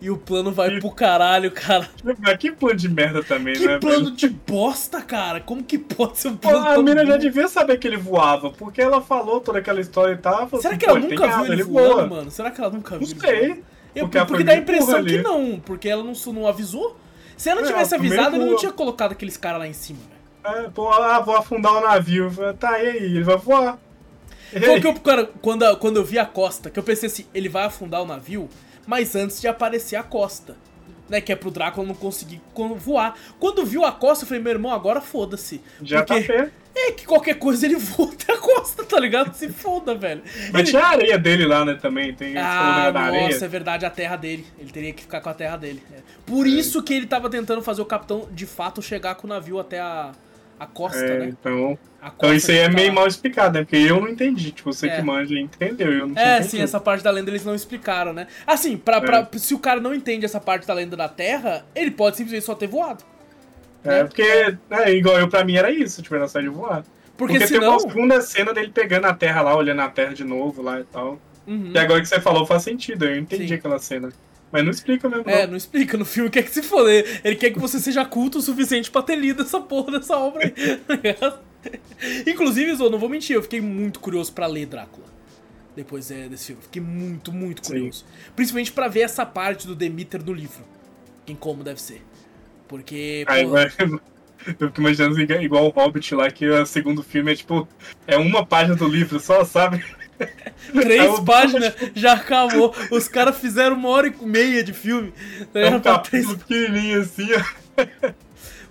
E 0.00 0.10
o 0.10 0.18
plano 0.18 0.52
vai 0.52 0.76
E- 0.76 0.80
pro 0.80 0.90
caralho, 0.90 1.50
cara. 1.50 1.88
Mas 2.18 2.36
que 2.36 2.50
plano 2.52 2.76
de 2.76 2.88
merda 2.88 3.22
também, 3.22 3.54
Que 3.54 3.66
né? 3.66 3.78
plano 3.78 4.04
velho? 4.06 4.16
de 4.16 4.28
bosta, 4.28 5.00
cara. 5.00 5.40
Como 5.40 5.62
que 5.62 5.78
pode 5.78 6.18
ser 6.18 6.28
um 6.28 6.36
Pô, 6.36 6.48
plano 6.50 6.66
a 6.68 6.74
tão 6.74 6.82
mina 6.82 7.06
já 7.06 7.16
devia 7.16 7.48
saber 7.48 7.78
que 7.78 7.86
ele 7.86 7.96
voava, 7.96 8.50
porque 8.50 8.82
ela 8.82 9.00
falou 9.00 9.40
toda 9.40 9.60
aquela 9.60 9.80
história 9.80 10.12
e 10.14 10.18
tal. 10.18 10.48
Será 10.60 10.70
assim, 10.70 10.78
que 10.78 10.84
ela 10.86 11.00
"Pô, 11.00 11.06
nunca 11.08 11.26
viu 11.42 11.52
ele 11.52 11.62
voa." 11.62 11.94
voando, 11.94 12.10
mano? 12.14 12.30
Será 12.30 12.50
que 12.50 12.60
ela 12.60 12.70
nunca 12.70 12.98
viu 12.98 13.08
Não 13.08 13.28
ele 13.28 13.54
sei. 13.54 13.64
Eu, 13.94 14.04
Porque 14.06 14.18
ela 14.18 14.26
porque 14.26 14.42
foi 14.42 14.44
dá 14.44 14.52
a 14.52 14.56
impressão 14.56 15.04
que 15.04 15.14
ali. 15.14 15.22
não, 15.22 15.60
porque 15.64 15.88
ela 15.88 16.02
não, 16.02 16.12
não 16.32 16.46
avisou. 16.48 16.96
Se 17.36 17.48
ela 17.48 17.60
É, 17.60 17.64
tivesse 17.64 17.96
meio 17.96 18.12
avisado, 18.12 18.36
ele 18.36 18.44
não 18.44 18.56
tinha 18.56 18.72
colocado 18.72 19.12
aqueles 19.12 19.36
caras 19.36 19.60
lá 19.60 19.68
em 19.68 19.72
cima, 19.72 20.00
velho. 20.44 20.64
É, 20.66 20.68
pô, 20.70 20.90
ah, 20.90 21.20
vou 21.20 21.36
afundar 21.36 21.72
o 21.72 21.80
navio. 21.80 22.30
Tá, 22.58 22.82
e 22.82 22.88
aí? 22.88 22.96
Ele 22.96 23.22
vai 23.22 23.36
voar. 23.36 23.78
Foi 24.50 24.80
que 24.80 24.86
eu, 24.86 24.94
cara, 24.94 25.30
quando, 25.40 25.62
a- 25.64 25.76
quando 25.76 25.96
eu 25.96 26.04
vi 26.04 26.18
a 26.18 26.26
costa, 26.26 26.70
que 26.70 26.78
eu 26.78 26.82
pensei 26.82 27.06
assim, 27.08 27.24
ele 27.34 27.48
vai 27.48 27.64
afundar 27.64 28.02
o 28.02 28.06
navio, 28.06 28.48
mas 28.86 29.14
antes 29.16 29.40
de 29.40 29.48
aparecer 29.48 29.96
a 29.96 30.02
costa. 30.02 30.56
Né, 31.06 31.20
que 31.20 31.30
é 31.30 31.36
pro 31.36 31.50
Drácula 31.50 31.86
não 31.86 31.94
conseguir 31.94 32.40
con- 32.54 32.76
voar. 32.76 33.14
Quando 33.38 33.62
viu 33.66 33.84
a 33.84 33.92
costa, 33.92 34.24
eu 34.24 34.26
falei, 34.28 34.42
meu 34.42 34.52
irmão, 34.52 34.72
agora 34.72 35.02
foda-se. 35.02 35.60
Já 35.82 36.02
Porque 36.02 36.22
tá 36.22 36.26
perto. 36.26 36.52
É 36.74 36.92
que 36.92 37.04
qualquer 37.04 37.34
coisa 37.38 37.66
ele 37.66 37.76
voa 37.76 38.10
até 38.10 38.32
a 38.32 38.38
costa, 38.38 38.82
tá 38.86 38.98
ligado? 38.98 39.34
Se 39.34 39.50
foda, 39.50 39.94
velho. 39.94 40.22
Mas 40.50 40.62
Ele- 40.62 40.70
tinha 40.70 40.82
a 40.82 40.88
areia 40.88 41.18
dele 41.18 41.44
lá, 41.44 41.62
né, 41.62 41.74
também. 41.74 42.14
Tem 42.14 42.34
Ah, 42.38 42.90
da 42.90 43.00
areia. 43.02 43.28
nossa, 43.28 43.44
é 43.44 43.48
verdade, 43.48 43.84
a 43.84 43.90
terra 43.90 44.16
dele. 44.16 44.46
Ele 44.58 44.70
teria 44.72 44.94
que 44.94 45.02
ficar 45.02 45.20
com 45.20 45.28
a 45.28 45.34
terra 45.34 45.58
dele. 45.58 45.82
É. 45.94 45.98
Por 46.24 46.46
isso 46.46 46.82
que 46.82 46.94
ele 46.94 47.06
tava 47.06 47.28
tentando 47.28 47.60
fazer 47.60 47.82
o 47.82 47.86
capitão, 47.86 48.26
de 48.32 48.46
fato, 48.46 48.80
chegar 48.80 49.14
com 49.16 49.26
o 49.26 49.30
navio 49.30 49.58
até 49.60 49.80
a, 49.80 50.12
a 50.58 50.66
costa, 50.66 50.98
É, 50.98 51.18
né? 51.20 51.26
então, 51.28 51.78
A 52.00 52.10
costa 52.10 52.16
então 52.26 52.34
isso 52.34 52.50
aí 52.50 52.58
é 52.58 52.64
fica 52.64 52.74
meio 52.76 52.92
mal 52.92 53.06
explicado, 53.06 53.58
né? 53.58 53.64
Porque 53.64 53.76
eu 53.76 54.00
não 54.00 54.08
entendi. 54.08 54.52
Tipo, 54.52 54.72
você 54.72 54.88
É. 54.88 54.96
que 54.96 55.02
manja 55.02 55.38
entendeu. 55.38 55.90
Eu 55.92 56.06
não 56.08 56.16
É, 56.18 56.34
entendido. 56.34 56.50
sim, 56.50 56.60
essa 56.62 56.78
parte 56.80 57.02
da 57.02 57.10
lenda 57.10 57.30
eles 57.30 57.44
não 57.44 57.54
explicaram, 57.54 58.12
né? 58.12 58.26
Assim, 58.46 58.76
pra, 58.76 59.00
pra- 59.00 59.28
se 59.36 59.54
o 59.54 59.58
cara 59.58 59.80
não 59.80 59.94
entende 59.94 60.24
essa 60.24 60.40
parte 60.40 60.66
da 60.66 60.74
lenda 60.74 60.96
da 60.96 61.08
Terra, 61.08 61.64
ele 61.74 61.90
pode 61.90 62.16
simplesmente 62.16 62.44
só 62.44 62.54
ter 62.54 62.66
voado. 62.66 63.02
É, 63.82 64.04
porque, 64.04 64.22
é, 64.70 64.92
igual 64.92 65.18
eu, 65.18 65.28
pra 65.28 65.44
mim 65.44 65.56
era 65.56 65.70
isso, 65.70 66.00
tipo, 66.02 66.14
era 66.14 66.26
só 66.28 66.40
de 66.40 66.48
voar. 66.48 66.84
Porque, 67.16 67.34
Porque, 67.34 67.38
tem 67.38 67.46
senão. 67.46 67.70
uma 67.72 67.80
segunda 67.80 68.20
cena 68.20 68.52
dele 68.52 68.70
pegando 68.74 69.06
a 69.06 69.14
terra 69.14 69.40
lá, 69.42 69.54
olhando 69.56 69.80
a 69.82 69.88
terra 69.88 70.14
de 70.14 70.24
novo 70.24 70.62
lá 70.62 70.80
e 70.80 70.84
tal. 70.84 71.18
Uhum. 71.46 71.70
E 71.74 71.78
agora 71.78 72.00
que 72.00 72.08
você 72.08 72.20
falou 72.20 72.44
faz 72.46 72.62
sentido, 72.62 73.04
eu 73.04 73.16
entendi 73.16 73.48
Sim. 73.48 73.54
aquela 73.54 73.78
cena. 73.78 74.08
Mas 74.54 74.62
não 74.62 74.70
explica 74.70 75.08
mesmo. 75.08 75.24
É, 75.28 75.42
não. 75.42 75.50
não 75.50 75.56
explica 75.56 75.96
no 75.98 76.04
filme, 76.04 76.30
quer 76.30 76.44
que 76.44 76.50
se 76.52 76.62
foder. 76.62 77.20
Ele 77.24 77.34
quer 77.34 77.50
que 77.50 77.58
você 77.58 77.80
seja 77.80 78.04
culto 78.04 78.38
o 78.38 78.40
suficiente 78.40 78.88
pra 78.88 79.02
ter 79.02 79.16
lido 79.16 79.42
essa 79.42 79.60
porra 79.60 79.98
dessa 79.98 80.16
obra 80.16 80.44
aí. 80.44 80.54
Inclusive, 82.30 82.72
Zô, 82.76 82.88
não 82.88 83.00
vou 83.00 83.08
mentir, 83.08 83.34
eu 83.34 83.42
fiquei 83.42 83.60
muito 83.60 83.98
curioso 83.98 84.32
pra 84.32 84.46
ler 84.46 84.66
Drácula. 84.66 85.06
Depois 85.74 86.08
é, 86.12 86.28
desse 86.28 86.46
filme. 86.46 86.62
Fiquei 86.62 86.80
muito, 86.80 87.32
muito 87.32 87.66
Sim. 87.66 87.72
curioso. 87.72 88.04
Principalmente 88.36 88.70
pra 88.70 88.86
ver 88.86 89.00
essa 89.00 89.26
parte 89.26 89.66
do 89.66 89.74
Demeter 89.74 90.22
no 90.24 90.32
livro. 90.32 90.62
Em 91.26 91.34
como 91.34 91.64
deve 91.64 91.82
ser. 91.82 92.00
Porque. 92.68 93.24
Porra, 93.26 93.46
vai. 93.48 93.64
Eu 94.60 94.68
fico 94.68 94.80
imaginando 94.82 95.18
igual- 95.20 95.42
igual 95.42 95.66
o 95.66 95.70
Hobbit 95.70 96.14
lá, 96.14 96.30
que 96.30 96.46
o 96.46 96.64
segundo 96.66 97.02
filme 97.02 97.32
é 97.32 97.34
tipo. 97.34 97.66
É 98.06 98.16
uma 98.16 98.46
página 98.46 98.76
do 98.76 98.86
livro 98.86 99.18
só, 99.18 99.44
sabe? 99.44 99.82
Três 100.72 101.20
páginas, 101.20 101.74
já 101.94 102.12
acabou. 102.14 102.74
Os 102.90 103.08
caras 103.08 103.38
fizeram 103.38 103.76
uma 103.76 103.88
hora 103.88 104.08
e 104.08 104.24
meia 104.26 104.62
de 104.64 104.72
filme. 104.72 105.12
Tá 105.52 105.60
É 105.60 105.70
um 105.74 105.80
capítulo 105.80 106.38
pequenininho 106.38 107.00
assim, 107.02 107.28
ó. 107.32 108.12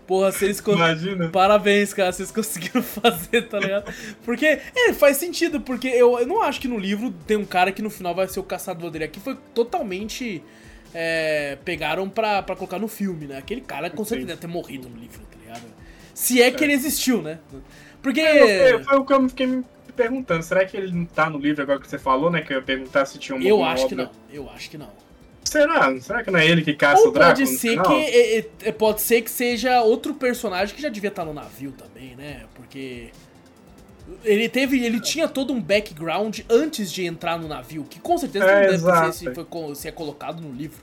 Porra, 0.07 0.31
vocês 0.33 0.59
con- 0.59 0.73
Imagina. 0.73 1.29
Parabéns, 1.29 1.93
cara, 1.93 2.11
vocês 2.11 2.29
conseguiram 2.29 2.81
fazer, 2.83 3.43
tá 3.43 3.57
ligado? 3.59 3.93
Porque, 4.25 4.59
é, 4.75 4.93
faz 4.93 5.15
sentido, 5.17 5.61
porque 5.61 5.87
eu, 5.87 6.19
eu 6.19 6.27
não 6.27 6.41
acho 6.41 6.59
que 6.59 6.67
no 6.67 6.77
livro 6.77 7.09
tem 7.25 7.37
um 7.37 7.45
cara 7.45 7.71
que 7.71 7.81
no 7.81 7.89
final 7.89 8.13
vai 8.13 8.27
ser 8.27 8.39
o 8.41 8.43
caçador 8.43 8.91
dele. 8.91 9.05
Aqui 9.05 9.19
foi 9.21 9.37
totalmente. 9.53 10.43
é, 10.93 11.57
pegaram 11.63 12.09
pra, 12.09 12.41
pra 12.43 12.55
colocar 12.55 12.79
no 12.79 12.87
filme, 12.89 13.27
né? 13.27 13.37
Aquele 13.37 13.61
cara 13.61 13.89
com 13.89 14.03
certeza 14.03 14.27
deve 14.27 14.41
ter 14.41 14.47
morrido 14.47 14.89
no 14.89 14.97
livro, 14.97 15.21
tá 15.31 15.37
ligado? 15.41 15.63
Se 16.13 16.41
é 16.41 16.51
que 16.51 16.63
ele 16.63 16.73
existiu, 16.73 17.21
né? 17.21 17.39
Porque. 18.01 18.19
É, 18.19 18.73
foi, 18.73 18.83
foi 18.83 18.97
o 18.97 19.05
que 19.05 19.13
eu 19.13 19.29
fiquei 19.29 19.47
me 19.47 19.63
perguntando. 19.93 20.43
Será 20.43 20.65
que 20.65 20.75
ele 20.77 20.91
não 20.91 21.05
tá 21.05 21.29
no 21.29 21.37
livro 21.37 21.61
agora 21.63 21.79
que 21.79 21.87
você 21.87 21.97
falou, 21.97 22.29
né? 22.31 22.41
Que 22.41 22.53
eu 22.53 22.57
ia 22.57 22.63
perguntar 22.63 23.05
se 23.05 23.17
tinha 23.17 23.35
uma 23.37 23.45
Eu 23.47 23.63
acho 23.63 23.87
que 23.87 23.93
obra. 23.93 24.05
não, 24.05 24.11
eu 24.31 24.49
acho 24.49 24.69
que 24.69 24.77
não. 24.77 24.89
Será? 25.43 25.99
Será 25.99 26.23
que 26.23 26.31
não 26.31 26.39
é 26.39 26.47
ele 26.47 26.61
que 26.63 26.73
caça 26.73 27.01
Ou 27.03 27.09
o 27.09 27.11
Drácula? 27.11 27.45
pode 27.45 27.57
ser 27.57 27.81
que 27.81 27.93
é, 27.93 28.37
é, 28.39 28.45
é, 28.63 28.71
pode 28.71 29.01
ser 29.01 29.21
que 29.21 29.29
seja 29.29 29.81
outro 29.81 30.13
personagem 30.15 30.75
que 30.75 30.81
já 30.81 30.89
devia 30.89 31.09
estar 31.09 31.25
no 31.25 31.33
navio 31.33 31.71
também, 31.73 32.15
né? 32.15 32.45
Porque 32.55 33.11
ele 34.23 34.49
teve, 34.49 34.83
ele 34.83 34.99
tinha 34.99 35.27
todo 35.27 35.53
um 35.53 35.61
background 35.61 36.39
antes 36.49 36.91
de 36.91 37.05
entrar 37.05 37.37
no 37.37 37.47
navio, 37.47 37.83
que 37.83 37.99
com 37.99 38.17
certeza 38.17 38.45
É, 38.45 38.53
não 38.55 38.61
deve 38.61 38.73
exato. 38.75 39.13
ser 39.13 39.29
se, 39.29 39.33
foi, 39.35 39.75
se 39.75 39.87
é 39.87 39.91
colocado 39.91 40.41
no 40.41 40.51
livro. 40.51 40.77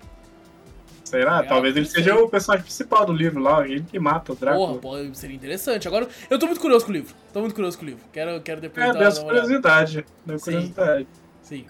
Será? 1.11 1.37
Legal, 1.41 1.49
Talvez 1.49 1.77
ele 1.77 1.87
seja 1.87 2.15
o 2.15 2.29
personagem 2.29 2.65
principal 2.65 3.05
do 3.05 3.13
livro 3.13 3.41
lá, 3.41 3.67
ele 3.67 3.83
que 3.83 3.99
mata 3.99 4.33
o 4.33 4.37
Drácula. 4.37 4.79
Porra, 4.79 4.79
pode, 4.81 5.19
seria 5.19 5.37
interessante. 5.37 5.87
Agora, 5.89 6.09
eu 6.29 6.39
tô 6.39 6.47
muito 6.47 6.61
curioso 6.61 6.85
com 6.85 6.91
o 6.93 6.95
livro. 6.95 7.15
Tô 7.33 7.41
muito 7.41 7.55
curioso 7.55 7.77
com 7.79 7.85
o 7.85 7.89
livro. 7.89 8.05
Quero, 8.13 8.41
quero 8.41 8.61
depois 8.61 8.87
É, 8.87 8.93
dar, 8.93 8.99
dessa 8.99 9.23
curiosidade. 9.23 10.05
Sim. 10.27 10.39
curiosidade. 10.39 11.07
Sim. 11.43 11.67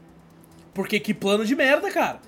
Porque 0.74 1.01
que 1.01 1.12
plano 1.14 1.45
de 1.45 1.57
merda, 1.57 1.91
cara. 1.91 2.20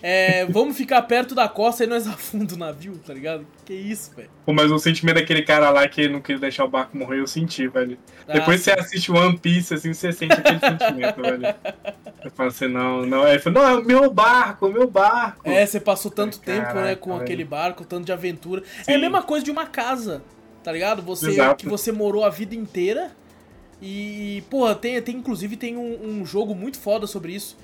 É, 0.00 0.46
vamos 0.46 0.76
ficar 0.76 1.02
perto 1.02 1.34
da 1.34 1.48
costa 1.48 1.82
e 1.82 1.86
nós 1.86 2.06
afunda 2.06 2.54
o 2.54 2.56
navio, 2.56 2.98
tá 3.04 3.12
ligado? 3.12 3.46
Que 3.64 3.74
isso, 3.74 4.14
velho. 4.14 4.30
Pô, 4.46 4.52
mas 4.52 4.70
o 4.70 4.78
sentimento 4.78 5.16
daquele 5.16 5.42
cara 5.42 5.70
lá 5.70 5.88
que 5.88 6.08
não 6.08 6.20
queria 6.20 6.40
deixar 6.40 6.64
o 6.64 6.68
barco 6.68 6.96
morrer, 6.96 7.20
eu 7.20 7.26
senti, 7.26 7.66
velho. 7.66 7.98
Ah, 8.26 8.34
Depois 8.34 8.60
sim. 8.60 8.64
você 8.64 8.78
assiste 8.78 9.10
One 9.10 9.36
Piece, 9.36 9.74
assim, 9.74 9.92
você 9.92 10.12
sente 10.12 10.34
aquele 10.34 10.60
sentimento, 10.60 11.20
velho. 11.20 11.54
Eu 12.24 12.30
falo 12.30 12.48
assim, 12.48 12.68
não, 12.68 13.04
não. 13.04 13.22
Aí 13.24 13.32
ele 13.32 13.38
falou, 13.40 13.62
não, 13.62 13.70
é 13.70 13.74
o 13.74 13.84
meu 13.84 14.10
barco, 14.10 14.66
o 14.66 14.72
meu 14.72 14.88
barco. 14.88 15.48
É, 15.48 15.66
você 15.66 15.80
passou 15.80 16.10
tanto 16.10 16.38
tempo, 16.38 16.74
né, 16.74 16.94
com 16.94 17.10
velho. 17.10 17.22
aquele 17.22 17.44
barco, 17.44 17.84
tanto 17.84 18.04
de 18.04 18.12
aventura. 18.12 18.62
Sim. 18.82 18.92
É 18.92 18.94
a 18.94 18.98
mesma 18.98 19.22
coisa 19.22 19.44
de 19.44 19.50
uma 19.50 19.66
casa, 19.66 20.22
tá 20.62 20.70
ligado? 20.70 21.02
Você 21.02 21.30
Exato. 21.30 21.56
que 21.56 21.68
você 21.68 21.90
morou 21.90 22.24
a 22.24 22.30
vida 22.30 22.54
inteira. 22.54 23.10
E, 23.80 24.42
porra, 24.50 24.74
tem, 24.74 25.00
tem 25.00 25.16
inclusive 25.16 25.56
tem 25.56 25.76
um, 25.76 26.20
um 26.20 26.26
jogo 26.26 26.54
muito 26.54 26.78
foda 26.78 27.06
sobre 27.06 27.32
isso. 27.32 27.56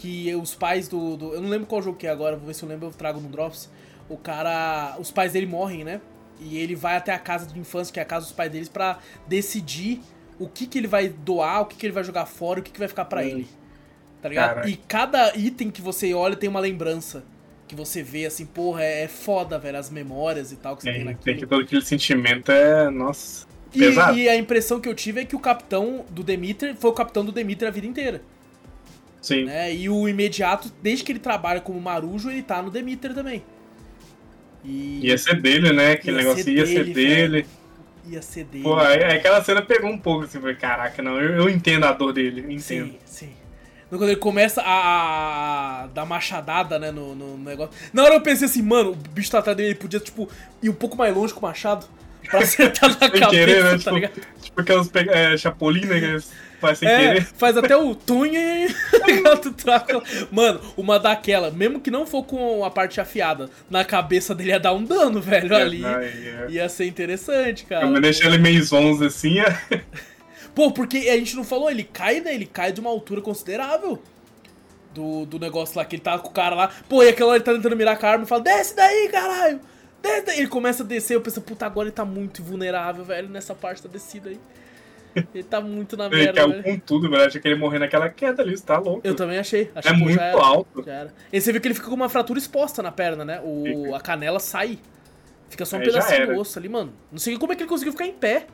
Que 0.00 0.34
os 0.34 0.54
pais 0.54 0.88
do, 0.88 1.16
do- 1.16 1.34
Eu 1.34 1.40
não 1.42 1.48
lembro 1.50 1.66
qual 1.66 1.82
jogo 1.82 1.96
que 1.98 2.06
é 2.06 2.10
agora, 2.10 2.36
vou 2.36 2.46
ver 2.46 2.54
se 2.54 2.62
eu 2.62 2.68
lembro, 2.68 2.86
eu 2.88 2.92
trago 2.92 3.20
no 3.20 3.28
Drops. 3.28 3.68
O 4.08 4.16
cara. 4.16 4.96
Os 4.98 5.10
pais 5.10 5.32
dele 5.32 5.46
morrem, 5.46 5.84
né? 5.84 6.00
E 6.40 6.56
ele 6.56 6.74
vai 6.74 6.96
até 6.96 7.12
a 7.12 7.18
casa 7.18 7.46
de 7.46 7.58
infância, 7.58 7.92
que 7.92 8.00
é 8.00 8.02
a 8.02 8.06
casa 8.06 8.24
dos 8.24 8.34
pais 8.34 8.50
deles, 8.50 8.68
pra 8.68 8.98
decidir 9.26 10.00
o 10.38 10.48
que, 10.48 10.66
que 10.66 10.78
ele 10.78 10.86
vai 10.88 11.08
doar, 11.10 11.60
o 11.62 11.66
que, 11.66 11.76
que 11.76 11.84
ele 11.84 11.92
vai 11.92 12.02
jogar 12.02 12.24
fora, 12.24 12.60
o 12.60 12.62
que, 12.62 12.70
que 12.70 12.78
vai 12.78 12.88
ficar 12.88 13.04
pra 13.04 13.20
Hum. 13.20 13.24
ele. 13.24 13.48
Tá 14.22 14.28
ligado? 14.28 14.48
Caraca. 14.54 14.68
E 14.68 14.76
cada 14.76 15.36
item 15.36 15.70
que 15.70 15.82
você 15.82 16.12
olha 16.14 16.34
tem 16.36 16.48
uma 16.48 16.60
lembrança. 16.60 17.22
Que 17.68 17.74
você 17.76 18.02
vê 18.02 18.26
assim, 18.26 18.46
porra, 18.46 18.82
é, 18.82 19.02
é 19.04 19.08
foda, 19.08 19.58
velho, 19.58 19.78
as 19.78 19.90
memórias 19.90 20.50
e 20.50 20.56
tal 20.56 20.76
que 20.76 20.82
você 20.82 20.88
tem 20.90 20.96
Tem, 21.00 21.04
naquilo. 21.04 21.24
tem 21.24 21.36
que 21.36 21.46
todo 21.46 21.62
aquele 21.62 21.82
sentimento 21.82 22.50
é. 22.50 22.90
Nossa. 22.90 23.46
E, 23.72 23.78
pesado. 23.78 24.18
e 24.18 24.28
a 24.28 24.34
impressão 24.34 24.80
que 24.80 24.88
eu 24.88 24.94
tive 24.94 25.20
é 25.20 25.24
que 25.24 25.36
o 25.36 25.38
capitão 25.38 26.04
do 26.10 26.22
Demeter 26.24 26.74
foi 26.74 26.90
o 26.90 26.92
capitão 26.94 27.24
do 27.24 27.30
Demeter 27.30 27.68
a 27.68 27.70
vida 27.70 27.86
inteira. 27.86 28.22
Sim. 29.20 29.44
Né? 29.44 29.74
E 29.74 29.88
o 29.88 30.08
imediato, 30.08 30.72
desde 30.82 31.04
que 31.04 31.12
ele 31.12 31.18
trabalha 31.18 31.60
como 31.60 31.80
marujo, 31.80 32.30
ele 32.30 32.42
tá 32.42 32.62
no 32.62 32.70
Demeter 32.70 33.14
também. 33.14 33.44
E 34.64 35.00
Ia 35.06 35.16
ser 35.18 35.40
dele, 35.40 35.72
né? 35.72 35.92
Aquele 35.92 36.16
Ia 36.16 36.22
negócio 36.22 36.44
ser 36.44 36.52
ia 36.52 36.66
ser 36.66 36.84
dele, 36.84 37.46
ia 38.06 38.22
ser 38.22 38.44
dele. 38.44 38.64
Pô, 38.64 38.76
aí, 38.76 39.02
aí 39.02 39.16
aquela 39.16 39.42
cena 39.42 39.62
pegou 39.62 39.90
um 39.90 39.98
pouco, 39.98 40.24
assim, 40.24 40.40
falei, 40.40 40.56
caraca, 40.56 41.02
não, 41.02 41.20
eu, 41.20 41.36
eu 41.36 41.48
entendo 41.48 41.84
a 41.84 41.92
dor 41.92 42.12
dele, 42.12 42.40
entendo. 42.42 42.60
Sim, 42.92 42.98
sim. 43.04 43.30
Então, 43.86 43.98
Quando 43.98 44.10
ele 44.10 44.20
começa 44.20 44.62
a, 44.62 45.82
a 45.82 45.86
dar 45.88 46.04
machadada, 46.06 46.78
né, 46.78 46.90
no, 46.90 47.14
no 47.14 47.36
negócio. 47.38 47.74
Na 47.92 48.04
hora 48.04 48.14
eu 48.14 48.20
pensei 48.20 48.46
assim, 48.46 48.62
mano, 48.62 48.92
o 48.92 48.96
bicho 48.96 49.30
tá 49.30 49.38
atrás 49.40 49.56
dele, 49.56 49.70
ele 49.70 49.78
podia, 49.78 49.98
tipo, 49.98 50.28
ir 50.62 50.68
um 50.70 50.74
pouco 50.74 50.96
mais 50.96 51.14
longe 51.14 51.34
com 51.34 51.40
o 51.40 51.48
machado. 51.48 51.86
Pra 52.30 52.40
acertar 52.44 52.90
na 52.90 53.10
cabeça, 53.10 53.28
querer, 53.30 53.64
né? 53.64 53.70
tá 53.72 53.78
Tipo, 53.78 53.94
ligado? 53.94 54.20
tipo 54.40 54.60
aquelas 54.60 54.90
é, 54.94 55.36
chapolin, 55.36 55.86
né? 55.86 56.00
Faz 56.60 56.78
sem 56.78 56.88
É, 56.88 56.98
querer. 56.98 57.24
faz 57.24 57.56
até 57.56 57.76
o 57.76 57.94
Drácula. 59.64 60.02
Mano, 60.30 60.60
uma 60.76 60.98
daquela, 60.98 61.50
mesmo 61.50 61.80
que 61.80 61.90
não 61.90 62.06
for 62.06 62.22
com 62.24 62.64
a 62.64 62.70
parte 62.70 63.00
afiada, 63.00 63.48
na 63.68 63.84
cabeça 63.84 64.34
dele 64.34 64.50
ia 64.50 64.60
dar 64.60 64.74
um 64.74 64.84
dano, 64.84 65.20
velho, 65.20 65.54
ali. 65.56 65.82
Ia 66.50 66.68
ser 66.68 66.86
interessante, 66.86 67.64
cara. 67.64 67.86
Eu 67.86 68.00
deixei 68.00 68.26
ele 68.26 68.38
meio 68.38 68.62
zonzo 68.62 69.04
assim, 69.04 69.40
é. 69.40 69.82
Pô, 70.54 70.70
porque 70.72 70.98
a 71.08 71.16
gente 71.16 71.36
não 71.36 71.44
falou, 71.44 71.70
ele 71.70 71.84
cai, 71.84 72.20
né? 72.20 72.34
Ele 72.34 72.46
cai 72.46 72.72
de 72.72 72.80
uma 72.80 72.90
altura 72.90 73.20
considerável. 73.20 74.02
Do, 74.92 75.24
do 75.24 75.38
negócio 75.38 75.78
lá, 75.78 75.84
que 75.84 75.94
ele 75.94 76.02
tá 76.02 76.18
com 76.18 76.28
o 76.28 76.32
cara 76.32 76.54
lá. 76.56 76.70
Pô, 76.88 77.00
e 77.04 77.08
aquela 77.08 77.30
hora 77.30 77.36
ele 77.38 77.44
tá 77.44 77.52
tentando 77.54 77.76
mirar 77.76 77.96
com 77.96 78.06
a 78.06 78.10
arma 78.10 78.24
e 78.24 78.26
fala, 78.26 78.42
desce 78.42 78.74
daí, 78.74 79.08
caralho! 79.08 79.60
Desce 80.02 80.26
daí. 80.26 80.38
Ele 80.38 80.48
começa 80.48 80.82
a 80.82 80.86
descer, 80.86 81.14
eu 81.14 81.20
penso, 81.20 81.40
puta, 81.40 81.64
agora 81.64 81.86
ele 81.86 81.94
tá 81.94 82.04
muito 82.04 82.42
vulnerável, 82.42 83.04
velho, 83.04 83.28
nessa 83.28 83.54
parte 83.54 83.82
da 83.84 83.88
descida 83.88 84.30
aí. 84.30 84.40
Ele 85.34 85.44
tá 85.44 85.60
muito 85.60 85.96
na 85.96 86.06
Ele 86.06 86.16
merda, 86.16 86.32
caiu 86.34 86.50
velho. 86.50 86.62
com 86.64 86.78
tudo, 86.78 87.10
velho. 87.10 87.24
Achei 87.24 87.40
que 87.40 87.48
ele 87.48 87.54
ia 87.54 87.60
morrer 87.60 87.78
naquela 87.78 88.08
queda 88.08 88.42
ali, 88.42 88.56
você 88.56 88.64
tá 88.64 88.78
louco. 88.78 89.00
Eu 89.04 89.14
também 89.14 89.38
achei. 89.38 89.70
achei 89.74 89.90
É 89.92 89.94
muito 89.94 90.14
já 90.16 90.22
era, 90.24 90.38
alto. 90.42 90.82
Já 90.84 90.92
era. 90.92 91.14
E 91.32 91.40
você 91.40 91.52
viu 91.52 91.60
que 91.60 91.66
ele 91.68 91.74
fica 91.74 91.88
com 91.88 91.94
uma 91.94 92.08
fratura 92.08 92.38
exposta 92.38 92.82
na 92.82 92.92
perna, 92.92 93.24
né? 93.24 93.40
O, 93.42 93.94
a 93.94 94.00
canela 94.00 94.38
sai. 94.38 94.78
Fica 95.48 95.64
só 95.64 95.76
um 95.76 95.80
É, 95.80 95.84
pedacinho 95.84 96.26
do 96.28 96.40
osso 96.40 96.58
ali, 96.58 96.68
mano. 96.68 96.92
Não 97.10 97.18
sei 97.18 97.36
como 97.36 97.52
é 97.52 97.56
que 97.56 97.62
ele 97.62 97.68
conseguiu 97.68 97.92
ficar 97.92 98.06
em 98.06 98.12
pé 98.12 98.46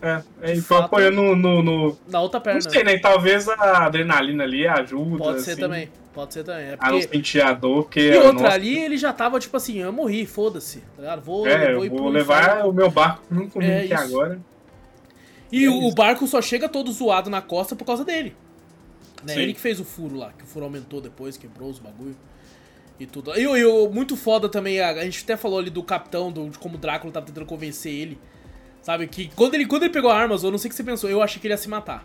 É, 0.00 0.22
ele 0.42 0.54
De 0.54 0.60
foi 0.62 0.78
fato. 0.78 0.86
apoiando 0.86 1.16
no, 1.22 1.36
no, 1.36 1.62
no- 1.62 1.98
na 2.08 2.20
outra 2.20 2.40
perna. 2.40 2.60
Não 2.64 2.70
sei, 2.70 2.82
né? 2.82 2.98
Talvez 2.98 3.48
a 3.48 3.84
adrenalina 3.84 4.44
ali 4.44 4.66
ajuda. 4.66 5.18
Pode 5.18 5.42
ser 5.42 5.52
assim, 5.52 5.60
também. 5.60 5.90
Pode 6.14 6.34
ser 6.34 6.42
também. 6.44 6.64
É 6.66 6.76
A 6.78 6.90
não 6.90 6.98
porque... 7.00 7.16
sentir 7.16 7.40
a 7.42 7.52
dor, 7.52 7.84
porque. 7.84 8.00
E 8.00 8.16
outra, 8.16 8.32
nossa, 8.32 8.48
ali 8.54 8.78
ele 8.78 8.96
já 8.96 9.12
tava 9.12 9.38
tipo 9.38 9.56
assim, 9.56 9.78
eu 9.78 9.92
morri, 9.92 10.26
foda-se. 10.26 10.80
Tá 10.96 11.02
ligado? 11.02 11.22
Vou, 11.22 11.46
É, 11.46 11.74
vou 11.74 11.88
vou 11.88 12.08
levar 12.08 12.66
o 12.66 12.72
meu 12.72 12.90
barco 12.90 13.22
comigo 13.28 13.60
É 13.62 13.78
aqui 13.84 13.94
isso. 13.94 14.02
agora. 14.02 14.40
E 15.52 15.64
é 15.66 15.68
o, 15.70 15.84
o 15.88 15.94
barco 15.94 16.26
só 16.26 16.40
chega 16.42 16.68
todo 16.68 16.90
zoado 16.90 17.28
na 17.30 17.42
costa 17.42 17.76
por 17.76 17.84
causa 17.84 18.04
dele. 18.04 18.34
Né? 19.24 19.40
Ele 19.40 19.54
que 19.54 19.60
fez 19.60 19.78
o 19.78 19.84
furo 19.84 20.16
lá, 20.16 20.32
que 20.36 20.42
o 20.44 20.46
furo 20.46 20.64
aumentou 20.64 21.00
depois, 21.00 21.36
quebrou 21.36 21.68
os 21.70 21.78
bagulho. 21.78 22.16
E 22.98 23.06
tudo. 23.06 23.32
E, 23.36 23.42
e 23.42 23.64
o- 23.64 23.88
muito 23.90 24.16
foda 24.16 24.48
também, 24.48 24.80
a, 24.80 24.90
a 24.90 25.04
gente 25.04 25.22
até 25.22 25.36
falou 25.36 25.58
ali 25.58 25.70
do 25.70 25.82
capitão, 25.82 26.32
do, 26.32 26.48
de 26.50 26.58
como 26.58 26.74
o 26.76 26.78
Drácula 26.78 27.12
tava 27.12 27.26
tentando 27.26 27.46
convencer 27.46 27.92
ele. 27.92 28.18
Sabe? 28.82 29.06
Que 29.06 29.30
quando 29.36 29.54
ele, 29.54 29.66
quando 29.66 29.84
ele 29.84 29.92
pegou 29.92 30.10
a 30.10 30.16
arma, 30.16 30.34
eu 30.42 30.50
não 30.50 30.58
sei 30.58 30.68
o 30.68 30.70
que 30.70 30.76
você 30.76 30.82
pensou, 30.82 31.08
eu 31.08 31.22
achei 31.22 31.40
que 31.40 31.46
ele 31.46 31.54
ia 31.54 31.58
se 31.58 31.68
matar. 31.68 32.04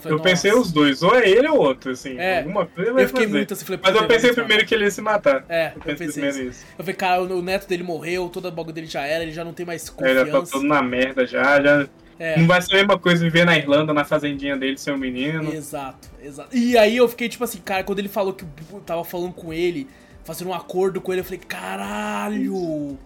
falei, 0.00 0.16
Eu 0.16 0.22
pensei 0.22 0.52
os 0.54 0.72
dois, 0.72 1.02
ou 1.02 1.14
é 1.14 1.28
ele 1.28 1.46
ou 1.48 1.58
outro, 1.58 1.90
assim. 1.92 2.16
É, 2.18 2.38
alguma 2.38 2.64
coisa 2.66 2.92
vai 2.92 3.04
Eu 3.04 3.08
fiquei 3.08 3.24
fazer. 3.26 3.36
muito 3.36 3.52
assim, 3.54 3.64
falei, 3.66 3.80
Mas 3.82 3.92
"Puta, 3.92 4.04
eu 4.04 4.08
pensei 4.08 4.30
se 4.30 4.34
primeiro 4.34 4.62
matar". 4.62 4.68
que 4.68 4.74
ele 4.74 4.84
ia 4.84 4.90
se 4.90 5.00
matar. 5.02 5.44
É, 5.48 5.66
eu 5.66 5.72
eu 5.74 5.80
pensei 5.82 6.06
pensei 6.06 6.22
primeiro 6.22 6.50
isso. 6.50 6.64
Eu 6.78 6.84
falei, 6.84 6.94
cara, 6.94 7.22
o, 7.22 7.38
o 7.38 7.42
neto 7.42 7.68
dele 7.68 7.82
morreu, 7.82 8.28
toda 8.30 8.48
a 8.48 8.50
bagulho 8.50 8.74
dele 8.74 8.86
já 8.86 9.02
era, 9.06 9.22
ele 9.22 9.32
já 9.32 9.44
não 9.44 9.52
tem 9.52 9.66
mais 9.66 9.86
Ele 10.00 10.14
já 10.14 10.20
tá 10.24 10.30
confiança. 10.30 10.52
todo 10.52 10.64
na 10.66 10.80
merda 10.82 11.26
já, 11.26 11.60
já. 11.62 11.86
É. 12.18 12.38
Não 12.38 12.46
vai 12.46 12.62
ser 12.62 12.74
a 12.74 12.76
mesma 12.76 12.98
coisa 12.98 13.24
viver 13.24 13.44
na 13.44 13.56
Irlanda, 13.56 13.92
na 13.92 14.04
fazendinha 14.04 14.56
dele, 14.56 14.78
ser 14.78 14.92
um 14.92 14.96
menino. 14.98 15.52
Exato, 15.52 16.08
exato. 16.22 16.56
E 16.56 16.78
aí 16.78 16.96
eu 16.96 17.08
fiquei 17.08 17.28
tipo 17.28 17.42
assim, 17.42 17.58
cara, 17.58 17.82
quando 17.82 17.98
ele 17.98 18.08
falou 18.08 18.32
que 18.32 18.44
eu 18.72 18.80
tava 18.80 19.04
falando 19.04 19.32
com 19.32 19.52
ele, 19.52 19.88
fazendo 20.24 20.50
um 20.50 20.54
acordo 20.54 21.00
com 21.00 21.12
ele, 21.12 21.20
eu 21.20 21.24
falei, 21.24 21.40
caralho! 21.40 22.98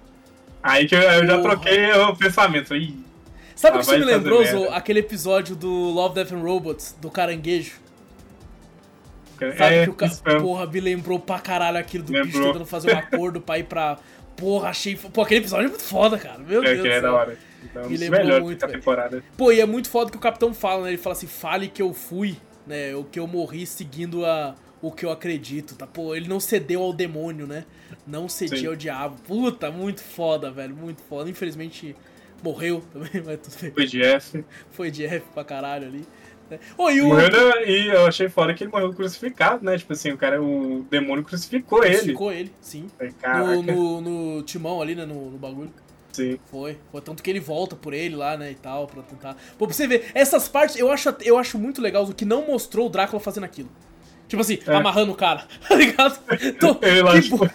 Aí 0.63 0.87
que 0.87 0.95
eu, 0.95 1.01
eu 1.01 1.27
já 1.27 1.41
troquei 1.41 1.91
o 1.93 2.15
pensamento. 2.17 2.75
Ih, 2.77 2.95
Sabe 3.55 3.77
o 3.77 3.81
que 3.81 3.87
isso 3.87 3.99
me 3.99 4.05
lembrou. 4.05 4.45
Zo? 4.45 4.65
Aquele 4.71 5.01
episódio 5.01 5.57
do 5.57 5.69
Love, 5.69 6.15
Death 6.15 6.33
and 6.33 6.43
Robots, 6.43 6.97
do 7.01 7.11
caranguejo. 7.11 7.73
Sabe 9.57 9.75
é, 9.75 9.85
que 9.85 9.91
o 9.91 9.95
cara, 9.95 10.13
porra, 10.41 10.67
me 10.67 10.81
lembrou 10.81 11.19
pra 11.19 11.39
caralho 11.39 11.79
aquilo 11.79 12.05
do 12.05 12.13
bicho 12.13 12.25
Lembrou. 12.25 12.47
tentando 12.53 12.67
fazer 12.67 12.93
um 12.95 12.99
acordo 12.99 13.41
pra 13.41 13.59
ir 13.59 13.65
pra... 13.65 13.99
Porra, 14.37 14.69
achei... 14.69 14.97
Pô, 14.97 15.23
aquele 15.23 15.41
episódio 15.41 15.67
é 15.67 15.69
muito 15.69 15.83
foda, 15.85 16.19
cara. 16.19 16.39
Meu 16.39 16.63
É, 16.63 16.75
Deus 16.75 16.83
que 16.83 16.89
do 16.89 16.93
é 16.93 17.01
da 17.01 17.13
hora. 17.13 17.39
Então, 17.65 17.89
Me 17.89 17.97
lembrou 17.97 18.21
melhores 18.21 18.45
muito, 18.45 18.61
da 18.61 18.67
velho. 18.67 18.79
temporada. 18.79 19.25
Pô, 19.37 19.53
e 19.53 19.61
é 19.61 19.67
muito 19.67 19.89
foda 19.89 20.11
que 20.11 20.17
o 20.17 20.21
capitão 20.21 20.55
fala, 20.55 20.85
né? 20.85 20.91
Ele 20.91 20.99
fala 20.99 21.15
assim, 21.15 21.27
fale 21.27 21.69
que 21.69 21.83
eu 21.83 21.93
fui, 21.93 22.37
né? 22.67 22.95
O 22.95 23.05
que 23.05 23.19
eu 23.19 23.27
morri 23.27 23.67
seguindo 23.67 24.25
a, 24.25 24.55
o 24.81 24.93
que 24.93 25.05
eu 25.05 25.11
acredito, 25.11 25.75
tá? 25.75 25.87
Pô, 25.87 26.15
ele 26.15 26.29
não 26.29 26.41
cedeu 26.41 26.83
ao 26.83 26.93
demônio, 26.93 27.47
né? 27.47 27.65
Não 28.07 28.29
cedia 28.29 28.59
Sim. 28.59 28.67
ao 28.69 28.77
diabo. 28.77 29.17
Puta, 29.27 29.71
muito 29.71 30.03
foda, 30.03 30.51
velho, 30.51 30.75
muito 30.75 31.03
foda. 31.03 31.29
Infelizmente 31.29 31.97
morreu 32.43 32.83
também, 32.93 33.23
mas 33.25 33.39
tudo 33.41 33.61
bem. 33.61 33.71
Foi 33.73 33.87
Jeff. 33.87 34.45
Foi 34.71 34.91
de 34.91 35.05
F 35.05 35.27
pra 35.35 35.45
caralho 35.45 35.87
ali. 35.87 36.05
Ô, 36.79 36.89
e 36.91 37.03
o... 37.03 37.09
Morreu 37.09 37.29
né, 37.31 37.71
e 37.71 37.89
eu 37.89 38.07
achei 38.07 38.27
foda 38.29 38.55
que 38.55 38.65
ele 38.65 38.71
morreu 38.71 38.93
crucificado, 38.95 39.63
né? 39.63 39.77
Tipo 39.77 39.93
assim, 39.93 40.13
o 40.13 40.17
cara, 40.17 40.43
o 40.43 40.87
demônio 40.91 41.23
crucificou 41.23 41.85
ele. 41.85 41.99
Ficou 41.99 42.33
ele, 42.33 42.51
sim. 42.61 42.87
No, 43.37 43.63
no, 43.63 44.01
no 44.01 44.43
timão 44.43 44.81
ali, 44.81 44.95
né? 44.95 45.05
No, 45.05 45.31
no 45.31 45.37
bagulho. 45.37 45.71
Sim. 46.19 46.39
Foi. 46.51 46.79
Foi 46.93 47.01
tanto 47.01 47.23
que 47.23 47.31
ele 47.31 47.41
volta 47.41 47.75
por 47.77 47.93
ele 47.95 48.15
lá, 48.17 48.37
né, 48.37 48.51
e 48.51 48.55
tal, 48.55 48.87
pra 48.87 49.03
tentar. 49.03 49.37
Pô, 49.59 49.67
pra 49.67 49.75
você 49.75 49.87
ver, 49.87 50.11
essas 50.15 50.49
partes 50.49 50.77
eu 50.77 50.91
acho, 50.93 51.15
eu 51.23 51.39
acho 51.39 51.59
muito 51.59 51.81
legal 51.81 52.05
o 52.05 52.15
que 52.15 52.25
não 52.25 52.47
mostrou 52.47 52.87
o 52.87 52.89
Drácula 52.91 53.21
fazendo 53.21 53.45
aquilo. 53.45 53.69
Tipo 54.29 54.43
assim, 54.43 54.59
É. 54.67 54.75
amarrando 54.75 55.13
o 55.13 55.15
cara, 55.15 55.47
tá 55.67 55.75
ligado? 55.75 56.19
Tô, 56.61 56.77
Ele 56.87 57.01
lá, 57.03 57.13
que 57.15 57.23
tipo, 57.23 57.39
bo- 57.39 57.51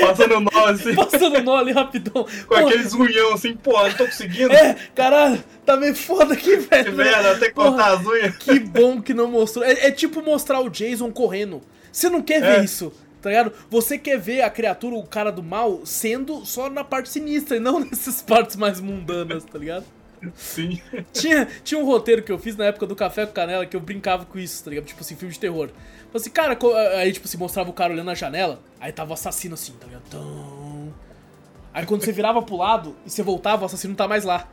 passando 0.00 0.40
nó 0.40 0.66
assim, 0.66 0.94
passando 0.96 1.42
nó 1.42 1.56
ali 1.56 1.70
rapidão. 1.70 2.24
com 2.24 2.46
Pô, 2.48 2.54
aqueles 2.56 2.92
unhão 2.92 3.34
assim, 3.34 3.54
porra, 3.54 3.88
não 3.88 3.96
tô 3.96 4.06
conseguindo. 4.06 4.52
É, 4.52 4.74
caralho, 4.96 5.42
tá 5.64 5.76
meio 5.76 5.94
foda 5.94 6.34
aqui, 6.34 6.50
Que 6.50 6.56
velho. 6.56 6.92
merda, 6.96 7.32
até 7.32 7.50
cortar 7.50 7.92
as 7.98 8.04
unhas. 8.06 8.36
Que 8.36 8.58
bom 8.58 9.00
que 9.00 9.14
não 9.14 9.28
mostrou. 9.30 9.64
É, 9.64 9.86
é 9.86 9.90
tipo 9.92 10.20
mostrar 10.22 10.58
o 10.60 10.68
Jason 10.68 11.10
correndo. 11.12 11.60
Você 11.92 12.08
não 12.10 12.20
quer 12.22 12.40
ver 12.40 12.60
É. 12.60 12.64
isso, 12.64 12.92
tá 13.22 13.30
ligado? 13.30 13.52
Você 13.70 13.96
quer 13.96 14.18
ver 14.18 14.42
a 14.42 14.50
criatura, 14.50 14.96
o 14.96 15.06
cara 15.06 15.30
do 15.30 15.42
mal, 15.42 15.80
sendo 15.86 16.44
só 16.44 16.68
na 16.68 16.84
parte 16.84 17.08
sinistra 17.08 17.56
e 17.56 17.60
não 17.60 17.80
nessas 17.86 18.20
partes 18.20 18.56
mais 18.56 18.80
mundanas, 18.80 19.44
tá 19.44 19.58
ligado? 19.58 19.84
Sim. 20.36 20.80
Tinha, 21.12 21.48
tinha 21.64 21.80
um 21.80 21.84
roteiro 21.84 22.22
que 22.22 22.30
eu 22.30 22.38
fiz 22.38 22.56
na 22.56 22.66
época 22.66 22.86
do 22.86 22.94
Café 22.94 23.26
com 23.26 23.32
Canela 23.32 23.66
que 23.66 23.74
eu 23.76 23.80
brincava 23.80 24.24
com 24.24 24.38
isso, 24.38 24.62
tá 24.62 24.70
ligado? 24.70 24.84
Tipo 24.86 25.00
assim, 25.00 25.16
filme 25.16 25.32
de 25.34 25.40
terror. 25.40 25.68
Falei 25.68 26.10
assim, 26.14 26.30
cara, 26.30 26.54
co- 26.54 26.74
aí 26.74 27.12
tipo, 27.12 27.26
se 27.26 27.36
mostrava 27.36 27.70
o 27.70 27.72
cara 27.72 27.92
olhando 27.92 28.06
na 28.06 28.14
janela, 28.14 28.60
aí 28.78 28.92
tava 28.92 29.10
o 29.10 29.14
assassino 29.14 29.54
assim, 29.54 29.72
tá 29.80 29.86
ligado? 29.86 30.02
Tão... 30.10 30.94
Aí 31.74 31.86
quando 31.86 32.04
você 32.04 32.12
virava 32.12 32.40
pro 32.42 32.56
lado 32.56 32.94
e 33.04 33.10
você 33.10 33.22
voltava, 33.22 33.62
o 33.62 33.66
assassino 33.66 33.92
não 33.92 33.96
tá 33.96 34.06
mais 34.06 34.24
lá, 34.24 34.46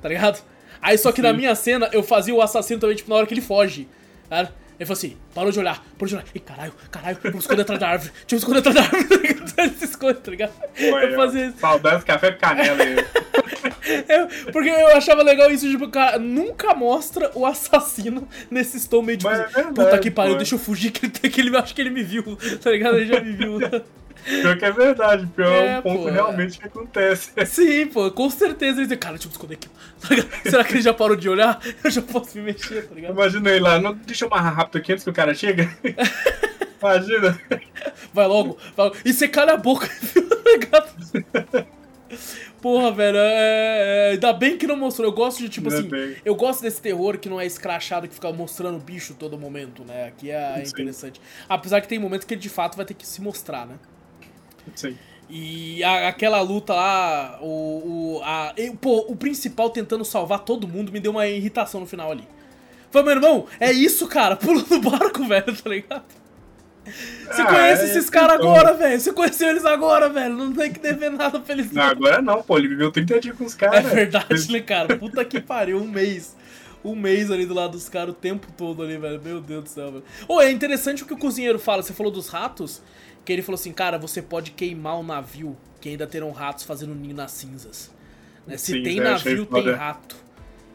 tá 0.00 0.08
ligado? 0.08 0.42
Aí 0.80 0.96
só 0.96 1.12
que 1.12 1.20
na 1.20 1.32
Sim. 1.32 1.36
minha 1.36 1.54
cena 1.54 1.90
eu 1.92 2.02
fazia 2.02 2.34
o 2.34 2.40
assassino 2.40 2.80
também, 2.80 2.96
tipo, 2.96 3.10
na 3.10 3.16
hora 3.16 3.26
que 3.26 3.34
ele 3.34 3.40
foge, 3.42 3.88
tá? 4.28 4.50
Ele 4.80 4.86
falou 4.86 4.96
assim, 4.96 5.14
parou 5.34 5.52
de 5.52 5.58
olhar, 5.58 5.84
parou 5.98 6.08
de 6.08 6.14
olhar. 6.14 6.24
Ih, 6.34 6.38
caralho, 6.40 6.72
caralho, 6.90 7.18
vamos 7.22 7.40
esconder 7.40 7.60
atrás 7.62 7.78
da 7.78 7.88
árvore. 7.90 8.10
Deixa 8.26 8.26
eu 8.30 8.36
me 8.36 8.38
esconder 8.38 8.58
atrás 8.60 8.74
da 8.76 8.82
árvore. 8.82 9.04
tá 9.08 9.16
ligado? 9.18 9.52
Ele 9.58 9.70
se 9.78 9.84
esconde, 9.84 10.18
tá 10.20 10.30
ligado? 10.30 10.52
Eu 10.78 11.16
fazia 11.16 11.46
isso. 11.48 11.58
Saudades 11.58 12.02
café 12.04 12.32
com 12.32 12.38
canela 12.40 12.82
aí. 12.82 12.96
Eu- 14.08 14.52
porque 14.52 14.68
eu 14.70 14.96
achava 14.96 15.22
legal 15.22 15.50
isso, 15.50 15.68
tipo, 15.68 15.86
cara, 15.88 16.18
nunca 16.18 16.72
mostra 16.74 17.30
o 17.34 17.44
assassino 17.44 18.26
nesse 18.50 18.88
tom 18.88 19.02
meio 19.02 19.18
tipo, 19.18 19.28
Mas 19.28 19.40
é 19.40 19.44
assim, 19.44 19.52
verdade, 19.54 19.74
puta 19.74 19.98
que 19.98 20.10
pariu, 20.10 20.36
deixa 20.36 20.54
eu 20.54 20.58
fugir, 20.58 20.90
que 20.92 21.04
ele, 21.06 21.12
que 21.30 21.40
ele 21.40 21.56
acho 21.56 21.74
que 21.74 21.80
ele 21.82 21.90
me 21.90 22.02
viu, 22.02 22.38
tá 22.62 22.70
ligado? 22.70 22.96
Ele 22.96 23.06
já 23.12 23.20
me 23.20 23.32
viu. 23.32 23.58
Pior 24.24 24.56
que 24.58 24.64
é 24.64 24.70
verdade, 24.70 25.26
pior 25.34 25.52
é 25.52 25.66
É, 25.74 25.78
um 25.78 25.82
ponto 25.82 26.02
pô. 26.04 26.10
realmente 26.10 26.58
que 26.58 26.66
acontece. 26.66 27.30
Sim, 27.46 27.86
pô, 27.86 28.10
com 28.10 28.28
certeza 28.30 28.82
ele 28.82 28.96
cara, 28.96 29.14
deixa 29.14 29.28
eu 29.28 29.32
esconder 29.32 29.54
aqui. 29.54 29.68
tá? 29.68 30.08
Será 30.50 30.64
que 30.64 30.74
ele 30.74 30.82
já 30.82 30.92
parou 30.94 31.16
de 31.16 31.28
olhar? 31.28 31.60
Eu 31.82 31.90
já 31.90 32.02
posso 32.02 32.36
me 32.38 32.44
mexer, 32.44 32.86
tá 32.88 32.94
ligado? 32.94 33.12
Imagina 33.12 33.50
ele 33.50 33.60
lá, 33.60 33.78
não, 33.80 33.94
deixa 33.94 34.24
eu 34.24 34.28
amarrar 34.28 34.54
rápido 34.54 34.78
aqui 34.78 34.92
antes 34.92 35.04
que 35.04 35.10
o 35.10 35.14
cara 35.14 35.34
chega. 35.34 35.68
Imagina. 36.80 37.38
Vai 38.12 38.26
logo, 38.26 38.56
vai 38.76 38.86
logo. 38.86 38.96
E 39.04 39.12
você 39.12 39.28
calha 39.28 39.52
a 39.52 39.56
boca, 39.56 39.88
ligado? 40.46 40.90
Porra, 42.60 42.92
velho, 42.92 43.16
é, 43.16 44.08
é, 44.08 44.10
ainda 44.12 44.32
bem 44.32 44.58
que 44.58 44.66
não 44.66 44.76
mostrou. 44.76 45.08
Eu 45.08 45.12
gosto 45.14 45.38
de, 45.38 45.48
tipo 45.48 45.68
assim, 45.68 45.88
bem. 45.88 46.16
eu 46.24 46.34
gosto 46.34 46.60
desse 46.62 46.80
terror 46.80 47.16
que 47.18 47.28
não 47.28 47.40
é 47.40 47.46
escrachado, 47.46 48.06
que 48.06 48.14
fica 48.14 48.30
mostrando 48.32 48.76
o 48.76 48.80
bicho 48.80 49.14
todo 49.14 49.38
momento, 49.38 49.82
né? 49.84 50.08
Aqui 50.08 50.30
é 50.30 50.62
Sim. 50.64 50.70
interessante. 50.72 51.20
Apesar 51.48 51.80
que 51.80 51.88
tem 51.88 51.98
momentos 51.98 52.26
que 52.26 52.34
ele 52.34 52.40
de 52.40 52.48
fato 52.50 52.76
vai 52.76 52.84
ter 52.84 52.94
que 52.94 53.06
se 53.06 53.22
mostrar, 53.22 53.66
né? 53.66 53.76
Sim. 54.74 54.96
E 55.28 55.82
a- 55.84 56.08
aquela 56.08 56.40
luta 56.40 56.74
lá, 56.74 57.38
o, 57.40 58.16
o, 58.16 58.20
a, 58.24 58.52
pô, 58.80 59.04
o 59.08 59.14
principal 59.14 59.70
tentando 59.70 60.04
salvar 60.04 60.40
todo 60.40 60.66
mundo 60.66 60.90
me 60.90 60.98
deu 60.98 61.12
uma 61.12 61.26
irritação 61.26 61.80
no 61.80 61.86
final 61.86 62.10
ali. 62.10 62.26
Falei, 62.90 63.06
meu 63.14 63.14
irmão, 63.22 63.46
é 63.60 63.70
isso, 63.70 64.08
cara, 64.08 64.34
pula 64.36 64.64
no 64.68 64.80
barco, 64.80 65.24
velho, 65.24 65.56
tá 65.56 65.70
ligado? 65.70 66.04
Você 67.30 67.42
Ah, 67.42 67.46
conhece 67.46 67.82
é 67.82 67.84
esses 67.90 68.10
caras 68.10 68.36
então. 68.36 68.50
agora, 68.50 68.74
velho. 68.74 68.98
Você 69.00 69.12
conheceu 69.12 69.48
eles 69.48 69.64
agora, 69.64 70.08
velho. 70.08 70.34
Não 70.34 70.52
tem 70.52 70.72
que 70.72 70.80
dever 70.80 71.10
nada 71.10 71.38
pra 71.38 71.54
eles. 71.54 71.70
Não, 71.70 71.82
agora 71.82 72.20
não, 72.20 72.42
pô, 72.42 72.58
ele 72.58 72.66
viveu 72.68 72.90
30 72.90 73.20
dias 73.20 73.36
com 73.36 73.44
os 73.44 73.54
É 73.54 73.58
caras. 73.58 73.92
verdade, 73.92 74.50
né, 74.50 74.60
cara? 74.60 74.96
Puta 74.96 75.24
que 75.24 75.40
pariu, 75.40 75.78
um 75.78 75.86
mês. 75.86 76.34
Um 76.82 76.96
mês 76.96 77.30
ali 77.30 77.44
do 77.46 77.52
lado 77.54 77.72
dos 77.72 77.88
caras 77.88 78.14
o 78.14 78.16
tempo 78.16 78.48
todo 78.56 78.82
ali, 78.82 78.96
velho. 78.96 79.20
Meu 79.22 79.40
Deus 79.40 79.64
do 79.64 79.68
céu, 79.68 79.92
velho. 79.92 80.04
Ô, 80.26 80.40
é 80.40 80.50
interessante 80.50 81.02
o 81.02 81.06
que 81.06 81.12
o 81.14 81.18
cozinheiro 81.18 81.58
fala. 81.58 81.82
Você 81.82 81.92
falou 81.92 82.10
dos 82.10 82.28
ratos, 82.28 82.82
que 83.24 83.32
ele 83.32 83.42
falou 83.42 83.58
assim, 83.58 83.72
cara, 83.72 83.98
você 83.98 84.22
pode 84.22 84.52
queimar 84.52 84.98
o 84.98 85.02
navio, 85.02 85.56
que 85.80 85.88
ainda 85.88 86.06
terão 86.06 86.30
ratos 86.30 86.64
fazendo 86.64 86.94
ninho 86.94 87.14
nas 87.14 87.32
cinzas. 87.32 87.90
Né? 88.46 88.56
Se 88.56 88.72
Sim, 88.72 88.82
tem 88.82 89.00
achei 89.00 89.34
navio, 89.34 89.46
tem 89.46 89.62
foda. 89.64 89.76
rato. 89.76 90.16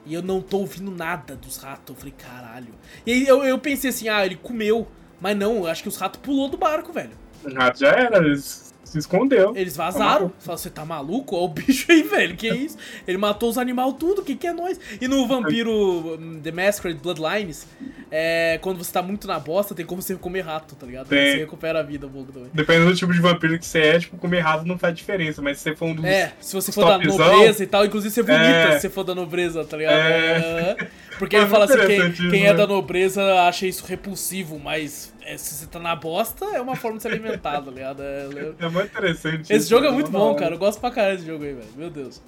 E 0.05 0.13
eu 0.13 0.21
não 0.21 0.41
tô 0.41 0.59
ouvindo 0.59 0.91
nada 0.91 1.35
dos 1.35 1.57
ratos. 1.57 1.95
Eu 1.95 1.95
falei, 1.95 2.13
caralho. 2.17 2.73
E 3.05 3.11
aí 3.11 3.27
eu, 3.27 3.43
eu 3.43 3.57
pensei 3.57 3.89
assim, 3.89 4.07
ah, 4.07 4.25
ele 4.25 4.35
comeu. 4.35 4.87
Mas 5.19 5.35
não, 5.35 5.57
eu 5.57 5.67
acho 5.67 5.81
que 5.81 5.89
os 5.89 5.97
ratos 5.97 6.19
pulou 6.21 6.47
do 6.47 6.57
barco, 6.57 6.93
velho. 6.93 7.17
O 7.43 7.53
rato 7.53 7.79
já 7.79 7.89
era, 7.89 8.17
ele 8.17 8.37
se 8.86 8.97
escondeu. 8.99 9.53
Eles 9.55 9.75
vazaram. 9.75 10.31
Falaram, 10.39 10.57
você 10.57 10.69
tá 10.69 10.86
maluco? 10.86 11.36
Olha 11.36 11.45
o 11.45 11.47
bicho 11.53 11.91
aí, 11.91 12.03
velho. 12.03 12.36
Que 12.36 12.47
isso? 12.47 12.77
Ele 13.07 13.17
matou 13.17 13.49
os 13.49 13.57
animais 13.57 13.93
tudo. 13.99 14.21
O 14.21 14.23
que, 14.23 14.36
que 14.36 14.47
é 14.47 14.53
nós? 14.53 14.79
E 15.01 15.07
no 15.07 15.27
Vampiro 15.27 15.71
hum, 16.17 16.39
The 16.41 16.51
Masquerade 16.51 16.99
Bloodlines, 16.99 17.67
é, 18.11 18.59
quando 18.61 18.77
você 18.77 18.91
tá 18.93 19.01
muito 19.01 19.27
na 19.27 19.39
bosta, 19.39 19.75
tem 19.75 19.86
como 19.86 20.01
você 20.01 20.15
comer 20.15 20.41
rato, 20.41 20.75
tá 20.75 20.86
ligado? 20.86 21.07
Tem. 21.07 21.31
Você 21.31 21.38
recupera 21.39 21.79
a 21.79 21.83
vida 21.83 22.07
um 22.07 22.09
pouco 22.11 22.31
também. 22.31 22.49
Dependendo 22.53 22.91
do 22.91 22.95
tipo 22.95 23.11
de 23.11 23.19
vampiro 23.19 23.57
que 23.59 23.65
você 23.65 23.79
é, 23.79 23.99
tipo, 23.99 24.17
comer 24.17 24.39
rato 24.39 24.65
não 24.65 24.77
faz 24.77 24.95
diferença, 24.95 25.41
mas 25.41 25.57
se 25.57 25.63
você 25.63 25.75
for 25.75 25.86
um 25.88 25.95
dos. 25.95 26.05
É, 26.05 26.33
se 26.39 26.53
você 26.53 26.71
for 26.71 26.86
da 26.86 26.97
nobreza 26.97 27.63
e 27.63 27.67
tal, 27.67 27.86
inclusive 27.86 28.13
você 28.13 28.21
vomita 28.21 28.43
É. 28.43 28.71
se 28.73 28.81
você 28.81 28.89
for 28.89 29.03
da 29.03 29.15
nobreza, 29.15 29.65
tá 29.65 29.77
ligado? 29.77 29.97
É. 29.97 30.75
É. 30.79 30.88
Porque 31.17 31.36
É 31.36 31.39
ele 31.39 31.49
fala 31.49 31.65
assim, 31.65 31.77
quem, 31.88 32.29
quem 32.29 32.45
é 32.45 32.51
né? 32.51 32.53
da 32.53 32.67
nobreza 32.67 33.21
acha 33.41 33.65
isso 33.65 33.86
repulsivo, 33.86 34.59
mas 34.59 35.13
é, 35.26 35.38
se 35.38 35.53
você 35.55 35.65
tá 35.67 35.80
na 35.80 35.95
bosta, 35.95 36.45
é 36.45 36.61
uma 36.61 36.76
forma 36.76 36.97
de 36.97 37.03
se 37.03 37.07
alimentar, 37.07 37.61
tá 37.61 37.71
ligado? 37.71 38.01
É, 38.03 38.28
É 38.59 38.69
muito 38.69 38.86
interessante. 38.88 39.51
Esse 39.51 39.69
jogo 39.69 39.86
é 39.86 39.91
muito 39.91 40.09
bom, 40.11 40.30
hora. 40.32 40.39
cara. 40.39 40.55
Eu 40.55 40.59
gosto 40.59 40.80
pra 40.80 40.91
caralho 40.91 41.15
desse 41.17 41.28
jogo 41.28 41.43
aí, 41.43 41.53
velho. 41.53 41.67
Meu 41.76 41.89
Deus. 41.89 42.21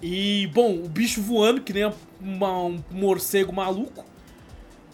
E, 0.00 0.48
bom, 0.52 0.72
o 0.74 0.88
bicho 0.88 1.22
voando, 1.22 1.60
que 1.60 1.72
nem 1.72 1.90
uma- 2.20 2.64
um 2.64 2.82
morcego 2.90 3.52
maluco. 3.52 4.04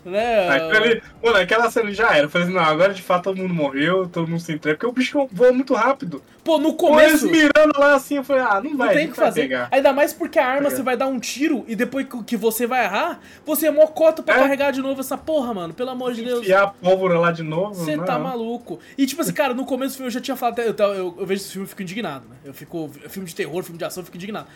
Né? 0.04 0.48
Ali, 0.48 1.02
mano, 1.22 1.36
aquela 1.36 1.70
cena 1.70 1.92
já 1.92 2.10
era. 2.14 2.24
Eu 2.26 2.30
falei 2.30 2.46
assim, 2.46 2.56
não, 2.56 2.62
agora 2.64 2.94
de 2.94 3.02
fato 3.02 3.24
todo 3.24 3.36
mundo 3.36 3.52
morreu, 3.52 4.08
todo 4.08 4.26
mundo 4.28 4.40
se 4.40 4.52
entrega, 4.52 4.76
porque 4.78 4.86
o 4.86 4.92
bicho 4.92 5.28
voa 5.30 5.52
muito 5.52 5.74
rápido. 5.74 6.22
Pô, 6.44 6.56
no 6.56 6.72
começo. 6.74 7.26
mirando 7.28 7.78
lá 7.78 7.94
assim, 7.94 8.16
eu 8.16 8.24
falei, 8.24 8.42
ah, 8.42 8.60
não 8.62 8.70
Não 8.70 8.76
vai, 8.78 8.94
tem 8.94 9.04
o 9.04 9.08
não 9.08 9.14
que 9.14 9.20
fazer. 9.20 9.42
pegar. 9.42 9.68
Ainda 9.70 9.92
mais 9.92 10.12
porque 10.14 10.38
a 10.38 10.46
arma 10.46 10.70
você 10.70 10.82
vai 10.82 10.96
dar 10.96 11.06
um 11.08 11.18
tiro 11.18 11.64
e 11.68 11.76
depois 11.76 12.06
que- 12.24 12.36
você 12.38 12.66
vai 12.66 12.84
errar, 12.84 13.20
você 13.44 13.66
é 13.66 13.70
mocota 13.70 14.22
pra 14.22 14.36
É. 14.36 14.38
carregar 14.38 14.70
de 14.70 14.80
novo 14.80 15.00
essa 15.00 15.18
porra, 15.18 15.52
mano. 15.52 15.74
Pelo 15.74 15.90
amor 15.90 16.14
de 16.14 16.22
Deus. 16.24 16.40
Enfiar 16.40 16.62
a 16.62 16.66
pólvora 16.68 17.18
lá 17.18 17.30
de 17.32 17.42
novo. 17.42 17.74
Você 17.74 17.96
não. 17.96 18.04
tá 18.04 18.18
maluco. 18.18 18.78
E 18.96 19.04
tipo 19.04 19.20
assim, 19.20 19.32
cara, 19.32 19.52
no 19.52 19.66
começo 19.66 19.94
do 19.94 19.96
filme 19.96 20.06
eu 20.08 20.12
já 20.14 20.20
tinha 20.20 20.36
falado, 20.36 20.58
eu, 20.60 20.74
eu, 20.74 21.14
eu 21.18 21.26
vejo 21.26 21.42
esse 21.42 21.52
filme 21.52 21.66
e 21.66 21.68
fico 21.68 21.82
indignado, 21.82 22.24
né? 22.28 22.36
Eu 22.44 22.54
fico. 22.54 22.88
Filme 23.08 23.28
de 23.28 23.34
terror, 23.34 23.62
filme 23.62 23.76
de 23.78 23.84
ação, 23.84 24.00
eu 24.00 24.04
fico 24.06 24.16
indignado. 24.16 24.46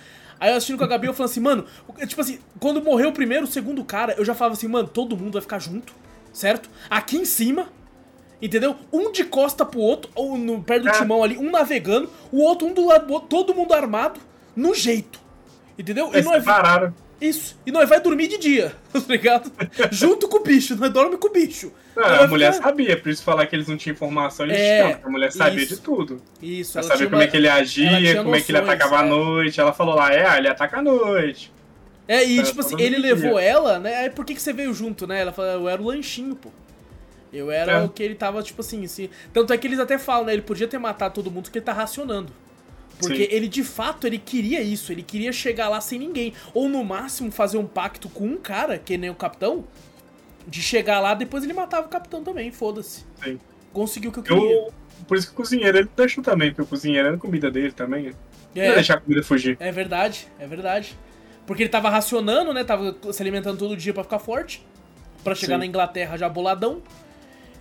Aí 0.43 0.51
eu 0.51 0.57
assistindo 0.57 0.76
com 0.76 0.82
a 0.82 0.88
Gabi, 0.88 1.07
eu 1.07 1.14
falando 1.14 1.30
assim, 1.30 1.38
mano, 1.38 1.64
tipo 2.09 2.20
assim, 2.20 2.40
quando 2.59 2.82
morreu 2.82 3.11
o 3.11 3.12
primeiro, 3.12 3.45
o 3.45 3.47
segundo 3.47 3.84
cara, 3.84 4.12
eu 4.18 4.24
já 4.24 4.34
falava 4.34 4.55
assim, 4.55 4.66
mano, 4.66 4.88
todo 4.88 5.16
mundo 5.16 5.34
vai 5.34 5.40
ficar 5.40 5.61
junto, 5.61 5.95
certo? 6.32 6.68
Aqui 6.90 7.16
em 7.16 7.24
cima, 7.24 7.68
entendeu? 8.43 8.74
Um 8.93 9.12
de 9.12 9.22
costa 9.22 9.64
pro 9.64 9.78
outro, 9.78 10.11
ou 10.16 10.36
no, 10.36 10.61
perto 10.61 10.82
do 10.82 10.88
É. 10.88 10.93
timão 10.99 11.22
ali, 11.22 11.38
um 11.38 11.49
navegando, 11.49 12.11
o 12.32 12.43
outro 12.43 12.66
um 12.66 12.74
do 12.74 12.84
lado 12.84 13.07
do 13.07 13.12
outro, 13.12 13.28
todo 13.28 13.55
mundo 13.55 13.72
armado, 13.72 14.18
no 14.57 14.74
jeito. 14.74 15.20
Entendeu? 15.78 16.09
E 16.09 16.16
Eles 16.16 16.24
nós, 16.24 16.45
pararam. 16.45 16.93
Isso. 17.27 17.59
E 17.66 17.73
nós 17.73 17.89
vai 17.89 18.01
dormir 18.01 18.29
de 18.29 18.39
dia, 18.39 18.73
tá 18.93 19.01
ligado? 19.09 19.51
Junto 19.91 20.29
com 20.29 20.39
o 20.39 20.43
bicho, 20.43 20.77
nós 20.77 20.93
dorme 20.93 21.16
com 21.16 21.29
o 21.29 21.33
bicho. 21.33 21.73
Não, 21.95 22.03
Nós 22.09 22.20
a 22.23 22.27
mulher 22.27 22.53
ficar- 22.55 22.68
sabia, 22.68 22.97
por 23.01 23.11
isso 23.11 23.23
falar 23.23 23.47
que 23.47 23.55
eles 23.55 23.68
não 23.68 23.77
tinham 23.77 23.93
informação, 23.95 24.47
eles 24.47 24.57
É, 24.59 24.77
tinham, 24.79 24.93
porque 24.93 25.07
a 25.09 25.11
mulher 25.11 25.31
sabia 25.33 25.62
isso. 25.62 25.75
de 25.77 25.81
tudo. 25.83 26.23
Isso, 26.41 26.79
Ela 26.79 26.87
ela 26.87 26.89
sabia 26.89 26.97
tinha 26.97 27.07
como 27.11 27.16
uma- 27.20 27.25
é 27.25 27.27
que 27.27 27.37
ele 27.37 27.49
agia, 27.49 28.23
como 28.23 28.35
é 28.35 28.41
que 28.41 28.51
ele 28.51 28.61
noções, 28.61 28.81
atacava 28.81 29.03
à 29.03 29.07
é. 29.07 29.09
noite. 29.11 29.61
Ela 29.61 29.73
falou 29.75 29.95
lá, 29.95 30.12
é, 30.14 30.39
ele 30.39 30.49
ataca 30.49 30.79
à 30.79 30.83
noite. 30.83 31.53
É, 32.09 32.25
e 32.25 32.37
Ela 32.39 32.47
tipo 32.47 32.61
assim, 32.61 32.81
ele 32.81 32.97
levou 32.99 33.39
ela, 33.39 33.79
né? 33.79 33.97
Aí 33.99 34.11
por 34.11 34.25
que, 34.25 34.35
que 34.35 34.41
você 34.43 34.53
veio 34.53 34.73
junto, 34.73 35.07
né? 35.07 35.20
Ela 35.20 35.33
falou, 35.33 35.51
eu 35.53 35.68
era 35.68 35.81
o 35.83 35.87
lanchinho, 35.87 36.35
pô. 36.35 36.49
Eu 37.33 37.51
era 37.51 37.73
É. 37.73 37.83
o 37.85 37.89
que 37.89 38.03
ele 38.03 38.14
tava, 38.14 38.43
tipo 38.43 38.61
assim, 38.61 38.85
assim. 38.85 39.09
Tanto 39.33 39.53
é 39.53 39.59
que 39.59 39.66
eles 39.66 39.79
até 39.79 39.97
falam, 39.99 40.25
né? 40.27 40.33
Ele 40.33 40.43
podia 40.43 40.66
ter 40.68 40.79
matado 40.79 41.14
todo 41.14 41.31
mundo 41.31 41.45
porque 41.45 41.59
ele 41.59 41.64
tá 41.64 41.73
racionando. 41.73 42.33
Porque 43.03 43.25
Sim. 43.25 43.29
ele, 43.31 43.49
de 43.49 43.63
fato, 43.65 44.07
ele 44.07 44.19
queria 44.19 44.61
isso. 44.63 44.93
Ele 44.93 45.03
queria 45.03 45.33
chegar 45.33 45.69
lá 45.69 45.81
sem 45.81 45.99
ninguém. 45.99 46.33
Ou, 46.55 46.69
no 46.69 46.83
máximo, 46.85 47.31
fazer 47.31 47.59
um 47.59 47.67
pacto 47.67 48.09
com 48.09 48.25
um 48.25 48.37
cara, 48.37 48.79
que 48.79 48.97
nem 48.97 49.11
o 49.11 49.15
capitão, 49.15 49.65
de 50.47 50.63
chegar 50.63 51.01
lá, 51.01 51.15
depois 51.15 51.45
ele 51.45 51.53
matava 51.53 51.87
o 51.87 51.91
capitão 51.91 52.23
também, 52.25 52.51
foda-se. 52.51 53.05
Conseguiu 53.73 54.11
o 54.11 54.13
que 54.13 54.19
eu 54.21 54.23
queria. 54.23 54.53
Eu, 54.53 54.73
por 55.07 55.17
isso 55.17 55.27
que 55.29 55.33
o 55.33 55.37
cozinheiro 55.37 55.79
ele 55.79 55.89
deixou 55.97 56.23
também, 56.23 56.51
porque 56.51 56.63
o 56.63 56.67
cozinheiro 56.67 57.07
era 57.09 57.17
a 57.17 57.21
comida 57.21 57.51
dele 57.51 57.73
também. 57.73 58.15
Não 58.55 58.63
ia 58.63 58.71
É. 58.71 58.75
deixar 58.75 58.95
a 58.95 59.01
comida 59.01 59.23
fugir. 59.23 59.57
É 59.61 59.73
verdade, 59.73 60.29
é 60.39 60.47
verdade. 60.47 60.97
Porque 61.47 61.63
ele 61.65 61.71
tava 61.71 61.89
racionando, 61.91 62.53
né? 62.53 62.63
Tava 62.65 62.97
se 63.13 63.23
alimentando 63.23 63.59
todo 63.59 63.77
dia 63.77 63.93
pra 63.93 64.05
ficar 64.05 64.19
forte. 64.19 64.65
Pra 65.25 65.35
chegar 65.35 65.55
Sim. 65.55 65.61
na 65.61 65.67
Inglaterra 65.67 66.17
já 66.17 66.29
boladão. 66.29 66.83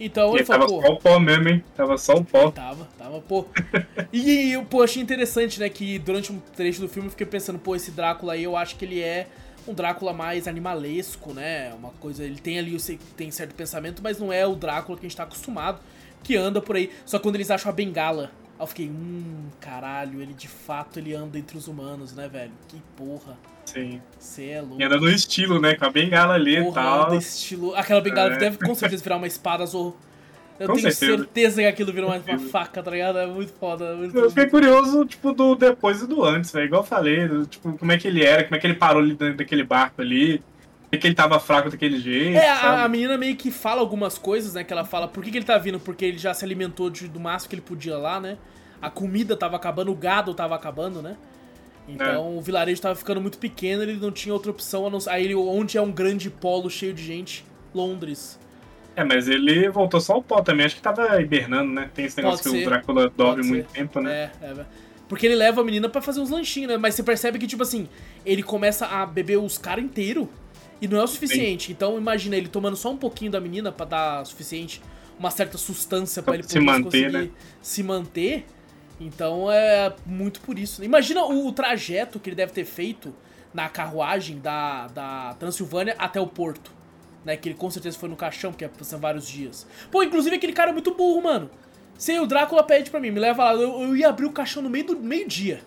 Então 0.04 0.30
E 0.30 0.32
ele 0.32 0.40
ele 0.40 0.46
tava 0.46 0.68
falou, 0.68 0.82
só 0.82 0.88
pô. 0.88 0.94
o 0.94 1.00
pó 1.00 1.20
mesmo, 1.20 1.50
hein? 1.50 1.64
Tava 1.76 1.98
só 1.98 2.14
o 2.16 2.26
pó. 2.26 2.52
Tava, 2.52 2.88
tava, 2.98 3.22
pô. 3.22 3.46
E 4.12 4.52
eu, 4.52 4.66
pô, 4.66 4.82
achei 4.82 5.02
interessante, 5.02 5.60
né? 5.60 5.70
Que 5.70 6.00
durante 6.00 6.32
um 6.32 6.40
trecho 6.40 6.82
do 6.82 6.90
filme 6.90 7.08
eu 7.08 7.12
fiquei 7.12 7.28
pensando, 7.28 7.60
pô, 7.60 7.76
esse 7.76 7.92
Drácula 7.92 8.34
aí 8.34 8.44
eu 8.44 8.58
acho 8.58 8.76
que 8.76 8.86
ele 8.86 9.00
é 9.02 9.28
um 9.68 9.74
Drácula 9.74 10.12
mais 10.12 10.48
animalesco, 10.48 11.34
né? 11.34 11.74
Uma 11.74 11.92
coisa. 11.92 12.24
Ele 12.24 12.40
tem 12.40 12.58
ali, 12.58 12.76
tem 13.16 13.30
certo 13.30 13.54
pensamento, 13.54 14.02
mas 14.02 14.20
não 14.20 14.34
é 14.34 14.46
o 14.46 14.56
Drácula 14.56 14.98
que 14.98 15.06
a 15.06 15.10
gente 15.10 15.18
tá 15.18 15.24
acostumado, 15.24 15.80
que 16.24 16.36
anda 16.36 16.60
por 16.62 16.76
aí. 16.76 16.92
Só 17.06 17.20
quando 17.20 17.36
eles 17.36 17.52
acham 17.52 17.70
a 17.70 17.74
bengala 17.74 18.32
Aí 18.62 18.64
eu 18.64 18.68
fiquei, 18.68 18.88
hum, 18.90 19.50
caralho, 19.60 20.22
ele 20.22 20.36
de 20.36 20.48
fato 20.48 21.00
ele 21.00 21.16
anda 21.16 21.40
entre 21.40 21.58
os 21.58 21.68
humanos, 21.68 22.14
né, 22.14 22.28
velho? 22.28 22.52
Que 22.68 22.80
porra. 22.96 23.36
Sim. 23.74 24.02
Você 24.20 24.50
é 24.50 24.62
louco. 24.62 24.80
E 24.82 24.84
anda 24.84 24.98
no 24.98 25.10
estilo, 25.10 25.60
né? 25.60 25.76
Com 25.76 25.86
a 25.86 25.90
bengala 25.90 26.34
ali 26.36 26.58
e 26.58 26.72
tal. 26.72 27.14
estilo. 27.16 27.76
Aquela 27.76 28.02
bengala 28.02 28.34
É. 28.34 28.38
deve 28.38 28.58
com 28.58 28.74
certeza 28.76 29.04
virar 29.04 29.18
uma 29.18 29.28
espada 29.28 29.64
azul. 29.64 29.96
Eu 30.60 30.68
Com 30.68 30.74
tenho 30.76 30.92
certeza. 30.92 31.18
certeza 31.24 31.62
que 31.62 31.68
aquilo 31.68 31.92
virou 31.92 32.10
uma, 32.12 32.18
uma 32.18 32.40
faca, 32.50 32.84
tá 32.84 32.92
ligado? 32.92 33.18
É 33.18 33.26
muito 33.26 33.52
foda. 33.54 33.86
é 33.86 33.96
Muito... 33.96 34.16
Eu 34.16 34.30
fiquei 34.30 34.46
curioso, 34.48 35.06
tipo, 35.06 35.34
do 35.34 35.56
depois 35.56 36.02
e 36.04 36.08
do 36.08 36.24
antes, 36.24 36.52
velho. 36.52 36.66
Igual 36.66 36.82
eu 36.84 36.88
falei, 36.88 37.28
tipo, 37.48 37.76
como 37.78 37.92
é 37.92 37.98
que 37.98 38.08
ele 38.08 38.24
era, 38.24 38.44
como 38.44 38.56
é 38.56 38.60
que 38.60 38.68
ele 38.68 38.76
parou 38.76 39.02
ali 39.02 39.16
dentro 39.16 39.38
daquele 39.38 39.64
barco 39.64 40.02
ali. 40.02 40.44
Que 40.92 41.08
ele 41.08 41.16
tava 41.16 41.40
fraco 41.40 41.70
daquele 41.70 41.98
jeito, 42.02 42.38
É, 42.38 42.50
a, 42.50 42.84
a 42.84 42.88
menina 42.90 43.18
meio 43.18 43.34
que 43.38 43.50
fala 43.50 43.80
algumas 43.80 44.18
coisas, 44.18 44.54
né? 44.54 44.64
Que 44.66 44.74
ela 44.74 44.84
fala 44.84 45.08
por 45.08 45.24
que, 45.24 45.32
que 45.32 45.38
ele 45.38 45.46
tá 45.46 45.58
vindo, 45.58 45.80
porque 45.80 46.04
ele 46.04 46.18
já 46.18 46.34
se 46.34 46.44
alimentou 46.44 46.90
de- 46.90 47.08
do 47.08 47.18
máximo 47.18 47.50
que 47.50 47.56
ele 47.56 47.62
podia 47.62 47.98
lá, 47.98 48.20
né? 48.20 48.38
A 48.82 48.90
comida 48.90 49.38
tava 49.38 49.56
acabando, 49.56 49.90
o 49.90 49.96
gado 49.96 50.34
tava 50.34 50.54
acabando, 50.54 51.02
né? 51.02 51.16
Então 51.88 52.06
É. 52.08 52.18
o 52.38 52.40
vilarejo 52.42 52.82
tava 52.82 52.96
ficando 52.96 53.20
muito 53.20 53.38
pequeno, 53.38 53.84
ele 53.84 53.94
não 53.98 54.12
tinha 54.12 54.34
outra 54.34 54.52
opção 54.52 54.86
a 54.86 54.90
não 54.90 55.00
Aí 55.08 55.26
ele, 55.26 55.36
onde 55.36 55.78
é 55.78 55.82
um 55.82 55.92
grande 55.92 56.30
polo 56.30 56.70
cheio 56.70 56.94
de 56.94 57.04
gente? 57.04 57.44
Londres. 57.74 58.40
É, 58.96 59.04
mas 59.04 59.28
ele 59.30 59.70
voltou 59.70 60.02
só 60.02 60.14
ao 60.14 60.22
pó 60.24 60.42
também, 60.42 60.66
acho 60.66 60.76
que 60.76 60.82
tava 60.82 61.22
hibernando, 61.22 61.72
né? 61.72 61.90
Tem 61.94 62.06
esse 62.06 62.18
negócio 62.18 62.44
Pode 62.44 62.56
que 62.56 62.60
ser. 62.62 62.68
o 62.68 62.70
Drácula 62.70 63.10
dorme 63.16 63.44
muito 63.44 63.70
ser. 63.72 63.74
tempo, 63.78 64.02
né? 64.02 64.32
É, 64.42 64.46
é. 64.48 64.66
Porque 65.08 65.26
ele 65.26 65.36
leva 65.36 65.62
a 65.62 65.64
menina 65.64 65.90
pra 65.90 66.02
fazer 66.02 66.20
uns 66.22 66.30
lanchinhos, 66.30 66.70
né? 66.72 66.78
Mas 66.78 66.96
você 66.96 67.04
percebe 67.04 67.40
que, 67.40 67.48
tipo 67.48 67.64
assim, 67.64 67.88
ele 68.26 68.44
começa 68.44 68.86
a 68.86 69.06
beber 69.06 69.38
os 69.38 69.58
caras 69.58 69.84
inteiro 69.84 70.30
e 70.82 70.88
não 70.88 71.00
é 71.00 71.04
o 71.04 71.08
suficiente. 71.08 71.72
Então 71.72 71.98
imagina 71.98 72.36
ele 72.36 72.48
tomando 72.48 72.76
só 72.78 72.92
um 72.92 72.98
pouquinho 72.98 73.32
da 73.32 73.40
menina 73.40 73.72
pra 73.72 73.86
dar 73.86 74.22
o 74.22 74.26
suficiente, 74.26 74.82
uma 75.20 75.32
certa 75.32 75.58
sustância 75.58 76.22
pra 76.22 76.34
Pra 76.34 76.40
ele 76.40 76.44
se 76.48 76.54
poder 76.54 76.66
manter, 76.66 76.84
conseguir 76.84 77.12
né? 77.12 77.30
se 77.62 77.84
manter. 77.84 78.46
Então 79.02 79.52
é 79.52 79.92
muito 80.06 80.40
por 80.42 80.60
isso. 80.60 80.84
Imagina 80.84 81.24
o, 81.24 81.48
o 81.48 81.52
trajeto 81.52 82.20
que 82.20 82.30
ele 82.30 82.36
deve 82.36 82.54
ter 82.54 82.66
feito 82.66 83.14
na 83.52 83.68
carruagem 83.68 84.40
da, 84.40 84.88
da 84.88 85.36
Transilvânia 85.40 85.96
até 85.98 86.22
o 86.22 86.28
porto. 86.28 86.72
Né, 87.24 87.38
que 87.38 87.50
ele 87.50 87.56
com 87.56 87.70
certeza 87.70 88.00
foi 88.00 88.10
no 88.10 88.16
caixão, 88.16 88.52
porque 88.52 88.68
são 88.84 89.00
vários 89.00 89.28
dias. 89.28 89.68
Pô, 89.92 90.02
inclusive 90.02 90.36
aquele 90.36 90.54
cara 90.54 90.72
é 90.72 90.74
muito 90.74 90.96
burro, 90.96 91.22
mano. 91.22 91.52
Se 91.96 92.20
o 92.20 92.26
Drácula 92.26 92.64
pede 92.64 92.90
pra 92.90 93.00
mim, 93.00 93.12
me 93.12 93.20
leva 93.20 93.44
lá, 93.44 93.54
eu, 93.54 93.84
eu 93.84 93.96
ia 93.96 94.10
abrir 94.10 94.26
o 94.26 94.32
caixão 94.32 94.64
no 94.64 94.72
meio 94.72 94.86
do 94.86 95.00
meio-dia. 95.00 95.62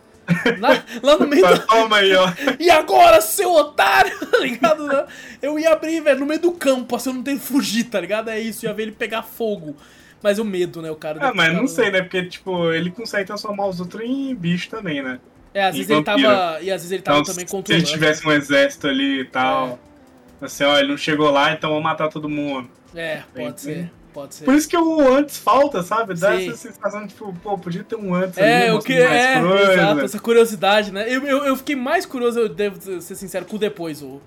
Lá, 0.59 0.85
lá 1.01 1.17
no 1.17 1.29
meio 1.29 1.47
do. 1.47 1.59
Toma 1.67 1.99
aí, 1.99 2.13
ó. 2.15 2.27
E 2.59 2.71
agora, 2.71 3.21
seu 3.21 3.53
otário, 3.53 4.19
tá 4.27 4.39
ligado? 4.39 4.85
né? 4.85 5.07
Eu 5.41 5.57
ia 5.57 5.71
abrir, 5.71 6.01
velho, 6.01 6.19
no 6.19 6.27
meio 6.27 6.41
do 6.41 6.51
campo, 6.51 6.97
assim, 6.97 7.11
eu 7.11 7.15
não 7.15 7.23
tenho 7.23 7.39
que 7.39 7.47
fugir, 7.47 7.85
tá 7.85 8.01
ligado? 8.01 8.31
É 8.31 8.41
isso, 8.41 8.67
ia 8.67 8.73
ver 8.73 8.85
ele 8.85 8.93
pegar 8.93 9.23
fogo. 9.23 9.77
Mas 10.25 10.39
o 10.39 10.45
medo, 10.45 10.81
né, 10.81 10.91
o 10.91 10.97
cara. 10.97 11.19
Ah, 11.21 11.33
mas 11.35 11.53
não 11.53 11.67
sei, 11.69 11.91
né? 11.91 12.01
Porque, 12.01 12.25
tipo, 12.25 12.73
ele 12.73 12.91
consegue 12.91 13.27
transformar 13.27 13.67
os 13.67 13.79
outros 13.79 14.03
em 14.03 14.35
bicho 14.35 14.71
também, 14.71 15.03
né? 15.03 15.21
É, 15.53 15.65
às 15.65 15.77
vezes 15.77 15.91
ele 15.91 16.03
tava. 16.03 16.59
E 16.63 16.71
às 16.71 16.81
vezes 16.81 16.93
ele 16.93 17.03
tava 17.03 17.19
Então, 17.21 17.33
também 17.35 17.47
se 17.47 17.55
ele 17.55 17.63
controlando. 17.63 17.87
tivesse 17.87 18.27
um 18.27 18.33
exército 18.33 18.89
ali 18.89 19.21
e 19.21 19.25
tal. 19.27 19.79
Assim, 20.41 20.65
ó, 20.65 20.79
ele 20.79 20.89
não 20.89 20.97
chegou 20.97 21.31
lá, 21.31 21.53
então 21.53 21.69
vamos 21.69 21.85
matar 21.85 22.09
todo 22.09 22.27
mundo. 22.27 22.71
É, 22.95 23.21
pode 23.37 23.61
ser. 23.61 23.91
Pode 24.15 24.35
ser. 24.35 24.45
Por 24.47 24.55
isso 24.55 24.67
que 24.69 24.77
o 24.77 25.15
antes 25.15 25.37
falta, 25.37 25.83
sabe? 25.83 26.15
Dá 26.15 26.39
Sim. 26.39 26.49
essa 26.49 26.57
sensação, 26.57 27.07
tipo, 27.07 27.35
pô, 27.43 27.59
podia 27.59 27.85
ter 27.85 27.97
um 27.97 28.15
antes 28.15 28.39
É, 28.39 28.69
ali, 28.69 28.71
o 28.77 28.79
que 28.81 28.95
é, 28.95 29.41
coisa. 29.43 29.73
exato, 29.75 30.01
essa 30.01 30.19
curiosidade, 30.21 30.91
né? 30.91 31.05
Eu, 31.07 31.23
eu, 31.27 31.45
eu 31.45 31.57
fiquei 31.57 31.77
mais 31.77 32.07
curioso, 32.07 32.41
eu 32.41 32.49
devo 32.49 32.81
ser 33.03 33.15
sincero, 33.15 33.45
com 33.45 33.57
o 33.57 33.59
depois. 33.59 34.01
O, 34.03 34.23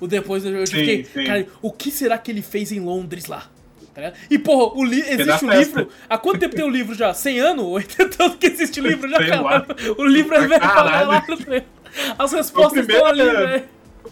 o 0.00 0.06
depois 0.06 0.44
eu, 0.46 0.52
eu 0.52 0.66
Sim, 0.66 0.76
fiquei, 0.76 1.04
sim. 1.04 1.24
cara, 1.24 1.46
o 1.60 1.70
que 1.70 1.90
será 1.90 2.16
que 2.16 2.30
ele 2.30 2.40
fez 2.40 2.72
em 2.72 2.80
Londres 2.80 3.26
lá? 3.26 3.50
Tá 3.94 4.00
ligado? 4.00 4.16
E, 4.30 4.38
porra, 4.38 4.78
o 4.78 4.84
li 4.84 5.00
existe 5.00 5.44
o 5.44 5.48
festa. 5.48 5.54
livro. 5.58 5.88
Há 6.08 6.16
quanto 6.16 6.40
tempo 6.40 6.54
tem 6.56 6.64
o 6.64 6.70
livro 6.70 6.94
já? 6.94 7.12
100 7.12 7.40
anos? 7.40 7.64
80 7.66 8.24
anos 8.24 8.36
que 8.36 8.46
existe 8.46 8.80
o 8.80 8.86
livro 8.86 9.08
já, 9.08 9.18
cara? 9.18 9.66
O 9.98 10.04
livro 10.04 10.34
é 10.34 10.40
velho 10.46 10.60
pra. 10.60 11.62
As 12.18 12.32
respostas 12.32 12.86
estão 12.88 13.04
ali, 13.06 13.20
é- 13.20 13.32
velho. 13.34 13.64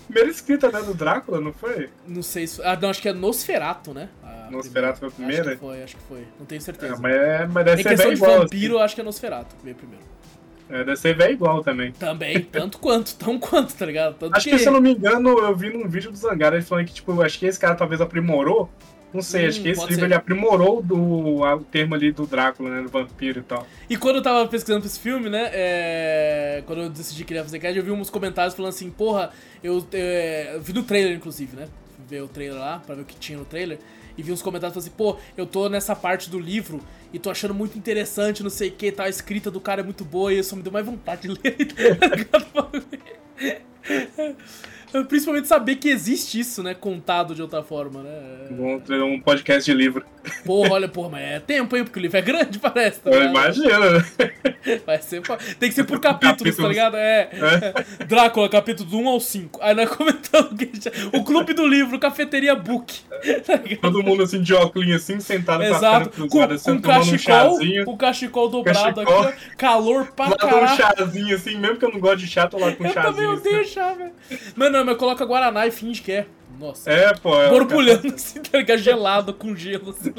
Primeira 0.06 0.30
escrita, 0.30 0.70
né, 0.70 0.82
do 0.82 0.92
Drácula, 0.92 1.40
não 1.40 1.52
foi? 1.52 1.88
Não 2.06 2.22
sei 2.22 2.46
se. 2.46 2.60
Ah, 2.62 2.76
não, 2.80 2.90
acho 2.90 3.00
que 3.00 3.08
é 3.08 3.12
Nosferato, 3.12 3.94
né? 3.94 4.08
A 4.22 4.50
Nosferatu 4.50 4.98
foi 4.98 5.08
a 5.08 5.10
primeira? 5.12 5.42
Acho 5.42 5.50
que 5.52 5.56
foi, 5.64 5.82
acho 5.82 5.96
que 5.96 6.02
foi. 6.08 6.24
Não 6.38 6.46
tenho 6.46 6.60
certeza. 6.60 6.94
É, 6.94 6.98
mas, 6.98 7.14
é, 7.14 7.46
mas 7.46 7.64
deve 7.64 7.80
em 7.80 7.82
ser 7.84 7.88
questão 7.90 8.10
de 8.10 8.16
igual. 8.16 8.38
vampiro, 8.40 8.74
eu 8.74 8.78
acho 8.80 8.94
que 8.94 9.00
é 9.00 9.04
Nosferato 9.04 9.54
que 9.56 9.64
veio 9.64 9.76
primeiro. 9.76 10.02
assim. 10.02 10.74
É, 10.80 10.84
deve 10.84 10.96
ser 10.96 11.16
bem 11.16 11.32
igual 11.32 11.62
também. 11.64 11.92
Também, 11.92 12.40
tanto 12.42 12.78
quanto, 12.78 13.14
tão 13.16 13.38
quanto, 13.38 13.74
tá 13.74 13.86
ligado? 13.86 14.14
Tanto 14.16 14.36
Acho 14.36 14.48
que, 14.48 14.58
se 14.58 14.66
eu 14.66 14.72
não 14.72 14.80
me 14.80 14.92
engano, 14.92 15.28
eu 15.38 15.54
vi 15.56 15.70
num 15.70 15.88
vídeo 15.88 16.10
do 16.10 16.16
Zangara 16.16 16.56
ele 16.56 16.64
falando 16.64 16.86
que, 16.86 16.94
tipo, 16.94 17.20
acho 17.22 17.38
que 17.38 17.46
esse 17.46 17.58
cara 17.58 17.74
talvez 17.74 18.00
aprimorou. 18.00 18.68
Não 19.12 19.22
sei, 19.22 19.46
Hum, 19.46 19.48
acho 19.48 19.60
que 19.60 19.68
esse 19.68 19.80
livro 19.80 19.94
ser. 20.00 20.04
ele 20.04 20.14
aprimorou 20.14 20.80
do, 20.82 21.44
a- 21.44 21.56
o 21.56 21.64
termo 21.64 21.94
ali 21.96 22.12
do 22.12 22.26
Drácula, 22.26 22.70
né? 22.70 22.82
Do 22.82 22.88
vampiro 22.88 23.40
e 23.40 23.42
tal. 23.42 23.66
E 23.88 23.96
quando 23.96 24.16
eu 24.16 24.22
tava 24.22 24.46
pesquisando 24.46 24.80
pra 24.82 24.86
esse 24.88 25.00
filme, 25.00 25.28
né? 25.28 25.50
é, 25.52 26.62
Quando 26.66 26.82
eu 26.82 26.88
decidi 26.90 27.24
que 27.24 27.32
ele 27.32 27.40
ia 27.40 27.44
fazer 27.44 27.58
cast, 27.58 27.76
eu 27.76 27.84
vi 27.84 27.90
uns 27.90 28.08
comentários 28.10 28.54
falando 28.54 28.70
assim, 28.70 28.88
porra, 28.90 29.30
eu, 29.64 29.84
é, 29.92 30.52
eu 30.54 30.60
vi 30.62 30.72
no 30.72 30.82
trailer, 30.84 31.16
inclusive, 31.16 31.56
né? 31.56 31.66
Fui 31.96 32.04
ver 32.08 32.22
o 32.22 32.28
trailer 32.28 32.58
lá, 32.58 32.78
pra 32.86 32.94
ver 32.94 33.02
o 33.02 33.04
que 33.04 33.16
tinha 33.16 33.36
no 33.38 33.44
trailer. 33.44 33.78
E 34.16 34.22
vi 34.22 34.30
uns 34.32 34.42
comentários 34.42 34.74
falando 34.74 34.86
assim, 34.86 34.96
pô, 34.96 35.16
eu 35.36 35.46
tô 35.46 35.68
nessa 35.68 35.96
parte 35.96 36.30
do 36.30 36.38
livro 36.38 36.80
e 37.12 37.18
tô 37.18 37.30
achando 37.30 37.54
muito 37.54 37.76
interessante, 37.78 38.42
não 38.44 38.50
sei 38.50 38.68
o 38.68 38.72
que, 38.72 38.92
tá? 38.92 39.04
A 39.04 39.08
escrita 39.08 39.50
do 39.50 39.60
cara 39.60 39.80
é 39.80 39.84
muito 39.84 40.04
boa 40.04 40.32
e 40.32 40.38
isso 40.38 40.54
me 40.54 40.62
deu 40.62 40.70
mais 40.72 40.86
vontade 40.86 41.22
de 41.22 41.28
ler. 41.28 41.56
Principalmente 45.08 45.46
saber 45.48 45.76
que 45.76 45.88
existe 45.88 46.40
isso, 46.40 46.62
né? 46.62 46.74
Contado 46.74 47.34
de 47.34 47.42
outra 47.42 47.62
forma, 47.62 48.02
né? 48.02 48.10
Vamos 48.50 48.82
ter 48.84 49.00
um 49.02 49.20
podcast 49.20 49.70
de 49.70 49.76
livro. 49.76 50.04
Porra, 50.44 50.72
olha, 50.74 50.88
porra, 50.88 51.10
mas 51.10 51.22
é 51.22 51.40
tempo, 51.40 51.76
hein? 51.76 51.84
Porque 51.84 51.98
o 51.98 52.02
livro 52.02 52.16
é 52.18 52.22
grande, 52.22 52.58
parece. 52.60 53.00
tá 53.00 53.10
Eu 53.10 53.22
imagino, 53.24 53.68
né? 53.68 54.04
Vai 54.84 55.00
ser, 55.00 55.22
tem 55.58 55.68
que 55.70 55.74
ser 55.74 55.84
por 55.84 55.98
capítulos, 56.00 56.56
tá 56.56 56.62
Capítulos. 56.62 56.68
ligado? 56.70 56.96
É. 56.96 57.30
Drácula, 58.06 58.48
capítulo 58.48 58.88
do 58.90 58.98
1 58.98 59.08
ao 59.08 59.20
5. 59.20 59.58
Aí 59.62 59.74
nós 59.74 59.88
comentando 59.88 60.54
que 60.56 60.70
já- 60.80 60.90
o 61.18 61.24
clube 61.24 61.54
do 61.54 61.66
livro, 61.66 61.98
cafeteria 61.98 62.54
book. 62.54 63.00
Tá? 63.46 63.58
Todo 63.80 64.02
mundo 64.02 64.22
assim 64.22 64.42
de 64.42 64.52
óculos 64.54 64.90
assim, 64.94 65.18
sentado 65.20 65.62
Exato, 65.62 66.10
com 66.10 66.24
a 66.24 66.28
perna 66.28 66.28
com, 66.28 66.28
cruzada, 66.28 66.54
assim, 66.54 66.70
com 66.72 66.78
um 66.78 66.80
cachecol, 66.80 67.50
chazinho. 67.58 67.84
com 67.84 67.96
cachecol 67.96 68.48
dobrado 68.48 68.94
Cachecol. 68.94 69.22
aqui, 69.28 69.34
ó, 69.52 69.56
calor 69.56 70.12
pra 70.12 70.26
Lá 70.26 70.32
um 70.34 70.36
caralho. 70.36 70.76
chazinho 70.76 71.34
assim, 71.36 71.56
mesmo 71.56 71.76
que 71.76 71.84
eu 71.84 71.92
não 71.92 72.00
gosto 72.00 72.18
de 72.18 72.26
chá, 72.26 72.46
tô 72.46 72.58
lá 72.58 72.72
com 72.72 72.84
um 72.84 72.86
Eu 72.86 72.92
também 72.94 73.12
chazinho. 73.12 73.32
odeio 73.32 73.60
assim. 73.60 73.70
chá, 73.70 73.92
velho. 73.94 74.12
Mas 74.56 74.72
não, 74.80 74.86
mas 74.86 74.96
coloca 74.98 75.24
Guaraná 75.24 75.66
e 75.66 75.70
finge 75.70 76.02
que 76.02 76.12
é. 76.12 76.26
Nossa. 76.58 76.90
É, 76.90 77.14
pô. 77.14 77.40
é 77.40 77.48
Borbulhando 77.48 78.08
assim, 78.14 78.40
tá 78.40 78.58
ligado? 78.58 78.78
Gelado 78.78 79.34
com 79.34 79.54
gelo. 79.54 79.90
Assim. 79.90 80.12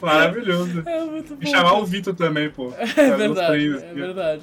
Maravilhoso. 0.00 0.82
É 0.86 1.04
muito 1.04 1.34
bom. 1.36 1.42
E 1.42 1.46
chamar 1.46 1.74
o 1.74 1.84
Vitor 1.84 2.14
também, 2.14 2.50
pô. 2.50 2.72
É 2.78 3.16
verdade, 3.16 3.76
é 3.76 3.94
verdade. 3.94 4.42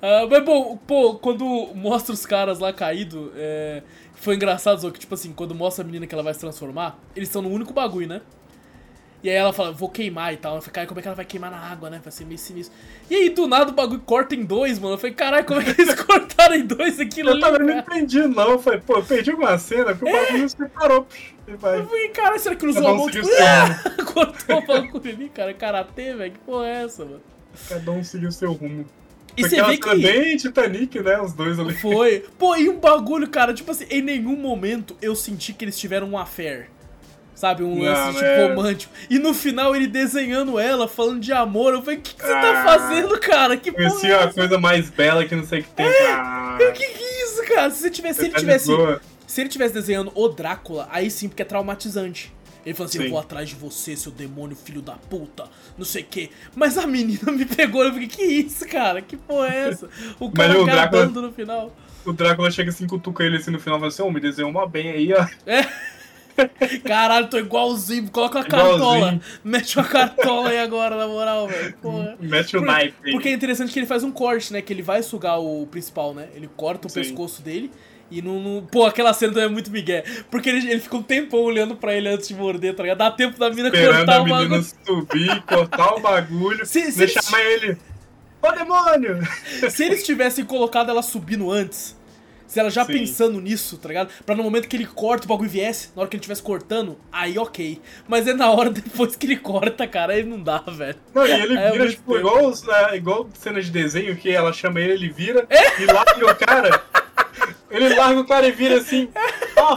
Ah, 0.00 0.26
mas 0.30 0.44
bom, 0.44 0.76
pô, 0.76 1.14
quando 1.14 1.44
mostra 1.74 2.12
os 2.14 2.24
caras 2.24 2.58
lá 2.58 2.72
caído, 2.72 3.32
é, 3.36 3.82
foi 4.14 4.36
engraçado, 4.36 4.80
só 4.80 4.90
que 4.90 5.00
tipo 5.00 5.14
assim, 5.14 5.32
quando 5.32 5.54
mostra 5.54 5.82
a 5.82 5.86
menina 5.86 6.06
que 6.06 6.14
ela 6.14 6.22
vai 6.22 6.34
se 6.34 6.40
transformar, 6.40 6.98
eles 7.14 7.28
estão 7.28 7.42
no 7.42 7.50
único 7.50 7.72
bagulho, 7.72 8.06
né? 8.06 8.20
E 9.26 9.28
aí 9.28 9.34
ela 9.34 9.52
fala, 9.52 9.72
vou 9.72 9.88
queimar 9.88 10.32
e 10.32 10.36
tal. 10.36 10.54
Eu 10.54 10.62
falei, 10.62 10.72
cara, 10.72 10.86
como 10.86 11.00
é 11.00 11.02
que 11.02 11.08
ela 11.08 11.16
vai 11.16 11.24
queimar 11.24 11.50
na 11.50 11.58
água, 11.58 11.90
né? 11.90 12.00
Vai 12.00 12.12
ser 12.12 12.24
meio 12.24 12.38
sinistro. 12.38 12.72
E 13.10 13.14
aí, 13.16 13.28
do 13.28 13.48
nada, 13.48 13.72
o 13.72 13.74
bagulho 13.74 14.00
corta 14.02 14.36
em 14.36 14.44
dois, 14.44 14.78
mano. 14.78 14.94
Eu 14.94 14.98
falei, 14.98 15.16
caralho, 15.16 15.44
como 15.44 15.60
é 15.60 15.64
que 15.64 15.82
eles 15.82 15.94
cortaram 16.00 16.54
em 16.54 16.64
dois 16.64 17.00
aquilo 17.00 17.30
Eu 17.30 17.32
ali? 17.32 17.40
também 17.42 17.66
não 17.66 17.78
entendi, 17.78 18.20
não. 18.20 18.50
Eu 18.52 18.58
falei, 18.60 18.78
pô, 18.78 18.98
eu 18.98 19.02
perdi 19.02 19.32
uma 19.32 19.58
cena 19.58 19.96
porque 19.96 20.08
o 20.08 20.12
bagulho 20.12 20.48
se 20.48 20.56
vai. 21.56 21.80
Eu 21.80 21.86
falei, 21.88 22.08
cara, 22.10 22.38
será 22.38 22.54
que 22.54 22.60
cruzou 22.60 22.86
a 22.86 22.94
mão? 22.94 23.10
Tipo, 23.10 23.26
ah! 23.42 24.04
cortou 24.14 24.58
o 24.58 24.64
bagulho 24.64 25.10
ali, 25.10 25.28
cara. 25.28 25.52
Karatê, 25.52 26.14
velho. 26.14 26.32
Que 26.32 26.38
porra 26.38 26.68
é 26.68 26.84
essa, 26.84 27.04
mano? 27.04 27.20
Cada 27.68 27.90
um 27.90 28.04
seguiu 28.04 28.30
seu 28.30 28.52
rumo. 28.52 28.86
E 29.36 29.42
você 29.42 29.60
vê 29.60 29.76
que. 29.76 29.94
bem 29.96 30.36
Titanic, 30.36 31.00
né? 31.00 31.20
Os 31.20 31.32
dois 31.32 31.58
ali. 31.58 31.74
Foi. 31.74 32.24
Pô, 32.38 32.54
e 32.54 32.68
um 32.68 32.78
bagulho, 32.78 33.28
cara, 33.28 33.52
tipo 33.52 33.72
assim, 33.72 33.86
em 33.90 34.02
nenhum 34.02 34.36
momento 34.36 34.96
eu 35.02 35.16
senti 35.16 35.52
que 35.52 35.64
eles 35.64 35.76
tiveram 35.76 36.08
um 36.10 36.16
affair. 36.16 36.70
Sabe, 37.36 37.62
um 37.62 37.76
Não, 37.76 37.82
lance 37.84 38.14
tipo, 38.14 38.24
é. 38.24 38.48
romântico. 38.48 38.92
E 39.10 39.18
no 39.18 39.32
final 39.34 39.76
ele 39.76 39.86
desenhando 39.86 40.58
ela, 40.58 40.88
falando 40.88 41.20
de 41.20 41.32
amor. 41.32 41.74
Eu 41.74 41.82
falei, 41.82 41.98
o 41.98 42.02
que, 42.02 42.14
que 42.14 42.22
você 42.22 42.32
tá 42.32 42.62
Ah. 42.62 42.64
fazendo, 42.64 43.20
cara? 43.20 43.56
Que 43.58 43.70
porra 43.70 43.88
Conheci 43.90 44.06
é 44.10 44.22
a 44.24 44.32
coisa 44.32 44.58
mais 44.58 44.88
bela 44.90 45.24
que 45.26 45.36
não 45.36 45.44
sei 45.46 45.60
o 45.60 45.62
que 45.62 45.68
tem. 45.70 45.86
Ah, 45.86 46.56
O 46.58 46.72
que, 46.72 46.72
que 46.72 46.82
é 46.84 47.24
isso, 47.24 47.44
cara? 47.46 47.70
Se, 47.70 47.80
você 47.82 47.90
tivesse, 47.90 48.18
se 48.20 48.24
ele 48.24 48.32
tá 48.32 48.38
tivesse. 48.40 48.66
boa. 48.68 49.00
Se 49.26 49.40
ele 49.42 49.50
tivesse 49.50 49.74
desenhando 49.74 50.10
o 50.14 50.28
Drácula, 50.28 50.88
aí 50.90 51.10
sim, 51.10 51.28
porque 51.28 51.42
é 51.42 51.44
traumatizante. 51.44 52.32
Ele 52.64 52.74
falou 52.74 52.88
assim: 52.88 52.98
Sim. 52.98 53.04
Eu 53.04 53.10
vou 53.10 53.18
atrás 53.20 53.48
de 53.48 53.54
você, 53.54 53.94
seu 53.94 54.10
demônio, 54.10 54.56
filho 54.56 54.80
da 54.80 54.94
puta, 54.94 55.44
não 55.76 55.84
sei 55.84 56.02
o 56.02 56.06
quê. 56.10 56.30
Mas 56.54 56.78
a 56.78 56.86
menina 56.86 57.30
me 57.30 57.44
pegou, 57.44 57.84
eu 57.84 57.92
fiquei: 57.92 58.08
Que 58.08 58.22
isso, 58.24 58.66
cara? 58.66 59.02
Que 59.02 59.16
porra 59.16 59.48
é 59.54 59.68
essa? 59.68 59.88
O 60.18 60.30
cara 60.32 60.54
Mas 60.54 60.62
o 60.62 60.64
Drácula- 60.64 61.02
acabando 61.02 61.22
no 61.22 61.32
final. 61.32 61.70
O 62.04 62.12
Drácula 62.12 62.50
chega 62.50 62.70
assim, 62.70 62.86
cutuca 62.86 63.22
ele 63.24 63.36
assim 63.36 63.50
no 63.50 63.60
final 63.60 63.76
e 63.78 63.80
fala 63.80 63.88
assim: 63.92 64.02
Ô, 64.02 64.10
me 64.10 64.20
desenhou 64.20 64.50
uma 64.50 64.66
bem 64.66 64.90
aí, 64.90 65.12
ó. 65.12 65.26
Caralho, 66.84 67.28
tô 67.28 67.38
igualzinho. 67.38 68.10
Coloca 68.10 68.40
a 68.40 68.44
cartola. 68.44 68.76
Igualzinho. 68.96 69.20
Mete 69.44 69.78
uma 69.78 69.86
cartola 69.88 70.50
aí 70.50 70.58
agora, 70.58 70.96
na 70.96 71.06
moral, 71.06 71.48
velho. 71.48 71.74
Mete 72.20 72.56
o 72.56 72.60
Por- 72.62 72.68
knife 72.74 72.94
aí. 73.04 73.12
Porque 73.12 73.28
é 73.28 73.32
interessante 73.32 73.72
que 73.72 73.78
ele 73.78 73.86
faz 73.86 74.04
um 74.04 74.10
corte, 74.10 74.52
né? 74.52 74.60
Que 74.62 74.72
ele 74.72 74.82
vai 74.82 75.02
sugar 75.02 75.38
o 75.40 75.66
principal, 75.66 76.14
né? 76.14 76.28
Ele 76.34 76.48
corta 76.56 76.86
o 76.86 76.90
Sim. 76.90 77.00
pescoço 77.00 77.42
dele 77.42 77.70
E 78.08 78.22
não, 78.22 78.38
não- 78.40 78.64
Pô, 78.64 78.86
aquela 78.86 79.12
cena 79.12 79.32
também 79.32 79.48
é 79.48 79.52
muito 79.52 79.68
migué. 79.70 80.04
Porque 80.30 80.48
ele, 80.48 80.70
ele 80.70 80.80
fica 80.80 80.96
um 80.96 81.02
tempão 81.02 81.40
olhando 81.40 81.74
pra 81.74 81.92
ele 81.92 82.08
antes 82.08 82.28
de 82.28 82.34
morder, 82.34 82.72
tá 82.74 82.82
ligado? 82.84 82.98
Dá 82.98 83.10
tempo 83.10 83.36
da 83.38 83.50
mina 83.50 83.68
Esperando 83.68 83.96
cortar 83.96 84.16
a 84.18 84.22
o 84.22 84.28
bagulho. 84.28 84.66
subir, 84.84 85.42
cortar 85.42 85.94
o 85.94 86.00
bagulho, 86.00 86.64
Se- 86.64 86.92
se 86.92 87.02
eles- 87.02 87.12
chamar 87.14 87.42
ele. 87.42 87.76
Ô 88.40 88.52
demônio! 88.52 89.18
Se 89.70 89.84
eles 89.84 90.04
tivessem 90.04 90.44
colocado 90.44 90.88
ela 90.90 91.02
subindo 91.02 91.50
antes, 91.50 91.96
se 92.46 92.58
ela 92.60 92.70
já 92.70 92.84
Sim. 92.84 92.92
pensando 92.92 93.40
nisso, 93.40 93.76
tá 93.78 93.88
ligado? 93.88 94.10
Pra 94.24 94.34
no 94.34 94.42
momento 94.42 94.68
que 94.68 94.76
ele 94.76 94.86
corta 94.86 95.24
o 95.24 95.28
bagulho 95.28 95.50
viesse, 95.50 95.90
na 95.94 96.02
hora 96.02 96.08
que 96.10 96.16
ele 96.16 96.20
estivesse 96.20 96.42
cortando, 96.42 96.98
aí 97.12 97.38
ok. 97.38 97.80
Mas 98.08 98.26
é 98.26 98.32
na 98.34 98.50
hora 98.50 98.70
depois 98.70 99.16
que 99.16 99.26
ele 99.26 99.36
corta, 99.36 99.86
cara, 99.86 100.12
aí 100.14 100.22
não 100.24 100.40
dá, 100.40 100.58
velho. 100.58 100.96
Não, 101.14 101.26
e 101.26 101.30
ele 101.30 101.56
É 101.58 101.70
vira, 101.70 101.84
muito 101.84 101.96
tipo, 101.96 102.14
tempo. 102.14 102.18
igual, 102.28 102.50
né, 102.50 102.96
igual 102.96 103.28
cena 103.34 103.60
de 103.60 103.70
desenho, 103.70 104.16
que 104.16 104.30
ela 104.30 104.52
chama 104.52 104.80
ele, 104.80 104.92
ele 104.92 105.08
vira 105.10 105.46
É? 105.50 105.82
e 105.82 105.86
larga 105.86 106.26
o 106.32 106.36
cara. 106.36 106.82
Ele 107.70 107.94
larga 107.94 108.20
o 108.20 108.26
cara 108.26 108.46
e 108.46 108.52
vira 108.52 108.78
assim, 108.78 109.08
ó. 109.56 109.76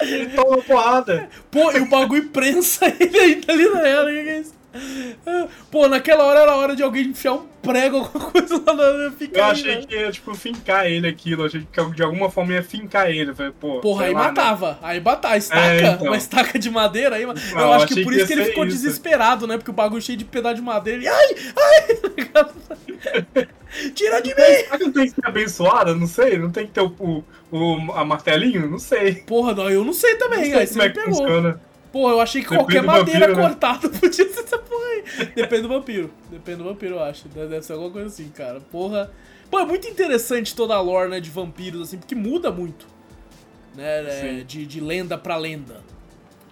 Ele 0.00 0.26
toma 0.28 0.48
uma 0.50 0.62
porrada. 0.62 1.28
Pô, 1.50 1.72
e 1.72 1.80
o 1.80 1.86
bagulho 1.88 2.28
prensa 2.28 2.86
ele 3.00 3.18
ainda 3.18 3.52
ali 3.52 3.68
na 3.68 3.80
ela, 3.88 4.04
o 4.10 4.14
que 4.14 4.22
que 4.22 4.28
é 4.30 4.38
isso? 4.40 4.54
Pô, 5.70 5.88
naquela 5.88 6.24
hora 6.24 6.40
era 6.40 6.54
hora 6.56 6.76
de 6.76 6.82
alguém 6.82 7.08
enfiar 7.08 7.32
um 7.34 7.46
prego, 7.62 7.96
alguma 8.04 8.30
coisa 8.30 8.62
lá 8.66 8.74
na 8.74 9.10
fica 9.12 9.38
Eu 9.38 9.44
aí, 9.44 9.50
achei 9.50 9.74
né? 9.76 9.82
que 9.86 9.94
ia, 9.96 10.10
tipo, 10.12 10.34
fincar 10.34 10.86
ele 10.86 11.06
aquilo. 11.08 11.44
Achei 11.44 11.66
que 11.70 11.84
de 11.90 12.02
alguma 12.02 12.30
forma 12.30 12.52
ia 12.52 12.62
fincar 12.62 13.10
ele. 13.10 13.30
Eu 13.30 13.34
Falei, 13.36 13.52
pô. 13.58 13.80
Porra, 13.80 14.04
aí 14.06 14.12
lá, 14.12 14.20
né? 14.20 14.26
matava. 14.28 14.78
Aí 14.82 15.00
batava. 15.00 15.36
Estaca, 15.36 15.60
É, 15.60 15.80
então. 15.92 16.06
uma 16.06 16.16
estaca 16.16 16.58
de 16.58 16.70
madeira 16.70 17.16
aí. 17.16 17.24
Não, 17.26 17.34
eu 17.34 17.72
acho 17.72 17.86
que 17.88 18.02
por 18.02 18.12
que 18.12 18.18
isso 18.18 18.26
que 18.26 18.32
ele 18.34 18.44
ficou 18.44 18.64
isso. 18.66 18.76
desesperado, 18.76 19.46
né? 19.46 19.56
Porque 19.56 19.70
o 19.70 19.74
bagulho 19.74 20.02
cheio 20.02 20.18
de 20.18 20.24
pedaço 20.24 20.56
de 20.56 20.62
madeira. 20.62 20.98
Ele. 20.98 21.08
Ai! 21.08 21.34
Ai! 21.56 22.24
tá? 22.32 22.48
Tira 23.94 24.20
de 24.22 24.30
mim! 24.30 24.34
Será 24.42 24.78
que 24.78 24.84
não 24.84 24.92
tem 24.92 25.04
que 25.08 25.14
ser 25.14 25.26
abençoada? 25.26 25.94
Não 25.94 26.06
sei. 26.06 26.38
Não 26.38 26.50
tem 26.50 26.66
que 26.66 26.72
ter 26.72 26.80
o, 26.80 26.94
o, 26.98 27.24
o- 27.50 27.92
a 27.92 28.04
martelinho? 28.04 28.68
Não 28.68 28.78
sei. 28.78 29.14
Porra, 29.26 29.54
não, 29.54 29.68
eu 29.70 29.84
não 29.84 29.92
sei 29.92 30.14
Não 30.14 30.18
também. 30.18 30.44
sei 30.50 30.54
aí 30.60 30.66
você 30.66 30.80
é 30.80 30.88
me 30.88 30.94
pegou. 30.94 31.14
funciona. 31.14 31.60
Porra, 31.92 32.12
eu 32.12 32.20
achei 32.20 32.42
que 32.42 32.50
Depende 32.50 32.64
qualquer 32.64 32.82
madeira 32.82 33.20
vampiro, 33.28 33.36
né? 33.36 33.48
cortada 33.48 33.88
podia 33.98 34.28
ser 34.32 34.40
essa 34.40 34.58
porra 34.58 34.84
aí. 34.86 35.26
Depende 35.34 35.62
do 35.62 35.68
vampiro. 35.68 36.10
Depende 36.30 36.58
do 36.58 36.64
vampiro, 36.64 36.94
eu 36.96 37.02
acho. 37.02 37.28
Deve 37.28 37.62
ser 37.62 37.72
alguma 37.72 37.90
coisa 37.90 38.08
assim, 38.08 38.28
cara. 38.28 38.60
Porra. 38.60 39.10
Pô, 39.50 39.58
é 39.58 39.64
muito 39.64 39.88
interessante 39.88 40.54
toda 40.54 40.74
a 40.74 40.80
lore, 40.80 41.08
né, 41.08 41.20
de 41.20 41.30
vampiros, 41.30 41.80
assim, 41.88 41.96
porque 41.98 42.14
muda 42.14 42.50
muito. 42.50 42.86
Né, 43.74 44.04
Sim. 44.10 44.44
de, 44.46 44.66
de 44.66 44.80
lenda 44.80 45.16
pra 45.16 45.36
lenda. 45.36 45.80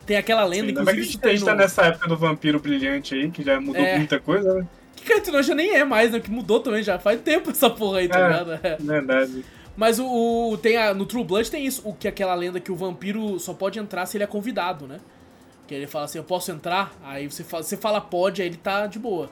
Tem 0.06 0.16
aquela 0.16 0.44
lenda, 0.44 0.72
que 0.72 0.78
a 0.78 0.82
inclusive, 0.82 1.02
gente, 1.02 1.18
que 1.18 1.26
a 1.28 1.30
gente 1.32 1.44
tá 1.44 1.50
no... 1.52 1.58
nessa 1.58 1.82
época 1.86 2.08
do 2.08 2.16
vampiro 2.16 2.60
brilhante 2.60 3.14
aí, 3.14 3.30
que 3.30 3.42
já 3.42 3.60
mudou 3.60 3.82
É. 3.82 3.98
muita 3.98 4.20
coisa, 4.20 4.54
né? 4.54 4.66
Que 4.94 5.30
nós 5.30 5.44
já 5.44 5.54
nem 5.54 5.70
é 5.76 5.84
mais, 5.84 6.12
né? 6.12 6.20
Que 6.20 6.30
mudou 6.30 6.60
também 6.60 6.82
já. 6.82 6.98
Faz 6.98 7.20
tempo 7.20 7.50
essa 7.50 7.68
porra 7.68 7.98
aí, 7.98 8.08
tá 8.08 8.18
É. 8.18 8.26
ligado? 8.28 8.52
É. 8.62 8.76
Verdade. 8.80 9.44
Mas 9.76 9.98
o, 9.98 10.06
o- 10.52 10.56
tem 10.56 10.76
a, 10.76 10.94
no 10.94 11.04
True 11.04 11.22
Blood 11.24 11.50
tem 11.50 11.66
isso, 11.66 11.82
o 11.84 11.92
que 11.92 12.06
é 12.06 12.10
aquela 12.10 12.34
lenda 12.34 12.58
que 12.60 12.72
o 12.72 12.76
vampiro 12.76 13.38
só 13.38 13.52
pode 13.52 13.78
entrar 13.78 14.06
se 14.06 14.16
ele 14.16 14.24
é 14.24 14.26
convidado, 14.26 14.86
né? 14.86 15.00
Que 15.66 15.74
ele 15.74 15.86
fala 15.86 16.04
assim, 16.04 16.18
eu 16.18 16.24
posso 16.24 16.50
entrar? 16.52 16.94
Aí 17.02 17.28
você 17.28 17.42
fala, 17.42 17.62
você 17.62 17.76
fala 17.76 18.00
pode, 18.00 18.40
aí 18.40 18.48
ele 18.48 18.56
tá 18.56 18.86
de 18.86 18.98
boa. 18.98 19.28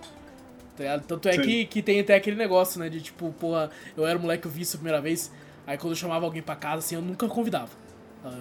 Tá? 0.77 0.99
Tanto 1.07 1.29
é 1.29 1.35
Sim. 1.35 1.43
que, 1.43 1.65
que 1.67 1.83
tem 1.83 2.01
até 2.01 2.15
aquele 2.15 2.37
negócio, 2.37 2.81
né? 2.81 2.89
De 2.89 3.01
tipo, 3.01 3.33
porra, 3.39 3.71
eu 3.97 4.07
era 4.07 4.19
moleque, 4.19 4.47
eu 4.47 4.51
vi 4.51 4.63
isso 4.63 4.77
a 4.77 4.79
primeira 4.79 5.01
vez. 5.01 5.31
Aí 5.67 5.79
quando 5.79 5.93
eu 5.93 5.97
chamava 5.97 6.25
alguém 6.25 6.43
pra 6.43 6.57
casa, 6.57 6.79
assim, 6.79 6.97
eu 6.97 7.03
nunca 7.03 7.29
convidava. 7.29 7.71
Ah, 8.25 8.33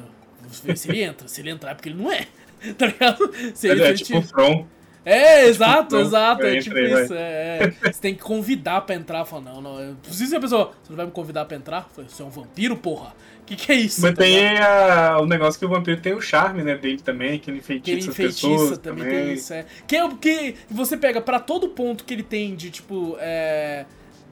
Vamos 0.42 0.60
ver 0.60 0.78
se 0.78 0.90
ele 0.90 1.02
entra. 1.02 1.28
Se 1.28 1.42
ele 1.42 1.52
entrar 1.52 1.72
é 1.72 1.74
porque 1.76 1.90
ele 1.90 2.02
não 2.02 2.12
é. 2.12 2.28
Tá 2.78 2.86
ligado? 2.86 3.30
Se 3.54 3.68
ele, 3.68 3.82
É, 3.82 3.84
se 3.84 3.84
é 3.84 3.90
ele 3.90 3.98
tipo 4.22 4.68
é, 5.06 5.48
exato, 5.48 5.98
exato. 5.98 6.46
É 6.46 6.62
tipo 6.62 6.78
isso. 6.78 7.14
É, 7.14 7.60
é. 7.60 7.92
Você 7.92 8.00
tem 8.00 8.16
que 8.16 8.22
convidar 8.22 8.82
pra 8.82 8.96
entrar. 8.96 9.26
Fala, 9.26 9.42
não, 9.42 9.62
não. 9.62 9.80
Eu 9.80 9.96
preciso 9.96 10.30
ser 10.30 10.38
a 10.38 10.40
pessoa. 10.40 10.72
Você 10.82 10.90
não 10.92 10.98
vai 10.98 11.06
me 11.06 11.12
convidar 11.12 11.44
pra 11.44 11.58
entrar? 11.58 11.90
Você 11.96 12.22
é 12.22 12.26
um 12.26 12.30
vampiro, 12.30 12.78
porra? 12.78 13.14
Que 13.46 13.56
que 13.58 13.72
é 13.72 13.76
isso? 13.76 14.02
Mas 14.02 14.12
tá 14.14 14.22
tem 14.24 14.58
a- 14.58 15.18
o 15.20 15.26
negócio 15.26 15.60
que 15.60 15.66
o 15.66 15.70
vampiro 15.70 16.00
tem 16.00 16.14
o 16.14 16.22
charme, 16.22 16.64
né, 16.64 16.76
dele 16.78 17.02
também, 17.02 17.38
que 17.40 17.52
ele 17.52 17.60
Que 17.60 17.92
ele 17.92 18.00
enfeitiça 18.00 18.10
as 18.12 18.16
enfeitiça 18.20 18.48
pessoas 18.50 18.78
também, 18.78 19.04
também. 19.04 19.24
tem 19.26 19.34
isso, 19.34 19.54
é. 19.54 19.66
Que 19.86 19.96
é 19.98 20.04
o 20.06 20.16
que 20.16 20.56
você 20.72 20.96
pega 20.96 21.20
pra 21.20 21.40
todo 21.40 21.68
ponto 21.70 22.06
que 22.06 22.14
ele 22.14 22.24
tem 22.24 22.56
de, 22.56 22.72
tipo, 22.72 23.18
é, 23.20 23.86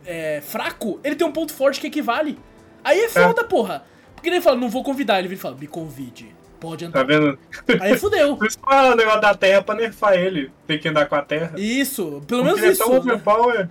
é, 0.05 0.41
fraco, 0.41 0.99
ele 1.03 1.15
tem 1.15 1.27
um 1.27 1.31
ponto 1.31 1.53
forte 1.53 1.79
que 1.81 1.87
equivale. 1.87 2.39
Aí 2.83 2.99
é 3.01 3.09
foda, 3.09 3.43
porra. 3.43 3.83
Porque 4.15 4.29
ele 4.29 4.39
fala, 4.39 4.55
não 4.55 4.69
vou 4.69 4.83
convidar, 4.83 5.19
ele 5.19 5.35
fala, 5.35 5.57
me 5.59 5.67
convide, 5.67 6.33
pode 6.59 6.87
Tá 6.87 7.01
entrar. 7.01 7.03
vendo? 7.03 7.37
Aí 7.81 7.97
fudeu. 7.97 8.35
Por 8.37 8.47
isso 8.47 8.57
que 8.59 8.73
o 8.73 8.95
negócio 8.95 9.19
da 9.21 9.33
terra 9.35 9.61
pra 9.61 9.75
nerfar 9.75 10.13
ele. 10.13 10.51
Tem 10.65 10.79
que 10.79 10.87
andar 10.87 11.05
com 11.07 11.15
a 11.15 11.21
terra. 11.21 11.53
Isso, 11.57 12.21
pelo 12.27 12.43
Porque 12.43 12.43
menos 12.43 12.57
ele 12.59 12.67
é 12.67 12.71
isso. 12.71 12.83
tão 12.83 12.93
né? 12.93 12.99
overpower. 12.99 13.69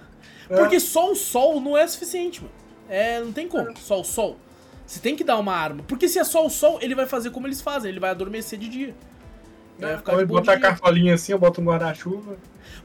É. 0.50 0.56
Porque 0.56 0.78
só 0.80 1.10
o 1.10 1.14
sol 1.14 1.60
não 1.60 1.78
é 1.78 1.86
suficiente, 1.86 2.40
mano. 2.42 2.52
É, 2.88 3.20
não 3.20 3.32
tem 3.32 3.48
como. 3.48 3.74
Só 3.78 4.00
o 4.00 4.04
sol. 4.04 4.36
Você 4.90 4.98
tem 4.98 5.14
que 5.14 5.22
dar 5.22 5.38
uma 5.38 5.54
arma. 5.54 5.84
Porque 5.86 6.08
se 6.08 6.18
é 6.18 6.24
só 6.24 6.44
o 6.44 6.50
sol, 6.50 6.80
ele 6.82 6.96
vai 6.96 7.06
fazer 7.06 7.30
como 7.30 7.46
eles 7.46 7.60
fazem. 7.60 7.88
Ele 7.88 8.00
vai 8.00 8.10
adormecer 8.10 8.58
de 8.58 8.68
dia. 8.68 8.94
Vai 9.78 9.96
ficar 9.96 10.14
ele 10.14 10.24
boa 10.24 10.40
botar 10.40 10.54
a 10.54 10.58
cartolinha 10.58 11.14
assim, 11.14 11.30
eu 11.30 11.38
boto 11.38 11.60
um 11.60 11.64
guarda-chuva. 11.64 12.36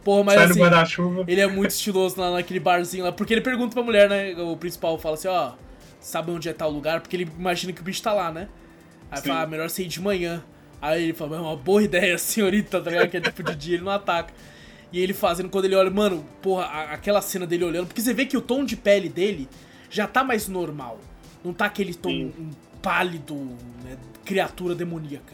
Porra, 0.03 0.23
mas 0.23 0.36
sai 0.36 0.45
assim, 0.45 0.60
guarda-chuva. 0.60 1.26
ele 1.27 1.41
é 1.41 1.48
muito 1.48 1.72
estiloso 1.72 2.22
lá 2.22 2.30
naquele 2.30 2.60
barzinho 2.60 3.06
lá. 3.06 3.11
Porque 3.11 3.34
ele 3.34 3.41
pergunta 3.41 3.73
pra 3.73 3.82
mulher, 3.82 4.07
né? 4.07 4.36
O 4.40 4.56
principal 4.56 4.99
fala 4.99 5.15
assim, 5.15 5.27
ó... 5.27 5.53
Sabe 5.99 6.30
onde 6.30 6.48
é 6.48 6.53
tal 6.53 6.69
lugar? 6.69 7.02
Porque 7.02 7.15
ele 7.15 7.27
imagina 7.40 7.73
que 7.73 7.82
o 7.82 7.84
bicho 7.84 8.03
tá 8.03 8.14
lá, 8.14 8.32
né? 8.32 8.49
Aí 9.10 9.22
Sim. 9.22 9.30
fala, 9.30 9.41
ah, 9.41 9.48
melhor 9.48 9.68
você 9.68 9.82
ir 9.82 9.88
de 9.88 9.99
manhã. 9.99 10.44
Aí 10.80 11.06
ele 11.06 11.14
fala, 11.14 11.38
é 11.38 11.40
uma 11.40 11.56
boa 11.56 11.82
ideia, 11.82 12.15
senhorita, 12.19 12.80
tá 12.80 12.91
ligado? 12.91 13.10
Que 13.10 13.18
é 13.18 13.22
tipo 13.22 13.41
de 13.41 13.56
dia, 13.56 13.76
ele 13.77 13.84
não 13.84 13.91
ataca. 13.91 14.32
E 14.94 14.99
ele 14.99 15.11
fazendo, 15.11 15.49
quando 15.49 15.65
ele 15.65 15.73
olha, 15.73 15.90
mano, 15.90 16.23
porra, 16.40 16.65
aquela 16.91 17.19
cena 17.19 17.48
dele 17.48 17.64
olhando, 17.64 17.88
porque 17.88 17.99
você 18.02 18.14
vê 18.14 18.27
que 18.27 18.38
o 18.38 18.41
tom 18.41 18.64
de 18.64 18.77
pele 18.77 19.10
dele 19.10 19.49
já 19.90 20.06
tá 20.06 20.23
mais 20.23 20.48
normal. 20.48 20.99
Não 21.45 21.53
tá 21.53 21.65
aquele 21.65 21.93
tom 21.93 22.09
Sim. 22.09 22.34
um 22.39 22.49
pálido, 22.81 23.35
né, 23.84 23.97
criatura 24.26 24.76
demoníaca. 24.76 25.34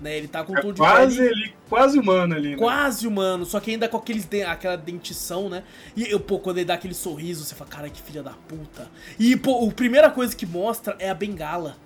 Né, 0.00 0.18
ele 0.18 0.28
tá 0.28 0.44
com 0.44 0.52
um 0.52 0.58
É 0.58 0.60
tom 0.60 0.72
de 0.72 0.78
quase, 0.78 1.16
pele 1.16 1.30
ele, 1.30 1.54
quase 1.68 1.98
humano 1.98 2.34
ali, 2.34 2.50
né? 2.50 2.56
quase 2.56 3.06
humano, 3.06 3.46
só 3.46 3.58
que 3.60 3.70
ainda 3.70 3.88
com 3.88 3.96
aqueles 3.96 4.24
de- 4.26 4.42
aquela 4.42 4.76
dentição, 4.76 5.48
né? 5.48 5.62
E 5.96 6.02
eu, 6.10 6.18
pô, 6.20 6.38
quando 6.40 6.58
ele 6.58 6.66
dá 6.66 6.74
aquele 6.74 6.94
sorriso, 6.94 7.44
você 7.44 7.54
fala, 7.54 7.70
cara, 7.70 7.88
que 7.88 8.02
filha 8.02 8.22
da 8.22 8.32
puta. 8.32 8.90
E, 9.18 9.34
pô, 9.36 9.66
a 9.66 9.72
primeira 9.72 10.10
coisa 10.10 10.34
que 10.36 10.44
mostra 10.44 10.96
é 10.98 11.08
a 11.08 11.14
bengala. 11.14 11.76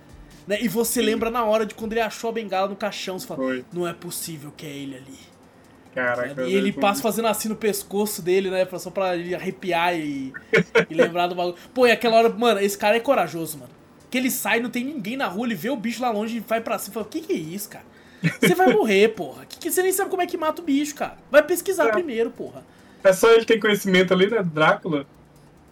Né? 0.47 0.59
E 0.63 0.69
você 0.69 1.03
lembra 1.03 1.31
na 1.31 1.45
hora 1.45 1.67
de 1.67 1.75
quando 1.75 1.93
ele 1.93 2.01
achou 2.01 2.31
a 2.31 2.33
bengala 2.33 2.67
no 2.69 2.75
caixão, 2.77 3.19
você 3.19 3.27
fala, 3.27 3.41
Foi. 3.41 3.65
não 3.71 3.87
é 3.87 3.93
possível 3.93 4.51
que 4.57 4.65
é 4.65 4.71
ele 4.71 4.97
ali. 4.97 5.19
Caraca. 5.99 6.43
E 6.45 6.55
ele 6.55 6.73
passa 6.73 7.03
fazendo 7.03 7.27
assim 7.27 7.49
no 7.49 7.57
pescoço 7.57 8.23
dele, 8.23 8.51
né? 8.51 8.67
Só 8.79 8.91
pra 8.91 9.17
ele 9.17 9.35
arrepiar 9.35 9.99
e, 9.99 10.33
e 10.89 10.95
lembrar 10.95 11.27
do 11.27 11.35
bagulho. 11.35 11.57
Pô, 11.75 11.87
e 11.87 11.91
aquela 11.91 12.17
hora, 12.17 12.29
mano, 12.29 12.61
esse 12.61 12.79
cara 12.79 12.97
é 12.97 13.01
corajoso, 13.01 13.59
mano. 13.59 13.71
Que 14.09 14.17
ele 14.17 14.31
sai, 14.31 14.61
não 14.61 14.71
tem 14.71 14.85
ninguém 14.85 15.17
na 15.17 15.27
rua, 15.27 15.47
ele 15.47 15.55
vê 15.55 15.71
o 15.71 15.77
bicho 15.77 16.01
lá 16.01 16.11
longe 16.11 16.37
e 16.37 16.41
vai 16.41 16.61
pra 16.61 16.79
cima 16.79 16.93
e 16.93 16.95
fala: 16.95 17.07
O 17.07 17.09
que, 17.09 17.21
que 17.21 17.33
é 17.33 17.37
isso, 17.37 17.69
cara? 17.69 17.85
Você 18.41 18.55
vai 18.55 18.73
morrer, 18.73 19.09
porra. 19.09 19.45
Que, 19.47 19.59
que, 19.59 19.71
você 19.71 19.83
nem 19.83 19.93
sabe 19.93 20.11
como 20.11 20.23
é 20.23 20.27
que 20.27 20.37
mata 20.37 20.63
o 20.63 20.65
bicho, 20.65 20.95
cara. 20.95 21.17
Vai 21.31 21.43
pesquisar 21.43 21.89
É. 21.89 21.93
primeiro, 21.93 22.31
porra. 22.31 22.65
É 23.03 23.13
só 23.13 23.31
ele 23.31 23.45
ter 23.45 23.59
conhecimento 23.59 24.13
ali, 24.13 24.29
né? 24.29 24.43
Drácula. 24.43 25.07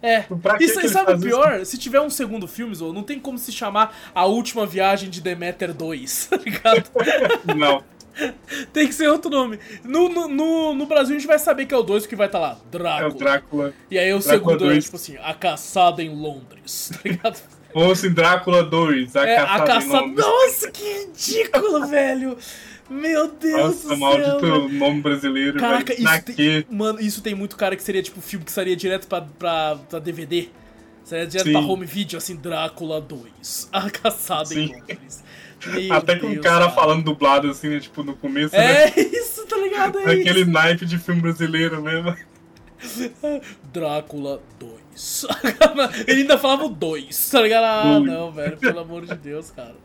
É. 0.01 0.21
Pra 0.21 0.57
que 0.57 0.65
E 0.65 0.89
sabe 0.89 1.13
o 1.13 1.19
pior? 1.19 1.65
Se 1.65 1.77
tiver 1.77 1.99
um 1.99 2.09
segundo 2.09 2.47
filme, 2.47 2.73
Zô, 2.75 2.93
não 2.93 3.03
tem 3.03 3.19
como 3.19 3.37
se 3.37 3.51
chamar 3.51 3.97
A 4.13 4.25
Última 4.25 4.65
Viagem 4.65 5.09
de 5.09 5.19
Demeter 5.21 5.73
2, 5.73 6.25
tá 6.29 6.37
ligado? 6.37 6.89
Não. 7.55 7.83
tem 8.73 8.87
que 8.87 8.93
ser 8.93 9.07
outro 9.09 9.29
nome. 9.29 9.59
No, 9.83 10.09
no, 10.09 10.27
no, 10.27 10.73
no 10.73 10.85
Brasil 10.85 11.15
a 11.15 11.19
gente 11.19 11.27
vai 11.27 11.39
saber 11.39 11.65
que 11.65 11.73
é 11.73 11.77
o 11.77 11.83
2 11.83 12.05
que 12.07 12.15
vai 12.15 12.27
estar 12.27 12.39
lá. 12.39 12.57
É 12.65 12.69
Drácula. 12.77 13.09
o 13.09 13.17
Drácula. 13.17 13.73
E 13.91 13.97
aí 13.97 14.13
o 14.13 14.19
Drácula 14.19 14.37
segundo 14.37 14.65
é 14.65 14.67
dois. 14.69 14.83
tipo 14.85 14.95
assim, 14.95 15.17
A 15.21 15.33
Caçada 15.33 16.01
em 16.03 16.09
Londres, 16.15 16.91
tá 16.95 16.99
ligado? 17.09 17.39
Ou 17.73 17.91
assim, 17.91 18.11
Drácula 18.11 18.63
2, 18.63 19.15
a 19.15 19.27
É, 19.27 19.35
caçada. 19.35 19.51
a 19.51 19.57
em 19.63 19.67
caçada. 19.67 19.99
Londres. 20.05 20.25
Nossa, 20.25 20.71
que 20.71 20.83
ridículo, 20.83 21.85
velho! 21.87 22.37
Meu 22.89 23.27
Deus 23.33 23.83
Nossa, 23.83 23.89
do 23.89 23.97
maldito 23.97 24.39
céu! 24.39 24.69
nome 24.69 25.01
brasileiro, 25.01 25.59
Caraca, 25.59 25.93
velho. 25.93 26.07
Isso 26.09 26.23
tem? 26.35 26.65
Mano, 26.71 27.01
isso 27.01 27.21
tem 27.21 27.35
muito 27.35 27.57
cara 27.57 27.75
que 27.75 27.83
seria 27.83 28.01
tipo 28.01 28.21
filme 28.21 28.45
que 28.45 28.51
sairia 28.51 28.77
direto 28.77 29.07
pra, 29.07 29.21
pra, 29.21 29.77
pra 29.89 29.99
DVD. 29.99 30.47
Seria 31.03 31.27
direto 31.27 31.47
Sim. 31.47 31.51
pra 31.51 31.61
home 31.61 31.85
video, 31.85 32.17
assim, 32.17 32.35
Drácula 32.37 32.99
2. 33.01 33.67
A 33.73 33.89
caçada 33.89 34.53
em 34.53 34.67
Sim. 34.67 34.73
Londres. 34.73 35.23
Meu 35.65 35.93
Até 35.93 36.15
com 36.17 36.27
o 36.27 36.31
Deus, 36.31 36.43
cara 36.43 36.69
falando 36.69 37.03
dublado 37.03 37.49
assim, 37.49 37.69
né? 37.69 37.79
Tipo, 37.79 38.03
no 38.03 38.15
começo, 38.15 38.55
né? 38.55 38.85
É 38.89 38.99
isso, 38.99 39.45
tá 39.47 39.57
ligado? 39.57 39.99
É 39.99 40.11
Aquele 40.13 40.41
isso. 40.41 40.51
naipe 40.51 40.85
de 40.85 40.97
filme 40.97 41.21
brasileiro 41.21 41.81
mesmo. 41.81 42.15
Drácula 43.73 44.41
2. 44.59 45.25
Ele 46.07 46.21
ainda 46.21 46.37
falava 46.37 46.65
o 46.65 46.69
2, 46.69 47.29
tá 47.29 47.41
ligado? 47.41 47.63
Ah, 47.65 47.99
não, 47.99 48.31
velho, 48.31 48.57
pelo 48.57 48.79
amor 48.79 49.05
de 49.05 49.15
Deus, 49.15 49.49
cara. 49.51 49.75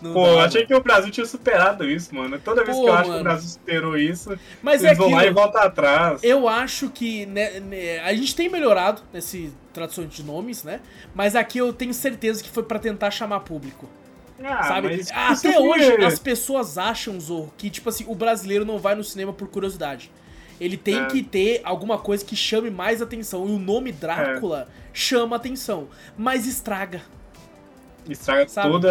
Não 0.00 0.14
Pô, 0.14 0.24
dá, 0.24 0.30
eu 0.30 0.40
achei 0.40 0.60
mano. 0.62 0.66
que 0.68 0.74
o 0.74 0.82
Brasil 0.82 1.10
tinha 1.10 1.26
superado 1.26 1.84
isso, 1.88 2.14
mano. 2.14 2.38
Toda 2.42 2.64
vez 2.64 2.74
Pô, 2.74 2.84
que 2.84 2.88
eu 2.88 2.94
acho 2.94 3.02
que 3.04 3.08
mano. 3.10 3.20
o 3.20 3.24
Brasil 3.24 3.48
superou 3.50 3.98
isso, 3.98 4.38
Mas 4.62 4.82
é 4.82 4.86
eles 4.88 4.98
vão 4.98 5.10
lá 5.10 5.16
e 5.18 5.20
aquilo. 5.28 5.34
voltam 5.34 5.60
atrás. 5.60 6.24
Eu 6.24 6.48
acho 6.48 6.88
que 6.88 7.26
né, 7.26 7.60
né, 7.60 8.00
a 8.00 8.14
gente 8.14 8.34
tem 8.34 8.48
melhorado 8.48 9.02
nesse 9.12 9.52
tradução 9.74 10.06
de 10.06 10.22
nomes, 10.22 10.64
né? 10.64 10.80
Mas 11.14 11.36
aqui 11.36 11.58
eu 11.58 11.70
tenho 11.74 11.92
certeza 11.92 12.42
que 12.42 12.48
foi 12.48 12.62
pra 12.62 12.78
tentar 12.78 13.10
chamar 13.10 13.40
público. 13.40 13.86
Ah, 14.42 14.62
sabe? 14.62 14.94
isso 14.94 15.12
Até 15.14 15.58
hoje 15.58 16.04
as 16.04 16.18
pessoas 16.18 16.78
acham, 16.78 17.18
Zorro, 17.20 17.52
que 17.58 17.68
tipo 17.70 17.88
assim, 17.88 18.04
o 18.08 18.14
brasileiro 18.14 18.64
não 18.64 18.78
vai 18.78 18.94
no 18.94 19.04
cinema 19.04 19.32
por 19.32 19.48
curiosidade. 19.48 20.10
Ele 20.60 20.76
tem 20.76 20.98
É. 21.02 21.06
que 21.06 21.22
ter 21.22 21.60
alguma 21.64 21.98
coisa 21.98 22.24
que 22.24 22.36
chame 22.36 22.70
mais 22.70 23.00
atenção. 23.00 23.46
E 23.48 23.52
o 23.52 23.58
nome 23.58 23.92
Drácula 23.92 24.68
chama 24.92 25.36
atenção, 25.36 25.88
mas 26.16 26.46
estraga. 26.46 27.02
Estraga 28.08 28.48
Sabe? 28.48 28.70
todo 28.70 28.88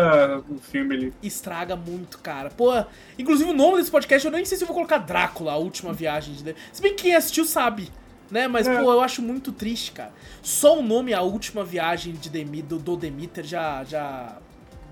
o 0.50 0.60
filme 0.60 0.96
ali. 0.96 1.14
Estraga 1.22 1.76
muito, 1.76 2.20
cara. 2.20 2.50
Pô, 2.52 2.72
inclusive 3.18 3.50
o 3.50 3.54
nome 3.54 3.78
desse 3.78 3.92
podcast 3.92 4.26
eu 4.26 4.32
nem 4.32 4.46
sei 4.46 4.58
se 4.58 4.64
eu 4.64 4.68
vou 4.68 4.76
colocar 4.76 5.00
Drácula, 5.00 5.54
a 5.54 5.58
última 5.58 5.92
viagem 5.94 6.34
de. 6.36 6.56
Se 6.72 6.82
bem 6.82 6.96
que 6.96 7.04
quem 7.04 7.16
assistiu 7.16 7.44
sabe. 7.46 7.90
Né, 8.32 8.48
mas, 8.48 8.68
É. 8.68 8.80
pô, 8.80 8.92
eu 8.94 9.02
acho 9.02 9.24
muito 9.24 9.52
triste, 9.52 9.92
cara. 9.92 10.12
Só 10.44 10.78
o 10.78 10.84
nome 10.84 11.16
A 11.16 11.22
Última 11.24 11.64
Viagem 11.64 12.14
de 12.14 12.30
Demi, 12.30 12.62
do, 12.62 12.78
do 12.78 12.96
Demeter 12.96 13.44
já, 13.44 13.84
já, 13.84 14.38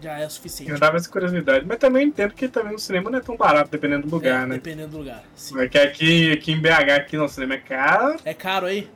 já 0.02 0.20
é 0.20 0.28
suficiente. 0.30 0.72
Eu 0.72 0.80
dava 0.80 0.98
essa 0.98 1.10
curiosidade. 1.10 1.66
Mas 1.66 1.78
também 1.78 2.08
entendo 2.08 2.34
que 2.34 2.48
também 2.48 2.76
o 2.76 2.80
cinema 2.80 3.10
não 3.10 3.20
é 3.20 3.22
tão 3.22 3.36
barato, 3.36 3.70
dependendo 3.72 4.08
do 4.08 4.16
lugar, 4.16 4.44
É, 4.44 4.48
né? 4.48 4.56
Dependendo 4.56 4.90
do 4.92 4.98
lugar. 5.00 5.24
Sim. 5.36 5.56
Porque 5.56 5.78
aqui, 5.78 6.32
aqui 6.32 6.52
em 6.52 6.60
BH, 6.60 6.92
aqui 6.98 7.18
no 7.18 7.28
cinema 7.28 7.56
é 7.56 7.58
caro. 7.58 8.20
É 8.24 8.34
caro 8.34 8.66
aí? 8.66 8.90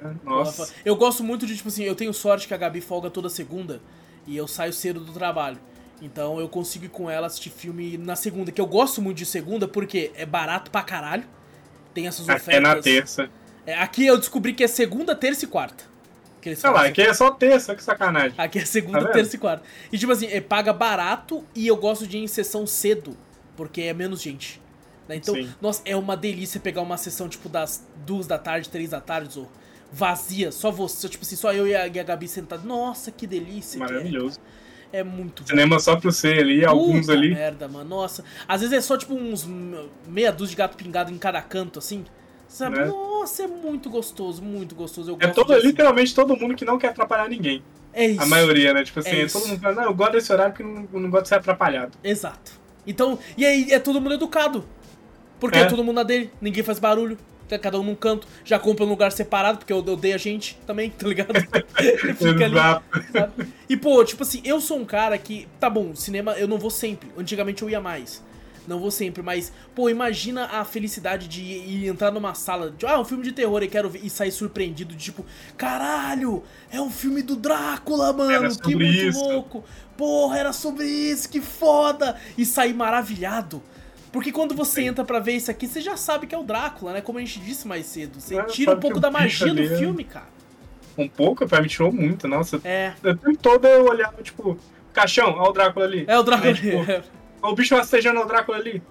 né? 0.00 0.14
Nossa. 0.24 0.72
Eu 0.84 0.96
gosto 0.96 1.22
muito 1.24 1.46
de, 1.46 1.56
tipo 1.56 1.68
assim, 1.68 1.84
eu 1.84 1.94
tenho 1.94 2.12
sorte 2.12 2.46
que 2.46 2.54
a 2.54 2.56
Gabi 2.56 2.80
folga 2.80 3.10
toda 3.10 3.28
segunda 3.28 3.80
e 4.26 4.36
eu 4.36 4.46
saio 4.46 4.72
cedo 4.72 5.00
do 5.00 5.12
trabalho. 5.12 5.58
Então 6.00 6.40
eu 6.40 6.48
consigo 6.48 6.84
ir 6.84 6.88
com 6.88 7.08
ela 7.08 7.28
assistir 7.28 7.50
filme 7.50 7.96
na 7.96 8.16
segunda, 8.16 8.50
que 8.50 8.60
eu 8.60 8.66
gosto 8.66 9.00
muito 9.00 9.18
de 9.18 9.26
segunda 9.26 9.68
porque 9.68 10.10
é 10.16 10.26
barato 10.26 10.70
pra 10.70 10.82
caralho. 10.82 11.24
Tem 11.94 12.06
essas 12.06 12.28
Aqui 12.28 12.40
ofertas. 12.42 12.54
é 12.56 12.74
na 12.74 12.82
terça. 12.82 13.30
É, 13.64 13.74
aqui 13.74 14.06
eu 14.06 14.18
descobri 14.18 14.52
que 14.52 14.64
é 14.64 14.66
segunda, 14.68 15.14
terça 15.14 15.44
e 15.44 15.48
quarta. 15.48 15.84
Sei 16.54 16.70
lá, 16.70 16.86
aqui 16.86 17.02
é 17.02 17.12
só 17.14 17.30
terça, 17.30 17.74
que 17.74 17.82
sacanagem. 17.82 18.34
Aqui 18.36 18.58
é 18.58 18.64
segunda, 18.64 19.04
Tá 19.04 19.12
terça 19.12 19.36
e 19.36 19.38
quarta. 19.38 19.64
E 19.92 19.98
tipo 19.98 20.12
assim, 20.12 20.26
é, 20.26 20.40
paga 20.40 20.72
barato 20.72 21.44
e 21.54 21.66
eu 21.66 21.76
gosto 21.76 22.06
de 22.06 22.16
ir 22.18 22.20
em 22.22 22.26
sessão 22.26 22.66
cedo, 22.66 23.16
porque 23.56 23.82
é 23.82 23.92
menos 23.94 24.20
gente. 24.22 24.60
né? 25.08 25.16
Então, 25.16 25.34
Sim. 25.34 25.48
nossa, 25.60 25.82
é 25.84 25.96
uma 25.96 26.16
delícia 26.16 26.60
pegar 26.60 26.80
uma 26.82 26.96
sessão 26.96 27.28
tipo 27.28 27.48
das 27.48 27.86
duas 28.06 28.26
da 28.26 28.38
tarde, 28.38 28.68
três 28.68 28.90
da 28.90 29.00
tarde, 29.00 29.38
ou 29.38 29.50
vazia, 29.92 30.50
só 30.50 30.70
você, 30.70 31.08
tipo 31.08 31.22
assim, 31.24 31.36
só 31.36 31.52
eu 31.52 31.66
e 31.66 31.74
a, 31.76 31.86
e 31.86 32.00
a 32.00 32.02
Gabi 32.02 32.26
sentados. 32.26 32.64
Nossa, 32.64 33.10
que 33.10 33.26
delícia. 33.26 33.78
que 33.78 33.84
é. 33.84 33.86
Maravilhoso. 33.86 34.40
É, 34.92 35.02
muito 35.02 35.42
bom. 35.42 35.48
Cinema 35.48 35.78
só 35.80 35.96
pra 35.96 36.10
você 36.10 36.28
ali, 36.28 36.64
alguns 36.64 37.06
Puta 37.06 37.12
ali. 37.12 37.34
merda, 37.34 37.66
mano. 37.66 37.88
Nossa. 37.88 38.22
Às 38.46 38.60
vezes 38.60 38.76
é 38.76 38.80
só 38.80 38.96
tipo 38.98 39.14
uns 39.14 39.46
meia 40.06 40.30
dúzia 40.30 40.50
de 40.50 40.56
gato 40.56 40.76
pingado 40.76 41.10
em 41.10 41.16
cada 41.16 41.40
canto, 41.40 41.78
assim. 41.78 42.04
Sabe? 42.52 42.78
Né? 42.78 42.84
Nossa, 42.84 43.44
é 43.44 43.46
muito 43.46 43.88
gostoso, 43.88 44.42
muito 44.42 44.74
gostoso. 44.74 45.12
Eu 45.12 45.16
É 45.18 45.28
todo, 45.28 45.54
assim. 45.54 45.66
literalmente 45.66 46.14
todo 46.14 46.36
mundo 46.36 46.54
que 46.54 46.66
não 46.66 46.78
quer 46.78 46.88
atrapalhar 46.88 47.26
ninguém. 47.28 47.62
É 47.94 48.06
isso. 48.06 48.20
A 48.22 48.26
maioria, 48.26 48.74
né? 48.74 48.84
Tipo 48.84 49.00
assim, 49.00 49.10
É 49.10 49.22
é 49.22 49.26
todo 49.26 49.46
mundo 49.48 49.58
fala, 49.60 49.74
não, 49.76 49.84
eu 49.84 49.94
gosto 49.94 50.12
desse 50.12 50.30
horário 50.30 50.52
porque 50.52 50.62
eu 50.62 50.68
não, 50.92 51.00
não 51.00 51.10
gosto 51.10 51.22
de 51.24 51.28
ser 51.30 51.34
atrapalhado. 51.36 51.92
Exato. 52.04 52.52
Então, 52.86 53.18
e 53.38 53.46
aí 53.46 53.72
é 53.72 53.78
todo 53.78 54.00
mundo 54.00 54.14
educado. 54.14 54.64
Porque 55.40 55.58
é, 55.58 55.62
É. 55.62 55.64
todo 55.64 55.82
mundo 55.82 55.96
na 55.96 56.02
dele, 56.02 56.30
ninguém 56.42 56.62
faz 56.62 56.78
barulho, 56.78 57.16
tá 57.48 57.58
cada 57.58 57.80
um 57.80 57.82
num 57.82 57.94
canto, 57.94 58.26
já 58.44 58.58
compra 58.58 58.84
um 58.84 58.88
lugar 58.88 59.12
separado, 59.12 59.58
porque 59.58 59.72
eu 59.72 59.78
odeio 59.78 60.14
a 60.14 60.18
gente 60.18 60.58
também, 60.66 60.90
tá 60.90 61.08
ligado? 61.08 61.32
Fica 62.18 62.44
ali. 62.44 62.54
Sabe? 63.12 63.48
E 63.68 63.76
pô, 63.78 64.04
tipo 64.04 64.22
assim, 64.22 64.42
eu 64.44 64.60
sou 64.60 64.78
um 64.78 64.84
cara 64.84 65.16
que, 65.16 65.48
tá 65.58 65.70
bom, 65.70 65.94
cinema 65.94 66.32
eu 66.32 66.46
não 66.46 66.58
vou 66.58 66.70
sempre. 66.70 67.08
Antigamente 67.16 67.62
eu 67.62 67.70
ia 67.70 67.80
mais. 67.80 68.22
Não 68.66 68.78
vou 68.78 68.90
sempre, 68.92 69.22
mas, 69.22 69.52
pô, 69.74 69.90
imagina 69.90 70.44
a 70.46 70.64
felicidade 70.64 71.26
de 71.26 71.40
ir, 71.42 71.84
ir 71.84 71.86
entrar 71.88 72.12
numa 72.12 72.32
sala, 72.34 72.70
de, 72.70 72.86
ah, 72.86 73.00
um 73.00 73.04
filme 73.04 73.24
de 73.24 73.32
terror 73.32 73.60
e 73.62 73.68
quero 73.68 73.90
ver, 73.90 74.00
e 74.04 74.08
sair 74.08 74.30
surpreendido, 74.30 74.94
de 74.94 75.02
tipo, 75.04 75.26
caralho, 75.56 76.42
é 76.70 76.80
um 76.80 76.90
filme 76.90 77.22
do 77.22 77.34
Drácula, 77.34 78.12
mano, 78.12 78.56
que 78.60 78.74
muito 78.74 78.84
isso." 78.84 79.18
louco. 79.20 79.64
Porra, 79.96 80.38
era 80.38 80.52
sobre 80.52 80.86
isso, 80.86 81.28
que 81.28 81.40
foda! 81.40 82.16
E 82.38 82.44
sair 82.46 82.72
maravilhado. 82.74 83.62
Porque 84.12 84.30
quando 84.30 84.54
você 84.54 84.82
Sim. 84.82 84.88
entra 84.88 85.04
pra 85.04 85.18
ver 85.18 85.32
isso 85.32 85.50
aqui, 85.50 85.66
você 85.66 85.80
já 85.80 85.96
sabe 85.96 86.26
que 86.26 86.34
é 86.34 86.38
o 86.38 86.42
Drácula, 86.42 86.92
né? 86.92 87.00
Como 87.00 87.18
a 87.18 87.20
gente 87.20 87.40
disse 87.40 87.66
mais 87.66 87.86
cedo. 87.86 88.20
Você 88.20 88.36
É, 88.36 88.42
tira 88.44 88.72
um 88.76 88.80
pouco 88.80 89.00
da 89.00 89.10
magia 89.10 89.52
do 89.54 89.60
ali 89.60 89.72
é- 89.72 89.78
filme, 89.78 90.04
cara. 90.04 90.26
Um 90.98 91.08
pouco, 91.08 91.46
pra 91.48 91.62
mim 91.62 91.68
tirou 91.68 91.90
muito, 91.90 92.28
nossa. 92.28 92.60
É. 92.64 92.92
O 93.02 93.14
tempo 93.16 93.38
todo 93.38 93.66
eu 93.66 93.86
olhava, 93.86 94.22
tipo, 94.22 94.58
caixão, 94.92 95.34
ó 95.38 95.48
o 95.48 95.52
Drácula 95.52 95.86
ali. 95.86 96.04
É 96.06 96.18
o 96.18 96.22
Drácula. 96.22 96.52
Tipo, 96.54 96.76
ó 96.78 97.21
o 97.50 97.54
bicho 97.54 97.74
rastejando 97.74 98.20
o 98.20 98.24
Drácula 98.24 98.58
ali. 98.58 98.82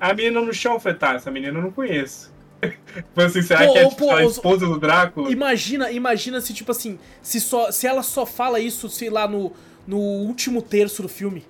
A 0.00 0.12
menina 0.14 0.40
no 0.40 0.52
chão, 0.52 0.78
falei, 0.78 0.98
tá, 0.98 1.14
essa 1.14 1.30
menina 1.30 1.58
eu 1.58 1.62
não 1.62 1.70
conheço. 1.70 2.32
Foi 3.14 3.24
assim, 3.24 3.42
será 3.42 3.66
Pô, 3.66 3.72
que 3.72 3.78
é 3.78 3.88
tipo, 3.88 3.96
pô, 4.06 4.10
a 4.10 4.24
os- 4.24 4.32
esposa 4.34 4.66
do 4.66 4.78
Drácula? 4.78 5.30
Imagina, 5.30 5.90
imagina 5.90 6.40
se, 6.40 6.52
tipo 6.54 6.70
assim, 6.72 6.98
se, 7.22 7.40
só, 7.40 7.70
se 7.70 7.86
ela 7.86 8.02
só 8.02 8.24
fala 8.26 8.60
isso, 8.60 8.88
sei 8.88 9.10
lá, 9.10 9.26
no, 9.28 9.52
no 9.86 9.98
último 9.98 10.60
terço 10.62 11.02
do 11.02 11.08
filme. 11.08 11.44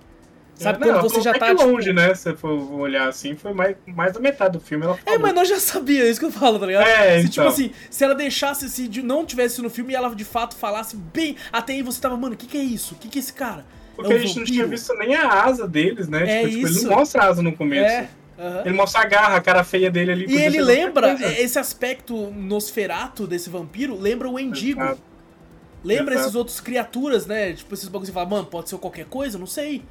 Sabe, 0.55 0.79
Não, 0.81 0.89
quando 1.01 1.03
você 1.11 1.21
já 1.21 1.35
tá, 1.35 1.49
tipo... 1.55 1.63
longe, 1.67 1.93
né? 1.93 2.15
Se 2.15 2.23
você 2.23 2.35
for 2.35 2.51
olhar 2.81 3.07
assim, 3.09 3.37
foi 3.37 3.53
mais, 3.53 3.77
mais 3.87 4.15
da 4.15 4.21
metade 4.21 4.55
do 4.55 4.61
filme. 4.65 4.85
Ela 4.87 4.95
É, 5.05 5.11
falou. 5.11 5.21
mas 5.21 5.35
nós 5.35 5.49
já 5.49 5.61
sabia, 5.61 6.03
é 6.05 6.09
isso 6.11 6.19
que 6.19 6.25
eu 6.25 6.33
falo, 6.33 6.59
tá 6.59 6.65
ligado? 6.65 6.87
É, 6.87 7.21
se, 7.21 7.29
tipo 7.29 7.41
então. 7.43 7.49
assim, 7.53 7.73
se 7.91 8.03
ela 8.03 8.15
deixasse, 8.15 8.67
se 8.71 8.89
não 9.03 9.27
tivesse 9.27 9.61
no 9.61 9.69
filme 9.69 9.93
e 9.93 9.97
ela 9.97 10.09
de 10.15 10.25
fato 10.25 10.57
falasse 10.57 10.97
bem, 10.97 11.37
até 11.53 11.75
aí 11.75 11.83
você 11.83 12.01
tava, 12.01 12.17
mano, 12.17 12.35
o 12.35 12.39
que 12.39 12.47
que 12.47 12.57
é 12.57 12.63
isso? 12.63 12.95
O 12.95 12.97
que 12.97 13.07
que 13.09 13.19
é 13.19 13.21
esse 13.21 13.35
cara? 13.35 13.67
Porque 13.97 14.13
é 14.13 14.17
a 14.17 14.19
um 14.19 14.23
gente 14.23 14.39
não 14.39 14.45
tinha 14.45 14.65
vampiro? 14.65 14.81
visto 14.81 14.95
nem 14.95 15.15
a 15.15 15.29
asa 15.45 15.67
deles, 15.67 16.09
né? 16.09 16.23
É 16.23 16.39
tipo, 16.43 16.51
tipo, 16.55 16.67
ele 16.67 16.75
isso. 16.77 16.87
não 16.89 16.97
mostra 16.99 17.23
a 17.23 17.27
asa 17.29 17.43
no 17.43 17.53
começo. 17.53 17.85
É, 17.91 18.09
aham. 18.39 18.63
Ele 18.67 18.75
mostra 18.75 19.01
a 19.01 19.05
garra, 19.07 19.37
a 19.37 19.41
cara 19.41 19.65
feia 19.65 19.91
dele 19.91 20.13
ali. 20.13 20.27
E 20.29 20.37
ele 20.37 20.61
lembra, 20.61 21.17
é, 21.21 21.41
esse 21.43 21.59
aspecto 21.59 22.31
nosferato 22.33 23.27
desse 23.27 23.49
vampiro, 23.51 23.99
lembra 23.99 24.29
o 24.29 24.39
Endigo. 24.39 24.83
Exato. 24.83 25.01
Lembra 25.85 26.15
Exato. 26.15 26.27
esses 26.29 26.35
outros 26.37 26.61
criaturas, 26.61 27.27
né? 27.27 27.53
Tipo, 27.53 27.73
esses 27.75 27.87
bagulhos 27.89 28.09
que 28.09 28.13
você 28.13 28.15
fala, 28.15 28.29
mano, 28.29 28.47
pode 28.47 28.69
ser 28.69 28.77
qualquer 28.79 29.07
coisa, 29.07 29.39
não 29.39 29.47
sei. 29.47 29.83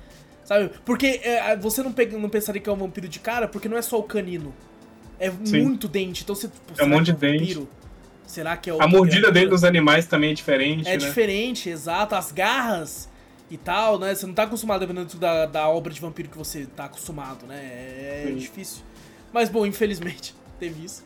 Sabe? 0.44 0.69
Porque 0.84 1.22
é, 1.23 1.56
você 1.56 1.82
não, 1.82 1.91
pega, 1.91 2.18
não 2.18 2.30
pensaria 2.30 2.61
que 2.61 2.69
é 2.69 2.72
um 2.72 2.76
vampiro 2.76 3.07
de 3.07 3.19
cara, 3.19 3.48
porque 3.48 3.68
não 3.69 3.77
é 3.77 3.82
só 3.82 3.98
o 3.98 4.03
canino. 4.03 4.53
É 5.19 5.32
Sim. 5.44 5.61
muito 5.64 5.88
dente. 5.88 6.23
Então 6.23 6.36
você. 6.36 6.48
Pô, 6.49 6.73
É 6.77 6.84
um 6.84 6.90
monte 6.90 7.06
que 7.06 7.11
de 7.14 7.18
dente. 7.18 7.40
vampiro? 7.40 7.69
Será 8.27 8.57
que 8.57 8.69
é 8.69 8.73
o. 8.73 8.82
A 8.82 8.88
mordida 8.88 9.32
dele 9.32 9.48
dos 9.48 9.64
animais 9.64 10.06
também 10.06 10.32
é 10.32 10.34
diferente, 10.34 10.88
É 10.88 10.91
né? 10.91 10.98
diferente, 10.98 11.69
exato. 11.69 12.14
As 12.15 12.32
garras 12.32 13.07
e 13.56 13.57
tal, 13.57 13.98
né? 13.99 14.14
Você 14.14 14.26
não 14.26 14.34
tá 14.34 14.44
acostumado, 14.44 14.82
dependendo 14.82 15.15
da, 15.18 15.45
da 15.45 15.68
obra 15.68 15.91
de 15.94 15.99
vampiro 15.99 16.30
que 16.30 16.38
você 16.38 16.65
tá 16.76 16.86
acostumado, 16.86 17.45
né? 17.45 17.57
É 17.64 18.26
Sim. 18.27 18.36
difícil. 18.36 18.84
Mas, 19.34 19.49
bom, 19.49 19.65
infelizmente, 19.65 20.36
teve 20.60 20.86
isso. 20.86 21.03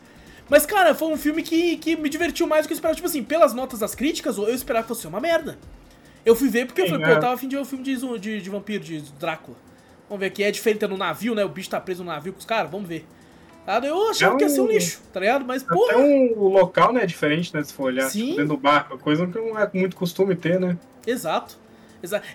Mas, 0.48 0.66
cara, 0.66 0.94
foi 0.94 1.08
um 1.12 1.16
filme 1.16 1.42
que, 1.42 1.76
que 1.76 1.96
me 1.96 2.08
divertiu 2.08 2.46
mais 2.46 2.64
do 2.64 2.68
que 2.68 2.72
eu 2.72 2.76
esperava. 2.76 2.96
Tipo 2.96 3.06
assim, 3.08 3.22
pelas 3.22 3.54
notas 3.54 3.78
das 3.78 3.94
críticas, 3.94 4.36
eu 4.36 4.52
esperava 4.54 4.82
que 4.84 4.88
fosse 4.88 5.06
uma 5.06 5.20
merda. 5.20 5.58
Eu 6.26 6.34
fui 6.36 6.48
ver 6.48 6.66
porque 6.66 6.82
eu 6.82 6.86
Sim, 6.86 6.90
falei, 6.92 7.06
é. 7.06 7.08
pô, 7.08 7.14
eu 7.14 7.20
tava 7.20 7.34
afim 7.34 7.48
de 7.48 7.56
ver 7.56 7.62
um 7.62 7.64
filme 7.64 7.84
de, 7.84 7.96
de, 8.18 8.40
de 8.42 8.50
vampiro, 8.50 8.82
de 8.84 9.00
Drácula. 9.18 9.56
Vamos 10.08 10.20
ver 10.20 10.26
aqui. 10.26 10.42
É 10.42 10.50
diferente 10.50 10.84
é 10.84 10.88
no 10.88 10.96
navio, 10.96 11.34
né? 11.34 11.44
O 11.44 11.48
bicho 11.48 11.70
tá 11.70 11.80
preso 11.80 12.02
no 12.04 12.10
navio 12.10 12.32
com 12.32 12.40
os 12.40 12.44
caras, 12.44 12.70
vamos 12.70 12.88
ver. 12.88 13.06
Ah, 13.66 13.78
Eu 13.84 14.10
achava 14.10 14.34
É 14.34 14.38
que 14.38 14.44
ia 14.44 14.48
ser 14.50 14.60
um 14.60 14.64
um- 14.64 14.66
lixo, 14.68 15.00
tá 15.12 15.20
ligado? 15.20 15.44
Mas, 15.44 15.62
Até 15.62 15.72
porra. 15.72 15.98
um, 15.98 16.32
o 16.36 16.48
local, 16.48 16.92
né, 16.92 17.02
é 17.04 17.06
diferente, 17.06 17.54
né? 17.54 17.62
Se 17.62 17.72
for 17.72 17.84
olhar 17.84 18.08
Sim. 18.10 18.20
tipo, 18.24 18.36
dentro 18.38 18.48
do 18.48 18.56
barco, 18.56 18.98
coisa 18.98 19.26
que 19.26 19.38
não 19.38 19.56
é 19.58 19.70
muito 19.72 19.94
costume 19.94 20.34
ter, 20.34 20.58
né? 20.58 20.76
Exato. 21.06 21.56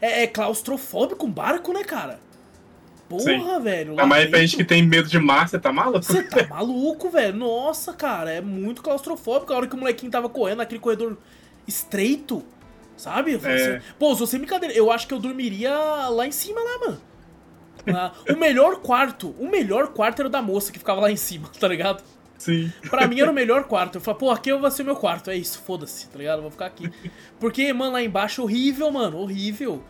É, 0.01 0.23
é 0.23 0.27
claustrofóbico 0.27 1.25
um 1.25 1.31
barco, 1.31 1.73
né, 1.73 1.83
cara? 1.83 2.19
Porra, 3.07 3.23
Sim. 3.23 3.61
velho. 3.61 3.91
Ainda 3.91 4.05
mais 4.05 4.29
pra 4.29 4.39
gente 4.39 4.57
que 4.57 4.63
tem 4.63 4.81
medo 4.83 5.07
de 5.07 5.19
mar, 5.19 5.47
você 5.47 5.59
tá 5.59 5.71
maluco? 5.71 6.03
Você 6.03 6.23
tá 6.23 6.47
maluco, 6.47 7.09
velho? 7.09 7.37
Nossa, 7.37 7.93
cara, 7.93 8.31
é 8.31 8.41
muito 8.41 8.81
claustrofóbico. 8.81 9.53
A 9.53 9.57
hora 9.57 9.67
que 9.67 9.75
o 9.75 9.77
molequinho 9.77 10.11
tava 10.11 10.27
correndo 10.27 10.57
naquele 10.57 10.79
corredor 10.79 11.17
estreito, 11.67 12.43
sabe? 12.97 13.33
É. 13.33 13.35
assim, 13.35 13.85
Pô, 13.99 14.13
se 14.15 14.21
você 14.21 14.37
brincadeira, 14.37 14.75
eu 14.75 14.91
acho 14.91 15.07
que 15.07 15.13
eu 15.13 15.19
dormiria 15.19 15.71
lá 16.09 16.25
em 16.25 16.31
cima, 16.31 16.59
lá, 16.61 16.79
mano. 16.79 17.01
Ah, 17.87 18.11
o 18.27 18.35
melhor 18.35 18.77
quarto, 18.77 19.35
o 19.37 19.47
melhor 19.47 19.89
quarto 19.89 20.21
era 20.21 20.27
o 20.27 20.31
da 20.31 20.41
moça 20.41 20.71
que 20.71 20.79
ficava 20.79 21.01
lá 21.01 21.11
em 21.11 21.15
cima, 21.15 21.49
tá 21.59 21.67
ligado? 21.67 22.03
Sim. 22.45 22.71
Pra 22.89 23.07
mim 23.07 23.19
era 23.19 23.29
o 23.31 23.33
melhor 23.33 23.63
quarto. 23.63 23.95
Eu 23.95 24.01
falei, 24.01 24.19
pô, 24.19 24.31
aqui 24.31 24.53
vai 24.55 24.69
ser 24.71 24.83
meu 24.83 24.95
quarto. 24.95 25.29
É 25.29 25.35
isso, 25.35 25.59
foda-se, 25.65 26.07
tá 26.09 26.17
ligado? 26.17 26.37
Eu 26.37 26.41
vou 26.43 26.51
ficar 26.51 26.67
aqui. 26.67 26.91
Porque, 27.39 27.71
mano, 27.73 27.93
lá 27.93 28.01
embaixo 28.03 28.41
horrível, 28.43 28.91
mano, 28.91 29.17
horrível. 29.17 29.81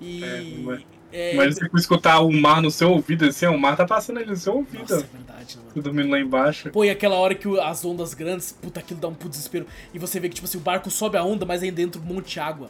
E. 0.00 0.24
É, 0.24 0.42
mas- 0.62 0.82
é, 1.10 1.34
Mas 1.34 1.54
você 1.54 1.68
for 1.68 1.78
escutar 1.78 2.20
o 2.20 2.30
mar 2.32 2.60
no 2.62 2.70
seu 2.70 2.90
ouvido, 2.90 3.24
assim, 3.24 3.46
o 3.46 3.58
mar 3.58 3.76
tá 3.76 3.84
passando 3.86 4.18
ali 4.18 4.26
no 4.26 4.36
seu 4.36 4.54
ouvido. 4.56 4.80
Nossa, 4.80 4.96
é 4.96 5.16
verdade, 5.16 5.56
né, 5.56 5.62
mano? 5.68 5.82
Dormindo 5.82 6.10
lá 6.10 6.20
embaixo. 6.20 6.70
Pô, 6.70 6.84
e 6.84 6.90
aquela 6.90 7.16
hora 7.16 7.34
que 7.34 7.48
as 7.60 7.84
ondas 7.84 8.12
grandes, 8.14 8.52
puta, 8.52 8.80
aquilo 8.80 9.00
dá 9.00 9.08
um 9.08 9.14
puto 9.14 9.30
desespero. 9.30 9.66
E 9.94 9.98
você 9.98 10.20
vê 10.20 10.28
que, 10.28 10.34
tipo 10.34 10.46
assim, 10.46 10.58
o 10.58 10.60
barco 10.60 10.90
sobe 10.90 11.16
a 11.16 11.22
onda, 11.24 11.44
mas 11.46 11.62
aí 11.62 11.70
dentro 11.70 12.00
um 12.00 12.04
monte 12.04 12.34
de 12.34 12.40
água. 12.40 12.68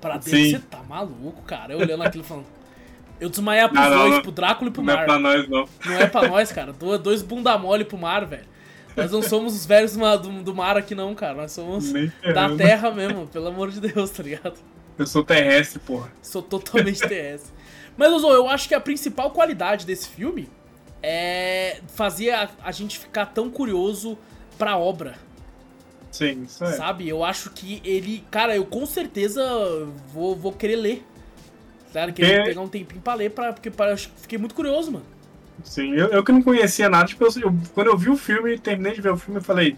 Pra 0.00 0.14
dentro, 0.18 0.30
Sim. 0.30 0.50
você 0.50 0.58
tá 0.58 0.82
maluco, 0.86 1.40
cara. 1.42 1.72
Eu 1.72 1.78
olhando 1.78 2.02
aquilo 2.02 2.22
falando. 2.24 2.44
Eu 3.18 3.30
desmaiar 3.30 3.70
pros 3.70 3.80
Não, 3.82 3.90
não, 3.90 3.98
dois, 3.98 4.14
não. 4.16 4.22
pro 4.22 4.32
Drácula 4.32 4.68
e 4.68 4.72
pro 4.72 4.82
Não 4.82 4.92
é 4.92 4.96
mar. 4.96 5.04
pra 5.06 5.18
nós, 5.18 5.48
não. 5.48 5.68
Não 5.86 5.92
é 5.94 6.06
pra 6.06 6.28
nós, 6.28 6.52
cara. 6.52 6.72
Do- 6.74 6.98
Dois 6.98 7.22
bunda 7.22 7.56
mole 7.56 7.84
pro 7.84 7.96
mar, 7.96 8.26
velho. 8.26 8.44
Nós 8.96 9.10
não 9.10 9.22
somos 9.22 9.54
os 9.54 9.66
velhos 9.66 9.96
do, 9.96 10.42
do 10.42 10.54
mar 10.54 10.76
aqui, 10.76 10.94
não, 10.94 11.14
cara. 11.14 11.34
Nós 11.34 11.52
somos 11.52 11.92
da 12.34 12.54
terra 12.56 12.90
mesmo, 12.90 13.26
pelo 13.26 13.48
amor 13.48 13.70
de 13.70 13.80
Deus, 13.80 14.10
tá 14.10 14.22
ligado? 14.22 14.54
Eu 14.96 15.06
sou 15.06 15.24
terrestre, 15.24 15.80
porra. 15.80 16.12
Sou 16.22 16.40
totalmente 16.42 17.00
TS. 17.08 17.52
Mas, 17.96 18.12
Ozo, 18.12 18.28
eu 18.28 18.48
acho 18.48 18.68
que 18.68 18.74
a 18.74 18.80
principal 18.80 19.30
qualidade 19.30 19.84
desse 19.84 20.08
filme 20.08 20.48
é 21.02 21.80
fazer 21.88 22.30
a, 22.30 22.48
a 22.62 22.70
gente 22.72 22.98
ficar 22.98 23.26
tão 23.26 23.50
curioso 23.50 24.16
pra 24.56 24.76
obra. 24.76 25.16
Sim, 26.10 26.44
isso 26.44 26.64
é. 26.64 26.72
Sabe? 26.72 27.08
Eu 27.08 27.24
acho 27.24 27.50
que 27.50 27.82
ele. 27.84 28.24
Cara, 28.30 28.54
eu 28.54 28.64
com 28.64 28.86
certeza 28.86 29.42
vou, 30.12 30.36
vou 30.36 30.52
querer 30.52 30.76
ler. 30.76 31.04
Claro, 31.92 32.12
querer 32.12 32.40
É. 32.40 32.44
pegar 32.44 32.60
um 32.60 32.68
tempinho 32.68 33.00
pra 33.00 33.14
ler, 33.14 33.30
pra, 33.30 33.52
porque 33.52 33.70
pra, 33.70 33.90
eu 33.90 33.96
fiquei 33.96 34.38
muito 34.38 34.54
curioso, 34.54 34.92
mano. 34.92 35.04
Sim, 35.62 35.92
eu, 35.94 36.08
eu 36.08 36.24
que 36.24 36.32
não 36.32 36.42
conhecia 36.42 36.88
nada, 36.88 37.06
tipo, 37.06 37.24
eu, 37.24 37.30
eu- 37.42 37.54
quando 37.74 37.86
eu 37.88 37.96
vi 37.96 38.10
o 38.10 38.16
filme, 38.16 38.58
terminei 38.58 38.92
de 38.92 39.00
ver 39.00 39.12
o 39.12 39.16
filme, 39.16 39.38
eu 39.40 39.44
falei, 39.44 39.76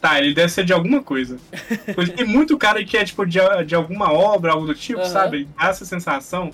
tá, 0.00 0.18
ele 0.20 0.32
deve 0.34 0.50
ser 0.52 0.64
de 0.64 0.72
alguma 0.72 1.02
coisa. 1.02 1.38
Porque 1.94 2.12
tem 2.12 2.24
muito 2.24 2.56
cara 2.56 2.84
que 2.84 2.96
é, 2.96 3.04
tipo, 3.04 3.24
de, 3.26 3.38
de 3.66 3.74
alguma 3.74 4.12
obra, 4.12 4.52
algo 4.52 4.66
do 4.66 4.74
tipo, 4.74 5.00
Aham. 5.00 5.08
sabe? 5.10 5.48
Dá 5.58 5.68
essa 5.68 5.84
sensação. 5.84 6.50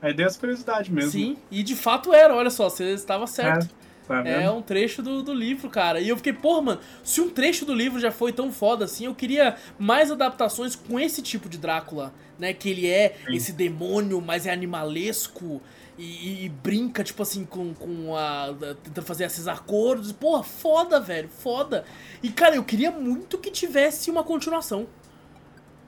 Aí 0.00 0.14
deu 0.14 0.26
essa 0.26 0.38
curiosidade 0.38 0.92
mesmo. 0.92 1.10
Sim, 1.10 1.36
e 1.50 1.62
de 1.62 1.74
fato 1.74 2.14
era, 2.14 2.34
olha 2.34 2.50
só, 2.50 2.68
você 2.68 2.92
estava 2.92 3.26
certo. 3.26 3.68
Tá 4.06 4.22
vendo? 4.22 4.28
É 4.28 4.50
um 4.50 4.62
trecho 4.62 5.02
do, 5.02 5.22
do 5.22 5.34
livro, 5.34 5.68
cara. 5.68 6.00
E 6.00 6.08
eu 6.08 6.16
fiquei, 6.16 6.32
porra, 6.32 6.62
mano, 6.62 6.80
se 7.04 7.20
um 7.20 7.28
trecho 7.28 7.66
do 7.66 7.74
livro 7.74 8.00
já 8.00 8.10
foi 8.10 8.32
tão 8.32 8.50
foda 8.50 8.86
assim, 8.86 9.04
eu 9.04 9.14
queria 9.14 9.56
mais 9.78 10.10
adaptações 10.10 10.74
com 10.74 10.98
esse 10.98 11.20
tipo 11.20 11.46
de 11.46 11.58
Drácula, 11.58 12.14
né? 12.38 12.54
Que 12.54 12.70
ele 12.70 12.86
é 12.86 13.16
Sim. 13.26 13.34
esse 13.34 13.52
demônio, 13.52 14.20
mas 14.22 14.46
é 14.46 14.50
animalesco 14.52 15.60
e, 15.98 16.44
e- 16.44 16.48
brinca, 16.48 17.02
tipo 17.02 17.22
assim, 17.22 17.44
com, 17.44 17.74
com 17.74 18.16
a. 18.16 18.54
tentando 18.82 19.04
fazer 19.04 19.24
esses 19.24 19.48
acordos. 19.48 20.12
Porra, 20.12 20.44
foda, 20.44 21.00
velho, 21.00 21.28
foda. 21.28 21.84
E, 22.22 22.30
cara, 22.30 22.54
eu 22.54 22.64
queria 22.64 22.90
muito 22.90 23.36
que 23.36 23.50
tivesse 23.50 24.10
uma 24.10 24.22
continuação. 24.22 24.86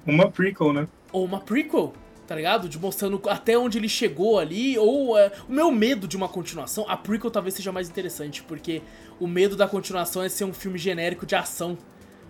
Uma 0.05 0.31
prequel, 0.31 0.73
né? 0.73 0.89
Ou 1.13 1.25
uma 1.25 1.41
prequel, 1.41 1.93
tá 2.27 2.35
ligado? 2.35 2.69
De 2.69 2.79
mostrando 2.79 3.21
até 3.29 3.57
onde 3.57 3.79
ele 3.79 3.89
chegou 3.89 4.39
ali. 4.39 4.77
Ou 4.77 5.17
é, 5.17 5.31
o 5.49 5.53
meu 5.53 5.71
medo 5.71 6.09
de 6.09 6.17
uma 6.17 6.29
continuação, 6.29 6.85
a 6.89 6.97
prequel 6.97 7.31
talvez 7.31 7.55
seja 7.55 7.71
mais 7.71 7.89
interessante, 7.89 8.43
porque 8.43 8.83
o 9.21 9.29
medo 9.29 9.57
da 9.57 9.69
continuação 9.69 10.23
é 10.23 10.29
ser 10.29 10.45
um 10.45 10.53
filme 10.53 10.79
genérico 10.79 11.25
de 11.25 11.37
ação. 11.37 11.79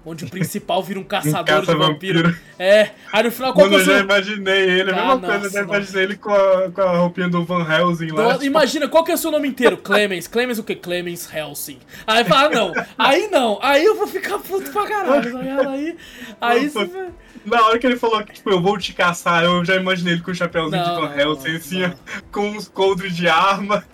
Onde 0.05 0.25
o 0.25 0.31
principal 0.31 0.83
vira 0.83 0.99
um 0.99 1.05
caçador 1.05 1.61
de 1.61 1.67
caça-vampiro. 1.67 2.23
vampiro. 2.23 2.41
É, 2.59 2.91
aí 3.13 3.23
no 3.23 3.31
final 3.31 3.53
qual 3.53 3.69
que 3.69 3.75
é 3.75 3.79
eu 3.79 3.85
já 3.85 3.99
imaginei 3.99 4.71
ele, 4.71 4.91
a 4.91 4.95
Ah, 4.95 5.15
mesma 5.17 5.21
coisa, 5.21 5.35
eu 5.35 5.41
nossa, 5.43 5.51
já 5.51 5.63
imaginei 5.63 6.03
ele 6.05 6.17
com 6.17 6.31
a, 6.33 6.71
com 6.71 6.81
a 6.81 6.97
roupinha 6.99 7.29
do 7.29 7.45
Van 7.45 7.67
Helsing 7.71 8.11
lá. 8.13 8.35
Então, 8.35 8.43
Imagina, 8.43 8.89
qual 8.89 9.05
que 9.05 9.11
é 9.11 9.15
o 9.15 9.19
seu 9.19 9.31
nome 9.31 9.49
inteiro? 9.49 9.77
Clemens. 9.85 10.27
Clemens 10.27 10.59
o 10.59 10.65
quê? 10.65 10.75
Clemens 10.75 11.29
Helsing. 11.33 11.79
Aí 12.07 12.25
fala, 12.25 12.47
ah, 12.47 12.49
não. 12.49 12.73
Aí 12.97 13.29
não. 13.31 13.59
Aí 13.63 13.85
eu 13.85 13.95
vou 13.95 14.07
ficar 14.07 14.39
puto 14.39 14.71
pra 14.71 14.87
caralho, 14.87 15.33
tá? 15.33 15.71
Aí, 15.71 15.97
aí 16.41 16.65
Nossa. 16.65 16.79
você 16.81 16.87
vai... 16.87 17.09
Na 17.45 17.67
hora 17.67 17.79
que 17.79 17.87
ele 17.87 17.97
falou 17.97 18.23
que, 18.25 18.33
tipo, 18.35 18.51
eu 18.51 18.61
vou 18.61 18.79
te 18.79 18.93
caçar, 18.95 19.45
eu 19.45 19.65
já 19.65 19.75
imaginei 19.77 20.15
ele 20.15 20.23
com 20.23 20.31
o 20.31 20.35
chapéuzinho 20.35 20.83
de 20.83 20.89
Não, 20.91 21.01
Van 21.09 21.15
Helsing, 21.15 21.57
assim, 21.57 21.81
não. 21.83 21.95
com 22.33 22.51
uns 22.51 22.69
coldres 22.69 23.15
de 23.17 23.29
arma. 23.29 23.85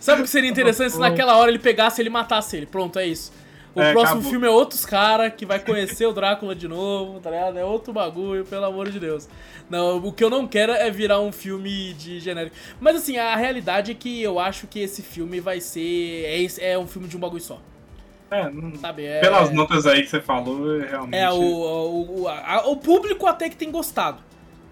Sabe 0.00 0.20
o 0.22 0.24
que 0.24 0.30
seria 0.30 0.48
interessante 0.50 0.92
se 0.92 0.98
naquela 0.98 1.36
hora 1.36 1.50
ele 1.50 1.58
pegasse 1.58 2.00
e 2.00 2.02
ele 2.02 2.10
matasse 2.10 2.56
ele? 2.56 2.66
Pronto, 2.66 2.98
é 2.98 3.06
isso. 3.06 3.32
O 3.74 3.80
É, 3.80 3.92
próximo 3.92 4.20
acabou. 4.20 4.30
filme 4.30 4.46
é 4.46 4.50
outros 4.50 4.84
cara 4.84 5.30
que 5.30 5.46
vai 5.46 5.60
conhecer 5.60 6.04
o 6.06 6.12
Drácula 6.12 6.54
de 6.56 6.66
novo, 6.66 7.20
tá 7.20 7.30
ligado? 7.30 7.56
É 7.58 7.64
outro 7.64 7.92
bagulho, 7.92 8.44
pelo 8.44 8.64
amor 8.64 8.90
de 8.90 8.98
Deus. 8.98 9.28
Não, 9.68 9.98
o 9.98 10.12
que 10.12 10.24
eu 10.24 10.30
não 10.30 10.46
quero 10.48 10.72
é 10.72 10.90
virar 10.90 11.20
um 11.20 11.30
filme 11.30 11.94
de 11.94 12.18
genérico. 12.18 12.56
Mas 12.80 12.96
assim, 12.96 13.16
a 13.18 13.36
realidade 13.36 13.92
é 13.92 13.94
que 13.94 14.20
eu 14.22 14.38
acho 14.40 14.66
que 14.66 14.80
esse 14.80 15.02
filme 15.02 15.38
vai 15.40 15.60
ser. 15.60 16.24
É, 16.60 16.72
é 16.72 16.78
um 16.78 16.86
filme 16.88 17.06
de 17.06 17.16
um 17.16 17.20
bagulho 17.20 17.42
só. 17.42 17.60
É. 18.30 18.50
Sabe? 18.80 19.04
É, 19.04 19.20
pelas 19.20 19.52
notas 19.52 19.86
aí 19.86 20.02
que 20.02 20.08
você 20.08 20.20
falou, 20.20 20.78
realmente. 20.80 21.16
É, 21.16 21.30
o, 21.30 21.40
o, 21.40 22.20
o, 22.22 22.28
a- 22.28 22.62
o 22.66 22.76
público 22.76 23.26
até 23.26 23.48
que 23.48 23.56
tem 23.56 23.70
gostado, 23.70 24.18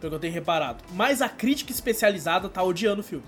pelo 0.01 0.11
que 0.13 0.17
eu 0.17 0.21
tenho 0.21 0.33
reparado. 0.33 0.83
Mas 0.93 1.21
a 1.23 1.29
crítica 1.29 1.73
especializada 1.73 2.49
tá 2.49 2.63
odiando 2.63 3.01
o 3.01 3.05
filme. 3.05 3.25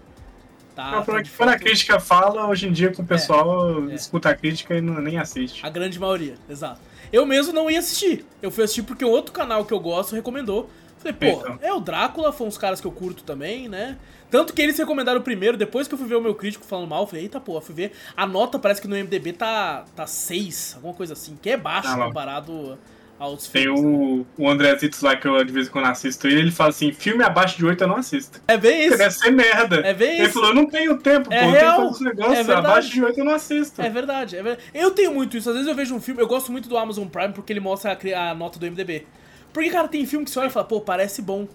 Tá, 0.74 1.04
Não, 1.06 1.22
de 1.22 1.30
quando 1.30 1.48
a 1.50 1.58
crítica 1.58 1.98
fala, 1.98 2.46
hoje 2.48 2.68
em 2.68 2.72
dia 2.72 2.92
com 2.92 3.02
o 3.02 3.06
pessoal 3.06 3.88
é. 3.90 3.94
escuta 3.94 4.30
a 4.30 4.34
crítica 4.34 4.74
e 4.74 4.80
não, 4.80 5.00
nem 5.00 5.18
assiste. 5.18 5.64
A 5.64 5.68
grande 5.68 5.98
maioria, 5.98 6.34
exato. 6.48 6.80
Eu 7.12 7.26
mesmo 7.26 7.52
não 7.52 7.70
ia 7.70 7.80
assistir. 7.80 8.24
Eu 8.40 8.50
fui 8.50 8.62
assistir 8.64 8.82
porque 8.82 9.04
um 9.04 9.10
outro 9.10 9.32
canal 9.32 9.64
que 9.64 9.72
eu 9.72 9.80
gosto 9.80 10.14
recomendou. 10.14 10.70
Falei, 10.98 11.14
pô, 11.14 11.40
Então. 11.40 11.58
é 11.62 11.72
o 11.72 11.80
Drácula, 11.80 12.30
foi 12.30 12.46
uns 12.46 12.58
caras 12.58 12.80
que 12.80 12.86
eu 12.86 12.92
curto 12.92 13.24
também, 13.24 13.68
né? 13.68 13.96
Tanto 14.30 14.52
que 14.52 14.60
eles 14.62 14.78
recomendaram 14.78 15.20
primeiro, 15.22 15.56
depois 15.56 15.88
que 15.88 15.94
eu 15.94 15.98
fui 15.98 16.06
ver 16.06 16.14
o 16.16 16.20
meu 16.20 16.34
crítico 16.34 16.64
falando 16.64 16.88
mal, 16.88 17.02
eu 17.02 17.06
falei, 17.06 17.22
eita 17.24 17.40
porra, 17.40 17.60
fui 17.62 17.74
ver. 17.74 17.92
A 18.16 18.26
nota 18.26 18.58
parece 18.58 18.80
que 18.82 18.86
no 18.86 18.94
MDB 18.94 19.32
tá, 19.32 19.84
tá 19.96 20.06
6, 20.06 20.74
alguma 20.76 20.94
coisa 20.94 21.14
assim, 21.14 21.36
que 21.40 21.50
é 21.50 21.56
baixo 21.56 21.88
Ah, 21.88 21.96
comparado 21.96 22.78
outros 23.26 23.48
Tem 23.48 23.62
filmes. 23.64 23.80
o, 23.82 24.26
o 24.38 24.48
André 24.48 24.76
Zitos 24.78 25.00
lá 25.02 25.14
que 25.16 25.26
eu 25.28 25.44
de 25.44 25.52
vez 25.52 25.68
em 25.68 25.70
quando 25.70 25.86
assisto 25.86 26.26
ele, 26.26 26.40
ele 26.40 26.50
fala 26.50 26.70
assim: 26.70 26.92
filme 26.92 27.22
abaixo 27.22 27.56
de 27.58 27.64
8 27.66 27.82
eu 27.84 27.88
não 27.88 27.96
assisto. 27.96 28.40
É 28.48 28.56
bem 28.56 28.86
isso. 28.86 28.96
deve 28.98 29.10
ser 29.14 29.30
merda. 29.30 29.76
É 29.80 29.92
bem 29.94 30.14
ele 30.18 30.24
isso. 30.24 30.32
falou: 30.34 30.48
eu 30.50 30.54
não 30.54 30.66
tenho 30.66 30.96
tempo, 30.98 31.32
É 31.32 31.40
pô, 31.40 31.46
eu 31.46 31.50
real. 31.52 31.76
tenho 31.94 32.14
que 32.16 32.22
fazer. 32.22 32.52
É 32.52 32.54
abaixo 32.54 32.90
de 32.90 33.04
8 33.04 33.18
eu 33.18 33.24
não 33.24 33.34
assisto. 33.34 33.82
É 33.82 33.88
verdade, 33.90 34.36
é 34.36 34.42
verdade. 34.42 34.68
Eu 34.72 34.90
tenho 34.92 35.12
muito 35.14 35.36
isso. 35.36 35.48
Às 35.48 35.56
vezes 35.56 35.68
eu 35.68 35.74
vejo 35.74 35.94
um 35.94 36.00
filme, 36.00 36.20
eu 36.20 36.26
gosto 36.26 36.50
muito 36.50 36.68
do 36.68 36.76
Amazon 36.78 37.06
Prime 37.06 37.32
porque 37.32 37.52
ele 37.52 37.60
mostra 37.60 37.92
a, 38.16 38.30
a 38.30 38.34
nota 38.34 38.58
do 38.58 38.66
MDB. 38.66 39.06
Porque, 39.52 39.68
cara, 39.70 39.88
tem 39.88 40.06
filme 40.06 40.24
que 40.24 40.30
você 40.30 40.38
olha 40.38 40.46
e 40.46 40.50
fala, 40.50 40.66
pô, 40.66 40.80
parece 40.80 41.20
bom. 41.20 41.48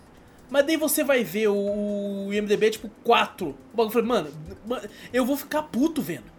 Mas 0.50 0.66
daí 0.66 0.78
você 0.78 1.04
vai 1.04 1.24
ver 1.24 1.48
o, 1.48 2.28
o 2.28 2.34
IMDB, 2.34 2.70
tipo, 2.70 2.92
4. 3.04 3.48
O 3.48 3.56
bagulho 3.76 3.92
fala, 3.94 4.06
mano, 4.06 4.28
ma- 4.68 4.82
eu 5.14 5.26
vou 5.26 5.36
ficar 5.36 5.64
puto 5.64 6.02
vendo. 6.02 6.35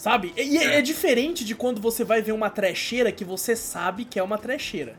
Sabe? 0.00 0.32
E 0.34 0.56
é, 0.56 0.78
É. 0.78 0.80
diferente 0.82 1.44
de 1.44 1.54
quando 1.54 1.78
você 1.78 2.02
vai 2.04 2.22
ver 2.22 2.32
uma 2.32 2.48
trecheira 2.48 3.12
que 3.12 3.22
você 3.22 3.54
sabe 3.54 4.06
que 4.06 4.18
é 4.18 4.22
uma 4.22 4.38
trecheira. 4.38 4.96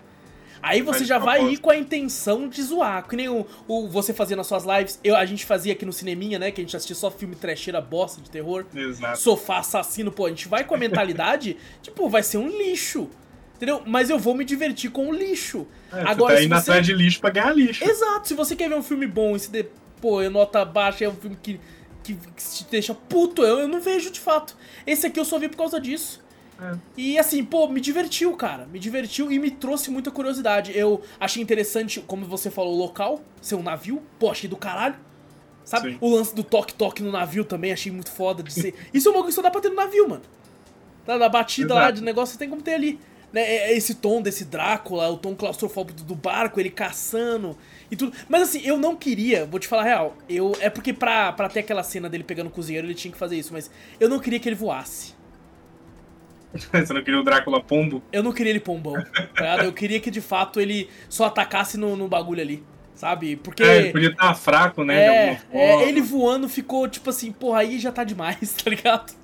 Aí 0.62 0.84
você 0.84 1.04
já 1.04 1.18
vai 1.18 1.44
ir 1.54 1.58
com 1.58 1.72
a 1.72 1.76
intenção 1.76 2.48
de 2.48 2.62
zoar. 2.62 3.08
Que 3.08 3.16
nem 3.16 3.28
o, 3.28 3.48
o- 3.68 3.88
você 3.88 4.14
fazia 4.14 4.36
nas 4.38 4.46
suas 4.46 4.64
lives. 4.64 5.00
Eu, 5.04 5.16
a 5.16 5.26
gente 5.26 5.44
fazia 5.44 5.74
aqui 5.74 5.88
no 5.88 5.92
cineminha, 5.92 6.38
né? 6.38 6.52
Que 6.52 6.62
a 6.62 6.64
gente 6.64 6.76
assistia 6.76 6.96
só 6.96 7.10
filme 7.10 7.36
trecheira 7.36 7.82
bosta 7.82 8.22
de 8.22 8.30
terror 8.30 8.64
Exato. 8.76 9.18
sofá 9.18 9.58
assassino, 9.58 10.12
pô, 10.12 10.28
a 10.28 10.30
gente 10.30 10.48
vai 10.48 10.64
com 10.64 10.76
a 10.76 10.78
mentalidade, 10.78 11.58
tipo, 11.82 12.08
vai 12.08 12.22
ser 12.22 12.38
um 12.38 12.48
lixo. 12.48 13.10
Entendeu? 13.56 13.82
Mas 13.88 14.12
eu 14.12 14.20
vou 14.20 14.36
me 14.36 14.46
divertir 14.46 14.92
com 14.92 15.10
o 15.10 15.12
lixo. 15.12 15.66
É, 15.92 16.02
Agora, 16.02 16.36
você 16.36 16.42
tá 16.42 16.44
indo 16.46 16.56
você... 16.56 16.70
atrás 16.72 16.86
de 16.86 16.94
lixo 16.94 17.20
pra 17.20 17.32
ganhar 17.32 17.56
lixo. 17.56 17.84
Exato, 17.84 18.28
se 18.28 18.36
você 18.36 18.56
quer 18.56 18.70
ver 18.70 18.76
um 18.76 18.84
filme 18.84 19.08
bom 19.08 19.36
e 19.36 19.40
se 19.40 19.50
de... 19.50 19.66
pô, 20.00 20.22
nota 20.30 20.64
baixa, 20.64 21.06
é 21.06 21.10
um 21.10 21.16
filme 21.16 21.38
que, 21.42 21.60
que, 22.04 22.16
que 22.16 22.44
te 22.44 22.66
deixa 22.70 22.94
puto, 22.94 23.44
eu, 23.44 23.60
eu 23.60 23.68
não 23.68 23.80
vejo 23.82 24.10
de 24.12 24.20
fato. 24.20 24.56
Esse 24.86 25.08
aqui 25.08 25.20
eu 25.20 25.26
só 25.26 25.38
vi 25.40 25.48
por 25.50 25.58
causa 25.58 25.80
disso. 25.80 26.22
É. 26.62 26.76
E 26.96 27.18
assim, 27.18 27.44
pô, 27.44 27.68
me 27.68 27.82
divertiu, 27.82 28.36
cara. 28.36 28.68
Me 28.68 28.78
divertiu 28.80 29.32
e 29.32 29.40
me 29.40 29.50
trouxe 29.50 29.90
muita 29.90 30.12
curiosidade. 30.12 30.78
Eu 30.78 31.02
achei 31.20 31.42
interessante, 31.42 32.00
como 32.02 32.26
você 32.26 32.52
falou, 32.52 32.74
o 32.74 32.78
local, 32.78 33.22
ser 33.42 33.56
um 33.56 33.64
navio. 33.64 34.02
Pô, 34.20 34.30
achei 34.30 34.50
do 34.50 34.56
caralho. 34.58 34.96
Sabe? 35.66 35.92
Sim. 35.94 35.98
O 36.02 36.10
lance 36.10 36.36
do 36.36 36.44
toque-toque 36.44 37.02
no 37.02 37.12
navio 37.12 37.44
também 37.46 37.72
achei 37.72 37.92
muito 37.92 38.12
foda 38.12 38.44
de 38.44 38.52
ser. 38.54 38.76
Isso 38.94 39.08
é 39.08 39.12
uma 39.12 39.22
coisa 39.22 39.30
que 39.30 39.36
só 39.36 39.42
dá 39.42 39.50
pra 39.52 39.62
ter 39.62 39.70
no 39.70 39.76
navio, 39.76 40.08
mano. 40.10 40.24
Tá, 41.06 41.18
da 41.18 41.30
batida 41.30 41.74
lá 41.74 41.82
Exato. 41.84 41.96
de 41.96 42.04
negócio 42.04 42.38
tem 42.38 42.50
como 42.50 42.62
ter 42.62 42.76
ali. 42.76 43.00
Né? 43.34 43.42
É- 43.42 43.72
é 43.72 43.78
Esse 43.78 43.96
tom 43.96 44.22
desse 44.22 44.46
Drácula, 44.46 45.10
o 45.10 45.18
tom 45.18 45.34
claustrofóbico 45.36 46.04
do 46.04 46.14
barco, 46.16 46.60
ele 46.60 46.70
caçando 46.70 47.58
e 47.92 47.96
tudo. 47.96 48.16
Mas 48.30 48.44
assim, 48.44 48.62
eu 48.64 48.78
não 48.78 48.96
queria, 48.96 49.46
vou 49.46 49.60
te 49.60 49.68
falar 49.68 49.82
a 49.82 49.86
real. 49.86 50.18
Eu, 50.30 50.54
é 50.62 50.70
porque 50.70 50.94
pra, 50.94 51.34
pra 51.34 51.50
ter 51.50 51.60
aquela 51.60 51.84
cena 51.84 52.10
dele 52.10 52.24
pegando 52.24 52.48
o 52.48 52.52
cozinheiro, 52.52 52.88
ele 52.88 52.96
tinha 52.96 53.12
que 53.12 53.18
fazer 53.18 53.38
isso. 53.38 53.52
Mas 53.52 53.70
eu 54.00 54.08
não 54.08 54.20
queria 54.20 54.40
que 54.40 54.48
ele 54.48 54.56
voasse. 54.56 55.14
Você 56.72 56.94
não 56.94 57.04
queria 57.04 57.20
o 57.20 57.24
Drácula 57.24 57.62
pombo? 57.62 58.02
Eu 58.12 58.24
não 58.24 58.32
queria 58.32 58.52
ele 58.52 58.60
pombão, 58.60 58.96
tá? 59.36 59.64
Eu 59.64 59.72
queria 59.74 60.00
que 60.00 60.12
de 60.12 60.22
fato 60.22 60.60
ele 60.60 60.90
só 61.08 61.26
atacasse 61.26 61.78
no, 61.78 61.96
no 61.96 62.08
bagulho 62.08 62.42
ali, 62.42 62.64
sabe? 62.94 63.36
Porque. 63.38 63.64
É, 63.64 63.78
ele 63.78 63.92
podia 63.92 64.10
estar 64.10 64.34
fraco, 64.36 64.84
né? 64.84 64.96
de 64.96 65.10
É, 65.10 65.42
é, 65.52 65.88
ele 65.90 66.02
voando 66.02 66.50
ficou 66.50 66.88
tipo 66.88 67.10
assim, 67.10 67.32
porra, 67.32 67.60
aí 67.60 67.80
já 67.80 67.92
tá 67.92 68.04
demais, 68.04 68.54
tá 68.62 68.70
ligado? 68.70 69.21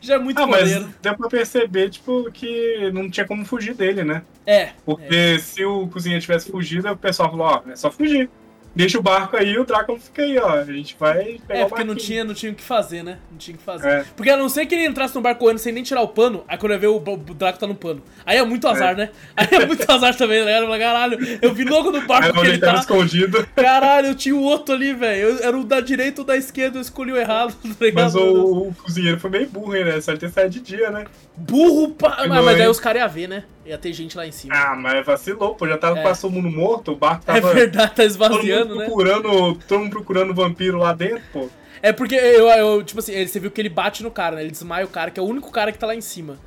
Já 0.00 0.14
é 0.14 0.18
muito 0.18 0.40
Ah, 0.40 0.46
mas 0.46 0.72
poder. 0.72 0.88
deu 1.02 1.16
pra 1.16 1.28
perceber, 1.28 1.90
tipo, 1.90 2.30
que 2.32 2.90
não 2.92 3.08
tinha 3.10 3.26
como 3.26 3.44
fugir 3.44 3.74
dele, 3.74 4.02
né? 4.04 4.22
É, 4.46 4.70
Porque 4.84 5.38
se 5.38 5.64
o 5.64 5.86
cozinheiro 5.88 6.22
tivesse 6.22 6.50
fugido, 6.50 6.90
o 6.90 6.96
pessoal 6.96 7.30
falou, 7.30 7.46
ó, 7.46 7.70
é 7.70 7.76
só 7.76 7.90
fugir. 7.90 8.28
Deixa 8.74 8.98
o 8.98 9.02
barco 9.02 9.36
aí, 9.36 9.56
o 9.56 9.64
Drácula 9.64 9.98
fica 9.98 10.22
aí, 10.22 10.36
ó. 10.38 10.54
A 10.60 10.64
gente 10.64 10.96
vai 10.98 11.40
pegar 11.46 11.60
é 11.60 11.64
porque 11.66 11.84
não 11.84 11.94
tinha, 11.94 12.24
não 12.24 12.34
tinha 12.34 12.50
o 12.50 12.54
que 12.54 12.62
fazer, 12.62 13.04
né? 13.04 13.18
Não 13.30 13.38
tinha 13.38 13.54
o 13.54 13.58
que 13.58 13.64
fazer. 13.64 13.88
É. 13.88 14.04
Porque 14.16 14.30
a 14.30 14.36
não 14.36 14.48
ser 14.48 14.66
que 14.66 14.74
ele 14.74 14.86
entrasse 14.86 15.14
no 15.14 15.20
barco 15.20 15.40
correndo 15.40 15.58
sem 15.58 15.72
nem 15.72 15.82
tirar 15.82 16.02
o 16.02 16.08
pano, 16.08 16.44
aí 16.48 16.58
quando 16.58 16.72
eu 16.72 16.78
ver 16.80 16.86
o, 16.88 16.96
o 16.96 17.16
Draco 17.34 17.58
tá 17.58 17.66
no 17.66 17.74
pano. 17.74 18.02
Aí 18.26 18.36
é 18.36 18.44
muito 18.44 18.66
azar, 18.66 18.92
É. 18.92 18.96
né? 18.96 19.10
Aí 19.36 19.48
é 19.52 19.66
muito 19.66 19.88
azar 19.90 20.16
também, 20.16 20.44
né? 20.44 20.58
Eu 20.58 20.64
falei, 20.64 20.80
Caralho, 20.80 21.38
eu 21.40 21.54
vi 21.54 21.64
logo 21.64 21.90
no 21.92 22.00
barco 22.02 22.40
que 22.40 22.46
ele 22.46 22.58
tava 22.58 22.74
tá. 22.74 22.80
escondido. 22.80 23.46
Caralho, 23.54 24.08
eu 24.08 24.14
tinha 24.14 24.34
o 24.34 24.42
outro 24.42 24.74
ali, 24.74 24.92
velho. 24.92 25.38
Era 25.42 25.56
o 25.56 25.64
da 25.64 25.80
direita 25.80 26.22
ou 26.22 26.26
da 26.26 26.36
esquerda, 26.36 26.78
eu 26.78 26.82
escolhi 26.82 27.12
o 27.12 27.16
errado, 27.16 27.54
tá? 27.62 27.86
Mas 27.94 28.14
o, 28.14 28.68
o 28.68 28.74
cozinheiro 28.74 29.20
foi 29.20 29.30
meio 29.30 29.48
burro, 29.48 29.76
hein, 29.76 29.84
né? 29.84 30.00
Só 30.00 30.10
ele 30.10 30.20
ter 30.20 30.30
saído 30.30 30.50
de 30.50 30.60
dia, 30.60 30.90
né? 30.90 31.04
Burro 31.36 31.90
pra... 31.90 32.10
Pegou, 32.10 32.28
Mas, 32.28 32.44
mas 32.44 32.60
aí 32.60 32.68
os 32.68 32.80
caras 32.80 33.02
iam 33.02 33.08
ver, 33.08 33.28
né? 33.28 33.44
Ia 33.64 33.78
ter 33.78 33.92
gente 33.92 34.16
lá 34.16 34.26
em 34.26 34.32
cima. 34.32 34.54
Ah, 34.54 34.74
mas 34.76 35.04
vacilou, 35.06 35.54
pô. 35.54 35.66
Já 35.66 35.78
tava, 35.78 35.98
É. 35.98 36.02
passou 36.02 36.28
o 36.28 36.32
mundo 36.32 36.50
morto, 36.50 36.92
o 36.92 36.96
barco 36.96 37.24
é 37.30 37.40
tava. 37.40 37.54
verdade, 37.54 37.88
tá 37.88 37.94
todo 37.96 38.06
esvaziando, 38.06 38.66
mundo 38.70 38.78
né? 38.80 38.84
procurando, 38.86 39.54
todo 39.66 39.78
mundo 39.80 39.90
procurando 39.90 40.34
vampiro 40.34 40.78
lá 40.78 40.92
dentro, 40.92 41.22
pô. 41.32 41.48
É 41.82 41.92
porque 41.92 42.14
eu, 42.14 42.48
eu, 42.48 42.82
tipo 42.82 43.00
assim, 43.00 43.26
você 43.26 43.40
viu 43.40 43.50
que 43.50 43.60
ele 43.60 43.68
bate 43.68 44.02
no 44.02 44.10
cara, 44.10 44.36
né? 44.36 44.42
Ele 44.42 44.50
desmaia 44.50 44.84
o 44.84 44.88
cara, 44.88 45.10
que 45.10 45.18
é 45.20 45.22
o 45.22 45.26
único 45.26 45.50
cara 45.50 45.70
que 45.72 45.78
tá 45.78 45.86
lá 45.86 45.94
em 45.94 46.00
cima. 46.00 46.38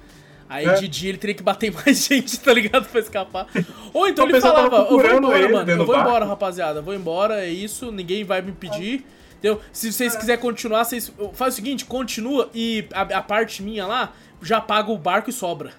Aí 0.50 0.66
É. 0.66 0.74
de 0.76 0.88
dia 0.88 1.10
ele 1.10 1.18
teria 1.18 1.36
que 1.36 1.44
bater 1.44 1.72
mais 1.74 2.06
gente, 2.08 2.40
tá 2.40 2.54
ligado? 2.54 2.88
Pra 2.88 3.00
escapar. 3.02 3.48
Ou 3.94 4.08
então 4.08 4.26
O 4.26 4.30
ele 4.30 4.40
falava, 4.40 4.78
eu 4.78 4.88
vou 5.00 5.06
embora, 5.12 5.38
ele 5.40 5.48
mano. 5.54 5.70
Eu 5.72 5.78
vou 5.86 5.96
embora, 5.96 6.12
barco." 6.12 6.28
rapaziada. 6.28 6.80
Eu 6.80 6.84
vou 6.84 6.94
embora, 6.96 7.44
é 7.44 7.50
isso, 7.50 7.92
ninguém 7.92 8.24
vai 8.24 8.42
me 8.42 8.52
impedir. 8.52 9.06
Entendeu? 9.40 9.62
Se 9.72 9.92
vocês 9.92 10.16
É. 10.16 10.18
quiserem 10.18 10.42
continuar, 10.42 10.84
vocês. 10.86 11.12
Faz 11.34 11.54
o 11.54 11.56
seguinte, 11.58 11.84
continua 11.86 12.50
e 12.56 12.86
a, 12.94 13.02
a 13.02 13.22
parte 13.22 13.62
minha 13.62 13.86
lá 13.86 14.14
já 14.42 14.60
paga 14.62 14.92
o 14.92 14.98
barco 14.98 15.30
e 15.30 15.34
sobra. 15.34 15.72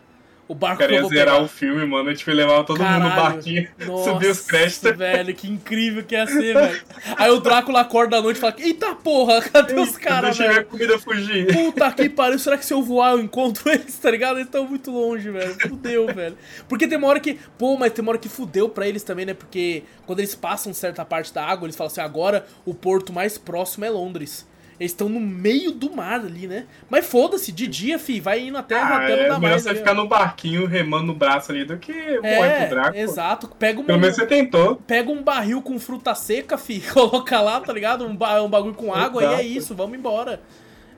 O 0.48 0.54
barco 0.54 0.82
eu 0.82 1.02
vou 1.02 1.10
zerar 1.10 1.34
pegar. 1.34 1.44
o 1.44 1.48
filme, 1.48 1.84
mano. 1.86 2.08
A 2.08 2.12
gente 2.12 2.24
foi 2.24 2.32
levar 2.32 2.64
todo 2.64 2.78
mundo 2.82 2.90
no 2.90 3.08
Caralho. 3.10 3.34
barquinho, 3.34 3.68
Nossa, 3.86 4.04
subir 4.10 4.30
os 4.30 4.40
créditos. 4.40 4.96
velho, 4.96 5.34
que 5.34 5.46
incrível 5.46 6.02
que 6.02 6.14
ia 6.14 6.26
ser, 6.26 6.54
velho. 6.54 6.80
Aí 7.18 7.30
o 7.30 7.38
Drácula 7.38 7.80
acorda 7.82 8.16
à 8.16 8.22
noite 8.22 8.38
e 8.38 8.40
fala: 8.40 8.54
Eita 8.58 8.94
porra, 8.94 9.42
cadê 9.42 9.74
os 9.78 9.98
caras, 9.98 10.36
Deixa 10.38 10.50
velho? 10.50 10.62
a 10.62 10.64
comida 10.64 10.98
fugir. 10.98 11.52
Puta 11.52 11.92
que 11.92 12.08
pariu, 12.08 12.38
será 12.38 12.56
que 12.56 12.64
se 12.64 12.72
eu 12.72 12.82
voar 12.82 13.12
eu 13.12 13.20
encontro 13.20 13.68
eles, 13.70 13.98
tá 13.98 14.10
ligado? 14.10 14.36
Eles 14.36 14.46
estão 14.46 14.66
muito 14.66 14.90
longe, 14.90 15.30
velho. 15.30 15.54
Fudeu, 15.68 16.06
velho. 16.14 16.36
Porque 16.66 16.88
tem 16.88 16.96
uma 16.96 17.08
hora 17.08 17.20
que. 17.20 17.38
Pô, 17.58 17.76
mas 17.76 17.92
tem 17.92 18.02
uma 18.02 18.12
hora 18.12 18.18
que 18.18 18.28
fudeu 18.30 18.70
pra 18.70 18.88
eles 18.88 19.02
também, 19.02 19.26
né? 19.26 19.34
Porque 19.34 19.82
quando 20.06 20.20
eles 20.20 20.34
passam 20.34 20.72
certa 20.72 21.04
parte 21.04 21.32
da 21.34 21.44
água, 21.44 21.66
eles 21.66 21.76
falam 21.76 21.90
assim: 21.92 22.00
agora 22.00 22.46
o 22.64 22.72
porto 22.72 23.12
mais 23.12 23.36
próximo 23.36 23.84
é 23.84 23.90
Londres. 23.90 24.46
Eles 24.80 24.92
estão 24.92 25.08
no 25.08 25.18
meio 25.18 25.72
do 25.72 25.90
mar 25.94 26.20
ali, 26.20 26.46
né? 26.46 26.66
Mas 26.88 27.04
foda-se, 27.06 27.50
de 27.50 27.66
dia, 27.66 27.98
fi, 27.98 28.20
vai 28.20 28.46
indo 28.46 28.56
até, 28.58 28.76
Ah, 28.76 28.98
até 28.98 28.98
não 28.98 29.02
é 29.02 29.08
dar 29.08 29.16
melhor 29.16 29.40
mais. 29.40 29.62
você 29.62 29.70
ali, 29.70 29.78
ficar 29.78 29.90
ó. 29.90 29.94
no 29.94 30.06
barquinho 30.06 30.66
remando 30.66 31.06
no 31.08 31.14
braço 31.14 31.50
ali 31.50 31.64
do 31.64 31.76
que 31.78 31.92
morrer 31.92 32.20
pro 32.20 32.26
É, 32.26 32.66
Drácula. 32.68 32.98
exato. 33.02 33.48
Pega 33.58 33.82
Pelo 33.82 33.88
uma, 33.96 33.98
menos 34.00 34.14
você 34.16 34.26
tentou. 34.26 34.76
pega 34.76 35.10
um 35.10 35.22
barril 35.22 35.60
com 35.62 35.78
fruta 35.80 36.14
seca, 36.14 36.56
fi, 36.56 36.80
coloca 36.94 37.40
lá, 37.40 37.60
tá 37.60 37.72
ligado? 37.72 38.06
Um, 38.06 38.14
ba- 38.14 38.40
um 38.40 38.48
bagulho 38.48 38.74
com 38.74 38.94
água 38.94 39.22
e 39.22 39.26
é 39.26 39.28
Exato. 39.32 39.44
isso, 39.48 39.74
vamos 39.74 39.98
embora. 39.98 40.40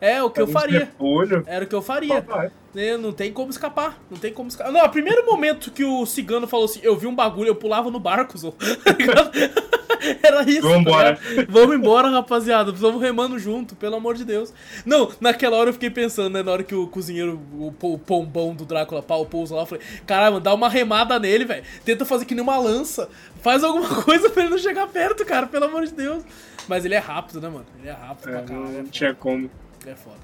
É 0.00 0.22
o 0.22 0.30
que 0.30 0.40
eu 0.40 0.46
faria. 0.46 0.80
repolho. 0.80 1.44
Era 1.46 1.64
o 1.64 1.68
que 1.68 1.74
eu 1.74 1.82
faria. 1.82 2.24
Né? 2.72 2.96
Não 2.96 3.12
tem 3.12 3.32
como 3.32 3.50
escapar. 3.50 3.98
Não 4.10 4.16
tem 4.16 4.32
como 4.32 4.48
escapar. 4.48 4.72
Não, 4.72 4.84
o 4.84 4.88
primeiro 4.88 5.26
momento 5.26 5.70
que 5.70 5.84
o 5.84 6.06
cigano 6.06 6.46
falou 6.46 6.64
assim, 6.66 6.80
eu 6.82 6.96
vi 6.96 7.06
um 7.06 7.14
bagulho, 7.14 7.48
eu 7.48 7.54
pulava 7.56 7.90
no 7.90 8.00
barco? 8.00 8.34
Era 10.22 10.42
isso. 10.48 10.62
Vambora. 10.62 11.16
tá 11.16 11.22
ligado? 11.28 11.50
Vamos 11.52 11.76
embora, 11.76 12.08
rapaziada. 12.08 12.72
Vamos 12.72 13.02
remando 13.02 13.38
junto, 13.38 13.74
pelo 13.76 13.96
amor 13.96 14.14
de 14.14 14.24
Deus. 14.24 14.52
Não, 14.86 15.10
naquela 15.20 15.56
hora 15.56 15.68
eu 15.68 15.74
fiquei 15.74 15.90
pensando, 15.90 16.32
né? 16.32 16.42
Na 16.42 16.52
hora 16.52 16.62
que 16.62 16.74
o 16.74 16.86
cozinheiro, 16.86 17.38
o, 17.52 17.74
o 17.82 17.98
pombão 17.98 18.54
do 18.54 18.64
Drácula 18.64 19.02
pau 19.02 19.26
pousa 19.26 19.54
lá, 19.54 19.62
eu 19.62 19.66
falei, 19.66 19.84
caralho, 20.06 20.40
dá 20.40 20.54
uma 20.54 20.68
remada 20.68 21.18
nele, 21.18 21.44
velho. 21.44 21.64
Tenta 21.84 22.04
fazer 22.06 22.24
que 22.24 22.34
nem 22.34 22.42
uma 22.42 22.58
lança. 22.58 23.08
Faz 23.42 23.62
alguma 23.62 23.88
coisa 24.02 24.30
pra 24.30 24.42
ele 24.44 24.52
não 24.52 24.58
chegar 24.58 24.86
perto, 24.86 25.24
cara, 25.26 25.46
pelo 25.46 25.66
amor 25.66 25.84
de 25.84 25.92
Deus. 25.92 26.24
Mas 26.66 26.84
ele 26.84 26.94
é 26.94 26.98
rápido, 26.98 27.40
né, 27.40 27.48
mano? 27.48 27.66
Ele 27.78 27.88
é 27.88 27.92
rápido 27.92 28.28
É, 28.30 28.32
pra 28.32 28.42
caralho. 28.42 28.72
não 28.72 28.84
tinha 28.86 29.12
como. 29.14 29.50
É 29.86 29.94
foda. 29.94 30.18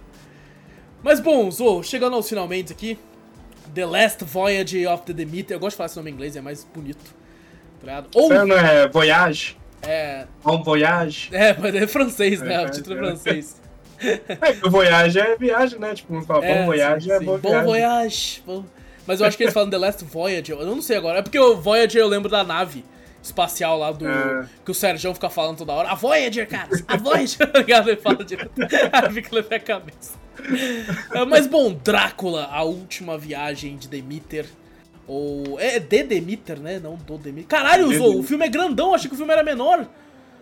Mas 1.03 1.20
bom, 1.20 1.51
Zo, 1.51 1.83
chegando 1.83 2.15
aos 2.16 2.28
finalmente 2.28 2.73
aqui. 2.73 2.99
The 3.74 3.85
Last 3.85 4.24
Voyage 4.24 4.87
of 4.87 5.05
the 5.05 5.12
Demeter. 5.12 5.57
Eu 5.57 5.61
gosto 5.61 5.73
de 5.73 5.77
falar 5.77 5.87
esse 5.87 5.97
nome 5.97 6.11
em 6.11 6.15
inglês, 6.15 6.37
é 6.37 6.41
mais 6.41 6.65
bonito. 6.65 7.15
Tá? 7.85 8.05
Ou. 8.15 8.28
Não 8.47 8.57
é 8.57 8.89
Voyage? 8.89 9.57
É. 9.83 10.27
Bon 10.43 10.62
Voyage? 10.62 11.28
É, 11.33 11.55
mas 11.59 11.74
é 11.74 11.87
francês, 11.87 12.41
né? 12.41 12.55
É, 12.55 12.66
o 12.66 12.70
título 12.70 12.97
é 12.97 12.99
é. 12.99 13.03
francês. 13.07 13.61
É 13.99 14.69
Voyage 14.69 15.19
é 15.19 15.37
viagem, 15.37 15.78
né? 15.78 15.95
Tipo, 15.95 16.16
uns 16.16 16.27
falam 16.27 16.45
É, 16.45 16.59
Bom 16.61 16.66
Voyage 16.66 17.07
sim, 17.07 17.12
é 17.12 17.19
sim. 17.19 17.24
boa 17.24 17.39
Bom 17.39 17.49
viagem. 17.49 17.66
Voyage. 17.66 18.43
Bom- 18.45 18.65
Mas 19.07 19.20
eu 19.20 19.27
acho 19.27 19.37
que 19.39 19.45
eles 19.45 19.55
falam 19.55 19.70
The 19.70 19.78
Last 19.78 20.05
Voyage. 20.05 20.53
Eu 20.53 20.66
não 20.66 20.83
sei 20.83 20.99
agora. 20.99 21.20
É 21.20 21.23
porque 21.23 21.39
o 21.39 21.57
Voyager 21.57 22.03
eu 22.03 22.07
lembro 22.09 22.28
da 22.28 22.45
nave 22.45 22.85
espacial 23.27 23.78
lá 23.78 23.93
do. 23.93 24.07
É. 24.09 24.48
Que 24.65 24.70
o 24.70 24.74
Sérgio 24.74 25.12
fica 25.15 25.28
falando 25.28 25.59
toda 25.59 25.73
hora. 25.73 25.90
A 25.90 25.94
Voyager, 25.94 26.48
cara! 26.48 26.70
A 26.86 26.97
Voyager! 26.97 27.51
Ligado? 27.55 27.89
Ele 27.90 28.01
fala 28.01 28.24
direto. 28.24 28.53
Aí 28.93 29.12
fica 29.12 29.36
na 29.36 29.47
minha 29.48 29.61
cabeça. 29.61 30.15
É, 31.12 31.24
Mas 31.24 31.47
bom, 31.47 31.73
Drácula, 31.73 32.44
a 32.51 32.62
última 32.62 33.16
viagem 33.19 33.77
de 33.77 33.89
Demeter. 33.89 34.47
Ou. 35.07 35.59
É 35.59 35.78
de 35.78 36.03
Demeter, 36.03 36.59
né? 36.59 36.78
Não 36.78 36.97
do 36.97 37.19
Demeter. 37.19 37.48
Caralho, 37.48 37.89
De 37.89 37.98
Zou, 37.98 38.19
o 38.19 38.23
filme 38.23 38.44
é 38.44 38.48
grandão, 38.48 38.94
achei 38.94 39.09
que 39.09 39.15
o 39.15 39.19
filme 39.19 39.32
era 39.32 39.43
menor. 39.43 39.86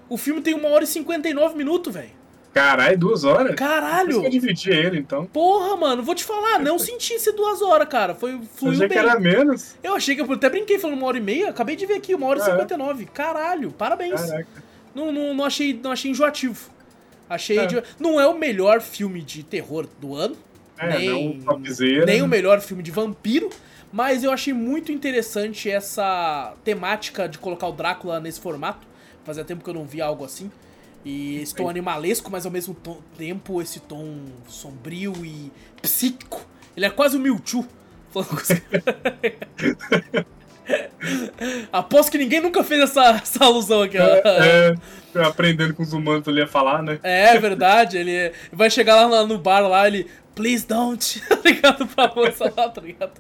O 0.09 0.17
filme 0.17 0.41
tem 0.41 0.55
1 0.55 0.65
hora 0.67 0.85
e 0.85 0.87
59 0.87 1.57
minutos, 1.57 1.93
velho. 1.93 2.24
Caralho, 2.55 2.97
duas 2.97 3.25
horas? 3.25 3.55
Caralho! 3.57 4.21
que 4.21 4.27
eu 4.27 4.31
dividi 4.31 4.71
ele, 4.71 4.99
então. 5.01 5.27
Porra, 5.27 5.77
mano, 5.77 6.03
vou 6.03 6.15
te 6.15 6.23
falar, 6.25 6.61
não 6.61 6.79
senti 6.79 7.19
ser 7.19 7.33
duas 7.33 7.61
horas, 7.61 7.89
cara. 7.89 8.15
Foi, 8.15 8.41
fluiu 8.55 8.75
achei 8.77 8.89
bem. 8.89 8.97
que 8.99 9.05
era 9.07 9.19
menos. 9.19 9.75
Eu 9.83 9.95
achei 9.97 10.15
que 10.15 10.23
eu 10.23 10.33
até 10.33 10.49
brinquei 10.49 10.79
falando 10.79 10.97
uma 10.97 11.07
hora 11.07 11.19
e 11.19 11.21
meia, 11.21 11.51
acabei 11.51 11.75
de 11.75 11.85
ver 11.85 11.95
aqui, 11.95 12.15
uma 12.15 12.27
hora 12.29 12.39
e 12.39 12.43
É. 12.43 12.45
cinquenta 12.45 12.75
e 12.75 12.77
nove. 12.77 13.05
Caralho, 13.07 13.71
parabéns. 13.73 14.21
Caraca. 14.23 14.47
Não, 14.95 15.11
não, 15.11 15.35
não, 15.35 15.45
achei, 15.45 15.79
não 15.83 15.91
achei 15.91 16.11
enjoativo. 16.13 16.71
Achei. 17.29 17.59
É. 17.59 17.67
de- 17.67 17.83
Não 17.99 18.21
é 18.21 18.27
o 18.29 18.39
melhor 18.39 18.81
filme 18.81 19.21
de 19.21 19.43
terror 19.43 19.89
do 20.01 20.15
ano. 20.15 20.37
É, 20.79 20.99
nem, 20.99 21.35
não 21.39 21.41
topzera. 21.57 22.07
nem 22.07 22.23
o 22.23 22.29
melhor 22.29 22.61
filme 22.61 22.83
de 22.83 22.91
vampiro. 22.93 23.51
Mas 23.93 24.23
eu 24.25 24.31
achei 24.33 24.53
muito 24.53 24.91
interessante 24.93 25.71
essa 25.71 26.53
temática 26.65 27.29
de 27.29 27.39
colocar 27.39 27.67
o 27.69 27.73
Drácula 27.73 28.19
nesse 28.21 28.41
formato. 28.41 28.87
Fazia 29.25 29.45
tempo 29.45 29.63
que 29.65 29.71
eu 29.71 29.75
não 29.75 29.85
via 29.85 30.05
algo 30.05 30.25
assim. 30.25 30.51
E 31.05 31.37
esse 31.43 31.55
tom 31.55 31.69
animalesco, 31.69 32.31
mas 32.31 32.47
ao 32.47 32.53
mesmo 32.53 32.75
tempo 33.19 33.61
esse 33.61 33.81
tom 33.81 34.17
sombrio 34.49 35.13
e 35.25 35.53
psíquico. 35.83 36.47
Ele 36.77 36.87
é 36.87 36.91
quase 36.91 37.17
o 37.17 37.21
Mewtwo. 37.21 37.67
Falando 38.11 38.29
com 38.29 38.37
os- 38.37 38.49
Aposto 41.73 42.11
que 42.11 42.19
ninguém 42.19 42.41
nunca 42.41 42.65
fez 42.65 42.81
essa, 42.83 43.11
essa 43.23 43.45
alusão 43.45 43.83
aqui. 43.83 43.99
É, 43.99 44.75
é, 45.15 45.23
aprendendo 45.25 45.75
com 45.75 45.83
os 45.83 45.93
humanos 45.93 46.27
ali 46.27 46.41
a 46.41 46.47
falar, 46.47 46.83
né? 46.83 46.99
É 47.03 47.39
verdade, 47.39 47.99
ele 47.99 48.33
vai 48.53 48.71
chegar 48.71 49.05
lá 49.07 49.27
no- 49.27 49.39
bar 49.39 49.61
lá, 49.61 49.87
ele. 49.87 50.11
Please 50.35 50.67
don't, 50.67 51.21
tá 51.29 51.39
ligado? 51.45 51.87
Pra 51.87 52.13
moça 52.13 52.53
lá, 52.57 52.69
tá 52.69 52.81
ligado? 52.81 53.13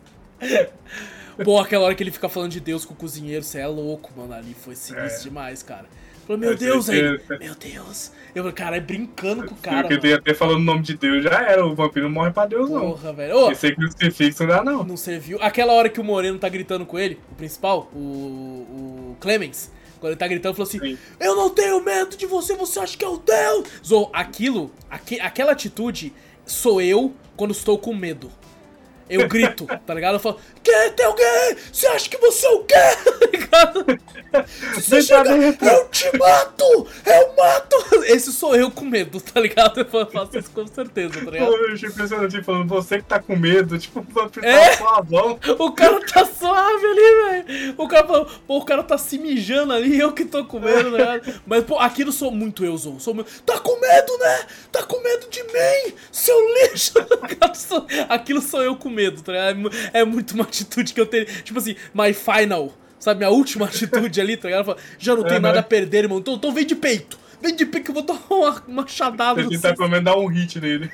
Pô, 1.44 1.60
aquela 1.60 1.84
hora 1.84 1.94
que 1.94 2.02
ele 2.02 2.10
fica 2.10 2.28
falando 2.28 2.50
de 2.50 2.58
Deus 2.60 2.84
com 2.84 2.92
o 2.92 2.96
cozinheiro, 2.96 3.44
você 3.44 3.60
é 3.60 3.66
louco, 3.68 4.10
mano. 4.16 4.32
Ali 4.34 4.52
foi 4.54 4.74
sinistro 4.74 5.20
É. 5.20 5.22
demais, 5.22 5.62
cara. 5.62 5.84
Falou, 6.26 6.38
meu 6.40 6.56
Deus, 6.56 6.88
aí. 6.88 7.02
Meu 7.40 7.54
Deus. 7.54 8.10
Eu 8.34 8.42
falei, 8.42 8.52
cara, 8.52 8.76
é 8.76 8.80
brincando 8.80 9.44
com 9.44 9.54
o 9.54 9.58
cara. 9.58 9.86
Porque 9.86 10.08
até 10.12 10.34
falando 10.34 10.56
o 10.56 10.64
nome 10.64 10.82
de 10.82 10.94
Deus, 10.96 11.22
já 11.22 11.30
era. 11.42 11.64
O 11.64 11.74
vampiro 11.74 12.06
não 12.08 12.14
morre 12.14 12.30
pra 12.32 12.46
Deus, 12.46 12.68
não. 12.70 12.80
Porra, 12.92 13.12
velho. 13.12 13.36
Ô, 13.36 13.50
Esse 13.52 13.74
crucifixo 13.74 14.42
não 14.44 14.48
dá, 14.56 14.64
não. 14.64 14.82
não 14.84 14.96
serviu. 14.96 15.38
Aquela 15.40 15.72
hora 15.72 15.88
que 15.88 16.00
o 16.00 16.04
Moreno 16.04 16.38
tá 16.38 16.48
gritando 16.48 16.84
com 16.86 16.98
ele, 16.98 17.18
o 17.30 17.34
principal, 17.34 17.90
o, 17.94 17.98
o 17.98 19.16
Clemens, 19.20 19.70
quando 20.00 20.12
ele 20.12 20.18
tá 20.18 20.26
gritando, 20.26 20.54
falou 20.54 20.68
assim: 20.68 20.80
Sim. 20.80 20.98
Eu 21.20 21.36
não 21.36 21.50
tenho 21.50 21.82
medo 21.84 22.16
de 22.16 22.26
você, 22.26 22.56
você 22.56 22.80
acha 22.80 22.96
que 22.96 23.04
é 23.04 23.08
o 23.08 23.18
Deus? 23.18 23.68
Zou, 23.86 24.10
aquilo, 24.12 24.70
aque- 24.90 25.20
aquela 25.20 25.52
atitude 25.52 26.12
sou 26.46 26.80
eu 26.80 27.14
quando 27.36 27.52
estou 27.52 27.78
com 27.78 27.94
medo. 27.94 28.30
Eu 29.08 29.28
grito, 29.28 29.66
tá 29.86 29.92
ligado? 29.92 30.14
Eu 30.14 30.20
falo, 30.20 30.38
que 30.64 30.90
tem 30.90 31.06
alguém? 31.06 31.56
Você 31.70 31.86
acha 31.86 32.08
que 32.08 32.16
você 32.16 32.46
é 32.46 32.50
o 32.50 32.64
quê? 32.64 32.74
Tá 33.50 33.72
você 34.74 35.00
dentro. 35.22 35.68
eu 35.68 35.88
te 35.88 36.16
mato! 36.18 36.88
Eu 37.06 37.34
mato! 37.36 38.04
Esse 38.06 38.32
sou 38.32 38.56
eu 38.56 38.70
com 38.70 38.84
medo, 38.84 39.20
tá 39.20 39.40
ligado? 39.40 39.80
Eu 39.80 40.06
faço 40.10 40.38
isso 40.38 40.50
com 40.50 40.66
certeza, 40.66 41.24
tá 41.24 41.30
ligado? 41.30 41.50
Pô, 41.50 41.56
eu 41.56 41.74
achei 41.74 41.90
pensando 41.90 42.24
assim, 42.26 42.42
falando, 42.42 42.66
você 42.68 42.98
que 42.98 43.04
tá 43.04 43.20
com 43.20 43.36
medo, 43.36 43.78
tipo, 43.78 44.00
vampiro 44.02 44.44
É? 44.46 44.70
tá 44.70 44.76
suavão. 44.78 45.38
O 45.58 45.72
cara 45.72 46.00
tá 46.00 46.24
suave 46.24 46.86
ali, 46.86 47.44
velho. 47.44 47.74
O 47.76 47.86
cara 47.86 48.06
falou, 48.06 48.26
pô, 48.46 48.56
o 48.58 48.64
cara 48.64 48.82
tá 48.82 48.98
se 48.98 49.18
mijando 49.18 49.72
ali, 49.72 49.98
eu 49.98 50.12
que 50.12 50.24
tô 50.24 50.44
com 50.44 50.58
medo, 50.58 50.90
tá 50.90 50.96
ligado? 50.98 51.40
Mas, 51.46 51.64
pô, 51.64 51.78
aquilo 51.78 52.10
sou 52.10 52.30
muito 52.30 52.64
eu, 52.64 52.76
Zou. 52.76 52.98
Sou 52.98 53.14
muito... 53.14 53.30
Tá 53.42 53.60
com 53.60 53.78
medo, 53.78 54.18
né? 54.18 54.46
Tá 54.72 54.82
com 54.82 55.00
medo 55.02 55.28
de 55.28 55.42
mim, 55.42 55.94
seu 56.10 56.36
lixo. 56.54 56.94
Aquilo 58.08 58.40
sou 58.40 58.62
eu 58.62 58.74
com 58.74 58.88
medo, 58.90 59.22
tá 59.22 59.32
ligado? 59.32 59.70
É 59.92 60.00
É 60.00 60.04
muito 60.04 60.34
uma 60.34 60.44
atitude 60.54 60.92
que 60.94 61.00
eu 61.00 61.06
tenho. 61.06 61.26
Tipo 61.42 61.58
assim, 61.58 61.74
my 61.94 62.12
final. 62.12 62.72
Sabe, 62.98 63.18
minha 63.18 63.30
última 63.30 63.66
atitude 63.66 64.20
ali, 64.20 64.36
tá 64.36 64.48
ligado? 64.48 64.60
Eu 64.62 64.64
falo, 64.76 64.78
Já 64.98 65.14
não 65.14 65.22
tenho 65.22 65.34
Aham. 65.34 65.40
nada 65.40 65.60
a 65.60 65.62
perder, 65.62 66.04
irmão. 66.04 66.18
Então, 66.18 66.34
então 66.34 66.52
vem 66.52 66.64
de 66.64 66.74
peito. 66.74 67.18
Vem 67.42 67.54
de 67.54 67.66
peito 67.66 67.84
que 67.84 67.90
eu 67.90 67.94
vou 67.94 68.02
dar 68.02 68.18
uma 68.30 68.62
machadada 68.66 69.40
Ele 69.42 69.58
tá 69.58 69.74
menos 69.88 70.02
dar 70.04 70.16
um 70.16 70.26
hit 70.26 70.58
nele. 70.60 70.90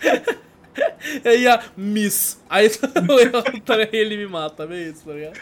e 1.24 1.28
aí 1.28 1.46
a 1.46 1.62
Miss. 1.76 2.40
Aí 2.48 2.66
eu- 2.66 3.88
ele 3.92 4.16
me 4.16 4.26
mata, 4.26 4.66
é 4.70 4.82
isso, 4.88 5.04
tá 5.04 5.12
ligado? 5.12 5.38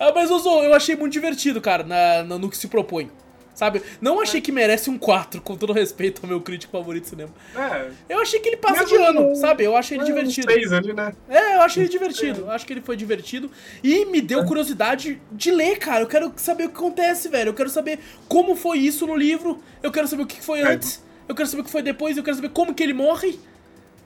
Ah, 0.00 0.12
mas 0.14 0.30
Ozo, 0.30 0.48
eu 0.62 0.72
achei 0.74 0.94
muito 0.96 1.12
divertido, 1.12 1.60
cara, 1.60 1.82
na, 1.82 2.22
na- 2.22 2.38
no 2.38 2.48
que 2.48 2.56
se 2.56 2.68
propõe. 2.68 3.10
Sabe? 3.56 3.82
Não 4.02 4.20
achei 4.20 4.38
que 4.42 4.52
merece 4.52 4.90
um 4.90 4.98
4, 4.98 5.40
com 5.40 5.56
todo 5.56 5.72
respeito 5.72 6.20
ao 6.22 6.28
meu 6.28 6.42
crítico 6.42 6.70
favorito 6.72 7.04
de 7.04 7.08
cinema. 7.08 7.30
É, 7.56 7.88
Eu 8.10 8.20
achei 8.20 8.38
que 8.38 8.50
ele 8.50 8.58
passa 8.58 8.82
Mesmo 8.82 8.88
de 8.98 9.02
ano, 9.02 9.28
no- 9.30 9.34
sabe? 9.34 9.64
Eu 9.64 9.74
achei 9.74 9.96
ele 9.96 10.02
é, 10.02 10.04
uns 10.04 10.14
divertido. 10.34 10.52
Seis 10.52 10.72
ali, 10.74 10.92
né? 10.92 11.14
É, 11.26 11.56
eu 11.56 11.62
achei 11.62 11.82
ele 11.84 11.90
divertido. 11.90 12.40
Eu 12.42 12.50
acho 12.50 12.66
que 12.66 12.74
ele 12.74 12.82
foi 12.82 12.96
divertido. 12.96 13.50
E 13.82 14.04
me 14.04 14.20
deu 14.20 14.44
curiosidade 14.44 15.18
de 15.32 15.50
ler, 15.50 15.78
cara. 15.78 16.02
Eu 16.02 16.06
quero 16.06 16.30
saber 16.36 16.64
o 16.64 16.68
que 16.68 16.76
acontece, 16.76 17.30
velho. 17.30 17.48
Eu 17.48 17.54
quero 17.54 17.70
saber 17.70 17.98
como 18.28 18.54
foi 18.54 18.76
isso 18.76 19.06
no 19.06 19.16
livro. 19.16 19.58
Eu 19.82 19.90
quero 19.90 20.06
saber 20.06 20.24
o 20.24 20.26
que 20.26 20.42
foi 20.42 20.60
É. 20.60 20.74
antes. 20.74 21.02
Eu 21.26 21.34
quero 21.34 21.48
saber 21.48 21.62
o 21.62 21.64
que 21.64 21.70
foi 21.70 21.80
depois. 21.82 22.14
Eu 22.18 22.22
quero 22.22 22.36
saber 22.36 22.50
como 22.50 22.74
que 22.74 22.82
ele 22.82 22.92
morre 22.92 23.38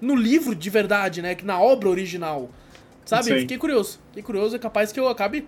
no 0.00 0.14
livro 0.14 0.54
de 0.54 0.70
verdade, 0.70 1.20
né? 1.20 1.36
Na 1.42 1.60
obra 1.60 1.88
original. 1.88 2.48
Sabe? 3.04 3.40
Fiquei 3.40 3.58
curioso. 3.58 3.98
Fiquei 4.10 4.22
curioso. 4.22 4.54
É 4.54 4.60
capaz 4.60 4.92
que 4.92 5.00
eu 5.00 5.08
acabe 5.08 5.44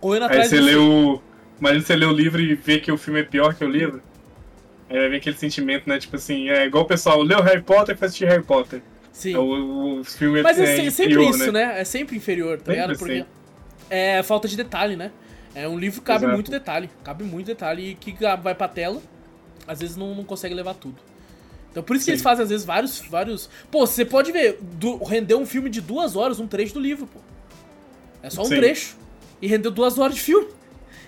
correndo 0.00 0.22
Aí 0.22 0.28
atrás 0.30 0.48
você 0.48 0.56
disso. 0.56 0.66
lê 0.66 1.20
Imagina 1.60 1.84
você 1.84 1.96
lê 1.96 2.06
o 2.06 2.12
livro 2.12 2.40
e 2.40 2.54
vê 2.54 2.78
que 2.78 2.90
o 2.90 2.98
filme 2.98 3.20
é 3.20 3.22
pior 3.24 3.54
que 3.54 3.64
o 3.64 3.68
livro. 3.68 4.02
Aí 4.90 4.98
vai 4.98 5.08
ver 5.08 5.16
aquele 5.16 5.36
sentimento, 5.36 5.88
né? 5.88 5.98
Tipo 5.98 6.16
assim, 6.16 6.48
é 6.50 6.66
igual 6.66 6.84
o 6.84 6.86
pessoal 6.86 7.22
leu 7.22 7.40
Harry 7.42 7.62
Potter 7.62 7.94
e 7.94 7.98
foi 7.98 8.06
assistir 8.06 8.26
Harry 8.26 8.42
Potter. 8.42 8.82
Sim. 9.12 9.34
É, 9.34 9.38
o, 9.38 10.00
o 10.00 10.04
filme 10.04 10.42
Mas 10.42 10.58
é, 10.58 10.62
é 10.64 10.66
se- 10.66 10.90
sempre 10.90 11.14
inferior, 11.14 11.30
isso, 11.30 11.52
né? 11.52 11.80
É 11.80 11.84
sempre 11.84 12.16
inferior, 12.16 12.58
tá 12.58 12.64
Sempre 12.66 12.72
ligado? 12.74 12.98
Porque 12.98 13.12
assim. 13.12 13.26
é 13.88 14.22
falta 14.22 14.48
de 14.48 14.56
detalhe, 14.56 14.96
né? 14.96 15.10
É 15.54 15.68
um 15.68 15.78
livro 15.78 16.00
que 16.00 16.06
cabe 16.06 16.24
Exato. 16.24 16.34
muito 16.34 16.50
detalhe. 16.50 16.90
Cabe 17.04 17.22
muito 17.24 17.46
detalhe 17.46 17.90
e 17.90 17.94
que 17.94 18.12
vai 18.42 18.54
pra 18.54 18.66
tela, 18.68 19.00
às 19.66 19.80
vezes 19.80 19.96
não, 19.96 20.14
não 20.14 20.24
consegue 20.24 20.54
levar 20.54 20.74
tudo. 20.74 20.96
Então 21.70 21.82
por 21.82 21.94
isso 21.96 22.04
que 22.04 22.06
Sim. 22.06 22.12
eles 22.12 22.22
fazem, 22.22 22.42
às 22.42 22.50
vezes, 22.50 22.66
vários. 22.66 23.00
vários... 23.08 23.48
Pô, 23.70 23.86
você 23.86 24.04
pode 24.04 24.32
ver, 24.32 24.58
du- 24.60 25.02
render 25.04 25.34
um 25.36 25.46
filme 25.46 25.70
de 25.70 25.80
duas 25.80 26.16
horas, 26.16 26.40
um 26.40 26.46
trecho 26.46 26.74
do 26.74 26.80
livro, 26.80 27.06
pô. 27.06 27.20
É 28.22 28.28
só 28.30 28.42
um 28.42 28.46
Sim. 28.46 28.56
trecho. 28.56 28.96
E 29.40 29.46
rendeu 29.46 29.70
duas 29.70 29.98
horas 29.98 30.14
de 30.16 30.20
filme. 30.20 30.48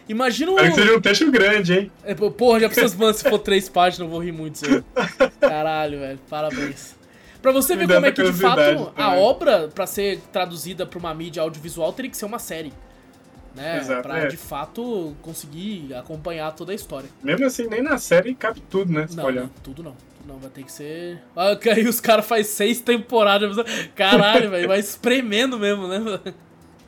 Imagina 0.08 0.52
um. 0.52 0.54
Espero 0.56 0.74
que 0.74 0.80
seja 0.80 0.96
um 0.96 1.00
texto 1.00 1.30
grande, 1.30 1.74
hein? 1.74 1.92
É, 2.04 2.14
Porra, 2.14 2.60
já 2.60 2.68
precisa 2.68 2.96
mano, 2.96 3.14
se 3.14 3.28
for 3.28 3.38
três 3.38 3.68
páginas, 3.68 4.06
eu 4.06 4.08
vou 4.08 4.20
rir 4.22 4.32
muito 4.32 4.52
disso 4.60 4.66
aí. 4.66 5.30
Caralho, 5.40 5.98
velho, 6.00 6.18
parabéns. 6.28 6.94
Pra 7.42 7.52
você 7.52 7.76
ver 7.76 7.86
Me 7.86 7.94
como 7.94 8.06
é 8.06 8.12
que 8.12 8.22
de 8.22 8.32
fato 8.32 8.60
a 8.60 9.04
também. 9.04 9.18
obra, 9.22 9.68
pra 9.68 9.86
ser 9.86 10.18
traduzida 10.32 10.84
pra 10.86 10.98
uma 10.98 11.14
mídia 11.14 11.42
audiovisual, 11.42 11.92
teria 11.92 12.10
que 12.10 12.16
ser 12.16 12.24
uma 12.24 12.38
série. 12.38 12.72
Né? 13.54 13.78
Exato, 13.78 14.02
pra 14.02 14.18
é. 14.18 14.26
de 14.26 14.36
fato 14.36 15.16
conseguir 15.22 15.94
acompanhar 15.94 16.52
toda 16.52 16.72
a 16.72 16.74
história. 16.74 17.08
Mesmo 17.22 17.46
assim, 17.46 17.66
nem 17.68 17.82
na 17.82 17.96
série 17.98 18.34
cabe 18.34 18.60
tudo, 18.68 18.92
né? 18.92 19.06
Se 19.06 19.16
Não, 19.16 19.24
olhar. 19.24 19.42
não, 19.42 19.50
tudo 19.62 19.82
não. 19.82 19.92
Tudo 19.92 20.28
não, 20.28 20.38
vai 20.38 20.50
ter 20.50 20.62
que 20.64 20.72
ser. 20.72 21.22
Ah, 21.34 21.56
aí 21.74 21.86
os 21.88 22.00
caras 22.00 22.26
fazem 22.26 22.44
seis 22.44 22.80
temporadas. 22.80 23.56
Caralho, 23.94 24.50
velho, 24.50 24.68
vai 24.68 24.78
espremendo 24.78 25.58
mesmo, 25.58 25.88
né? 25.88 25.98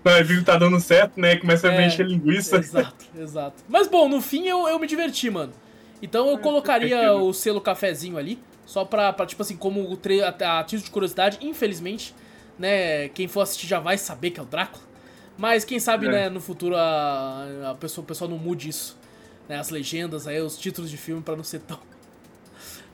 Não, 0.08 0.14
aí 0.16 0.22
viu 0.24 0.38
que 0.38 0.44
tá 0.44 0.56
dando 0.56 0.80
certo, 0.80 1.20
né? 1.20 1.36
Começa 1.36 1.68
a 1.68 1.74
É, 1.74 1.86
encher 1.86 2.06
linguiça. 2.06 2.56
Exato, 2.56 3.04
exato. 3.18 3.56
Mas 3.68 3.86
bom, 3.88 4.08
no 4.08 4.20
fim 4.20 4.46
eu, 4.46 4.66
eu 4.68 4.78
me 4.78 4.86
diverti, 4.86 5.28
mano. 5.30 5.52
Então 6.00 6.28
eu 6.30 6.38
colocaria 6.38 7.12
o 7.12 7.32
selo 7.34 7.60
cafezinho 7.60 8.16
ali, 8.16 8.38
só 8.64 8.84
pra, 8.84 9.12
pra 9.12 9.26
tipo 9.26 9.42
assim, 9.42 9.56
como 9.56 9.90
o 9.90 9.96
tre- 9.96 10.22
a, 10.22 10.28
a 10.60 10.64
título 10.64 10.84
de 10.84 10.90
curiosidade, 10.90 11.38
infelizmente, 11.42 12.14
né, 12.58 13.08
quem 13.10 13.28
for 13.28 13.40
assistir 13.42 13.66
já 13.66 13.80
vai 13.80 13.98
saber 13.98 14.30
que 14.30 14.40
é 14.40 14.42
o 14.42 14.46
Drácula. 14.46 14.82
Mas 15.36 15.64
quem 15.64 15.78
sabe, 15.78 16.06
É. 16.06 16.10
né, 16.10 16.28
no 16.28 16.40
futuro 16.40 16.74
a, 16.76 17.46
a 17.70 17.74
pessoa, 17.74 18.02
o 18.02 18.06
pessoal 18.06 18.30
não 18.30 18.38
mude 18.38 18.68
isso. 18.68 18.96
Né, 19.48 19.56
as 19.58 19.70
legendas 19.70 20.26
aí, 20.26 20.40
os 20.40 20.56
títulos 20.58 20.90
de 20.90 20.96
filme 20.96 21.22
pra 21.22 21.34
não 21.36 21.44
ser 21.44 21.60
tão. 21.60 21.78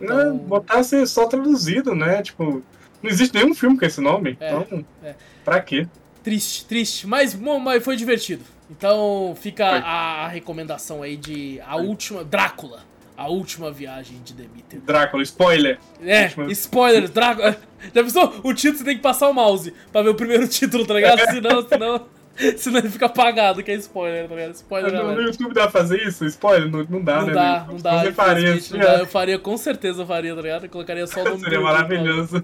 Não, 0.01 0.21
Então- 0.21 0.37
botar 0.39 0.83
ser 0.83 1.07
só 1.07 1.27
traduzido, 1.27 1.95
né? 1.95 2.23
Tipo, 2.23 2.63
não 3.03 3.11
existe 3.11 3.35
nenhum 3.35 3.55
filme 3.55 3.79
com 3.79 3.85
esse 3.85 4.01
nome. 4.01 4.37
É, 4.41 4.53
então, 4.55 4.85
é. 5.03 5.15
pra 5.45 5.61
quê? 5.61 5.87
Triste, 6.25 6.65
triste, 6.65 7.07
mas, 7.07 7.35
bom, 7.35 7.59
mas 7.61 7.85
foi 7.85 7.97
divertido. 7.97 8.43
Então 8.71 9.37
fica 9.39 9.67
a, 9.67 10.25
a 10.25 10.29
recomendação 10.29 11.03
aí 11.03 11.17
de 11.17 11.61
a 11.67 11.77
última. 11.77 12.25
Drácula, 12.25 12.81
a 13.17 13.29
última 13.29 13.71
viagem 13.71 14.21
de 14.25 14.33
Demeter. 14.33 14.81
Drácula, 14.81 15.23
spoiler. 15.23 15.79
É, 16.03 16.25
Última- 16.25 16.51
spoilers, 16.53 17.11
Drácula. 17.11 17.57
Já 17.95 18.03
pensou? 18.03 18.35
O 18.43 18.55
título 18.55 18.79
você 18.79 18.85
tem 18.85 18.97
que 18.97 19.03
passar 19.03 19.29
o 19.29 19.35
mouse 19.35 19.73
pra 19.93 20.01
ver 20.01 20.09
o 20.09 20.15
primeiro 20.15 20.49
título, 20.49 20.87
tá 20.87 20.95
ligado? 20.95 21.21
Senão, 21.31 21.69
senão, 21.69 22.07
senão 22.57 22.79
ele 22.79 22.89
fica 22.89 23.05
apagado, 23.05 23.63
que 23.63 23.71
é 23.71 23.75
spoiler, 23.75 24.27
tá 24.27 24.35
ligado? 24.35 24.55
Spoiler, 24.55 24.93
No, 24.95 25.13
no. 25.15 25.21
YouTube 25.21 25.53
dá 25.53 25.69
pra 25.69 25.83
fazer 25.83 26.01
isso? 26.09 26.25
Spoiler? 26.25 26.71
Não, 26.71 26.87
não 26.89 27.03
dá, 27.05 27.21
Não 27.21 27.27
né? 27.27 27.33
dá, 27.35 27.67
não 27.69 27.77
dá. 27.77 28.13
Faria 28.15 28.55
não 28.71 28.79
dá. 28.79 28.95
Eu 29.01 29.07
faria, 29.07 29.39
com 29.39 29.59
certeza 29.59 30.01
eu 30.03 30.07
faria, 30.07 30.35
tá 30.35 30.41
ligado? 30.41 30.65
Eu 30.65 30.71
colocaria 30.71 31.07
só 31.07 31.21
o 31.21 31.25
nome 31.25 31.41
Seria 31.41 31.61
maravilhoso. 31.61 32.43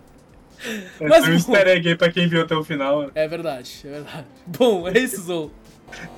É 1.01 1.09
Mas, 1.09 1.25
um 1.25 1.27
bom. 1.29 1.33
easter 1.33 1.69
egg 1.69 1.89
aí 1.89 1.97
pra 1.97 2.11
quem 2.11 2.29
viu 2.29 2.43
até 2.43 2.55
o 2.55 2.63
final. 2.63 3.11
É 3.15 3.27
verdade, 3.27 3.81
é 3.85 3.89
verdade. 3.89 4.27
Bom, 4.47 4.89
é 4.89 4.99
isso, 4.99 5.23
Zou. 5.23 5.51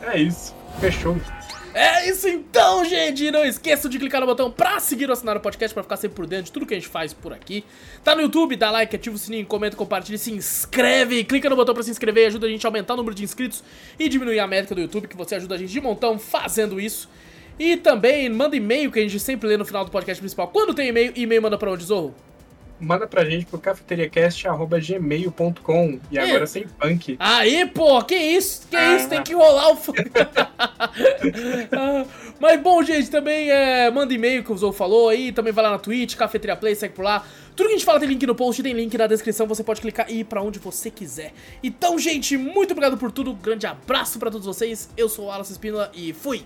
É 0.02 0.18
isso. 0.18 0.54
Fechou. 0.80 1.16
É 1.74 2.06
isso 2.06 2.28
então, 2.28 2.84
gente! 2.84 3.30
Não 3.30 3.46
esqueçam 3.46 3.90
de 3.90 3.98
clicar 3.98 4.20
no 4.20 4.26
botão 4.26 4.50
pra 4.50 4.78
seguir 4.78 5.06
ou 5.06 5.14
assinar 5.14 5.38
o 5.38 5.40
podcast 5.40 5.72
pra 5.72 5.82
ficar 5.82 5.96
sempre 5.96 6.16
por 6.16 6.26
dentro 6.26 6.44
de 6.46 6.52
tudo 6.52 6.66
que 6.66 6.74
a 6.74 6.76
gente 6.76 6.88
faz 6.88 7.14
por 7.14 7.32
aqui. 7.32 7.64
Tá 8.04 8.14
no 8.14 8.20
YouTube, 8.20 8.56
dá 8.56 8.70
like, 8.70 8.94
ativa 8.94 9.16
o 9.16 9.18
sininho, 9.18 9.46
comenta, 9.46 9.74
compartilha, 9.74 10.18
se 10.18 10.30
inscreve. 10.30 11.24
Clica 11.24 11.48
no 11.48 11.56
botão 11.56 11.72
pra 11.72 11.82
se 11.82 11.90
inscrever, 11.90 12.26
ajuda 12.26 12.46
a 12.46 12.50
gente 12.50 12.66
a 12.66 12.68
aumentar 12.68 12.92
o 12.92 12.96
número 12.98 13.14
de 13.14 13.24
inscritos 13.24 13.64
e 13.98 14.06
diminuir 14.06 14.38
a 14.38 14.46
métrica 14.46 14.74
do 14.74 14.82
YouTube, 14.82 15.08
que 15.08 15.16
você 15.16 15.36
ajuda 15.36 15.54
a 15.54 15.58
gente 15.58 15.72
de 15.72 15.80
montão 15.80 16.18
fazendo 16.18 16.78
isso. 16.78 17.08
E 17.58 17.76
também 17.78 18.28
manda 18.28 18.54
e-mail 18.54 18.90
que 18.92 18.98
a 18.98 19.02
gente 19.02 19.18
sempre 19.18 19.48
lê 19.48 19.56
no 19.56 19.64
final 19.64 19.82
do 19.82 19.90
podcast 19.90 20.20
principal. 20.20 20.48
Quando 20.48 20.74
tem 20.74 20.88
e-mail, 20.88 21.12
e-mail 21.16 21.40
manda 21.40 21.56
pra 21.56 21.70
onde, 21.70 21.84
Zorro? 21.84 22.14
Manda 22.82 23.06
pra 23.06 23.24
gente 23.24 23.46
pro 23.46 23.58
cafeteriacast.gmail.com 23.60 26.00
E 26.10 26.18
agora 26.18 26.46
sem 26.48 26.66
punk. 26.66 27.16
Aí, 27.20 27.64
pô, 27.66 28.02
que 28.02 28.16
isso? 28.16 28.66
Que 28.68 28.74
Ah. 28.76 28.96
isso? 28.96 29.08
Tem 29.08 29.22
que 29.22 29.32
rolar 29.32 29.70
o. 29.70 29.76
fã- 29.76 29.92
Ah, 31.72 32.04
Mas 32.40 32.60
bom, 32.60 32.82
gente, 32.82 33.08
também 33.08 33.48
é, 33.50 33.88
manda 33.90 34.12
e-mail 34.12 34.42
que 34.42 34.50
o 34.52 34.56
Zou 34.56 34.72
falou 34.72 35.08
aí. 35.08 35.30
Também 35.30 35.52
vai 35.52 35.62
lá 35.62 35.70
na 35.70 35.78
Twitch, 35.78 36.16
Cafeteria 36.16 36.56
Play, 36.56 36.74
segue 36.74 36.94
por 36.94 37.04
lá. 37.04 37.24
Tudo 37.54 37.68
que 37.68 37.74
a 37.74 37.76
gente 37.76 37.84
fala 37.86 38.00
tem 38.00 38.08
link 38.08 38.26
no 38.26 38.34
post, 38.34 38.60
tem 38.62 38.72
link 38.72 38.96
na 38.98 39.06
descrição. 39.06 39.46
Você 39.46 39.62
pode 39.62 39.80
clicar 39.80 40.10
e 40.10 40.20
ir 40.20 40.24
pra 40.24 40.42
onde 40.42 40.58
você 40.58 40.90
quiser. 40.90 41.32
Então, 41.62 41.96
gente, 41.98 42.36
muito 42.36 42.72
obrigado 42.72 42.96
por 42.98 43.12
tudo. 43.12 43.32
Grande 43.34 43.66
abraço 43.66 44.18
pra 44.18 44.30
todos 44.30 44.46
vocês. 44.46 44.90
Eu 44.96 45.08
sou 45.08 45.26
o 45.26 45.30
Alan 45.30 45.42
Espínola 45.42 45.90
e 45.94 46.12
fui. 46.12 46.42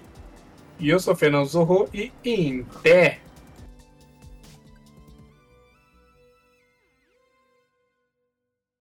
E 0.79 0.91
eu 0.91 1.01
sou 1.01 1.15
o 1.15 1.17
Fernando 1.17 1.47
Zorro 1.47 1.89
e 1.95 2.13
em 2.23 2.63
pé. 2.83 3.21